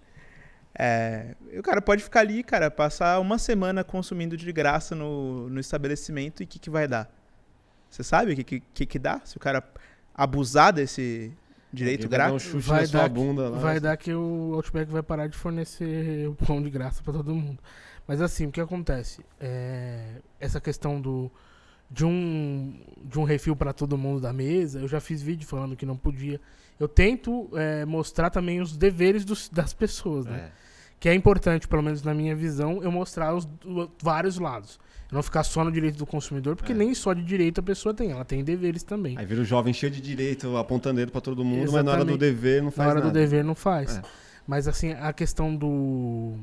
É, 0.77 1.37
o 1.57 1.63
cara 1.63 1.81
pode 1.81 2.03
ficar 2.03 2.21
ali, 2.21 2.43
cara, 2.43 2.73
passar 2.73 3.21
uma 3.21 3.39
semana 3.39 3.85
consumindo 3.85 4.37
de 4.37 4.51
graça 4.51 4.97
no, 4.97 5.49
no 5.49 5.61
estabelecimento 5.61 6.43
e 6.43 6.45
o 6.45 6.47
que, 6.49 6.59
que 6.59 6.71
vai 6.71 6.89
dar? 6.89 7.09
Você 7.89 8.03
sabe 8.03 8.33
o 8.33 8.37
que, 8.37 8.59
que, 8.59 8.85
que 8.85 8.99
dá? 8.99 9.21
Se 9.25 9.37
o 9.37 9.41
cara 9.41 9.63
abusar 10.15 10.73
desse 10.73 11.33
direito 11.73 12.03
vai 12.03 12.07
um 12.07 12.11
grátis? 12.11 12.43
chute 12.43 12.67
Vai 12.69 12.81
na 12.83 12.87
sua 12.87 13.01
dar- 13.03 13.09
bunda 13.09 13.49
lá. 13.49 13.59
Vai 13.59 13.81
dar 13.81 13.97
que 13.97 14.13
o 14.15 14.53
Outback 14.55 14.91
vai 14.91 15.03
parar 15.03 15.27
de 15.27 15.37
fornecer 15.37 16.29
o 16.29 16.35
pão 16.35 16.63
de 16.63 16.71
graça 16.71 17.03
pra 17.03 17.13
todo 17.13 17.35
mundo. 17.35 17.59
Mas 18.07 18.21
assim, 18.21 18.47
o 18.47 18.53
que 18.53 18.61
acontece? 18.61 19.25
É, 19.41 20.17
essa 20.39 20.61
questão 20.61 21.01
do 21.01 21.31
de 21.91 22.05
um, 22.05 22.81
de 23.05 23.19
um 23.19 23.25
refil 23.25 23.55
para 23.55 23.73
todo 23.73 23.97
mundo 23.97 24.21
da 24.21 24.33
mesa. 24.33 24.81
Eu 24.81 24.89
já 24.89 25.01
fiz 25.01 25.23
vídeo 25.23 25.47
falando 25.47 25.77
que 25.77 25.87
não 25.87 25.97
podia. 25.97 26.41
Eu 26.79 26.89
tento 26.89 27.49
é, 27.55 27.85
mostrar 27.85 28.31
também 28.31 28.61
os 28.61 28.77
deveres 28.77 29.25
dos, 29.25 29.49
das 29.49 29.73
pessoas, 29.73 30.27
né? 30.27 30.51
É. 30.51 30.65
Que 30.99 31.09
é 31.09 31.15
importante, 31.15 31.69
pelo 31.69 31.83
menos 31.83 32.03
na 32.03 32.15
minha 32.15 32.35
visão, 32.35 32.83
eu 32.83 32.91
mostrar 32.91 33.35
os 33.35 33.45
o- 33.65 33.89
vários 34.03 34.39
lados. 34.39 34.79
Não 35.15 35.23
ficar 35.23 35.45
só 35.45 35.63
no 35.65 35.71
direito 35.71 35.97
do 35.97 36.05
consumidor, 36.05 36.57
porque 36.57 36.73
É. 36.73 36.75
nem 36.75 36.93
só 36.93 37.13
de 37.13 37.23
direito 37.23 37.61
a 37.61 37.63
pessoa 37.63 37.95
tem, 37.95 38.11
ela 38.11 38.25
tem 38.25 38.43
deveres 38.43 38.83
também. 38.83 39.17
Aí 39.17 39.25
vira 39.25 39.41
o 39.43 39.45
jovem 39.45 39.73
cheio 39.73 39.93
de 39.93 40.01
direito, 40.01 40.57
apontando 40.57 40.97
dedo 40.97 41.13
pra 41.13 41.21
todo 41.21 41.45
mundo, 41.45 41.71
mas 41.71 41.85
na 41.85 41.93
hora 41.93 42.05
do 42.05 42.11
Exatamente. 42.11 42.19
dever 42.19 42.59
não 42.59 42.65
Na 42.67 42.71
faz 42.73 42.91
hora 42.91 42.99
nada. 42.99 43.11
do 43.11 43.15
dever 43.15 43.45
não 43.45 43.55
faz. 43.55 43.97
É. 43.99 44.03
Mas 44.47 44.67
assim, 44.67 44.91
a 44.93 45.13
questão 45.13 45.55
do 45.55 46.35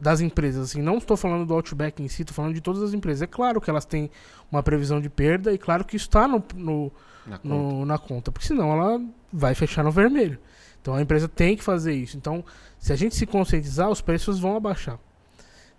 das 0.00 0.20
empresas, 0.20 0.70
assim, 0.70 0.82
não 0.82 0.98
estou 0.98 1.16
falando 1.16 1.46
do 1.46 1.54
Outback 1.54 2.02
em 2.02 2.08
si, 2.08 2.22
estou 2.22 2.34
falando 2.34 2.54
de 2.54 2.60
todas 2.60 2.82
as 2.82 2.92
empresas. 2.92 3.22
É 3.22 3.26
claro 3.26 3.60
que 3.60 3.70
elas 3.70 3.84
têm 3.84 4.10
uma 4.50 4.60
previsão 4.62 5.00
de 5.00 5.08
perda 5.08 5.52
e 5.52 5.58
claro 5.58 5.84
que 5.84 5.94
isso 5.94 6.06
está 6.08 6.26
no, 6.26 6.42
no, 6.56 6.90
Na 7.24 7.38
conta. 7.38 7.86
na 7.86 7.98
conta, 7.98 8.32
porque 8.32 8.46
senão 8.48 8.72
ela 8.72 9.00
vai 9.32 9.54
fechar 9.54 9.84
no 9.84 9.92
vermelho. 9.92 10.38
Então 10.80 10.94
a 10.94 11.00
empresa 11.02 11.28
tem 11.28 11.56
que 11.56 11.62
fazer 11.62 11.92
isso. 11.92 12.16
Então, 12.16 12.44
se 12.80 12.92
a 12.92 12.96
gente 12.96 13.14
se 13.14 13.26
conscientizar, 13.26 13.88
os 13.90 14.00
preços 14.00 14.40
vão 14.40 14.56
abaixar. 14.56 14.98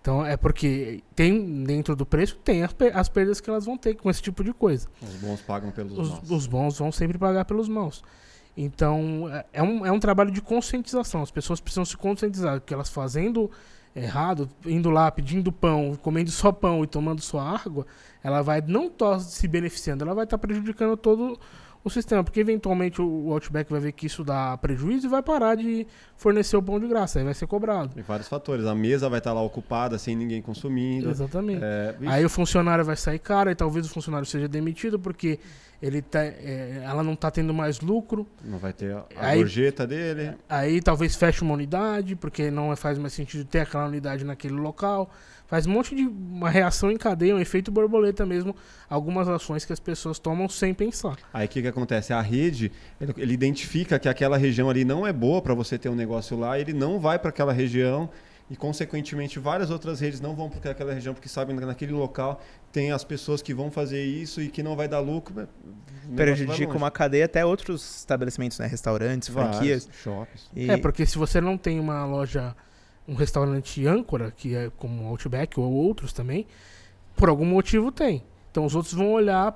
Então 0.04 0.26
é 0.26 0.36
porque 0.36 1.02
tem 1.16 1.64
dentro 1.64 1.96
do 1.96 2.06
preço 2.06 2.36
tem 2.44 2.62
as, 2.62 2.76
as 2.94 3.08
perdas 3.08 3.40
que 3.40 3.50
elas 3.50 3.64
vão 3.64 3.78
ter 3.78 3.96
com 3.96 4.10
esse 4.10 4.22
tipo 4.22 4.44
de 4.44 4.52
coisa. 4.52 4.90
Os 5.02 5.16
bons 5.16 5.40
pagam 5.40 5.72
pelos 5.72 5.98
Os, 5.98 6.10
maus. 6.10 6.30
os 6.30 6.46
bons 6.46 6.78
vão 6.78 6.92
sempre 6.92 7.18
pagar 7.18 7.46
pelos 7.46 7.70
maus. 7.70 8.04
Então, 8.56 9.30
é- 9.32 9.46
é 9.54 9.64
um, 9.64 9.86
é 9.86 9.92
um 9.94 10.00
trabalho 10.02 10.30
de 10.30 10.42
conscientização. 10.42 11.22
As 11.22 11.32
pessoas 11.32 11.62
precisam 11.62 11.86
se 11.86 11.96
conscientizar 11.96 12.60
que 12.60 12.74
elas 12.74 12.90
fazendo 12.90 13.50
errado, 13.96 14.50
indo 14.66 14.90
lá 14.90 15.10
pedindo 15.10 15.54
pão, 15.54 15.96
comendo 16.02 16.30
só 16.32 16.52
pão 16.52 16.84
e 16.84 16.88
tomando 16.88 17.22
só 17.22 17.40
água, 17.40 17.88
ela 18.22 18.42
vai 18.42 18.60
não 18.60 18.92
só 19.00 19.18
se 19.20 19.48
beneficiando, 19.48 20.04
ela 20.04 20.14
vai 20.14 20.26
estar 20.26 20.38
prejudicando 20.38 20.98
todo 20.98 21.40
o 21.84 21.90
sistema. 21.90 22.24
Porque 22.24 22.40
eventualmente 22.40 23.02
o 23.02 23.32
Outback 23.32 23.70
vai 23.70 23.80
ver 23.80 23.92
que 23.92 24.06
isso 24.06 24.24
dá 24.24 24.58
prejuízo 24.58 25.08
e 25.08 25.10
vai 25.10 25.22
parar 25.22 25.56
de 25.56 25.86
fornecer 26.16 26.56
o 26.58 26.62
pão 26.64 26.80
de 26.80 26.88
graça. 26.88 27.20
Aí 27.20 27.26
vai 27.26 27.34
ser 27.34 27.48
cobrado. 27.48 27.92
E 27.98 28.02
vários 28.02 28.28
fatores. 28.28 28.66
A 28.66 28.74
mesa 28.76 29.10
vai 29.10 29.20
estar 29.20 29.34
lá 29.34 29.42
ocupada, 29.42 29.98
sem 29.98 30.16
ninguém 30.16 30.42
consumindo. 30.42 31.10
Exatamente. 31.10 31.62
É, 31.64 31.96
Aí 32.08 32.24
o 32.26 32.30
funcionário 32.30 32.84
vai 32.86 32.96
sair 32.96 33.20
caro 33.20 33.50
e 33.50 33.56
talvez 33.56 33.86
o 33.86 33.90
funcionário 33.90 34.26
seja 34.26 34.48
demitido 34.48 34.98
porque 35.00 35.40
ele 35.82 36.02
tá, 36.02 36.24
é, 36.24 36.82
ela 36.86 37.04
não 37.04 37.12
está 37.14 37.30
tendo 37.30 37.54
mais 37.54 37.82
lucro. 37.82 38.26
Não 38.44 38.58
vai 38.58 38.72
ter 38.72 38.94
a, 38.96 39.04
a 39.18 39.28
Aí- 39.28 39.40
gorjeta 39.40 39.86
dele. 39.86 40.34
Aí 40.48 40.82
talvez 40.82 41.14
feche 41.16 41.42
uma 41.42 41.54
unidade, 41.54 42.16
porque 42.16 42.50
não 42.50 42.74
faz 42.78 42.98
mais 42.98 43.12
sentido 43.12 43.44
ter 43.44 43.60
aquela 43.60 43.88
unidade 43.88 44.24
naquele 44.24 44.54
local. 44.54 45.12
Faz 45.48 45.68
um 45.68 45.72
monte 45.72 45.94
de 45.96 46.04
uma 46.04 46.50
reação 46.50 46.90
em 46.92 46.98
cadeia, 46.98 47.36
um 47.36 47.40
efeito 47.40 47.72
borboleta 47.72 48.26
mesmo, 48.26 48.56
algumas 48.90 49.28
ações 49.28 49.66
que 49.66 49.74
as 49.74 49.80
pessoas 49.80 50.18
tomam 50.18 50.50
sem 50.50 50.74
pensar. 50.74 51.18
Aí 51.34 51.46
o 51.46 51.50
que, 51.50 51.62
que 51.62 51.68
acontece? 51.68 52.12
A 52.14 52.22
rede, 52.22 52.72
ele, 53.00 53.14
ele 53.18 53.34
identifica 53.34 54.00
que 54.00 54.10
aquela 54.10 54.38
região 54.38 54.70
ali 54.70 54.84
não 54.84 55.06
é 55.06 55.14
boa 55.14 55.42
para 55.42 55.54
você 55.54 55.78
ter 55.78 55.90
um 55.90 55.96
negócio 55.96 56.38
lá, 56.38 56.58
ele 56.60 56.74
não 56.74 57.00
vai 57.00 57.20
para 57.20 57.30
aquela 57.30 57.54
região 57.54 58.10
e, 58.50 58.56
consequentemente, 58.56 59.38
várias 59.40 59.70
outras 59.70 60.00
redes 60.00 60.20
não 60.20 60.36
vão 60.36 60.50
para 60.50 60.72
aquela 60.72 60.94
região 60.94 61.14
porque 61.14 61.30
sabem 61.30 61.56
que 61.58 61.66
naquele 61.66 61.92
local 61.94 62.42
tem 62.72 62.92
as 62.92 63.04
pessoas 63.04 63.42
que 63.42 63.54
vão 63.54 63.70
fazer 63.70 64.04
isso 64.04 64.42
e 64.42 64.48
que 64.50 64.64
não 64.64 64.76
vai 64.76 64.88
dar 64.88 65.00
lucro. 65.00 65.36
né? 65.36 65.48
Prejudica 66.16 66.76
uma 66.76 66.92
cadeia 66.92 67.26
até 67.26 67.46
outros 67.46 68.00
estabelecimentos, 68.00 68.60
né? 68.60 68.68
Restaurantes, 68.68 69.30
Vários 69.30 69.56
franquias. 69.58 69.90
shoppings. 70.04 70.50
E- 70.56 70.70
É, 70.70 70.78
porque 70.78 71.06
se 71.06 71.18
você 71.18 71.40
não 71.40 71.58
tem 71.58 71.80
uma 71.80 72.06
loja, 72.06 72.56
um 73.08 73.16
restaurante 73.16 73.86
âncora, 73.86 74.32
que 74.32 74.56
é 74.56 74.72
como 74.78 75.08
Outback 75.08 75.60
ou 75.60 75.72
outros 75.72 76.14
também, 76.14 76.46
por 77.16 77.30
algum 77.30 77.46
motivo 77.46 77.92
tem. 77.92 78.24
Então 78.52 78.66
os 78.66 78.76
outros 78.76 78.94
vão 78.94 79.12
olhar, 79.12 79.56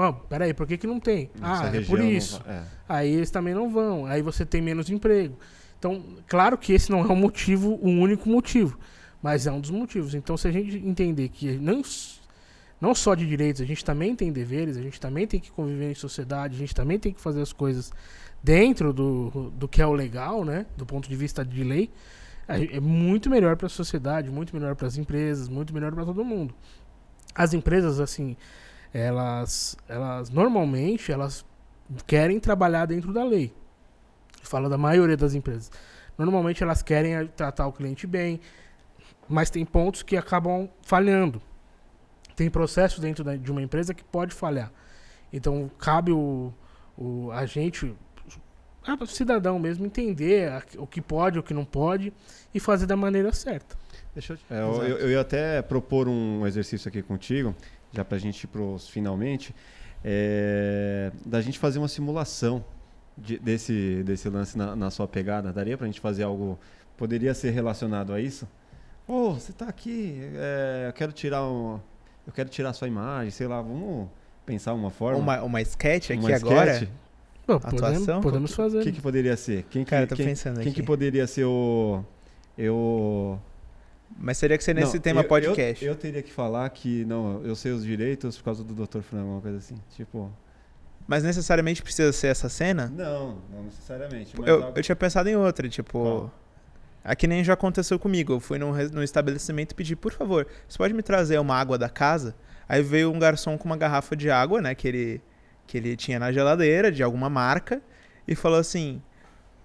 ah, 0.00 0.12
peraí, 0.28 0.52
por 0.52 0.66
que, 0.66 0.76
que 0.76 0.86
não 0.86 0.98
tem? 0.98 1.30
Essa 1.36 1.70
ah, 1.70 1.76
é 1.76 1.80
por 1.80 1.98
não 1.98 2.10
isso. 2.10 2.42
vai- 2.44 2.56
é. 2.56 2.62
Aí 2.88 3.14
eles 3.14 3.30
também 3.30 3.54
não 3.54 3.70
vão. 3.70 4.04
Aí 4.04 4.20
você 4.20 4.44
tem 4.44 4.60
menos 4.60 4.90
emprego. 4.90 5.38
Então, 5.78 6.02
claro 6.26 6.58
que 6.58 6.72
esse 6.72 6.90
não 6.90 7.00
é 7.00 7.06
o 7.06 7.16
motivo, 7.16 7.78
o 7.80 7.88
único 7.88 8.28
motivo. 8.28 8.78
Mas 9.22 9.46
é 9.46 9.52
um 9.52 9.60
dos 9.60 9.70
motivos. 9.70 10.14
Então, 10.14 10.36
se 10.36 10.48
a 10.48 10.50
gente 10.50 10.76
entender 10.76 11.28
que 11.28 11.52
não, 11.58 11.82
não 12.80 12.94
só 12.94 13.14
de 13.14 13.24
direitos, 13.26 13.62
a 13.62 13.64
gente 13.64 13.84
também 13.84 14.16
tem 14.16 14.32
deveres, 14.32 14.76
a 14.76 14.82
gente 14.82 15.00
também 15.00 15.26
tem 15.26 15.38
que 15.38 15.50
conviver 15.52 15.92
em 15.92 15.94
sociedade, 15.94 16.56
a 16.56 16.58
gente 16.58 16.74
também 16.74 16.98
tem 16.98 17.12
que 17.12 17.20
fazer 17.20 17.40
as 17.40 17.52
coisas 17.52 17.92
dentro 18.42 18.92
do, 18.92 19.52
do 19.56 19.68
que 19.68 19.80
é 19.80 19.86
o 19.86 19.92
legal, 19.92 20.44
né? 20.44 20.66
Do 20.76 20.84
ponto 20.84 21.08
de 21.08 21.14
vista 21.14 21.44
de 21.44 21.62
lei, 21.62 21.88
é 22.48 22.80
muito 22.80 23.30
melhor 23.30 23.56
para 23.56 23.66
a 23.66 23.70
sociedade, 23.70 24.30
muito 24.30 24.54
melhor 24.54 24.74
para 24.74 24.86
as 24.86 24.96
empresas, 24.96 25.48
muito 25.48 25.72
melhor 25.72 25.92
para 25.92 26.04
todo 26.04 26.24
mundo. 26.24 26.54
As 27.34 27.54
empresas, 27.54 28.00
assim, 28.00 28.36
elas, 28.92 29.76
elas 29.88 30.28
normalmente 30.28 31.10
elas 31.10 31.44
querem 32.06 32.38
trabalhar 32.38 32.86
dentro 32.86 33.12
da 33.12 33.24
lei. 33.24 33.52
Fala 34.42 34.68
da 34.68 34.76
maioria 34.76 35.16
das 35.16 35.34
empresas. 35.34 35.70
Normalmente 36.18 36.62
elas 36.62 36.82
querem 36.82 37.26
tratar 37.28 37.66
o 37.66 37.72
cliente 37.72 38.06
bem, 38.06 38.40
mas 39.28 39.50
tem 39.50 39.64
pontos 39.64 40.02
que 40.02 40.16
acabam 40.16 40.68
falhando. 40.82 41.40
Tem 42.36 42.50
processos 42.50 42.98
dentro 42.98 43.38
de 43.38 43.50
uma 43.50 43.62
empresa 43.62 43.94
que 43.94 44.04
pode 44.04 44.34
falhar. 44.34 44.70
Então 45.32 45.70
cabe 45.78 46.12
o, 46.12 46.52
o 46.96 47.30
a 47.32 47.46
gente, 47.46 47.94
o 49.00 49.06
cidadão 49.06 49.58
mesmo, 49.58 49.86
entender 49.86 50.50
a- 50.50 50.62
o 50.78 50.86
que 50.86 51.00
pode, 51.00 51.38
o 51.38 51.42
que 51.42 51.54
não 51.54 51.64
pode 51.64 52.12
e 52.54 52.58
fazer 52.60 52.86
da 52.86 52.96
maneira 52.96 53.32
certa. 53.32 53.76
Deixa 54.14 54.32
eu, 54.32 54.36
te- 54.36 54.44
é, 54.50 54.60
eu, 54.60 54.82
eu- 54.98 55.10
ia 55.10 55.20
até 55.20 55.62
propor 55.62 56.08
um 56.08 56.46
exercício 56.46 56.88
aqui 56.88 57.02
contigo, 57.02 57.54
já 57.92 58.04
para 58.04 58.16
a 58.16 58.20
gente 58.20 58.42
ir 58.44 58.46
pros 58.48 58.88
finalmente, 58.88 59.54
é, 60.04 61.10
da 61.24 61.40
gente 61.40 61.58
fazer 61.58 61.78
uma 61.78 61.88
simulação 61.88 62.64
de- 63.16 63.38
desse, 63.38 64.02
desse 64.04 64.28
lance 64.28 64.56
na, 64.58 64.74
na 64.76 64.90
sua 64.90 65.06
pegada. 65.08 65.52
Daria 65.52 65.76
para 65.76 65.86
a 65.86 65.88
gente 65.88 66.00
fazer 66.00 66.24
algo, 66.24 66.58
poderia 66.96 67.32
ser 67.34 67.50
relacionado 67.50 68.12
a 68.12 68.20
isso? 68.20 68.46
Ô, 69.06 69.32
você 69.34 69.50
está 69.52 69.66
aqui, 69.66 70.18
é, 70.34 70.86
eu 70.88 70.92
quero 70.92 71.12
tirar 71.12 71.44
um, 71.48 71.78
eu 72.26 72.32
quero 72.32 72.48
tirar 72.48 72.70
a 72.70 72.72
sua 72.72 72.88
imagem, 72.88 73.30
sei 73.30 73.46
lá, 73.46 73.60
vamos 73.60 74.08
pensar 74.46 74.74
uma 74.74 74.90
forma. 74.90 75.18
Uma, 75.18 75.42
uma 75.42 75.60
sketch 75.62 76.10
aqui 76.10 76.20
uma 76.20 76.34
agora. 76.34 76.72
sketch? 76.74 76.90
Pô, 77.46 77.58
podemos, 77.58 77.82
Atuação? 77.82 78.20
podemos 78.20 78.52
O 78.52 78.56
fazer. 78.56 78.82
que, 78.82 78.92
que 78.92 79.00
poderia 79.00 79.36
ser? 79.36 79.64
Quem 79.70 79.84
que, 79.84 79.90
Cara, 79.90 80.06
tô 80.06 80.14
quem, 80.14 80.26
pensando 80.26 80.60
quem 80.60 80.70
aqui. 80.70 80.80
que 80.80 80.82
poderia 80.86 81.26
ser 81.26 81.44
o... 81.44 82.04
Eu... 82.56 83.38
Mas 84.18 84.38
teria 84.38 84.56
que 84.58 84.62
ser 84.64 84.74
nesse 84.74 84.94
Não, 84.96 85.00
tema 85.02 85.20
eu- 85.22 85.28
podcast. 85.28 85.84
Eu, 85.84 85.92
eu 85.92 85.96
teria 85.98 86.22
que 86.22 86.30
falar 86.32 86.68
que, 86.70 87.04
não, 87.06 87.42
eu 87.44 87.56
sei 87.56 87.72
os 87.72 87.82
direitos 87.82 88.36
por 88.36 88.44
causa 88.44 88.62
do 88.62 88.74
Dr. 88.74 89.00
Fran, 89.00 89.20
alguma 89.20 89.40
coisa 89.40 89.56
assim. 89.58 89.76
Tipo, 89.96 90.30
Mas 91.08 91.24
necessariamente 91.24 91.82
precisa 91.82 92.12
ser 92.12 92.28
essa 92.28 92.48
cena? 92.48 92.92
não, 92.94 93.38
não 93.50 93.64
necessariamente. 93.64 94.34
Mas 94.38 94.46
Eu, 94.48 94.62
algo- 94.64 94.78
eu 94.78 94.82
tinha 94.82 94.94
pensado 94.94 95.28
em 95.28 95.34
outra, 95.36 95.68
tipo. 95.68 95.98
Qual? 95.98 96.34
Aqui 97.02 97.26
nem 97.26 97.42
já 97.42 97.54
aconteceu 97.54 97.98
comigo. 97.98 98.34
Eu 98.34 98.38
fui 98.40 98.58
num, 98.58 98.72
num 98.92 99.02
estabelecimento 99.02 99.72
e 99.72 99.74
pedi, 99.74 99.96
por 99.96 100.12
favor, 100.12 100.46
você 100.68 100.78
pode 100.78 100.92
me 100.94 101.02
trazer 101.02 101.38
uma 101.40 101.56
água 101.56 101.76
da 101.78 101.88
casa? 101.88 102.34
Aí 102.68 102.82
veio 102.82 103.10
um 103.10 103.18
garçom 103.18 103.56
com 103.58 103.64
uma 103.64 103.76
garrafa 103.76 104.14
de 104.14 104.30
água, 104.30 104.60
né, 104.60 104.74
que 104.74 104.86
ele, 104.86 105.20
que 105.66 105.76
ele 105.78 105.96
tinha 105.96 106.18
na 106.18 106.32
geladeira, 106.32 106.90
de 106.90 107.02
alguma 107.02 107.30
marca, 107.30 107.80
e 108.26 108.34
falou 108.34 108.58
assim: 108.58 109.00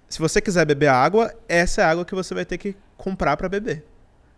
se 0.08 0.20
você 0.20 0.40
quiser 0.42 0.66
beber 0.66 0.88
água, 0.88 1.34
essa 1.48 1.82
é 1.82 1.84
a 1.84 1.90
água 1.90 2.06
que 2.06 2.16
você 2.16 2.34
vai 2.34 2.46
ter 2.46 2.58
que 2.58 2.76
comprar 2.96 3.36
pra 3.38 3.50
beber. 3.50 3.86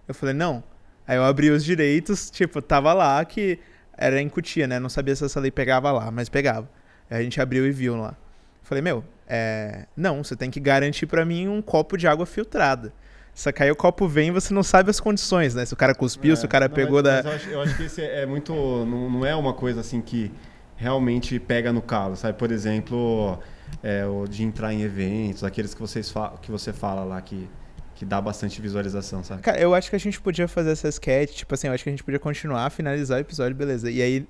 Eu 0.08 0.14
falei, 0.14 0.34
não. 0.34 0.64
Aí 1.08 1.18
eu 1.18 1.24
abri 1.24 1.50
os 1.50 1.64
direitos, 1.64 2.30
tipo, 2.30 2.62
tava 2.62 2.94
lá 2.94 3.24
que 3.26 3.60
era 3.98 4.22
em 4.22 4.30
Cutia, 4.30 4.68
né? 4.68 4.80
Não 4.80 4.90
sabia 4.90 5.16
se 5.16 5.26
essa 5.26 5.40
lei 5.40 5.52
pegava 5.52 5.92
lá, 5.92 6.12
mas 6.12 6.30
pegava. 6.30 6.70
Aí 7.10 7.20
a 7.20 7.24
gente 7.24 7.40
abriu 7.42 7.66
e 7.66 7.72
viu 7.72 7.96
lá. 7.96 8.16
Falei, 8.62 8.82
meu, 8.82 9.04
é... 9.28 9.86
não, 9.96 10.24
você 10.24 10.36
tem 10.36 10.50
que 10.52 10.60
garantir 10.60 11.06
pra 11.08 11.26
mim 11.26 11.48
um 11.48 11.62
copo 11.62 11.98
de 11.98 12.08
água 12.08 12.26
filtrada. 12.26 12.94
Só 13.34 13.52
que 13.52 13.64
aí 13.64 13.72
o 13.72 13.76
copo 13.76 14.08
vem 14.08 14.30
e 14.30 14.32
você 14.32 14.54
não 14.54 14.64
sabe 14.64 14.90
as 14.90 15.00
condições, 15.00 15.56
né? 15.56 15.66
Se 15.66 15.74
o 15.74 15.78
cara 15.78 15.96
cuspiu, 15.96 16.36
se 16.36 16.46
o 16.46 16.50
cara 16.50 16.68
não, 16.68 16.76
pegou 16.76 17.02
mas- 17.02 17.04
da. 17.04 17.24
mas 17.24 17.26
eu, 17.26 17.32
acho, 17.32 17.50
eu 17.50 17.62
acho 17.62 17.78
que 17.78 17.84
esse 17.84 18.02
é 18.02 18.26
muito. 18.26 18.54
Não, 18.54 19.10
não 19.10 19.26
é 19.26 19.36
uma 19.36 19.54
coisa 19.54 19.80
assim 19.80 20.02
que 20.02 20.32
realmente 20.80 21.38
pega 21.40 21.74
no 21.74 21.82
calo, 21.82 22.16
sabe? 22.16 22.38
Por 22.38 22.52
exemplo, 22.52 23.38
é, 23.84 24.06
o 24.06 24.26
de 24.26 24.44
entrar 24.44 24.74
em 24.74 24.82
eventos, 24.82 25.44
aqueles 25.44 25.74
que, 25.74 25.82
vocês 25.82 26.10
fa 26.10 26.34
que 26.42 26.50
você 26.50 26.72
fala 26.72 27.04
lá 27.04 27.22
que, 27.22 27.50
que 27.96 28.06
dá 28.06 28.22
bastante 28.22 28.62
visualização, 28.62 29.22
sabe? 29.24 29.42
Cara, 29.42 29.60
eu 29.60 29.76
acho 29.76 29.90
que 29.90 29.96
a 29.96 30.00
gente 30.00 30.20
podia 30.22 30.48
fazer 30.48 30.72
essa 30.72 30.88
sketch, 30.88 31.36
tipo 31.36 31.54
assim, 31.54 31.68
eu 31.68 31.74
acho 31.74 31.84
que 31.84 31.90
a 31.90 31.92
gente 31.94 32.04
podia 32.04 32.20
continuar, 32.20 32.70
finalizar 32.70 33.18
o 33.18 33.22
episódio, 33.22 33.56
beleza. 33.56 33.92
E 33.92 34.02
aí 34.02 34.26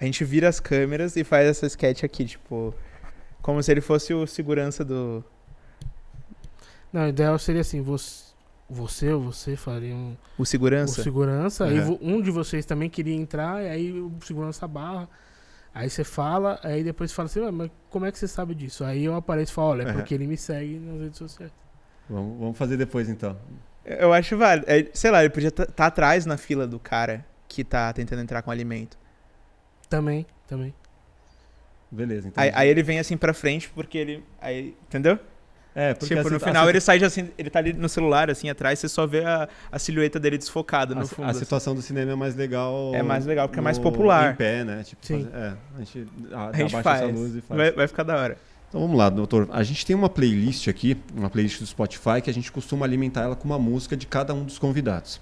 a 0.00 0.04
gente 0.04 0.24
vira 0.24 0.48
as 0.48 0.58
câmeras 0.58 1.14
e 1.16 1.22
faz 1.22 1.46
essa 1.46 1.66
sketch 1.66 2.02
aqui, 2.02 2.24
tipo. 2.24 2.74
Como 3.40 3.62
se 3.62 3.70
ele 3.70 3.80
fosse 3.80 4.12
o 4.12 4.26
segurança 4.26 4.84
do. 4.84 5.24
Não, 6.92 7.06
o 7.06 7.08
ideal 7.08 7.38
seria 7.38 7.60
assim, 7.60 7.80
você, 7.80 8.24
você 8.68 9.12
ou 9.12 9.20
você 9.32 9.56
faria 9.56 9.94
um, 9.94 10.16
O 10.36 10.42
o 10.42 10.46
segurança. 10.46 11.02
segurança, 11.02 11.64
aí 11.64 11.78
Uhum. 11.80 11.98
um 12.02 12.20
de 12.20 12.30
vocês 12.30 12.66
também 12.66 12.90
queria 12.90 13.14
entrar, 13.14 13.62
e 13.62 13.68
aí 13.68 13.92
o 13.92 14.12
segurança 14.24 14.66
barra, 14.68 15.08
aí 15.74 15.88
você 15.90 16.04
fala, 16.04 16.58
aí 16.62 16.82
depois 16.84 17.10
você 17.10 17.14
fala 17.16 17.26
assim, 17.26 17.40
"Ué, 17.40 17.50
mas 17.50 17.70
como 17.90 18.06
é 18.06 18.12
que 18.12 18.18
você 18.18 18.28
sabe 18.28 18.54
disso? 18.54 18.84
Aí 18.84 19.04
eu 19.04 19.14
apareço 19.14 19.52
e 19.52 19.54
falo, 19.54 19.68
olha, 19.68 19.82
é 19.88 19.92
porque 19.92 20.14
ele 20.14 20.26
me 20.26 20.36
segue 20.36 20.78
nas 20.78 21.00
redes 21.00 21.18
sociais. 21.18 21.52
Vamos, 22.08 22.38
vamos 22.38 22.58
fazer 22.58 22.76
depois 22.76 23.08
então. 23.08 23.38
Eu 23.84 24.12
acho 24.12 24.36
válido. 24.36 24.66
É, 24.70 24.88
sei 24.92 25.10
lá, 25.10 25.20
ele 25.20 25.30
podia 25.30 25.48
estar 25.48 25.86
atrás 25.86 26.24
na 26.26 26.36
fila 26.36 26.66
do 26.66 26.78
cara 26.78 27.24
que 27.48 27.64
tá 27.64 27.92
tentando 27.92 28.22
entrar 28.22 28.42
com 28.42 28.50
alimento. 28.50 28.96
Também, 29.88 30.26
também. 30.46 30.74
Beleza, 31.90 32.28
então. 32.28 32.42
Aí, 32.42 32.50
aí 32.54 32.68
ele 32.68 32.82
vem 32.82 32.98
assim 32.98 33.16
pra 33.16 33.34
frente, 33.34 33.68
porque 33.70 33.98
ele. 33.98 34.24
Aí, 34.40 34.74
entendeu? 34.88 35.18
É, 35.74 35.94
porque 35.94 36.14
tipo, 36.14 36.28
a 36.28 36.30
no 36.30 36.38
final 36.40 36.66
a 36.66 36.68
ele 36.70 36.80
sai 36.80 37.02
assim, 37.02 37.30
ele 37.38 37.48
tá 37.48 37.58
ali 37.58 37.72
no 37.72 37.88
celular, 37.88 38.30
assim, 38.30 38.48
atrás, 38.50 38.78
você 38.78 38.88
só 38.88 39.06
vê 39.06 39.24
a, 39.24 39.48
a 39.70 39.78
silhueta 39.78 40.20
dele 40.20 40.36
desfocada 40.38 40.92
A, 40.94 40.98
no 40.98 41.06
si- 41.06 41.14
fundo. 41.14 41.26
a 41.26 41.30
assim. 41.30 41.40
situação 41.40 41.74
do 41.74 41.80
cinema 41.82 42.12
é 42.12 42.14
mais 42.14 42.34
legal. 42.36 42.94
É 42.94 43.02
mais 43.02 43.24
legal, 43.26 43.48
porque 43.48 43.58
é 43.60 43.62
mais 43.62 43.78
no- 43.78 43.82
popular. 43.84 44.32
Em 44.32 44.36
pé, 44.36 44.64
né? 44.64 44.82
Tipo, 44.84 45.06
Sim. 45.06 45.24
fazer- 45.24 45.36
é, 45.36 45.54
a 45.74 45.78
gente, 45.78 46.08
a, 46.32 46.48
A 46.48 46.52
gente 46.52 46.60
abaixa 46.76 46.82
faz. 46.82 47.02
essa 47.02 47.12
luz 47.12 47.34
e 47.36 47.40
faz. 47.40 47.58
Vai, 47.58 47.72
vai 47.72 47.88
ficar 47.88 48.02
da 48.02 48.16
hora. 48.16 48.38
Então 48.68 48.80
vamos 48.80 48.96
lá, 48.96 49.10
doutor. 49.10 49.48
A 49.52 49.62
gente 49.62 49.84
tem 49.84 49.94
uma 49.94 50.08
playlist 50.08 50.66
aqui, 50.68 50.96
uma 51.14 51.28
playlist 51.28 51.58
do 51.60 51.66
Spotify, 51.66 52.20
que 52.22 52.30
a 52.30 52.34
gente 52.34 52.50
costuma 52.50 52.86
alimentar 52.86 53.22
ela 53.22 53.36
com 53.36 53.44
uma 53.44 53.58
música 53.58 53.96
de 53.96 54.06
cada 54.06 54.32
um 54.34 54.44
dos 54.44 54.58
convidados. 54.58 55.20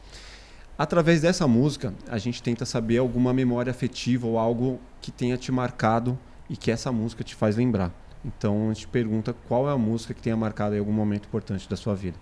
Através 0.78 1.20
dessa 1.20 1.46
música, 1.46 1.92
a 2.08 2.16
gente 2.16 2.42
tenta 2.42 2.64
saber 2.64 2.98
alguma 2.98 3.34
memória 3.34 3.70
afetiva 3.70 4.26
ou 4.26 4.38
algo 4.38 4.80
que 5.00 5.10
tenha 5.10 5.36
te 5.36 5.52
marcado 5.52 6.18
e 6.48 6.56
que 6.56 6.70
essa 6.70 6.90
música 6.90 7.22
te 7.22 7.34
faz 7.34 7.56
lembrar. 7.56 7.92
Então 8.24 8.70
a 8.70 8.74
gente 8.74 8.88
pergunta 8.88 9.34
qual 9.48 9.68
é 9.68 9.72
a 9.72 9.78
música 9.78 10.12
que 10.12 10.20
tenha 10.20 10.36
marcado 10.36 10.76
algum 10.76 10.92
momento 10.92 11.26
importante 11.26 11.68
da 11.68 11.76
sua 11.76 11.94
vida. 11.94 12.18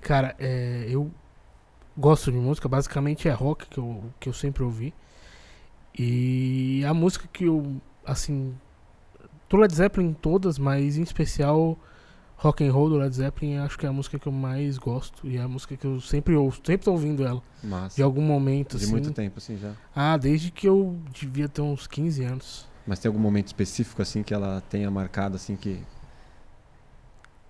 Cara, 0.00 0.36
é, 0.38 0.86
eu 0.88 1.10
gosto 1.96 2.30
de 2.30 2.38
música, 2.38 2.68
basicamente 2.68 3.28
é 3.28 3.32
rock 3.32 3.66
que 3.66 3.78
eu, 3.78 4.04
que 4.20 4.28
eu 4.28 4.32
sempre 4.32 4.62
ouvi. 4.62 4.94
E 5.98 6.84
a 6.86 6.92
música 6.92 7.26
que 7.32 7.44
eu, 7.44 7.80
assim, 8.04 8.54
do 9.48 9.56
Led 9.56 9.74
Zeppelin 9.74 10.12
todas, 10.12 10.58
mas 10.58 10.98
em 10.98 11.02
especial 11.02 11.78
rock 12.36 12.62
and 12.62 12.70
roll 12.70 12.90
do 12.90 12.98
Led 12.98 13.16
Zeppelin, 13.16 13.56
acho 13.56 13.78
que 13.78 13.86
é 13.86 13.88
a 13.88 13.92
música 13.92 14.18
que 14.18 14.26
eu 14.28 14.32
mais 14.32 14.76
gosto 14.76 15.26
e 15.26 15.38
é 15.38 15.40
a 15.40 15.48
música 15.48 15.74
que 15.74 15.86
eu 15.86 16.00
sempre 16.00 16.36
ouço, 16.36 16.60
sempre 16.64 16.84
tô 16.84 16.92
ouvindo 16.92 17.24
ela, 17.24 17.42
Mas 17.64 17.96
de 17.96 18.02
algum 18.02 18.20
momento 18.20 18.76
de 18.76 18.84
assim. 18.84 18.92
muito 18.92 19.10
tempo 19.10 19.38
assim 19.38 19.56
já. 19.56 19.72
Ah, 19.94 20.18
desde 20.18 20.50
que 20.50 20.68
eu 20.68 20.98
devia 21.12 21.48
ter 21.48 21.62
uns 21.62 21.86
15 21.86 22.22
anos. 22.24 22.68
Mas 22.86 22.98
tem 23.00 23.08
algum 23.08 23.18
momento 23.20 23.46
específico 23.48 24.00
assim 24.02 24.22
que 24.22 24.32
ela 24.32 24.62
tenha 24.70 24.90
marcado 24.90 25.36
assim 25.36 25.56
que 25.56 25.80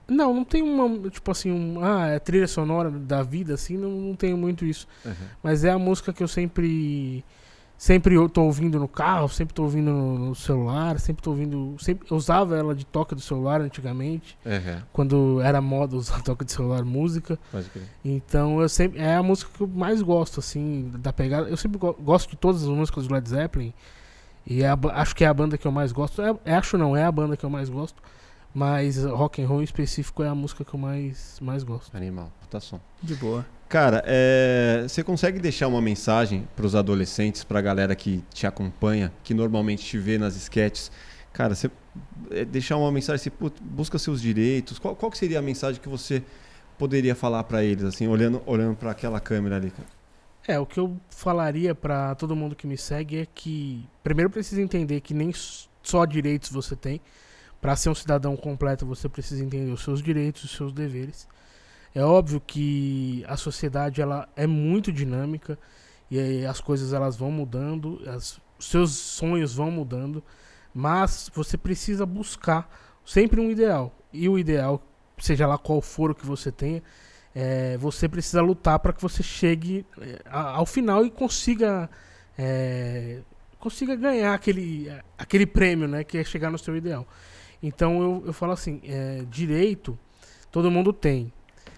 Não, 0.09 0.33
não 0.33 0.45
tem 0.45 0.63
uma, 0.63 1.11
tipo 1.11 1.31
assim, 1.33 1.51
um, 1.51 1.85
ah, 1.85 2.07
é 2.07 2.19
trilha 2.21 2.47
sonora 2.47 2.91
da 2.91 3.23
vida 3.23 3.55
assim, 3.55 3.77
não, 3.77 3.91
não 3.91 4.15
tenho 4.15 4.37
muito 4.37 4.65
isso. 4.65 4.87
Mas 5.43 5.65
é 5.65 5.71
a 5.71 5.79
música 5.79 6.13
que 6.13 6.23
eu 6.23 6.29
sempre. 6.29 7.25
Sempre 7.79 8.15
eu 8.15 8.27
tô 8.27 8.43
ouvindo 8.45 8.79
no 8.81 8.89
carro, 8.89 9.29
sempre 9.29 9.53
tô 9.53 9.65
ouvindo 9.65 9.91
no, 9.91 10.35
celular, 10.35 10.99
sempre 10.99 11.23
tô 11.23 11.29
ouvindo. 11.33 11.77
Sempre, 11.79 12.09
eu 12.11 12.17
usava 12.17 12.57
ela 12.57 12.75
de 12.75 12.87
toca 12.87 13.15
do 13.15 13.21
celular 13.21 13.61
antigamente, 13.61 14.39
Uhum. 14.47 14.81
quando 14.95 15.41
era 15.43 15.61
moda 15.61 15.95
usar 15.95 16.23
toca 16.25 16.43
de 16.43 16.53
celular 16.53 16.83
música. 16.87 17.39
Então 18.03 18.63
eu 18.63 18.69
sempre. 18.71 18.99
É 18.99 19.17
a 19.17 19.23
música 19.23 19.51
que 19.55 19.61
eu 19.63 19.67
mais 19.67 20.01
gosto, 20.01 20.41
assim, 20.41 20.91
da 21.01 21.13
pegada. 21.13 21.51
Eu 21.51 21.57
sempre 21.59 21.77
go- 21.79 21.93
gosto 22.01 22.31
de 22.31 22.37
todas 22.37 22.63
as 22.63 22.69
músicas 22.71 23.07
do 23.07 23.13
Led 23.13 23.29
Zeppelin. 23.29 23.75
E 24.47 24.63
é 24.63 24.69
a 24.69 24.79
acho 24.95 25.15
que 25.17 25.25
é 25.25 25.27
a 25.27 25.35
banda 25.35 25.59
que 25.59 25.67
eu 25.67 25.73
mais 25.73 25.93
gosto. 25.93 26.23
É, 26.23 26.35
é- 26.45 26.55
acho 26.55 26.79
não, 26.79 26.97
é 26.97 27.05
a 27.05 27.11
banda 27.13 27.37
que 27.37 27.45
eu 27.45 27.51
mais 27.51 27.69
gosto. 27.69 28.01
Mas 28.55 29.05
rock 29.05 29.43
and 29.43 29.47
roll 29.49 29.61
em 29.61 29.65
específico 29.65 30.23
é 30.23 30.29
a 30.29 30.35
música 30.35 30.65
que 30.65 30.73
eu 30.73 30.81
mais, 30.81 31.39
mais 31.43 31.63
gosto. 31.63 31.95
Animal, 31.95 32.33
puta 32.41 32.59
som. 32.59 32.81
De 33.03 33.15
boa. 33.15 33.45
Cara, 33.69 34.03
é, 34.07 34.85
você 34.89 35.03
consegue 35.03 35.39
deixar 35.39 35.67
uma 35.69 35.83
mensagem 35.83 36.49
para 36.57 36.65
os 36.65 36.75
adolescentes, 36.75 37.45
para 37.45 37.59
a 37.59 37.63
galera 37.63 37.95
que 37.95 38.25
te 38.33 38.47
acompanha, 38.47 39.13
que 39.23 39.35
normalmente 39.35 39.85
te 39.85 39.99
vê 39.99 40.17
nas 40.17 40.37
sketches? 40.37 40.91
Cara, 41.35 41.55
você 41.55 41.71
é, 42.31 42.47
deixar 42.47 42.79
uma 42.79 42.91
mensagem 42.91 43.17
assim, 43.17 43.31
"Putz, 43.31 43.61
busca 43.61 43.99
seus 43.99 44.23
direitos. 44.23 44.79
Qual, 44.79 44.97
qual 44.97 45.11
que 45.11 45.19
seria 45.19 45.39
a 45.39 45.43
mensagem 45.43 45.79
que 45.83 45.89
você 45.89 46.23
poderia 46.79 47.15
falar 47.15 47.45
para 47.45 47.63
eles, 47.63 47.85
assim, 47.85 48.07
olhando, 48.07 48.41
olhando 48.47 48.75
para 48.77 48.91
aquela 48.91 49.21
câmera 49.21 49.57
ali? 49.57 49.71
cara? 49.71 49.89
É, 50.49 50.59
o 50.59 50.67
que 50.67 50.79
eu 50.79 50.97
falaria 51.11 51.75
pra 51.75 52.15
todo 52.15 52.37
mundo 52.37 52.55
que 52.55 52.67
me 52.67 52.77
segue 52.79 53.19
é 53.19 53.27
que 53.27 53.85
primeiro 54.03 54.31
precisa 54.31 54.63
entender 54.63 55.01
que 55.01 55.13
nem 55.13 55.33
só 55.83 56.05
direitos 56.05 56.51
você 56.51 56.77
tem. 56.77 57.01
Pra 57.61 57.75
ser 57.75 57.89
um 57.89 57.95
cidadão 57.95 58.37
completo, 58.37 58.87
você 58.87 59.09
precisa 59.09 59.43
entender 59.45 59.73
os 59.73 59.83
seus 59.83 60.01
direitos, 60.03 60.45
os 60.45 60.51
seus 60.53 60.73
deveres. 60.73 61.27
É 61.95 62.03
óbvio 62.05 62.41
que 62.41 63.25
a 63.27 63.37
sociedade 63.37 64.01
ela 64.01 64.29
é 64.37 64.47
muito 64.47 64.93
dinâmica 64.93 65.59
e 66.11 66.45
as 66.47 66.61
coisas 66.61 66.93
elas 66.93 67.17
vão 67.17 67.31
mudando, 67.33 68.01
as- 68.07 68.39
os 68.59 68.67
seus 68.67 68.93
sonhos 68.93 69.55
vão 69.55 69.71
mudando, 69.71 70.23
mas 70.73 71.31
você 71.35 71.57
precisa 71.57 72.07
buscar 72.07 72.71
sempre 73.05 73.41
um 73.41 73.51
ideal. 73.51 73.93
E 74.13 74.29
o 74.29 74.39
ideal, 74.39 74.81
seja 75.19 75.47
lá 75.47 75.59
qual 75.59 75.81
for 75.81 76.11
o 76.11 76.15
que 76.15 76.25
você 76.27 76.53
tenha, 76.53 76.83
é, 77.39 77.77
você 77.77 78.09
precisa 78.09 78.41
lutar 78.41 78.79
para 78.79 78.95
que 78.95 79.03
você 79.03 79.23
chegue 79.23 79.85
é, 80.01 80.23
ao 80.31 80.65
final 80.65 81.05
e 81.05 81.11
consiga 81.11 81.91
é, 82.39 83.21
consiga 83.59 83.95
ganhar 83.95 84.33
aquele, 84.33 84.91
aquele 85.19 85.45
prêmio, 85.45 85.87
né, 85.87 86.03
que 86.03 86.17
é 86.17 86.25
chegar 86.25 86.51
no 86.51 86.57
seu 86.57 86.75
ideal. 86.75 87.07
Então 87.63 88.01
eu, 88.01 88.23
eu 88.29 88.33
falo 88.33 88.53
assim, 88.53 88.81
é, 88.85 89.23
direito 89.29 89.99
todo 90.51 90.71
mundo 90.71 90.95
tem, 90.95 91.31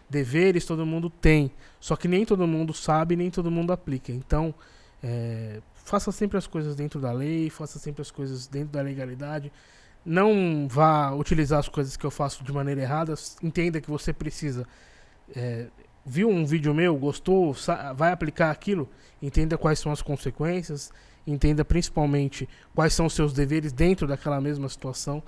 deveres 0.08 0.64
todo 0.64 0.86
mundo 0.86 1.10
tem, 1.10 1.50
só 1.80 1.96
que 1.96 2.06
nem 2.06 2.24
todo 2.24 2.46
mundo 2.46 2.72
sabe, 2.72 3.16
nem 3.16 3.28
todo 3.28 3.50
mundo 3.50 3.72
aplica. 3.72 4.12
Então 4.12 4.54
é, 5.02 5.60
faça 5.74 6.12
sempre 6.12 6.38
as 6.38 6.46
coisas 6.46 6.76
dentro 6.76 7.00
da 7.00 7.10
lei, 7.10 7.50
faça 7.50 7.80
sempre 7.80 8.00
as 8.00 8.12
coisas 8.12 8.46
dentro 8.46 8.68
da 8.68 8.80
legalidade. 8.80 9.50
Não 10.06 10.68
vá 10.70 11.10
utilizar 11.10 11.58
as 11.58 11.68
coisas 11.68 11.96
que 11.96 12.06
eu 12.06 12.12
faço 12.12 12.44
de 12.44 12.52
maneira 12.52 12.80
errada. 12.80 13.14
Entenda 13.42 13.80
que 13.80 13.90
você 13.90 14.12
precisa 14.12 14.64
é, 15.34 15.66
viu 16.04 16.28
um 16.28 16.44
vídeo 16.44 16.74
meu, 16.74 16.96
gostou, 16.96 17.54
vai 17.94 18.12
aplicar 18.12 18.50
aquilo, 18.50 18.88
entenda 19.20 19.58
quais 19.58 19.78
são 19.78 19.92
as 19.92 20.02
consequências, 20.02 20.90
entenda 21.26 21.64
principalmente 21.64 22.48
quais 22.74 22.94
são 22.94 23.06
os 23.06 23.12
seus 23.12 23.32
deveres 23.32 23.72
dentro 23.72 24.06
daquela 24.06 24.40
mesma 24.40 24.68
situação, 24.68 25.22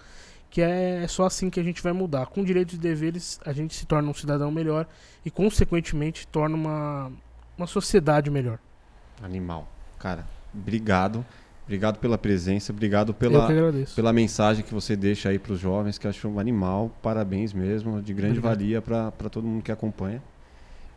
que 0.49 0.61
é 0.61 1.07
só 1.07 1.27
assim 1.27 1.49
que 1.49 1.61
a 1.61 1.63
gente 1.63 1.83
vai 1.83 1.93
mudar. 1.93 2.27
Com 2.27 2.43
direitos 2.43 2.75
e 2.75 2.79
deveres, 2.79 3.39
a 3.45 3.53
gente 3.53 3.75
se 3.75 3.87
torna 3.87 4.11
um 4.11 4.15
cidadão 4.15 4.51
melhor 4.51 4.87
e, 5.25 5.31
consequentemente, 5.31 6.27
torna 6.27 6.57
uma, 6.57 7.13
uma 7.57 7.67
sociedade 7.67 8.31
melhor. 8.31 8.59
Animal. 9.23 9.69
Cara, 9.99 10.27
obrigado. 10.53 11.25
Obrigado 11.71 12.01
pela 12.01 12.19
presença, 12.19 12.73
obrigado 12.73 13.15
pela, 13.15 13.49
pela 13.95 14.13
mensagem 14.13 14.65
que 14.65 14.75
você 14.75 14.97
deixa 14.97 15.29
aí 15.29 15.39
para 15.39 15.53
os 15.53 15.61
jovens, 15.61 15.99
que 15.99 16.05
eu 16.05 16.11
acho 16.11 16.27
um 16.27 16.41
animal. 16.41 16.91
Parabéns 17.01 17.53
mesmo, 17.53 18.03
de 18.03 18.13
grande 18.13 18.41
Obrigado. 18.41 18.59
valia 18.59 18.83
para 18.83 19.31
todo 19.31 19.47
mundo 19.47 19.63
que 19.63 19.71
acompanha. 19.71 20.21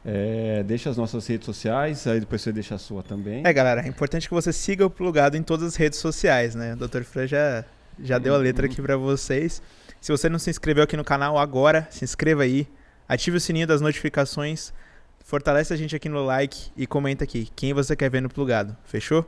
É, 0.04 0.64
deixa 0.64 0.90
as 0.90 0.98
nossas 0.98 1.28
redes 1.28 1.46
sociais, 1.46 2.08
aí 2.08 2.20
depois 2.20 2.42
você 2.42 2.52
deixa 2.52 2.74
a 2.74 2.80
sua 2.80 3.04
também. 3.04 3.44
É, 3.46 3.54
galera, 3.54 3.82
é 3.82 3.88
importante 3.88 4.28
que 4.28 4.34
você 4.34 4.52
siga 4.52 4.84
o 4.84 4.90
Plugado 4.90 5.38
em 5.38 5.44
todas 5.44 5.68
as 5.68 5.76
redes 5.76 6.00
sociais, 6.00 6.56
né? 6.56 6.74
O 6.74 6.88
Dr. 6.88 7.04
Fran 7.04 7.28
já, 7.28 7.64
já 8.02 8.18
deu 8.18 8.34
a 8.34 8.38
letra 8.40 8.66
aqui 8.66 8.82
pra 8.82 8.98
vocês. 8.98 9.62
Se 10.02 10.12
você 10.12 10.28
não 10.28 10.40
se 10.40 10.50
inscreveu 10.50 10.86
aqui 10.86 10.98
no 10.98 11.04
canal 11.04 11.38
agora, 11.38 11.88
se 11.92 12.04
inscreva 12.04 12.42
aí. 12.42 12.68
Ative 13.08 13.38
o 13.38 13.40
sininho 13.40 13.68
das 13.68 13.80
notificações. 13.80 14.74
Fortalece 15.24 15.72
a 15.72 15.78
gente 15.78 15.96
aqui 15.96 16.10
no 16.10 16.26
like 16.26 16.72
e 16.76 16.88
comenta 16.88 17.24
aqui 17.26 17.48
quem 17.56 17.76
você 17.76 17.96
quer 17.96 18.10
ver 18.10 18.24
no 18.24 18.28
Plugado. 18.28 18.76
Fechou? 18.86 19.24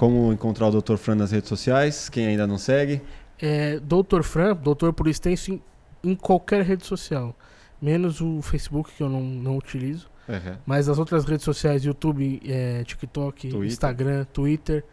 Como 0.00 0.32
encontrar 0.32 0.66
o 0.68 0.80
Dr. 0.80 0.96
Fran 0.96 1.16
nas 1.16 1.30
redes 1.30 1.46
sociais, 1.50 2.08
quem 2.08 2.26
ainda 2.26 2.46
não 2.46 2.56
segue. 2.56 3.02
É, 3.38 3.78
Doutor 3.80 4.22
Fran, 4.22 4.54
doutor 4.56 4.94
por 4.94 5.06
extenso, 5.06 5.52
em, 5.52 5.62
em 6.02 6.14
qualquer 6.14 6.62
rede 6.64 6.86
social, 6.86 7.36
menos 7.82 8.22
o 8.22 8.40
Facebook, 8.40 8.90
que 8.96 9.02
eu 9.02 9.10
não, 9.10 9.20
não 9.20 9.58
utilizo. 9.58 10.08
Uhum. 10.26 10.56
Mas 10.64 10.88
as 10.88 10.98
outras 10.98 11.26
redes 11.26 11.44
sociais, 11.44 11.84
YouTube, 11.84 12.40
é, 12.46 12.82
TikTok, 12.82 13.50
Twitter. 13.50 13.66
Instagram, 13.68 14.24
Twitter, 14.32 14.84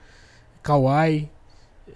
Kawaii, 0.62 1.32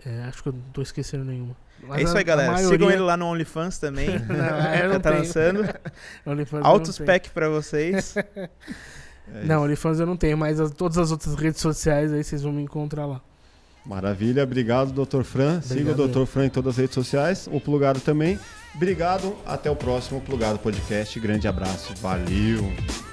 é, 0.06 0.24
acho 0.30 0.42
que 0.42 0.48
eu 0.48 0.54
não 0.54 0.62
tô 0.72 0.82
esquecendo 0.82 1.26
nenhuma. 1.26 1.54
Mas 1.86 2.00
é 2.00 2.04
isso 2.04 2.16
a- 2.16 2.20
aí, 2.20 2.24
galera. 2.24 2.52
maioria- 2.54 2.70
Sigam 2.78 2.92
ele 2.92 3.02
lá 3.02 3.18
no 3.18 3.26
OnlyFans 3.26 3.78
também. 3.78 4.08
Não, 4.30 4.36
Já 4.38 4.88
não 4.88 5.00
tá 5.02 5.10
tenho. 5.10 5.24
lançando. 5.24 5.66
OnlyFans 6.26 6.64
Altos 6.66 6.98
pack 7.00 7.30
pra 7.32 7.50
vocês. 7.50 8.16
É 9.34 9.46
Não. 9.46 9.64
OnlyFans 9.64 10.00
eu 10.00 10.06
não 10.06 10.18
tenho, 10.18 10.38
mas 10.38 10.60
as- 10.60 10.72
todas 10.72 10.98
as 10.98 11.12
outras 11.12 11.36
redes 11.36 11.62
sociais 11.62 12.12
aí 12.12 12.24
vocês 12.24 12.42
vão 12.44 12.52
me 12.52 12.62
encontrar 12.62 13.06
lá. 13.06 13.22
Maravilha, 13.86 14.44
obrigado, 14.44 14.92
Dr. 14.92 15.24
Fran. 15.24 15.60
Siga 15.62 15.92
Obrigado, 15.92 16.00
o 16.04 16.08
Dr. 16.08 16.26
Fran 16.28 16.46
em 16.46 16.50
todas 16.50 16.74
as 16.74 16.78
redes 16.78 16.94
sociais, 16.94 17.48
o 17.52 17.60
Plugado 17.60 18.00
também. 18.00 18.40
Obrigado, 18.76 19.36
até 19.46 19.72
o 19.72 19.76
próximo 19.76 20.22
Plugado 20.22 20.60
Podcast. 20.60 21.20
Grande 21.20 21.48
abraço, 21.48 21.94
valeu. 22.00 23.11